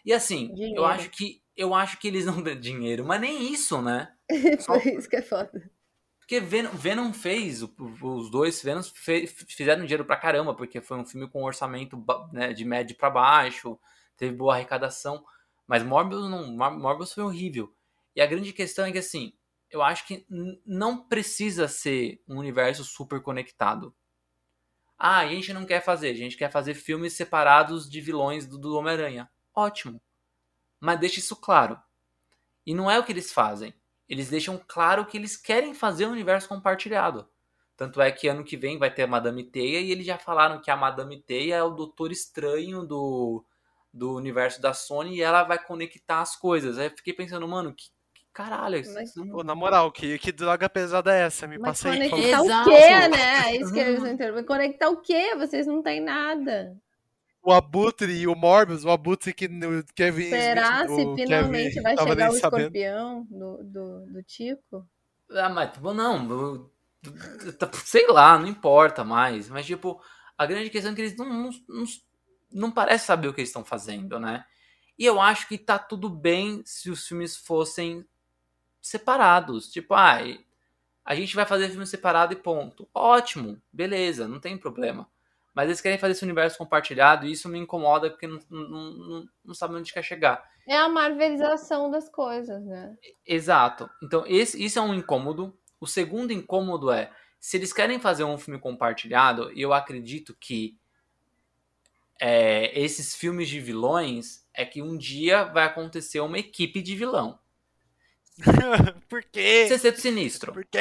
E 0.05 0.12
assim, 0.12 0.52
dinheiro. 0.52 0.76
eu 0.76 0.84
acho 0.84 1.10
que 1.10 1.43
eu 1.56 1.74
acho 1.74 1.98
que 1.98 2.09
eles 2.09 2.24
não 2.24 2.43
dão 2.43 2.59
dinheiro, 2.59 3.05
mas 3.05 3.20
nem 3.20 3.52
isso, 3.52 3.80
né? 3.80 4.12
Só... 4.60 4.76
isso 4.76 5.09
que 5.09 5.16
é 5.16 5.22
foda. 5.22 5.70
Porque 6.18 6.40
Venom, 6.40 6.70
Venom 6.70 7.12
fez, 7.12 7.62
os 7.62 8.30
dois 8.30 8.62
Venoms 8.62 8.93
fizeram 9.48 9.82
dinheiro 9.82 10.05
pra 10.05 10.16
caramba, 10.16 10.55
porque 10.55 10.80
foi 10.80 10.97
um 10.97 11.05
filme 11.05 11.28
com 11.28 11.44
orçamento 11.44 12.02
né, 12.32 12.52
de 12.52 12.64
médio 12.64 12.97
para 12.97 13.10
baixo, 13.10 13.78
teve 14.16 14.34
boa 14.34 14.55
arrecadação, 14.55 15.22
mas 15.66 15.82
Morbius 15.82 16.30
não, 16.30 16.56
Morbius 16.56 17.12
foi 17.12 17.24
horrível. 17.24 17.74
E 18.16 18.22
a 18.22 18.26
grande 18.26 18.52
questão 18.52 18.86
é 18.86 18.93
que 18.93 18.98
assim, 18.98 19.34
eu 19.70 19.82
acho 19.82 20.06
que 20.06 20.24
não 20.64 21.06
precisa 21.06 21.68
ser 21.68 22.22
um 22.26 22.39
universo 22.39 22.84
super 22.84 23.20
conectado. 23.20 23.94
Ah, 25.05 25.19
a 25.19 25.27
gente 25.27 25.53
não 25.53 25.66
quer 25.66 25.83
fazer, 25.83 26.11
a 26.11 26.15
gente 26.15 26.37
quer 26.37 26.49
fazer 26.49 26.74
filmes 26.74 27.15
separados 27.15 27.91
de 27.91 28.01
vilões 28.01 28.47
do, 28.47 28.57
do 28.57 28.77
Homem-Aranha. 28.77 29.29
Ótimo. 29.53 30.01
Mas 30.79 31.01
deixa 31.01 31.19
isso 31.19 31.35
claro. 31.35 31.77
E 32.65 32.73
não 32.73 32.89
é 32.89 33.01
o 33.01 33.03
que 33.03 33.11
eles 33.11 33.33
fazem. 33.33 33.74
Eles 34.09 34.31
deixam 34.31 34.62
claro 34.65 35.05
que 35.05 35.16
eles 35.16 35.37
querem 35.37 35.74
fazer 35.74 36.07
um 36.07 36.12
universo 36.12 36.49
compartilhado. 36.49 37.29
Tanto 37.77 38.01
é 38.01 38.12
que 38.12 38.29
ano 38.29 38.45
que 38.45 38.57
vem 38.57 38.79
vai 38.79 38.95
ter 38.95 39.03
a 39.03 39.09
Madame 39.09 39.43
Teia 39.43 39.81
e 39.81 39.91
eles 39.91 40.07
já 40.07 40.19
falaram 40.19 40.61
que 40.61 40.70
a 40.70 40.77
Madame 40.77 41.20
Teia 41.20 41.57
é 41.57 41.62
o 41.65 41.70
Doutor 41.70 42.12
Estranho 42.12 42.85
do, 42.87 43.45
do 43.93 44.15
universo 44.15 44.62
da 44.62 44.73
Sony 44.73 45.16
e 45.16 45.20
ela 45.20 45.43
vai 45.43 45.59
conectar 45.59 46.20
as 46.20 46.37
coisas. 46.37 46.79
Aí 46.79 46.87
eu 46.87 46.97
fiquei 46.97 47.12
pensando, 47.12 47.49
mano, 47.49 47.74
que 47.74 47.91
Caralho, 48.32 48.82
mas, 48.94 49.12
Pô, 49.12 49.44
na 49.44 49.54
moral, 49.54 49.92
que, 49.92 50.18
que 50.18 50.32
droga 50.32 50.68
pesada 50.68 51.14
é 51.14 51.22
essa? 51.22 51.46
Me 51.46 51.59
passa 51.59 51.90
aí. 51.90 52.09
Conectar 52.09 52.40
o 52.40 52.64
quê, 52.64 53.09
né? 53.09 53.50
É 53.50 53.56
isso 53.56 53.72
que 53.72 53.78
eles. 53.78 54.46
Conectar 54.46 54.88
o 54.88 55.02
quê? 55.02 55.34
Vocês 55.36 55.66
não 55.66 55.82
têm 55.82 56.00
nada. 56.00 56.74
O 57.42 57.52
Abutre 57.52 58.12
e 58.12 58.26
o 58.26 58.34
Morbius, 58.34 58.84
o 58.84 58.90
Abutre 58.90 59.34
que 59.34 59.46
o 59.46 59.84
Kevin 59.94 60.30
Será 60.30 60.84
Smith, 60.84 61.16
se 61.18 61.22
finalmente 61.24 61.74
Kevin 61.74 61.82
vai 61.82 61.96
chegar 61.98 62.30
o 62.30 62.34
escorpião 62.34 63.26
do, 63.28 63.64
do, 63.64 64.06
do 64.06 64.22
Tico? 64.22 64.86
Ah, 65.32 65.48
mas 65.48 65.72
tipo, 65.72 65.92
não, 65.92 66.70
sei 67.84 68.06
lá, 68.06 68.38
não 68.38 68.46
importa 68.46 69.04
mais. 69.04 69.50
Mas, 69.50 69.66
tipo, 69.66 70.00
a 70.38 70.46
grande 70.46 70.70
questão 70.70 70.92
é 70.92 70.94
que 70.94 71.02
eles 71.02 71.16
não, 71.16 71.28
não, 71.28 71.50
não, 71.68 71.84
não 72.50 72.70
parecem 72.70 73.06
saber 73.06 73.28
o 73.28 73.34
que 73.34 73.40
eles 73.40 73.50
estão 73.50 73.64
fazendo, 73.64 74.18
né? 74.18 74.44
E 74.96 75.04
eu 75.04 75.20
acho 75.20 75.48
que 75.48 75.59
tá 75.59 75.78
tudo 75.78 76.09
bem 76.09 76.62
se 76.64 76.90
os 76.90 77.06
filmes 77.06 77.36
fossem 77.36 78.06
separados. 78.82 79.70
Tipo, 79.70 79.94
ah, 79.94 80.18
a 81.04 81.14
gente 81.14 81.34
vai 81.34 81.46
fazer 81.46 81.68
filme 81.68 81.86
separado 81.86 82.32
e 82.32 82.36
ponto. 82.36 82.88
Ótimo, 82.92 83.62
beleza, 83.72 84.28
não 84.28 84.40
tem 84.40 84.59
problema. 84.59 85.09
Mas 85.54 85.66
eles 85.66 85.80
querem 85.80 85.98
fazer 85.98 86.12
esse 86.12 86.24
universo 86.24 86.59
compartilhado 86.59 87.26
e 87.26 87.32
isso 87.32 87.48
me 87.48 87.59
incomoda 87.59 88.10
porque 88.10 88.26
não, 88.26 88.38
não, 88.50 88.68
não, 88.68 89.28
não 89.44 89.54
sabem 89.54 89.76
onde 89.76 89.92
quer 89.92 90.02
chegar. 90.02 90.42
É 90.66 90.76
a 90.76 90.88
marvelização 90.88 91.90
das 91.90 92.09
coisas, 92.09 92.64
né? 92.64 92.96
Exato. 93.26 93.88
Então, 94.02 94.24
esse, 94.26 94.62
isso 94.62 94.78
é 94.78 94.82
um 94.82 94.94
incômodo. 94.94 95.56
O 95.80 95.86
segundo 95.86 96.32
incômodo 96.32 96.90
é, 96.90 97.10
se 97.38 97.56
eles 97.56 97.72
querem 97.72 97.98
fazer 97.98 98.24
um 98.24 98.38
filme 98.38 98.59
compartilhado, 98.60 99.52
e 99.52 99.60
eu 99.60 99.72
acredito 99.72 100.34
que 100.38 100.78
é, 102.20 102.78
esses 102.78 103.16
filmes 103.16 103.48
de 103.48 103.59
vilões 103.59 104.46
é 104.54 104.64
que 104.64 104.80
um 104.80 104.96
dia 104.96 105.42
vai 105.44 105.64
acontecer 105.64 106.20
uma 106.20 106.38
equipe 106.38 106.80
de 106.80 106.94
vilão. 106.94 107.38
Por 109.09 109.22
quê? 109.24 109.66
Sexteto 109.68 110.00
Sinistro. 110.00 110.52
Por 110.52 110.64
quê? 110.64 110.78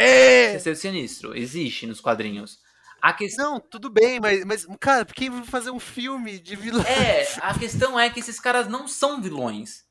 Sexteto 0.54 0.78
Sinistro. 0.78 1.38
Existe 1.38 1.86
nos 1.86 2.00
quadrinhos. 2.00 2.60
A 3.02 3.14
questão... 3.14 3.54
Não, 3.54 3.60
tudo 3.60 3.90
bem, 3.90 4.20
mas, 4.20 4.46
mas, 4.46 4.68
cara, 4.80 5.04
por 5.06 5.16
que 5.16 5.30
fazer 5.46 5.72
um 5.72 5.80
filme 5.80 6.40
de 6.40 6.56
vilão? 6.56 6.84
É, 6.84 7.28
a 7.42 7.58
questão 7.58 8.00
é 8.00 8.10
que 8.10 8.20
esses 8.20 8.40
caras 8.40 8.68
não 8.68 8.88
são 8.88 9.22
vilões. 9.22 9.84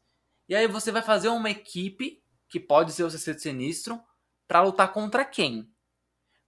E 0.49 0.55
aí 0.55 0.67
você 0.69 0.93
vai 0.93 1.03
fazer 1.03 1.29
uma 1.29 1.51
equipe, 1.51 2.23
que 2.49 2.61
pode 2.61 2.93
ser 2.93 3.03
o 3.03 3.11
Sexteto 3.11 3.43
Sinistro, 3.43 4.01
pra 4.47 4.63
lutar 4.63 4.93
contra 4.93 5.25
quem? 5.25 5.69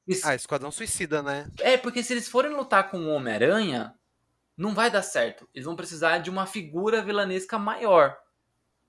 Isso- 0.07 0.27
Ah, 0.27 0.35
Esquadrão 0.35 0.71
Suicida, 0.71 1.23
né? 1.23 1.49
É, 1.61 1.77
porque 1.77 2.03
se 2.03 2.13
eles 2.13 2.29
forem 2.29 2.53
lutar 2.53 2.91
com 2.91 2.99
o 2.99 3.09
Homem-Aranha, 3.09 3.95
não 4.57 4.73
vai 4.75 4.91
dar 4.91 5.03
certo. 5.03 5.49
Eles 5.53 5.67
vão 5.67 5.77
precisar 5.77 6.19
de 6.19 6.31
uma 6.31 6.47
figura 6.47 7.03
vilanesca 7.03 7.59
maior. 7.59 8.17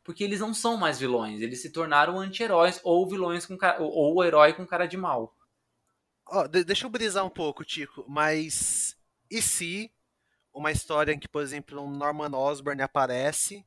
Porque 0.03 0.23
eles 0.23 0.39
não 0.39 0.53
são 0.53 0.75
mais 0.77 0.99
vilões, 0.99 1.41
eles 1.41 1.61
se 1.61 1.69
tornaram 1.71 2.19
anti-heróis 2.19 2.80
ou 2.84 3.07
vilões 3.07 3.45
com 3.45 3.57
cara, 3.57 3.81
ou, 3.81 4.23
herói 4.23 4.53
com 4.53 4.65
cara 4.65 4.85
de 4.85 4.97
mal. 4.97 5.35
De- 6.49 6.63
deixa 6.63 6.85
eu 6.85 6.89
brisar 6.89 7.25
um 7.25 7.30
pouco, 7.30 7.63
Tico, 7.63 8.03
mas 8.07 8.95
e 9.30 9.41
se 9.41 9.91
uma 10.53 10.71
história 10.71 11.13
em 11.13 11.19
que, 11.19 11.27
por 11.27 11.41
exemplo, 11.41 11.81
um 11.81 11.89
Norman 11.89 12.35
Osborn 12.35 12.81
aparece 12.81 13.65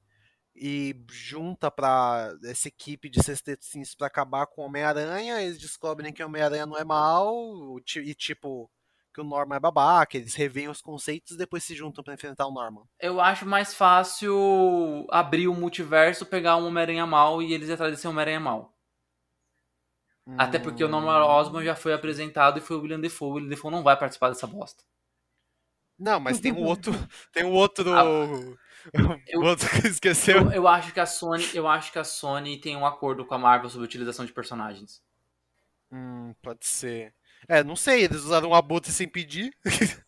e 0.54 0.94
junta 1.10 1.70
pra 1.70 2.32
essa 2.44 2.68
equipe 2.68 3.08
de 3.08 3.22
sextetins 3.22 3.94
pra 3.94 4.06
acabar 4.06 4.46
com 4.46 4.62
o 4.62 4.64
Homem-Aranha, 4.64 5.40
eles 5.42 5.58
descobrem 5.58 6.12
que 6.12 6.22
o 6.22 6.26
Homem-Aranha 6.26 6.66
não 6.66 6.76
é 6.78 6.84
mal 6.84 7.78
e, 7.96 8.14
tipo, 8.14 8.70
que 9.16 9.20
o 9.22 9.24
Norman 9.24 9.56
é 9.56 9.60
babaca, 9.60 10.18
eles 10.18 10.34
reveem 10.34 10.68
os 10.68 10.82
conceitos 10.82 11.32
e 11.32 11.38
depois 11.38 11.64
se 11.64 11.74
juntam 11.74 12.04
pra 12.04 12.12
enfrentar 12.12 12.46
o 12.46 12.52
Norman. 12.52 12.82
Eu 13.00 13.18
acho 13.18 13.46
mais 13.46 13.74
fácil 13.74 15.06
abrir 15.10 15.48
o 15.48 15.54
multiverso, 15.54 16.26
pegar 16.26 16.58
um 16.58 16.66
Homem-Aranha 16.66 17.06
mal 17.06 17.42
e 17.42 17.54
eles 17.54 17.70
atrás 17.70 17.92
desse 17.92 18.06
Homem-Aranha 18.06 18.40
mal. 18.40 18.76
Até 20.36 20.58
porque 20.58 20.84
o 20.84 20.88
Norman 20.88 21.24
Osborn 21.24 21.64
já 21.64 21.74
foi 21.74 21.94
apresentado 21.94 22.58
e 22.58 22.60
foi 22.60 22.76
o 22.76 22.80
William 22.80 23.00
Defoe. 23.00 23.28
O 23.28 23.32
William 23.34 23.48
Defoe 23.48 23.70
não 23.70 23.82
vai 23.82 23.96
participar 23.96 24.28
dessa 24.28 24.46
bosta. 24.46 24.84
Não, 25.98 26.20
mas 26.20 26.38
tem 26.38 26.52
um 26.52 26.62
outro. 26.66 26.92
Tem 27.32 27.44
um 27.44 27.52
outro. 27.52 27.90
Ah, 27.94 28.04
o 29.34 29.44
outro 29.44 29.68
que 29.80 29.86
esqueceu. 29.86 30.42
Eu, 30.42 30.52
eu 30.52 30.68
acho 30.68 30.92
que 30.92 31.00
a 31.00 31.06
Sony, 31.06 31.48
eu 31.54 31.66
acho 31.66 31.90
que 31.90 31.98
a 31.98 32.04
Sony 32.04 32.60
tem 32.60 32.76
um 32.76 32.84
acordo 32.84 33.24
com 33.24 33.34
a 33.34 33.38
Marvel 33.38 33.70
sobre 33.70 33.86
a 33.86 33.88
utilização 33.88 34.26
de 34.26 34.32
personagens. 34.32 35.00
Hum, 35.90 36.34
pode 36.42 36.66
ser. 36.66 37.14
É, 37.48 37.62
não 37.62 37.76
sei, 37.76 38.04
eles 38.04 38.22
usaram 38.22 38.50
um 38.50 38.54
abutre 38.54 38.92
sem 38.92 39.08
pedir. 39.08 39.52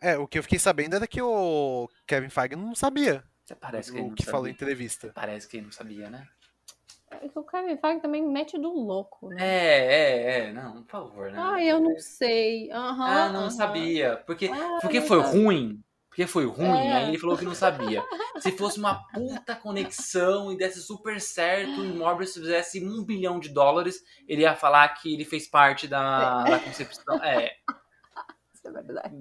é, 0.00 0.16
o 0.18 0.26
que 0.26 0.38
eu 0.38 0.42
fiquei 0.42 0.58
sabendo 0.58 0.96
era 0.96 1.06
que 1.06 1.20
o 1.22 1.88
Kevin 2.06 2.30
Feige 2.30 2.56
não 2.56 2.74
sabia 2.74 3.24
Você 3.44 3.54
parece 3.56 3.92
que 3.92 3.98
ele 3.98 4.06
o 4.06 4.10
não 4.10 4.16
que 4.16 4.24
sabia. 4.24 4.32
falou 4.32 4.48
em 4.48 4.52
entrevista. 4.52 5.14
Parece 5.14 5.48
que 5.48 5.56
ele 5.56 5.66
não 5.66 5.72
sabia, 5.72 6.08
né? 6.10 6.28
É 7.10 7.28
que 7.28 7.38
o 7.38 7.44
Kevin 7.44 7.76
Feige 7.76 8.00
também 8.00 8.22
mete 8.26 8.56
do 8.58 8.70
louco, 8.72 9.28
né? 9.30 9.44
É, 9.46 10.44
é, 10.44 10.48
é. 10.48 10.52
Não, 10.52 10.82
por 10.84 10.90
favor, 10.90 11.30
né? 11.30 11.40
Ai, 11.40 11.70
eu 11.70 11.80
não 11.80 11.98
sei. 11.98 12.70
Aham, 12.72 13.04
Ah, 13.04 13.28
não 13.32 13.50
aham. 13.50 13.50
sabia. 13.50 14.22
Porque, 14.26 14.50
Ah, 14.50 14.80
porque 14.80 15.00
foi 15.00 15.20
sabia. 15.20 15.22
ruim. 15.22 15.82
Porque 16.18 16.26
foi 16.32 16.46
ruim, 16.46 16.66
É. 16.88 16.92
aí 16.94 17.08
ele 17.10 17.18
falou 17.18 17.38
que 17.38 17.44
não 17.44 17.54
sabia. 17.54 18.02
Se 18.40 18.50
fosse 18.50 18.76
uma 18.76 19.04
puta 19.14 19.54
conexão 19.54 20.50
e 20.52 20.56
desse 20.58 20.82
super 20.82 21.20
certo 21.20 21.84
e 21.84 21.92
Morbius 21.92 22.34
fizesse 22.34 22.84
um 22.84 23.04
bilhão 23.04 23.38
de 23.38 23.48
dólares, 23.50 24.02
ele 24.26 24.42
ia 24.42 24.56
falar 24.56 24.88
que 24.94 25.14
ele 25.14 25.24
fez 25.24 25.46
parte 25.46 25.86
da, 25.86 26.42
da 26.42 26.58
concepção. 26.58 27.22
É, 27.22 27.52
Isso 28.52 28.66
é 28.66 28.70
verdade. 28.72 29.14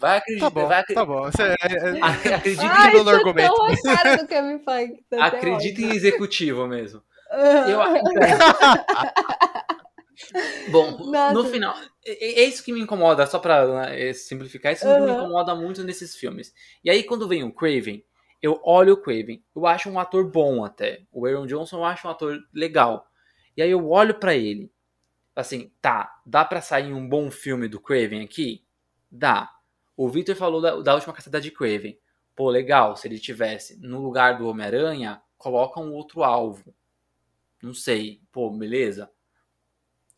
vai 0.00 0.18
acreditar. 0.18 0.46
Tá 0.46 0.50
bom, 0.50 0.66
vai 0.66 0.80
acre- 0.80 0.94
tá 0.96 1.04
bom. 1.06 1.22
Você, 1.30 1.42
é, 1.44 1.54
é, 1.60 2.02
Ac- 2.02 2.32
Acredite, 2.34 2.66
Ai, 2.66 2.92
no 3.04 3.08
é 3.08 3.14
argumento. 3.14 3.54
tão 3.54 3.66
a 3.92 3.96
cara 3.96 4.16
do 4.16 4.26
Kevin 4.26 4.58
Feige. 4.64 5.04
tá 5.08 5.24
até 5.26 5.36
acredite 5.38 5.84
em 5.84 5.90
executivo 5.94 6.66
mesmo. 6.66 7.00
Eu, 7.68 7.78
Bom, 10.70 10.98
Nossa. 11.10 11.34
no 11.34 11.44
final, 11.44 11.74
é, 12.04 12.42
é 12.42 12.44
isso 12.44 12.64
que 12.64 12.72
me 12.72 12.80
incomoda, 12.80 13.26
só 13.26 13.38
pra 13.38 13.66
né, 13.66 14.12
simplificar, 14.12 14.72
isso 14.72 14.82
que 14.86 15.00
me 15.00 15.12
incomoda 15.12 15.54
muito 15.54 15.82
nesses 15.82 16.16
filmes. 16.16 16.54
E 16.84 16.90
aí, 16.90 17.02
quando 17.02 17.28
vem 17.28 17.44
o 17.44 17.52
Craven, 17.52 18.04
eu 18.40 18.60
olho 18.64 18.94
o 18.94 18.96
Craven, 18.96 19.42
eu 19.54 19.66
acho 19.66 19.88
um 19.88 19.98
ator 19.98 20.28
bom 20.28 20.64
até. 20.64 21.02
O 21.12 21.26
Aaron 21.26 21.46
Johnson 21.46 21.78
eu 21.78 21.84
acho 21.84 22.08
um 22.08 22.10
ator 22.10 22.38
legal. 22.52 23.06
E 23.56 23.62
aí 23.62 23.70
eu 23.70 23.88
olho 23.88 24.14
pra 24.14 24.34
ele, 24.34 24.70
assim, 25.36 25.70
tá, 25.80 26.20
dá 26.26 26.44
pra 26.44 26.60
sair 26.60 26.92
um 26.92 27.08
bom 27.08 27.30
filme 27.30 27.68
do 27.68 27.80
Craven 27.80 28.22
aqui? 28.22 28.64
Dá. 29.10 29.50
O 29.96 30.08
Victor 30.08 30.34
falou 30.34 30.60
da, 30.60 30.80
da 30.80 30.94
última 30.94 31.12
caçada 31.12 31.40
de 31.40 31.50
Craven. 31.50 31.98
Pô, 32.34 32.50
legal, 32.50 32.96
se 32.96 33.06
ele 33.06 33.18
tivesse 33.18 33.78
no 33.80 34.00
lugar 34.00 34.38
do 34.38 34.48
Homem-Aranha, 34.48 35.22
coloca 35.36 35.78
um 35.78 35.92
outro 35.92 36.22
alvo. 36.22 36.74
Não 37.62 37.74
sei, 37.74 38.20
pô, 38.32 38.50
beleza? 38.50 39.10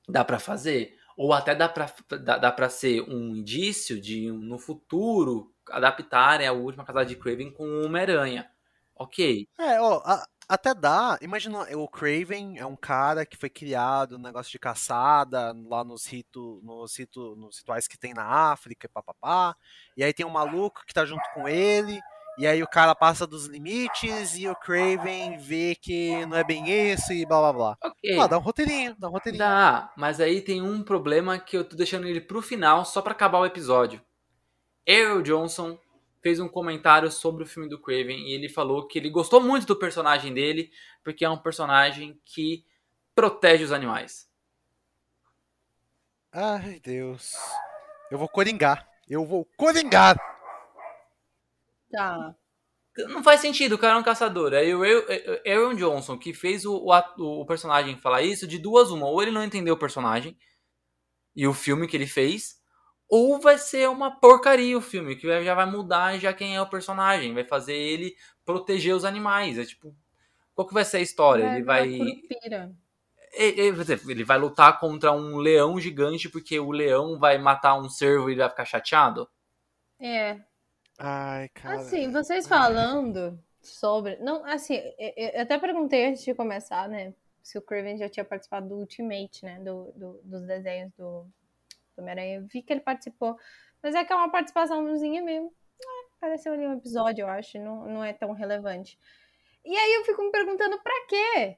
Dá 0.08 0.24
pra 0.24 0.38
fazer? 0.38 0.96
Ou 1.16 1.32
até 1.32 1.54
dá 1.54 1.68
pra, 1.68 1.86
dá, 2.22 2.38
dá 2.38 2.52
pra 2.52 2.68
ser 2.68 3.02
um 3.02 3.36
indício 3.36 4.00
de 4.00 4.30
no 4.32 4.58
futuro 4.58 5.52
adaptarem 5.70 6.46
a 6.46 6.52
última 6.52 6.84
casada 6.84 7.06
de 7.06 7.16
Craven 7.16 7.52
com 7.52 7.64
o 7.64 7.86
Homem-Aranha. 7.86 8.50
Ok. 8.96 9.48
é, 9.58 9.80
ó, 9.80 10.00
a- 10.04 10.24
até 10.48 10.74
dá. 10.74 11.18
Imagina, 11.22 11.62
o 11.76 11.88
Craven 11.88 12.58
é 12.58 12.66
um 12.66 12.76
cara 12.76 13.24
que 13.24 13.36
foi 13.36 13.48
criado 13.48 14.18
no 14.18 14.24
negócio 14.24 14.52
de 14.52 14.58
caçada, 14.58 15.54
lá 15.68 15.82
nos, 15.82 16.06
rito, 16.06 16.60
nos, 16.62 16.96
rito, 16.98 17.34
nos 17.36 17.58
rituais 17.58 17.88
que 17.88 17.96
tem 17.98 18.12
na 18.12 18.24
África, 18.52 18.88
papapá. 18.92 19.56
E 19.96 20.04
aí 20.04 20.12
tem 20.12 20.26
um 20.26 20.30
maluco 20.30 20.84
que 20.86 20.92
tá 20.94 21.04
junto 21.06 21.22
com 21.32 21.48
ele. 21.48 21.98
E 22.36 22.46
aí 22.46 22.62
o 22.62 22.68
cara 22.68 22.94
passa 22.94 23.26
dos 23.26 23.46
limites 23.46 24.36
e 24.36 24.48
o 24.48 24.56
Craven 24.56 25.38
vê 25.38 25.76
que 25.76 26.26
não 26.26 26.36
é 26.36 26.42
bem 26.42 26.68
isso 26.68 27.12
e 27.12 27.24
blá 27.24 27.38
blá 27.40 27.52
blá. 27.52 27.78
Ah, 28.18 28.26
dá 28.26 28.38
um 28.38 28.40
roteirinho, 28.40 28.96
dá 28.98 29.08
um 29.08 29.12
roteirinho. 29.12 29.38
Dá, 29.38 29.92
mas 29.96 30.20
aí 30.20 30.40
tem 30.40 30.60
um 30.60 30.82
problema 30.82 31.38
que 31.38 31.56
eu 31.56 31.64
tô 31.64 31.76
deixando 31.76 32.08
ele 32.08 32.20
pro 32.20 32.42
final 32.42 32.84
só 32.84 33.00
pra 33.00 33.12
acabar 33.12 33.38
o 33.38 33.46
episódio. 33.46 34.00
Aaron 34.88 35.22
Johnson 35.22 35.78
fez 36.20 36.40
um 36.40 36.48
comentário 36.48 37.10
sobre 37.10 37.44
o 37.44 37.46
filme 37.46 37.68
do 37.68 37.80
Craven 37.80 38.18
e 38.28 38.34
ele 38.34 38.48
falou 38.48 38.86
que 38.88 38.98
ele 38.98 39.10
gostou 39.10 39.40
muito 39.40 39.66
do 39.66 39.76
personagem 39.76 40.34
dele 40.34 40.70
porque 41.04 41.24
é 41.24 41.30
um 41.30 41.38
personagem 41.38 42.20
que 42.24 42.64
protege 43.14 43.62
os 43.62 43.72
animais. 43.72 44.28
Ai, 46.32 46.80
Deus. 46.82 47.36
Eu 48.10 48.18
vou 48.18 48.28
coringar. 48.28 48.88
Eu 49.08 49.24
vou 49.24 49.46
coringar. 49.56 50.33
Tá. 51.94 52.34
Não 53.08 53.24
faz 53.24 53.40
sentido, 53.40 53.74
o 53.74 53.78
cara 53.78 53.94
é 53.94 53.98
um 53.98 54.04
caçador. 54.04 54.52
Aí 54.52 54.72
o 54.74 54.82
Aaron 55.46 55.74
Johnson, 55.74 56.16
que 56.16 56.32
fez 56.32 56.64
o, 56.64 56.76
o, 56.76 57.40
o 57.40 57.46
personagem 57.46 57.96
falar 57.98 58.22
isso, 58.22 58.46
de 58.46 58.58
duas 58.58 58.90
uma. 58.90 59.06
Ou 59.06 59.20
ele 59.20 59.32
não 59.32 59.44
entendeu 59.44 59.74
o 59.74 59.78
personagem 59.78 60.36
e 61.34 61.46
o 61.46 61.52
filme 61.52 61.88
que 61.88 61.96
ele 61.96 62.06
fez, 62.06 62.60
ou 63.08 63.40
vai 63.40 63.58
ser 63.58 63.88
uma 63.88 64.20
porcaria 64.20 64.78
o 64.78 64.80
filme, 64.80 65.16
que 65.16 65.26
já 65.44 65.54
vai 65.54 65.66
mudar 65.66 66.18
já 66.18 66.32
quem 66.32 66.54
é 66.54 66.62
o 66.62 66.68
personagem. 66.68 67.34
Vai 67.34 67.44
fazer 67.44 67.74
ele 67.74 68.14
proteger 68.44 68.94
os 68.94 69.04
animais. 69.04 69.58
É 69.58 69.64
tipo, 69.64 69.94
qual 70.54 70.66
que 70.66 70.74
vai 70.74 70.84
ser 70.84 70.98
a 70.98 71.02
história? 71.02 71.44
ele 71.56 71.64
vai... 71.64 71.88
Ele, 73.36 73.74
ele 74.08 74.24
vai 74.24 74.38
lutar 74.38 74.78
contra 74.78 75.10
um 75.10 75.38
leão 75.38 75.80
gigante 75.80 76.28
porque 76.28 76.60
o 76.60 76.70
leão 76.70 77.18
vai 77.18 77.36
matar 77.36 77.74
um 77.74 77.88
cervo 77.88 78.28
e 78.28 78.34
ele 78.34 78.40
vai 78.40 78.48
ficar 78.48 78.64
chateado? 78.64 79.28
É. 80.00 80.40
Ai, 80.98 81.48
cara. 81.50 81.76
Assim, 81.76 82.10
vocês 82.10 82.46
falando 82.46 83.38
sobre. 83.60 84.16
Não, 84.16 84.44
assim, 84.44 84.74
eu- 84.98 85.40
até 85.42 85.58
perguntei 85.58 86.06
antes 86.06 86.24
de 86.24 86.34
começar, 86.34 86.88
né? 86.88 87.14
Se 87.42 87.58
o 87.58 87.62
Craven 87.62 87.98
já 87.98 88.08
tinha 88.08 88.24
participado 88.24 88.68
do 88.68 88.76
Ultimate, 88.76 89.44
né? 89.44 89.58
Do, 89.60 89.92
do- 89.92 90.20
dos 90.22 90.42
desenhos 90.46 90.92
do, 90.96 91.26
Homem-Aranha. 91.96 92.46
Vi 92.50 92.62
que 92.62 92.72
ele 92.72 92.80
participou. 92.80 93.36
Mas 93.82 93.94
é 93.94 94.04
que 94.04 94.12
é 94.12 94.16
uma 94.16 94.30
participaçãozinha 94.30 95.22
mesmo. 95.22 95.52
É, 96.22 96.34
ali 96.48 96.66
um 96.66 96.74
episódio, 96.74 97.22
eu 97.22 97.28
acho. 97.28 97.58
Não, 97.58 97.86
não 97.86 98.04
é 98.04 98.12
tão 98.12 98.32
relevante. 98.32 98.98
E 99.64 99.76
aí 99.76 99.94
eu 99.94 100.04
fico 100.04 100.22
me 100.22 100.30
perguntando 100.30 100.80
pra 100.82 100.92
quê 101.08 101.56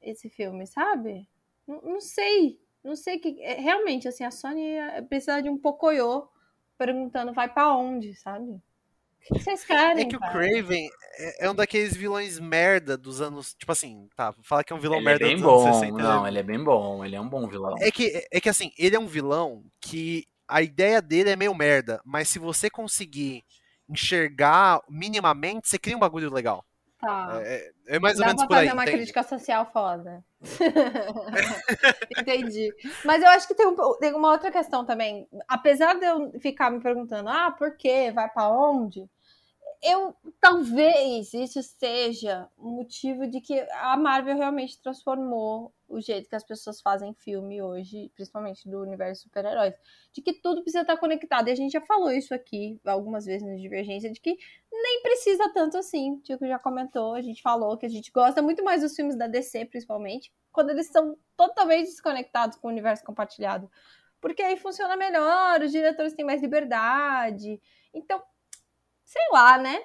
esse 0.00 0.28
filme, 0.30 0.66
sabe? 0.66 1.28
Não, 1.66 1.80
não 1.82 2.00
sei. 2.00 2.60
Não 2.82 2.96
sei 2.96 3.18
que. 3.18 3.40
é, 3.42 3.54
Realmente, 3.54 4.08
assim, 4.08 4.24
a 4.24 4.30
Sony 4.30 4.62
é, 4.76 5.02
precisa 5.02 5.40
de 5.42 5.50
um 5.50 5.58
pocoyo 5.58 6.28
perguntando 6.78 7.32
vai 7.32 7.52
pra 7.52 7.74
onde, 7.76 8.14
sabe? 8.14 8.60
O 9.30 9.34
que 9.34 9.42
vocês 9.42 9.64
querem? 9.64 10.04
É 10.04 10.08
que 10.08 10.16
o 10.16 10.20
cara? 10.20 10.32
Craven 10.32 10.88
é, 11.18 11.46
é 11.46 11.50
um 11.50 11.54
daqueles 11.54 11.96
vilões 11.96 12.38
merda 12.38 12.96
dos 12.96 13.20
anos. 13.20 13.54
Tipo 13.54 13.72
assim, 13.72 14.08
tá, 14.16 14.32
fala 14.42 14.62
que 14.62 14.72
é 14.72 14.76
um 14.76 14.78
vilão 14.78 14.98
ele 14.98 15.06
é 15.06 15.10
merda 15.10 15.26
bem 15.26 15.34
dos 15.36 15.42
bom. 15.44 15.64
anos 15.66 15.76
60. 15.78 15.98
Não, 16.02 16.22
né? 16.22 16.28
ele 16.28 16.38
é 16.38 16.42
bem 16.42 16.62
bom. 16.62 17.04
Ele 17.04 17.16
é 17.16 17.20
um 17.20 17.28
bom 17.28 17.46
vilão. 17.48 17.74
É 17.80 17.90
que, 17.90 18.26
é 18.32 18.40
que 18.40 18.48
assim, 18.48 18.70
ele 18.78 18.94
é 18.96 18.98
um 18.98 19.06
vilão 19.06 19.64
que 19.80 20.24
a 20.48 20.62
ideia 20.62 21.02
dele 21.02 21.30
é 21.30 21.36
meio 21.36 21.54
merda, 21.54 22.00
mas 22.04 22.28
se 22.28 22.38
você 22.38 22.70
conseguir 22.70 23.42
enxergar 23.88 24.80
minimamente, 24.88 25.68
você 25.68 25.78
cria 25.78 25.96
um 25.96 26.00
bagulho 26.00 26.32
legal. 26.32 26.64
Tá. 27.00 27.40
É, 27.42 27.70
é 27.88 27.98
mais 27.98 28.14
ou 28.14 28.20
Dá 28.20 28.26
menos 28.28 28.42
pra 28.42 28.48
por 28.48 28.56
aí. 28.56 28.64
fazer 28.66 28.72
uma 28.76 28.82
entende? 28.84 28.96
crítica 28.98 29.22
social 29.22 29.70
foda. 29.72 30.24
Entendi. 32.18 32.72
Mas 33.04 33.22
eu 33.22 33.28
acho 33.28 33.46
que 33.46 33.54
tem, 33.54 33.66
um- 33.66 33.98
tem 33.98 34.14
uma 34.14 34.32
outra 34.32 34.50
questão 34.50 34.84
também. 34.84 35.28
Apesar 35.48 35.94
de 35.94 36.04
eu 36.06 36.32
ficar 36.40 36.70
me 36.70 36.80
perguntando, 36.80 37.28
ah, 37.28 37.50
por 37.50 37.76
quê? 37.76 38.10
Vai 38.14 38.28
pra 38.28 38.48
onde? 38.48 39.06
Eu 39.82 40.14
talvez 40.40 41.32
isso 41.34 41.62
seja 41.62 42.48
o 42.56 42.70
motivo 42.70 43.26
de 43.26 43.40
que 43.40 43.58
a 43.72 43.96
Marvel 43.96 44.36
realmente 44.36 44.80
transformou 44.80 45.72
o 45.88 46.00
jeito 46.00 46.28
que 46.28 46.34
as 46.34 46.44
pessoas 46.44 46.80
fazem 46.80 47.14
filme 47.14 47.62
hoje, 47.62 48.10
principalmente 48.14 48.68
do 48.68 48.80
universo 48.80 49.22
super-heróis, 49.22 49.74
de 50.12 50.20
que 50.20 50.32
tudo 50.32 50.62
precisa 50.62 50.82
estar 50.82 50.96
conectado. 50.96 51.48
E 51.48 51.52
a 51.52 51.54
gente 51.54 51.72
já 51.72 51.80
falou 51.80 52.10
isso 52.10 52.34
aqui 52.34 52.80
algumas 52.84 53.24
vezes 53.24 53.46
no 53.46 53.56
Divergência, 53.56 54.10
de 54.10 54.20
que 54.20 54.36
nem 54.72 55.02
precisa 55.02 55.50
tanto 55.52 55.78
assim. 55.78 56.14
O 56.14 56.20
Tico 56.20 56.46
já 56.46 56.58
comentou, 56.58 57.14
a 57.14 57.22
gente 57.22 57.42
falou 57.42 57.76
que 57.76 57.86
a 57.86 57.88
gente 57.88 58.10
gosta 58.10 58.42
muito 58.42 58.64
mais 58.64 58.82
dos 58.82 58.94
filmes 58.94 59.16
da 59.16 59.26
DC, 59.26 59.64
principalmente, 59.66 60.32
quando 60.52 60.70
eles 60.70 60.88
são 60.88 61.16
totalmente 61.36 61.86
desconectados 61.86 62.56
com 62.58 62.68
o 62.68 62.70
universo 62.70 63.04
compartilhado. 63.04 63.70
Porque 64.20 64.42
aí 64.42 64.56
funciona 64.56 64.96
melhor, 64.96 65.62
os 65.62 65.70
diretores 65.70 66.14
têm 66.14 66.24
mais 66.24 66.42
liberdade. 66.42 67.60
Então, 67.94 68.20
sei 69.06 69.22
lá, 69.32 69.56
né? 69.56 69.82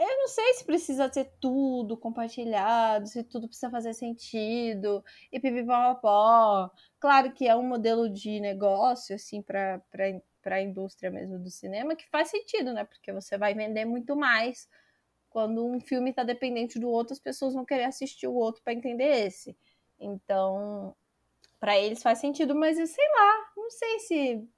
Eu 0.00 0.18
não 0.18 0.28
sei 0.28 0.54
se 0.54 0.64
precisa 0.64 1.12
ser 1.12 1.30
tudo 1.40 1.96
compartilhado, 1.96 3.06
se 3.06 3.22
tudo 3.22 3.46
precisa 3.46 3.70
fazer 3.70 3.92
sentido, 3.94 5.04
e 5.30 5.38
pipipopó. 5.38 6.70
Claro 6.98 7.32
que 7.32 7.46
é 7.46 7.54
um 7.54 7.62
modelo 7.62 8.08
de 8.08 8.40
negócio, 8.40 9.14
assim, 9.14 9.42
para 9.42 9.82
a 10.44 10.60
indústria 10.62 11.10
mesmo 11.10 11.38
do 11.38 11.50
cinema, 11.50 11.94
que 11.94 12.08
faz 12.08 12.30
sentido, 12.30 12.72
né? 12.72 12.84
Porque 12.84 13.12
você 13.12 13.36
vai 13.36 13.54
vender 13.54 13.84
muito 13.84 14.16
mais. 14.16 14.68
Quando 15.28 15.66
um 15.66 15.78
filme 15.80 16.10
está 16.10 16.24
dependente 16.24 16.78
do 16.78 16.88
outro, 16.88 17.12
as 17.12 17.20
pessoas 17.20 17.54
vão 17.54 17.64
querer 17.64 17.84
assistir 17.84 18.26
o 18.26 18.34
outro 18.34 18.62
para 18.62 18.72
entender 18.72 19.26
esse. 19.26 19.56
Então, 20.00 20.96
para 21.60 21.78
eles 21.78 22.02
faz 22.02 22.18
sentido, 22.18 22.54
mas 22.54 22.78
eu 22.78 22.86
sei 22.86 23.04
lá, 23.04 23.52
não 23.56 23.70
sei 23.70 23.98
se 24.00 24.48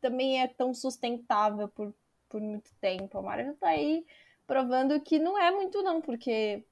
também 0.00 0.40
é 0.40 0.48
tão 0.48 0.72
sustentável 0.72 1.68
por 1.68 1.94
por 2.28 2.40
muito 2.40 2.74
tempo. 2.80 3.18
A 3.18 3.22
Marvel 3.22 3.56
tá 3.56 3.68
aí 3.68 4.04
provando 4.46 5.00
que 5.00 5.18
não 5.18 5.38
é 5.40 5.50
muito, 5.50 5.82
não, 5.82 6.00
porque, 6.00 6.64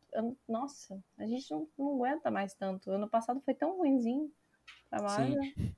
nossa, 0.48 1.02
a 1.18 1.26
gente 1.26 1.50
não, 1.50 1.68
não 1.78 1.94
aguenta 1.94 2.30
mais 2.30 2.54
tanto. 2.54 2.90
Ano 2.90 3.08
passado 3.08 3.40
foi 3.40 3.54
tão 3.54 3.76
ruimzinho 3.76 4.30
pra 4.90 5.02
Marvel. 5.02 5.42
Sim. 5.42 5.74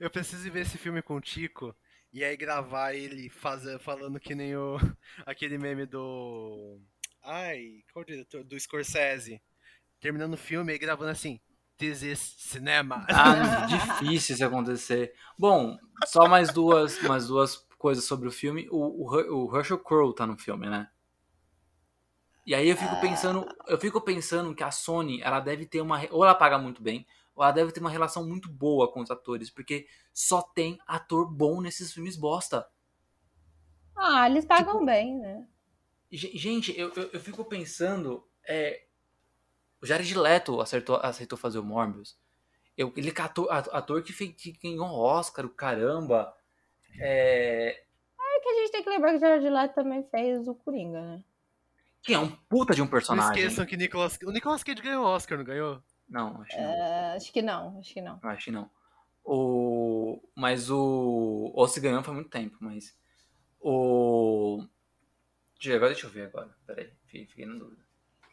Eu 0.00 0.10
preciso 0.10 0.50
ver 0.50 0.62
esse 0.62 0.78
filme 0.78 1.02
com 1.02 1.16
o 1.16 1.20
Tico 1.20 1.74
e 2.12 2.24
aí 2.24 2.36
gravar 2.36 2.94
ele 2.94 3.28
fazer, 3.30 3.78
falando 3.78 4.20
que 4.20 4.34
nem 4.34 4.56
o 4.56 4.76
aquele 5.24 5.58
meme 5.58 5.86
do. 5.86 6.80
Ai, 7.22 7.82
qual 7.92 8.02
o 8.02 8.06
diretor? 8.06 8.44
Do 8.44 8.58
Scorsese. 8.58 9.40
Terminando 10.00 10.34
o 10.34 10.38
filme 10.38 10.74
e 10.74 10.78
gravando 10.78 11.10
assim. 11.10 11.40
This 11.78 12.02
is 12.02 12.18
cinema. 12.18 13.06
Ah, 13.08 13.66
difícil 13.66 14.34
isso 14.34 14.44
acontecer. 14.44 15.14
Bom, 15.38 15.76
só 16.06 16.28
mais 16.28 16.52
duas, 16.52 17.00
mais 17.02 17.28
duas 17.28 17.66
coisas 17.82 18.04
sobre 18.04 18.28
o 18.28 18.32
filme. 18.32 18.68
O, 18.70 18.78
o, 18.78 19.48
o 19.48 19.56
Herschel 19.56 19.80
Crow 19.80 20.14
tá 20.14 20.24
no 20.24 20.38
filme, 20.38 20.70
né? 20.70 20.88
E 22.46 22.54
aí 22.54 22.68
eu 22.68 22.76
fico 22.76 23.00
pensando, 23.00 23.46
eu 23.66 23.78
fico 23.78 24.00
pensando 24.00 24.54
que 24.54 24.62
a 24.62 24.70
Sony, 24.70 25.20
ela 25.20 25.40
deve 25.40 25.66
ter 25.66 25.80
uma, 25.80 26.00
ou 26.10 26.24
ela 26.24 26.34
paga 26.34 26.58
muito 26.58 26.80
bem, 26.80 27.04
ou 27.34 27.42
ela 27.42 27.52
deve 27.52 27.72
ter 27.72 27.80
uma 27.80 27.90
relação 27.90 28.26
muito 28.26 28.48
boa 28.48 28.90
com 28.90 29.00
os 29.00 29.10
atores, 29.10 29.50
porque 29.50 29.86
só 30.12 30.40
tem 30.42 30.78
ator 30.86 31.28
bom 31.28 31.60
nesses 31.60 31.92
filmes 31.92 32.16
bosta. 32.16 32.66
Ah, 33.96 34.28
eles 34.28 34.44
pagam 34.44 34.74
tipo, 34.74 34.86
bem, 34.86 35.18
né? 35.18 35.46
Gente, 36.10 36.76
eu, 36.78 36.92
eu, 36.94 37.10
eu, 37.12 37.20
fico 37.20 37.44
pensando, 37.44 38.26
é, 38.46 38.84
o 39.80 39.86
Jared 39.86 40.14
Leto 40.16 40.60
acertou, 40.60 40.96
aceitou 40.96 41.38
fazer 41.38 41.58
o 41.58 41.64
Morbius. 41.64 42.18
Eu, 42.76 42.92
ele 42.96 43.10
é 43.10 43.20
ator, 43.20 43.48
ator 43.50 44.02
que, 44.02 44.12
fez, 44.12 44.34
que 44.34 44.52
ganhou 44.52 44.88
Oscar, 44.88 45.48
caramba. 45.48 46.34
É... 46.98 47.70
é 47.70 48.40
que 48.40 48.48
a 48.48 48.54
gente 48.54 48.72
tem 48.72 48.82
que 48.82 48.90
lembrar 48.90 49.10
que 49.10 49.16
o 49.16 49.20
Jared 49.20 49.48
Leto 49.48 49.74
também 49.74 50.02
fez 50.10 50.46
o 50.48 50.54
Coringa, 50.54 51.00
né? 51.00 51.24
Que 52.02 52.14
é 52.14 52.18
um 52.18 52.30
puta 52.30 52.74
de 52.74 52.82
um 52.82 52.86
personagem. 52.86 53.30
Não 53.30 53.38
esqueçam 53.38 53.66
que 53.66 53.76
Nicolas... 53.76 54.18
o 54.24 54.30
Nicolas 54.30 54.62
Cage 54.64 54.82
ganhou 54.82 55.04
Oscar, 55.04 55.38
não 55.38 55.44
ganhou? 55.44 55.82
Não, 56.08 56.42
acho 56.42 56.50
que 56.50 56.60
não. 56.60 56.70
É, 56.70 57.16
acho 57.16 57.32
que 57.32 57.42
não, 57.42 57.78
acho 57.78 57.94
que 57.94 58.00
não. 58.00 58.20
Acho 58.22 58.44
que 58.44 58.50
não. 58.50 58.70
O... 59.24 60.20
Mas 60.34 60.68
o... 60.68 61.52
Ou 61.54 61.68
se 61.68 61.80
ganhou 61.80 62.02
faz 62.02 62.14
muito 62.14 62.30
tempo, 62.30 62.56
mas... 62.60 62.96
O... 63.60 64.64
Agora 65.64 65.92
deixa 65.92 66.06
eu 66.06 66.10
ver 66.10 66.26
agora. 66.26 66.50
Peraí, 66.66 66.90
fiquei 67.06 67.46
na 67.46 67.54
dúvida. 67.54 67.82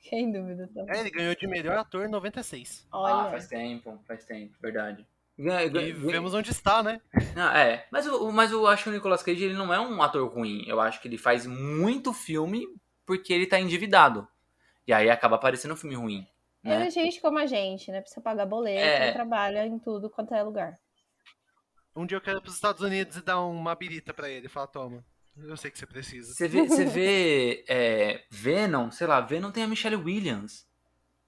Fiquei 0.01 0.19
em 0.19 0.31
dúvida 0.31 0.67
também. 0.73 0.95
É, 0.95 0.99
ele 1.01 1.11
ganhou 1.11 1.35
de 1.35 1.45
melhor 1.45 1.77
ator 1.77 2.05
em 2.05 2.09
96. 2.09 2.87
Olha. 2.91 3.27
Ah, 3.27 3.29
faz 3.29 3.47
tempo, 3.47 3.99
faz 4.07 4.25
tempo, 4.25 4.55
verdade. 4.59 5.05
E 5.39 5.93
vemos 5.93 6.33
onde 6.33 6.51
está, 6.51 6.83
né? 6.83 6.99
Ah, 7.33 7.57
é, 7.57 7.87
mas, 7.89 8.05
eu, 8.05 8.29
mas 8.29 8.51
eu 8.51 8.67
acho 8.67 8.83
que 8.83 8.89
o 8.89 8.93
Nicolas 8.93 9.23
Cage 9.23 9.45
ele 9.45 9.53
não 9.53 9.73
é 9.73 9.79
um 9.79 10.01
ator 10.03 10.27
ruim. 10.29 10.65
Eu 10.67 10.81
acho 10.81 11.01
que 11.01 11.07
ele 11.07 11.17
faz 11.17 11.45
muito 11.45 12.11
filme 12.11 12.67
porque 13.05 13.31
ele 13.31 13.47
tá 13.47 13.57
endividado. 13.57 14.27
E 14.85 14.91
aí 14.91 15.09
acaba 15.09 15.37
aparecendo 15.37 15.73
um 15.73 15.77
filme 15.77 15.95
ruim. 15.95 16.27
Né? 16.61 16.87
É 16.87 16.89
gente 16.89 17.21
como 17.21 17.37
a 17.37 17.45
gente, 17.45 17.89
né? 17.89 18.01
Precisa 18.01 18.19
pagar 18.19 18.45
boleto, 18.45 18.85
é... 18.85 19.13
trabalha 19.13 19.65
em 19.65 19.79
tudo 19.79 20.09
quanto 20.09 20.33
é 20.33 20.43
lugar. 20.43 20.77
Um 21.95 22.05
dia 22.05 22.17
eu 22.17 22.21
quero 22.21 22.39
ir 22.39 22.41
pros 22.41 22.55
Estados 22.55 22.81
Unidos 22.81 23.15
e 23.15 23.21
dar 23.21 23.39
uma 23.39 23.73
birita 23.75 24.13
pra 24.13 24.29
ele. 24.29 24.49
Fala, 24.49 24.67
toma. 24.67 25.05
Eu 25.37 25.55
sei 25.55 25.71
que 25.71 25.79
você 25.79 25.85
precisa. 25.85 26.33
Você 26.33 26.49
vê, 26.49 26.67
você 26.67 26.85
vê 26.85 27.63
é, 27.69 28.25
Venom, 28.29 28.91
sei 28.91 29.07
lá, 29.07 29.21
Venom 29.21 29.51
tem 29.51 29.63
a 29.63 29.67
Michelle 29.67 29.95
Williams, 29.95 30.67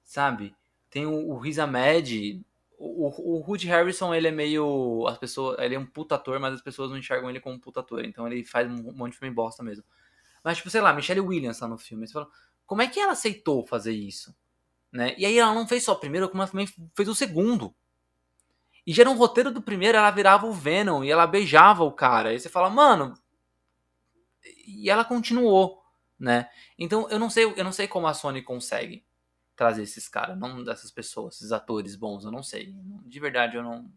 sabe? 0.04 0.54
Tem 0.90 1.06
o, 1.06 1.30
o 1.30 1.38
Riz 1.38 1.60
Ahmed, 1.60 2.44
o, 2.82 3.38
o 3.38 3.44
Woody 3.48 3.68
Harrison, 3.68 4.14
ele 4.14 4.28
é 4.28 4.32
meio. 4.32 5.06
As 5.08 5.18
pessoas. 5.18 5.60
Ele 5.60 5.76
é 5.76 5.80
um 5.80 5.86
puta 5.86 6.16
ator, 6.16 6.40
mas 6.40 6.56
as 6.56 6.62
pessoas 6.62 6.90
não 6.90 6.98
enxergam 6.98 7.30
ele 7.30 7.40
como 7.40 7.56
um 7.56 7.60
puta 7.60 7.80
ator. 7.80 8.04
Então 8.04 8.28
ele 8.28 8.44
faz 8.44 8.68
um 8.70 8.92
monte 8.94 9.14
de 9.14 9.20
filme 9.20 9.34
bosta 9.34 9.62
mesmo. 9.62 9.84
Mas, 10.44 10.58
tipo, 10.58 10.70
sei 10.72 10.82
lá, 10.82 10.92
Michelle 10.92 11.22
Williams 11.22 11.60
tá 11.60 11.68
no 11.68 11.78
filme. 11.78 12.08
Você 12.08 12.14
fala, 12.14 12.28
como 12.66 12.82
é 12.82 12.88
que 12.88 13.00
ela 13.00 13.12
aceitou 13.12 13.66
fazer 13.68 13.94
isso? 13.94 14.36
Né? 14.92 15.14
E 15.18 15.26
aí 15.26 15.38
ela 15.38 15.54
não 15.54 15.68
fez 15.68 15.84
só 15.84 15.94
o 15.94 16.00
primeiro, 16.00 16.28
como 16.28 16.42
ela 16.42 16.50
também 16.50 16.68
fez 16.96 17.08
o 17.08 17.14
segundo. 17.14 17.74
E 18.86 18.92
já 18.92 19.06
no 19.06 19.14
roteiro 19.14 19.52
do 19.52 19.62
primeiro, 19.62 19.98
ela 19.98 20.10
virava 20.10 20.48
o 20.48 20.52
Venom 20.52 21.04
e 21.04 21.12
ela 21.12 21.28
beijava 21.28 21.84
o 21.84 21.92
cara. 21.92 22.30
Aí 22.30 22.40
você 22.40 22.50
fala, 22.50 22.70
mano. 22.70 23.14
E 24.66 24.90
ela 24.90 25.06
continuou, 25.06 25.84
né? 26.20 26.50
Então 26.80 27.08
eu 27.12 27.20
não 27.20 27.30
sei, 27.30 27.46
eu 27.46 27.64
não 27.64 27.72
sei 27.72 27.88
como 27.88 28.08
a 28.08 28.14
Sony 28.14 28.42
consegue 28.42 29.06
trazer 29.62 29.84
esses 29.84 30.10
caras, 30.10 30.40
não 30.40 30.64
dessas 30.64 30.90
pessoas, 30.90 31.36
esses 31.36 31.52
atores 31.52 31.96
bons, 31.96 32.26
eu 32.26 32.32
não 32.32 32.42
sei. 32.42 32.74
De 33.06 33.20
verdade, 33.20 33.58
eu 33.58 33.62
não. 33.62 33.94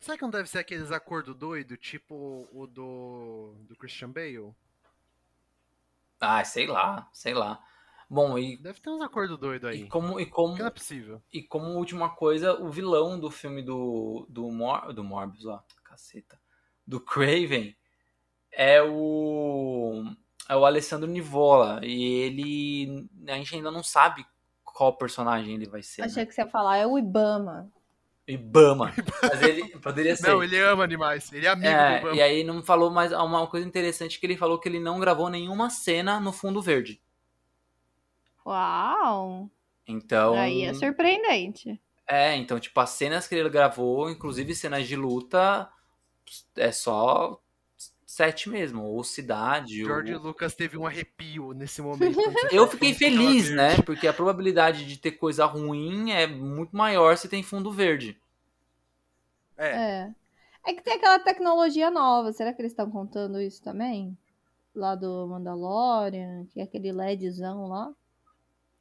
Será 0.00 0.16
que 0.16 0.24
não 0.24 0.30
deve 0.30 0.48
ser 0.48 0.58
aqueles 0.58 0.90
acordos 0.90 1.36
doido, 1.36 1.76
tipo 1.76 2.48
o 2.50 2.66
do, 2.66 3.54
do 3.68 3.76
Christian 3.76 4.10
Bale? 4.10 4.52
Ah, 6.18 6.42
sei 6.42 6.66
lá, 6.66 7.08
sei 7.12 7.34
lá. 7.34 7.64
Bom, 8.10 8.36
e. 8.36 8.56
Deve 8.56 8.80
ter 8.80 8.90
uns 8.90 9.00
acordos 9.00 9.38
doidos 9.38 9.70
aí. 9.70 9.82
E 9.82 9.88
como, 9.88 10.18
e 10.18 10.26
como, 10.26 10.54
que 10.54 10.60
não 10.60 10.66
é 10.66 10.72
possível. 10.72 11.22
E 11.32 11.40
como 11.40 11.78
última 11.78 12.10
coisa, 12.10 12.60
o 12.60 12.68
vilão 12.68 13.20
do 13.20 13.30
filme 13.30 13.62
do. 13.62 14.26
Do, 14.28 14.50
Mor, 14.50 14.92
do 14.92 15.04
Morbius, 15.04 15.46
ó. 15.46 15.62
Caceta. 15.84 16.36
Do 16.84 17.00
Craven 17.00 17.76
é 18.50 18.82
o. 18.82 20.04
É 20.48 20.56
o 20.56 20.66
Alessandro 20.66 21.08
Nivola. 21.08 21.78
E 21.84 22.02
ele. 22.02 23.08
A 23.28 23.36
gente 23.36 23.54
ainda 23.54 23.70
não 23.70 23.84
sabe 23.84 24.26
qual 24.74 24.92
personagem 24.92 25.54
ele 25.54 25.66
vai 25.66 25.82
ser. 25.82 26.02
Achei 26.02 26.24
né? 26.24 26.26
que 26.26 26.34
você 26.34 26.42
ia 26.42 26.48
falar, 26.48 26.76
é 26.76 26.86
o 26.86 26.98
Ibama. 26.98 27.72
Ibama. 28.26 28.92
Mas 29.22 29.42
ele 29.42 29.68
poderia 29.78 30.16
ser. 30.16 30.28
Não, 30.28 30.42
ele 30.42 30.58
ama 30.58 30.82
animais. 30.82 31.32
Ele 31.32 31.46
é 31.46 31.50
amigo 31.50 31.68
é, 31.68 31.92
do 31.92 31.98
Ibama. 31.98 32.16
E 32.16 32.20
aí 32.20 32.42
não 32.42 32.62
falou 32.62 32.90
mais 32.90 33.12
uma 33.12 33.46
coisa 33.46 33.66
interessante 33.66 34.18
que 34.18 34.26
ele 34.26 34.36
falou 34.36 34.58
que 34.58 34.68
ele 34.68 34.80
não 34.80 34.98
gravou 34.98 35.30
nenhuma 35.30 35.70
cena 35.70 36.18
no 36.18 36.32
fundo 36.32 36.60
verde. 36.60 37.00
Uau! 38.44 39.48
Então. 39.86 40.34
Aí 40.34 40.64
é 40.64 40.74
surpreendente. 40.74 41.80
É, 42.06 42.36
então, 42.36 42.58
tipo, 42.58 42.78
as 42.80 42.90
cenas 42.90 43.28
que 43.28 43.34
ele 43.34 43.48
gravou, 43.48 44.10
inclusive 44.10 44.54
cenas 44.54 44.86
de 44.88 44.96
luta, 44.96 45.70
é 46.56 46.72
só 46.72 47.40
sete 48.14 48.48
mesmo, 48.48 48.84
ou 48.84 49.02
cidade. 49.02 49.84
George 49.84 50.14
ou... 50.14 50.20
Lucas 50.20 50.54
teve 50.54 50.78
um 50.78 50.86
arrepio 50.86 51.52
nesse 51.52 51.82
momento. 51.82 52.16
Eu 52.52 52.68
fiquei 52.68 52.94
feliz, 52.94 53.50
né? 53.50 53.76
Porque 53.82 54.06
a 54.06 54.12
probabilidade 54.12 54.86
de 54.86 54.96
ter 54.96 55.12
coisa 55.12 55.44
ruim 55.44 56.12
é 56.12 56.26
muito 56.26 56.76
maior 56.76 57.16
se 57.16 57.28
tem 57.28 57.42
fundo 57.42 57.72
verde. 57.72 58.16
É. 59.56 59.66
É, 59.66 60.14
é 60.66 60.74
que 60.74 60.82
tem 60.82 60.94
aquela 60.94 61.18
tecnologia 61.18 61.90
nova. 61.90 62.32
Será 62.32 62.52
que 62.52 62.62
eles 62.62 62.72
estão 62.72 62.88
contando 62.88 63.40
isso 63.40 63.60
também? 63.62 64.16
Lá 64.72 64.94
do 64.94 65.26
Mandalorian, 65.26 66.46
que 66.52 66.60
é 66.60 66.64
aquele 66.64 66.92
LEDzão 66.92 67.66
lá. 67.66 67.92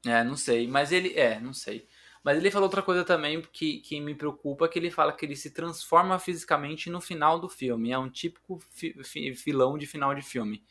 É, 0.05 0.23
não 0.23 0.35
sei. 0.35 0.67
Mas 0.67 0.91
ele. 0.91 1.17
É, 1.17 1.39
não 1.39 1.53
sei. 1.53 1.87
Mas 2.23 2.37
ele 2.37 2.49
falou 2.49 2.67
outra 2.67 2.81
coisa 2.81 3.03
também 3.03 3.41
que, 3.51 3.79
que 3.79 3.99
me 3.99 4.15
preocupa, 4.15 4.69
que 4.69 4.79
ele 4.79 4.89
fala 4.89 5.11
que 5.11 5.25
ele 5.25 5.35
se 5.35 5.51
transforma 5.51 6.17
fisicamente 6.17 6.89
no 6.89 7.01
final 7.01 7.37
do 7.37 7.49
filme. 7.49 7.91
É 7.91 7.99
um 7.99 8.09
típico 8.09 8.59
fi, 8.71 8.93
fi, 9.03 9.35
filão 9.35 9.77
de 9.77 9.85
final 9.85 10.15
de 10.15 10.21
filme. 10.21 10.63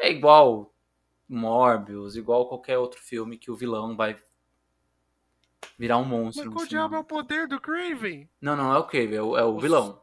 É 0.00 0.10
igual 0.10 0.74
Morbius, 1.28 2.16
igual 2.16 2.48
qualquer 2.48 2.78
outro 2.78 3.00
filme 3.00 3.36
que 3.36 3.50
o 3.50 3.56
vilão 3.56 3.94
vai 3.94 4.16
virar 5.78 5.98
um 5.98 6.04
monstro. 6.04 6.46
Mas 6.46 6.54
qual 6.54 6.66
diabo 6.66 6.96
é 6.96 6.98
o 6.98 7.04
poder 7.04 7.46
do 7.46 7.60
Craven? 7.60 8.28
Não, 8.40 8.56
não 8.56 8.72
é 8.72 8.78
o 8.78 8.84
Craven, 8.84 9.16
é 9.16 9.22
o, 9.22 9.36
é 9.36 9.44
o 9.44 9.58
vilão. 9.58 10.02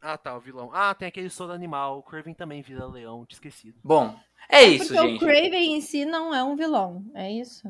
Ah, 0.00 0.16
tá, 0.16 0.34
o 0.34 0.40
vilão. 0.40 0.70
Ah, 0.72 0.94
tem 0.94 1.06
aquele 1.06 1.28
Soro 1.28 1.52
Animal. 1.52 1.98
O 1.98 2.02
Craven 2.02 2.34
também 2.34 2.62
vira 2.62 2.86
leão, 2.86 3.24
te 3.26 3.34
esquecido. 3.34 3.78
Bom, 3.84 4.18
é 4.48 4.64
isso, 4.64 4.88
Porque 4.88 5.08
gente. 5.08 5.22
o 5.22 5.26
Craven 5.26 5.76
em 5.76 5.80
si 5.80 6.04
não 6.04 6.34
é 6.34 6.42
um 6.42 6.56
vilão, 6.56 7.04
é 7.14 7.30
isso? 7.30 7.68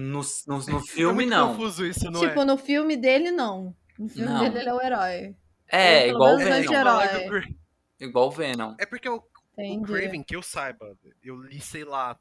No, 0.00 0.20
no, 0.46 0.58
no 0.66 0.78
é 0.78 0.82
filme, 0.82 1.14
muito 1.14 1.30
não. 1.30 1.48
confuso 1.56 1.84
isso, 1.84 2.10
não 2.10 2.20
tipo, 2.20 2.40
é? 2.40 2.44
no 2.44 2.56
filme 2.56 2.96
dele, 2.96 3.30
não. 3.30 3.74
No 3.98 4.08
filme 4.08 4.28
Não. 4.30 4.38
dele, 4.44 4.58
ele 4.60 4.68
é 4.68 4.74
o 4.74 4.80
herói. 4.80 5.36
É, 5.66 6.02
pelo 6.06 6.14
igual 6.16 6.36
o 6.36 6.40
É, 6.40 6.44
Venom. 6.60 6.72
herói. 6.72 7.56
Igual 8.00 8.28
o 8.28 8.30
Venom. 8.30 8.74
é 8.78 8.86
porque 8.86 9.08
o, 9.08 9.16
o. 9.56 9.82
Craven, 9.82 10.22
que 10.22 10.36
eu 10.36 10.42
saiba, 10.42 10.96
eu 11.22 11.42
li, 11.42 11.60
sei 11.60 11.84
lá, 11.84 12.16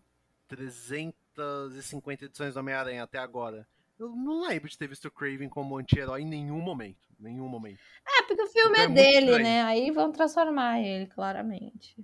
350 0.48 2.26
edições 2.26 2.54
do 2.56 2.60
Homem-Aranha 2.60 3.04
até 3.04 3.20
agora. 3.20 3.68
Eu 4.00 4.10
não 4.10 4.48
lembro 4.48 4.70
de 4.70 4.78
ter 4.78 4.88
visto 4.88 5.06
o 5.06 5.12
Craven 5.12 5.50
como 5.50 5.78
anti-herói 5.78 6.22
em 6.22 6.26
nenhum 6.28 6.60
momento. 6.62 7.08
Nenhum 7.20 7.48
momento. 7.48 7.80
É, 8.08 8.24
porque 8.24 8.42
o 8.44 8.48
filme 8.48 8.72
Então 8.78 8.82
é, 8.82 8.86
é 8.86 8.90
dele, 8.90 9.26
estranho. 9.28 9.44
né? 9.44 9.62
Aí 9.64 9.92
vão 9.92 10.12
transformar 10.12 10.80
ele, 10.82 11.08
claramente. 11.08 11.96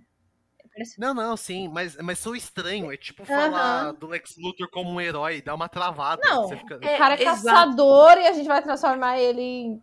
Parece- 0.73 0.99
Não, 0.99 1.13
não, 1.13 1.37
sim, 1.37 1.67
mas, 1.67 1.95
mas 1.97 2.19
sou 2.19 2.35
estranho. 2.35 2.91
É 2.91 2.97
tipo 2.97 3.23
falar 3.25 3.91
do 3.93 4.07
Lex 4.07 4.35
Luthor 4.37 4.69
como 4.69 4.89
um 4.91 4.99
herói, 4.99 5.41
dá 5.41 5.53
uma 5.53 5.69
travada. 5.69 6.21
Não, 6.23 6.47
Você 6.47 6.57
fica... 6.57 6.77
O 6.77 6.97
cara 6.97 7.15
é 7.15 7.21
exato. 7.21 7.43
caçador 7.43 8.17
e 8.17 8.27
a 8.27 8.33
gente 8.33 8.47
vai 8.47 8.61
transformar 8.61 9.19
ele 9.19 9.41
em 9.41 9.81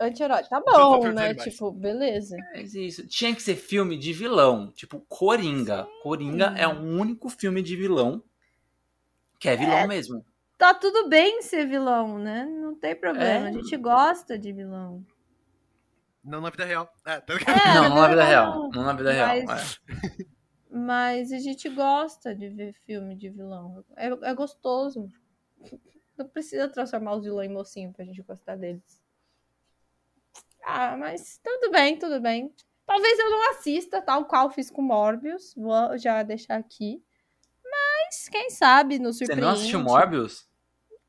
anti-herói. 0.00 0.42
Tá 0.44 0.60
bom, 0.60 1.08
né? 1.12 1.34
Tipo, 1.34 1.70
beleza. 1.70 2.36
Mas 2.54 2.74
isso. 2.74 3.06
Tinha 3.06 3.34
que 3.34 3.42
ser 3.42 3.56
filme 3.56 3.98
de 3.98 4.12
vilão. 4.14 4.72
Tipo, 4.72 5.00
Coringa. 5.08 5.86
Coringa 6.02 6.54
é 6.56 6.66
o 6.66 6.80
único 6.80 7.28
filme 7.28 7.60
de 7.62 7.76
vilão 7.76 8.22
que 9.38 9.48
é 9.48 9.56
vilão 9.56 9.86
mesmo. 9.86 10.24
Tá 10.56 10.74
tudo 10.74 11.08
bem 11.08 11.40
ser 11.40 11.66
vilão, 11.66 12.18
né? 12.18 12.44
Não 12.44 12.74
tem 12.74 12.94
problema. 12.94 13.46
É. 13.46 13.48
A 13.48 13.52
gente 13.52 13.74
gosta 13.78 14.38
de 14.38 14.52
vilão. 14.52 15.02
Não 16.22 16.40
na 16.40 16.50
vida 16.50 16.64
real. 16.64 16.92
É, 17.06 17.20
tá? 17.20 17.34
É, 17.34 17.74
não, 17.74 17.88
não 17.88 17.96
na 17.96 18.08
vida 18.08 18.24
real. 18.24 18.54
não. 18.54 18.70
Não 18.70 18.82
na 18.84 18.92
vida 18.92 19.12
real. 19.12 19.28
Mas- 19.46 19.80
é. 19.88 20.24
Mas 20.72 21.32
a 21.32 21.38
gente 21.38 21.68
gosta 21.68 22.34
de 22.34 22.48
ver 22.48 22.72
filme 22.86 23.16
de 23.16 23.28
vilão. 23.30 23.84
É, 23.96 24.06
é 24.06 24.34
gostoso. 24.34 25.08
Não 26.16 26.28
precisa 26.28 26.68
transformar 26.68 27.14
os 27.16 27.24
vilões 27.24 27.50
em 27.50 27.52
mocinho 27.54 27.92
pra 27.92 28.04
gente 28.04 28.22
gostar 28.22 28.56
deles. 28.56 29.00
Ah, 30.64 30.96
mas 30.96 31.40
tudo 31.42 31.70
bem, 31.72 31.98
tudo 31.98 32.20
bem. 32.20 32.54
Talvez 32.86 33.18
eu 33.18 33.30
não 33.30 33.50
assista, 33.52 34.02
tal 34.02 34.26
qual 34.26 34.50
fiz 34.50 34.70
com 34.70 34.82
Morbius. 34.82 35.54
Vou 35.56 35.96
já 35.96 36.22
deixar 36.22 36.56
aqui. 36.56 37.02
Mas 37.64 38.28
quem 38.28 38.50
sabe 38.50 38.98
no 38.98 39.12
Você 39.12 39.24
surpreende. 39.24 39.42
não 39.46 39.52
assistiu 39.54 39.80
Morbius? 39.80 40.48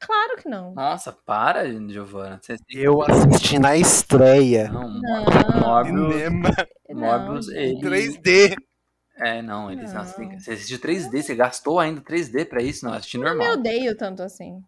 Claro 0.01 0.37
que 0.37 0.49
não. 0.49 0.73
Nossa, 0.73 1.11
para, 1.11 1.65
Giovana. 1.89 2.39
Você... 2.41 2.55
Eu 2.69 3.01
assisti 3.03 3.59
na 3.59 3.77
estreia. 3.77 4.67
Não, 4.71 4.89
Não. 4.89 5.25
Morbius. 5.61 6.13
Cinema, 6.13 6.49
Morbius, 6.89 7.47
Não, 7.47 7.53
ele- 7.55 7.79
3D. 7.81 8.55
É, 9.17 9.41
não, 9.41 9.71
eles 9.71 9.93
não. 9.93 10.03
Não. 10.03 10.39
Você, 10.39 10.51
assistiu 10.53 10.79
3D, 10.79 11.21
você 11.21 11.35
gastou 11.35 11.79
ainda 11.79 12.01
3D 12.01 12.45
pra 12.45 12.63
isso? 12.63 12.83
Não, 12.85 12.93
assisti 12.93 13.17
Eu 13.17 13.23
normal. 13.23 13.47
me 13.47 13.53
odeio 13.53 13.95
tanto 13.95 14.23
assim. 14.23 14.63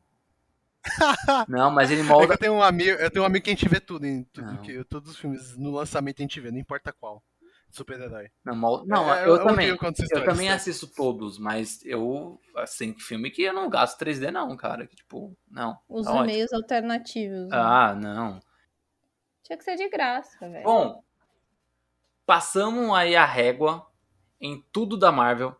Não, 1.48 1.72
mas 1.72 1.90
ele 1.90 2.02
É 2.02 2.04
molda. 2.04 2.34
eu 2.34 2.38
tenho 2.38 2.54
um 2.54 2.62
amigo, 2.62 2.92
eu 2.92 3.10
tenho 3.10 3.24
um 3.24 3.26
amigo 3.26 3.46
que 3.46 3.50
a 3.50 3.54
gente 3.54 3.70
vê 3.70 3.80
tudo 3.80 4.06
em 4.06 4.24
tudo 4.26 4.58
que 4.60 4.84
todos 4.84 5.12
os 5.12 5.18
filmes 5.18 5.58
no 5.58 5.72
lançamento 5.72 6.20
a 6.20 6.24
gente 6.24 6.40
vê, 6.42 6.52
não 6.52 6.58
importa 6.60 6.92
qual. 6.92 7.24
Super-herói. 7.74 8.30
Não, 8.46 8.56
mol- 8.56 8.86
não 8.86 9.12
É, 9.12 9.24
eu, 9.26 9.36
eu 9.36 9.44
também. 9.44 9.68
Eu 9.68 9.78
histórias, 9.92 10.26
também 10.26 10.48
tá? 10.48 10.54
assisto 10.54 10.86
todos, 10.88 11.40
mas 11.40 11.84
eu, 11.84 12.40
assim, 12.56 12.94
filme 13.00 13.32
que 13.32 13.42
eu 13.42 13.52
não 13.54 13.68
gasto 13.68 13.98
3D, 13.98 14.30
não, 14.32 14.56
cara. 14.56 14.86
Que, 14.86 14.96
tipo, 14.96 15.36
não. 15.50 15.76
Os 15.90 16.06
tá 16.06 16.12
ótimo. 16.12 16.26
meios 16.28 16.54
alternativos. 16.54 17.50
né? 17.50 17.58
Ah, 17.58 17.96
não. 17.96 18.40
Tinha 19.42 19.58
que 19.58 19.64
ser 19.64 19.76
de 19.76 19.90
graça, 19.90 20.38
velho. 20.48 20.64
Bom, 20.64 21.04
passamos 22.28 22.94
aí 22.96 23.16
a 23.16 23.26
régua 23.26 23.86
em 24.40 24.64
tudo 24.72 24.96
da 24.96 25.12
Marvel 25.12 25.56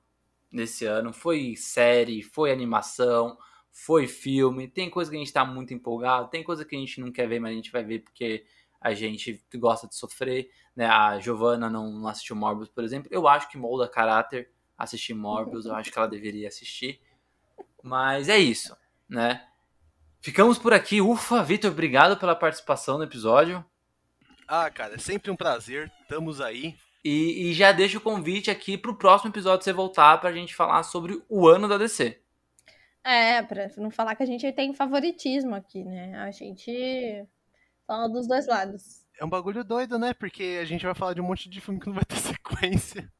nesse 0.52 0.86
ano. 0.86 1.12
Foi 1.12 1.56
série, 1.56 2.22
foi 2.22 2.52
animação, 2.52 3.36
foi 3.72 4.06
filme. 4.08 4.68
Tem 4.68 4.88
coisa 4.88 5.10
que 5.10 5.18
a 5.18 5.20
gente 5.20 5.34
tá 5.34 5.44
muito 5.44 5.74
empolgado, 5.74 6.30
tem 6.30 6.44
coisa 6.44 6.64
que 6.64 6.76
a 6.76 6.80
gente 6.80 7.02
não 7.02 7.12
quer 7.12 7.28
ver, 7.28 7.40
mas 7.40 7.52
a 7.52 7.56
gente 7.56 7.72
vai 7.72 7.84
ver 7.84 8.04
porque 8.04 8.46
a 8.84 8.94
gente 8.94 9.42
gosta 9.56 9.88
de 9.88 9.96
sofrer. 9.96 10.52
Né? 10.76 10.86
A 10.86 11.18
Giovanna 11.20 11.70
não, 11.70 11.90
não 11.90 12.08
assistiu 12.08 12.36
Morbius, 12.36 12.70
por 12.70 12.84
exemplo. 12.84 13.08
Eu 13.12 13.28
acho 13.28 13.50
que 13.50 13.58
molda 13.58 13.88
caráter 13.88 14.52
assistir 14.78 15.14
Morbius, 15.14 15.66
eu 15.66 15.74
acho 15.74 15.90
que 15.92 15.98
ela 15.98 16.08
deveria 16.08 16.50
assistir. 16.50 17.00
Mas 17.82 18.28
é 18.28 18.38
isso, 18.38 18.76
né? 19.08 19.48
Ficamos 20.22 20.58
por 20.58 20.74
aqui. 20.74 21.02
Ufa, 21.02 21.42
Vitor, 21.44 21.72
obrigado 21.72 22.18
pela 22.18 22.36
participação 22.36 22.98
no 22.98 23.04
episódio. 23.04 23.64
Ah, 24.48 24.70
cara, 24.70 24.96
é 24.96 24.98
sempre 24.98 25.32
um 25.32 25.36
prazer. 25.36 25.92
Estamos 26.02 26.42
aí. 26.42 26.76
E, 27.04 27.50
e 27.50 27.54
já 27.54 27.72
deixo 27.72 27.98
o 27.98 28.02
convite 28.02 28.50
aqui 28.50 28.78
pro 28.78 28.98
próximo 28.98 29.32
episódio 29.32 29.64
você 29.64 29.74
voltar 29.74 30.18
pra 30.20 30.32
gente 30.32 30.56
falar 30.56 30.84
sobre 30.84 31.22
o 31.30 31.48
ano 31.48 31.68
da 31.68 31.78
DC. 31.78 32.22
É, 33.04 33.42
pra 33.42 33.68
não 33.78 33.92
falar 33.92 34.16
que 34.16 34.24
a 34.24 34.26
gente 34.26 34.50
tem 34.54 34.74
favoritismo 34.74 35.54
aqui, 35.54 35.84
né? 35.84 36.16
A 36.20 36.32
gente 36.32 37.28
fala 37.94 38.10
dos 38.10 38.28
dois 38.28 38.48
lados. 38.48 39.04
É 39.20 39.24
um 39.24 39.30
bagulho 39.30 39.64
doido, 39.64 40.00
né? 40.00 40.14
Porque 40.14 40.60
a 40.62 40.66
gente 40.66 40.84
vai 40.86 40.96
falar 40.96 41.14
de 41.14 41.22
um 41.22 41.26
monte 41.26 41.48
de 41.50 41.62
filme 41.62 41.80
que 41.80 41.86
não 41.88 41.94
vai 41.94 42.04
ter 42.06 42.16
sequência. 42.18 43.12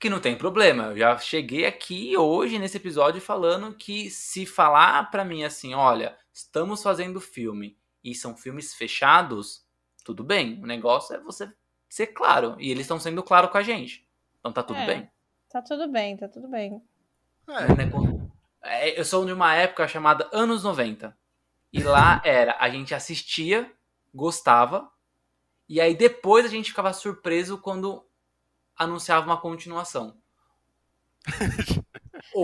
Que 0.00 0.10
não 0.10 0.20
tem 0.20 0.36
problema. 0.36 0.84
Eu 0.86 0.98
já 0.98 1.18
cheguei 1.18 1.66
aqui 1.66 2.16
hoje 2.16 2.58
nesse 2.58 2.76
episódio 2.76 3.20
falando 3.20 3.74
que 3.74 4.10
se 4.10 4.44
falar 4.46 5.10
pra 5.10 5.24
mim 5.24 5.44
assim, 5.44 5.74
olha, 5.74 6.16
estamos 6.32 6.82
fazendo 6.82 7.20
filme 7.20 7.76
e 8.04 8.14
são 8.14 8.36
filmes 8.36 8.74
fechados, 8.74 9.64
tudo 10.04 10.22
bem. 10.24 10.60
O 10.62 10.66
negócio 10.66 11.14
é 11.14 11.20
você 11.20 11.52
ser 11.88 12.08
claro. 12.08 12.56
E 12.58 12.70
eles 12.70 12.82
estão 12.82 12.98
sendo 13.00 13.22
claro 13.22 13.48
com 13.48 13.58
a 13.58 13.62
gente. 13.62 14.06
Então 14.40 14.52
tá 14.52 14.62
tudo 14.62 14.78
É. 14.80 14.86
bem. 14.86 15.10
Tá 15.50 15.62
tudo 15.62 15.88
bem, 15.88 16.16
tá 16.16 16.28
tudo 16.28 16.48
bem. 16.48 16.82
É, 17.48 17.74
né, 17.74 17.86
quando- 17.90 18.30
é, 18.62 18.98
Eu 19.00 19.04
sou 19.04 19.24
de 19.24 19.32
uma 19.32 19.54
época 19.54 19.86
chamada 19.88 20.28
anos 20.32 20.62
90. 20.64 21.16
E 21.72 21.82
lá 21.82 22.20
era, 22.24 22.56
a 22.60 22.68
gente 22.70 22.94
assistia, 22.94 23.70
gostava, 24.14 24.90
e 25.68 25.80
aí 25.80 25.94
depois 25.96 26.44
a 26.46 26.48
gente 26.48 26.70
ficava 26.70 26.92
surpreso 26.92 27.58
quando 27.58 28.06
anunciava 28.76 29.26
uma 29.26 29.40
continuação. 29.40 30.20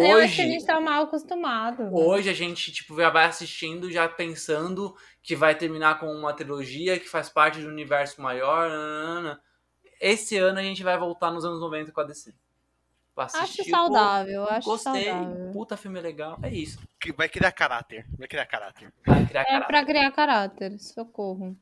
Eu 0.06 0.18
acho 0.18 0.34
que 0.34 0.42
a 0.42 0.46
Hoje, 0.46 0.46
gente 0.46 0.64
tá 0.66 0.80
mal 0.80 1.04
acostumado. 1.04 1.82
hoje 1.90 2.28
a 2.30 2.34
gente 2.34 2.72
tipo, 2.72 2.96
já 2.96 3.10
vai 3.10 3.26
assistindo, 3.26 3.90
já 3.90 4.08
pensando 4.08 4.96
que 5.22 5.36
vai 5.36 5.56
terminar 5.56 5.98
com 6.00 6.06
uma 6.12 6.34
trilogia 6.34 6.98
que 7.00 7.08
faz 7.08 7.28
parte 7.30 7.60
de 7.60 7.66
um 7.66 7.70
universo 7.70 8.20
maior. 8.22 8.70
Esse 10.00 10.36
ano 10.36 10.58
a 10.58 10.62
gente 10.62 10.82
vai 10.82 10.98
voltar 10.98 11.30
nos 11.30 11.44
anos 11.44 11.60
90 11.60 11.92
com 11.92 12.00
a 12.00 12.04
DC. 12.04 12.34
Acho 13.22 13.36
Assistir, 13.38 13.70
saudável, 13.70 14.44
pô, 14.44 14.50
acho 14.52 14.68
Gostei, 14.68 15.04
saudável. 15.04 15.50
puta 15.52 15.76
filme 15.76 16.00
legal. 16.00 16.38
É 16.42 16.48
isso. 16.50 16.78
vai 17.16 17.28
criar 17.28 17.52
caráter. 17.52 18.06
Vai 18.18 18.26
criar 18.28 18.46
caráter. 18.46 18.92
Vai 19.06 19.24
criar 19.26 19.42
É 19.42 19.44
caráter. 19.44 19.66
pra 19.66 19.84
criar 19.84 20.10
caráter, 20.12 20.78
socorro. 20.80 21.56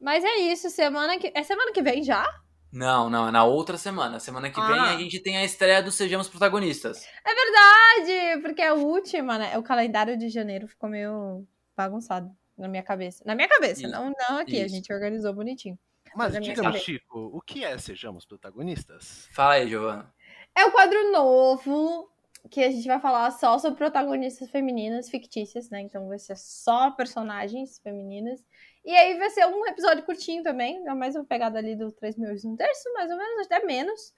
Mas 0.00 0.24
é 0.24 0.36
isso, 0.36 0.68
semana 0.70 1.18
que. 1.18 1.32
É 1.34 1.42
semana 1.42 1.72
que 1.72 1.80
vem 1.82 2.02
já? 2.02 2.26
Não, 2.72 3.08
não, 3.08 3.28
é 3.28 3.30
na 3.30 3.44
outra 3.44 3.78
semana. 3.78 4.18
Semana 4.20 4.50
que 4.50 4.60
vem 4.60 4.78
Ah. 4.78 4.90
a 4.90 4.96
gente 4.98 5.18
tem 5.20 5.36
a 5.38 5.44
estreia 5.44 5.82
do 5.82 5.90
Sejamos 5.90 6.28
Protagonistas. 6.28 7.06
É 7.24 7.34
verdade! 7.34 8.42
Porque 8.42 8.60
é 8.60 8.68
a 8.68 8.74
última, 8.74 9.38
né? 9.38 9.56
O 9.56 9.62
calendário 9.62 10.18
de 10.18 10.28
janeiro 10.28 10.66
ficou 10.68 10.88
meio 10.90 11.46
bagunçado 11.76 12.30
na 12.58 12.68
minha 12.68 12.82
cabeça. 12.82 13.22
Na 13.24 13.34
minha 13.34 13.48
cabeça, 13.48 13.82
Isso, 13.82 13.90
não, 13.90 14.12
não 14.28 14.38
aqui. 14.38 14.60
A 14.60 14.66
isso. 14.66 14.74
gente 14.74 14.92
organizou 14.92 15.32
bonitinho. 15.32 15.78
Mas 16.14 16.34
a 16.34 16.40
diga-me, 16.40 16.78
Chico, 16.78 17.30
o 17.32 17.40
que 17.42 17.62
é 17.64 17.76
Sejamos 17.76 18.24
Protagonistas? 18.24 19.28
Fala 19.32 19.54
aí, 19.54 19.68
Giovana. 19.68 20.10
É 20.56 20.64
o 20.64 20.72
quadro 20.72 21.12
novo 21.12 22.10
que 22.50 22.62
a 22.62 22.70
gente 22.70 22.86
vai 22.86 22.98
falar 23.00 23.30
só 23.32 23.58
sobre 23.58 23.76
protagonistas 23.76 24.48
femininas 24.50 25.10
fictícias, 25.10 25.68
né? 25.68 25.80
Então 25.80 26.08
vai 26.08 26.18
ser 26.18 26.36
só 26.36 26.90
personagens 26.92 27.78
femininas. 27.80 28.42
E 28.84 28.90
aí 28.94 29.18
vai 29.18 29.28
ser 29.30 29.44
um 29.46 29.66
episódio 29.66 30.04
curtinho 30.04 30.42
também, 30.42 30.86
é 30.88 30.94
mais 30.94 31.14
uma 31.14 31.24
pegada 31.24 31.58
ali 31.58 31.74
do 31.74 31.90
3 31.92 32.16
mil 32.16 32.30
e 32.30 32.46
um 32.46 32.56
terço, 32.56 32.92
mais 32.94 33.10
ou 33.10 33.16
menos, 33.18 33.46
até 33.46 33.64
menos, 33.66 34.14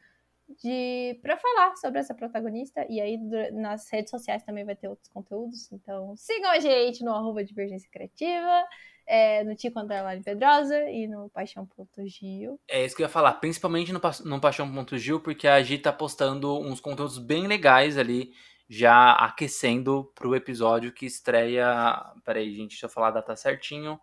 de 0.63 1.19
para 1.23 1.37
falar 1.37 1.75
sobre 1.77 1.99
essa 1.99 2.15
protagonista. 2.15 2.87
E 2.89 3.01
aí 3.01 3.19
nas 3.53 3.91
redes 3.91 4.11
sociais 4.11 4.43
também 4.45 4.65
vai 4.65 4.77
ter 4.77 4.89
outros 4.89 5.09
conteúdos. 5.09 5.73
Então 5.73 6.15
sigam 6.17 6.51
a 6.51 6.61
gente 6.61 7.03
no 7.03 7.13
arroba 7.13 7.43
Divergência 7.43 7.91
Criativa, 7.91 8.65
é, 9.09 9.43
no 9.43 9.57
Tico 9.57 9.81
Underline 9.81 10.23
Pedrosa 10.23 10.79
e 10.91 11.09
no 11.09 11.31
Paixão.gil. 11.31 12.61
É 12.69 12.85
isso 12.85 12.95
que 12.95 13.03
eu 13.03 13.07
ia 13.07 13.11
falar, 13.11 13.33
principalmente 13.35 13.93
no, 13.93 14.01
no 14.27 14.41
Paixão.gil, 14.41 15.21
porque 15.21 15.49
a 15.49 15.61
Gi 15.63 15.79
tá 15.79 15.93
postando 15.93 16.59
uns 16.61 16.79
conteúdos 16.81 17.17
bem 17.19 17.47
legais 17.47 17.97
ali, 17.97 18.33
já 18.69 19.13
aquecendo 19.13 20.13
pro 20.15 20.35
episódio 20.37 20.93
que 20.93 21.07
estreia. 21.07 22.05
Peraí, 22.25 22.55
gente, 22.55 22.71
deixa 22.71 22.85
eu 22.87 22.91
falar 22.91 23.09
a 23.09 23.13
data 23.13 23.35
certinho, 23.35 23.99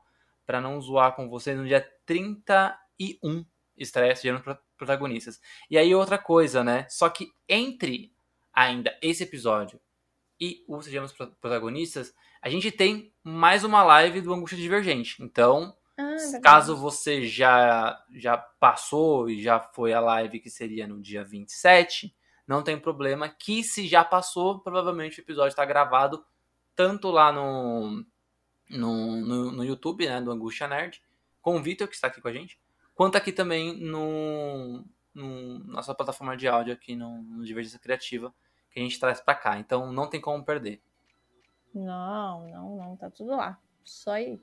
pra 0.45 0.59
não 0.59 0.82
zoar 0.82 1.16
com 1.16 1.30
vocês, 1.30 1.56
no 1.58 1.67
dia 1.67 1.88
31 2.06 3.45
estreia 3.77 4.16
Pro- 4.43 4.58
Protagonistas. 4.77 5.40
E 5.69 5.77
aí, 5.77 5.93
outra 5.93 6.17
coisa, 6.17 6.64
né? 6.64 6.88
Só 6.90 7.09
que 7.09 7.32
entre 7.48 8.11
ainda 8.53 8.98
esse 9.01 9.24
episódio 9.24 9.80
e 10.40 10.64
o 10.67 10.82
Sejamos 10.82 11.14
Pro- 11.14 11.32
Protagonistas, 11.40 12.14
a 12.42 12.50
gente 12.50 12.72
tem 12.72 13.14
mais 13.27 13.63
uma 13.63 13.81
live 13.81 14.21
do 14.21 14.31
Angústia 14.31 14.55
Divergente. 14.55 15.15
Então, 15.19 15.75
verdade. 15.97 16.41
Caso 16.43 16.77
você 16.77 17.25
já, 17.25 17.99
já 18.11 18.37
passou 18.37 19.27
e 19.27 19.41
já 19.41 19.59
foi 19.59 19.93
a 19.93 19.99
live 19.99 20.39
que 20.39 20.49
seria 20.49 20.87
no 20.87 21.01
dia 21.01 21.23
27, 21.23 22.15
não 22.47 22.61
tem 22.61 22.79
problema. 22.79 23.27
Que 23.27 23.63
se 23.63 23.87
já 23.87 24.03
passou, 24.03 24.59
provavelmente 24.59 25.19
o 25.19 25.23
episódio 25.23 25.49
está 25.49 25.65
gravado 25.65 26.23
tanto 26.75 27.09
lá 27.09 27.31
no, 27.31 28.05
no, 28.69 29.15
no, 29.25 29.51
no 29.53 29.65
YouTube, 29.65 30.05
né, 30.05 30.21
do 30.21 30.29
Angústia 30.29 30.67
Nerd, 30.67 31.01
com 31.41 31.57
o 31.57 31.63
Vitor, 31.63 31.87
que 31.87 31.95
está 31.95 32.05
aqui 32.05 32.21
com 32.21 32.27
a 32.27 32.33
gente, 32.33 32.59
quanto 32.93 33.15
aqui 33.15 33.31
também 33.31 33.75
no, 33.75 34.85
no 35.15 35.59
nossa 35.65 35.95
plataforma 35.95 36.37
de 36.37 36.47
áudio 36.47 36.73
aqui 36.73 36.95
no, 36.95 37.23
no 37.23 37.43
Divergência 37.43 37.79
Criativa, 37.79 38.31
que 38.69 38.79
a 38.79 38.83
gente 38.83 38.99
traz 38.99 39.19
para 39.19 39.33
cá. 39.33 39.57
Então 39.57 39.91
não 39.91 40.07
tem 40.07 40.21
como 40.21 40.45
perder. 40.45 40.79
Não, 41.75 42.47
não, 42.47 42.77
não, 42.77 42.95
tá 42.95 43.09
tudo 43.09 43.35
lá. 43.35 43.59
Só 43.83 44.11
aí. 44.13 44.39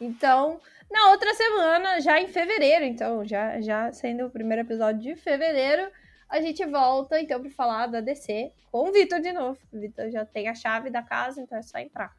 Então, 0.00 0.60
na 0.88 1.10
outra 1.10 1.34
semana, 1.34 2.00
já 2.00 2.20
em 2.20 2.28
fevereiro, 2.28 2.84
então, 2.84 3.24
já, 3.24 3.60
já 3.60 3.92
sendo 3.92 4.26
o 4.26 4.30
primeiro 4.30 4.62
episódio 4.62 5.02
de 5.02 5.16
fevereiro, 5.16 5.90
a 6.28 6.40
gente 6.40 6.64
volta, 6.64 7.20
então, 7.20 7.40
para 7.40 7.50
falar 7.50 7.88
da 7.88 8.00
DC 8.00 8.52
com 8.70 8.88
o 8.88 8.92
Vitor 8.92 9.20
de 9.20 9.32
novo. 9.32 9.58
O 9.72 9.80
Vitor 9.80 10.08
já 10.10 10.24
tem 10.24 10.48
a 10.48 10.54
chave 10.54 10.88
da 10.88 11.02
casa, 11.02 11.40
então 11.40 11.58
é 11.58 11.62
só 11.62 11.78
entrar. 11.78 12.14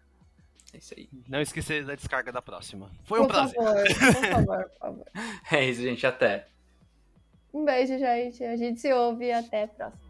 É 0.73 0.77
isso 0.77 0.93
aí. 0.95 1.09
Não 1.27 1.41
esquecer 1.41 1.85
da 1.85 1.95
descarga 1.95 2.31
da 2.31 2.41
próxima. 2.41 2.91
Foi 3.05 3.19
um 3.21 3.27
por 3.27 3.33
prazer. 3.33 3.55
favor, 3.55 3.83
por 3.83 4.29
favor, 4.29 4.69
por 4.69 4.77
favor. 4.77 5.05
É 5.51 5.65
isso, 5.65 5.81
gente. 5.81 6.05
Até. 6.05 6.47
Um 7.53 7.63
beijo, 7.63 7.97
gente. 7.97 8.43
A 8.43 8.55
gente 8.55 8.79
se 8.79 8.91
ouve 8.91 9.25
e 9.25 9.31
até 9.31 9.63
a 9.63 9.67
próxima. 9.67 10.09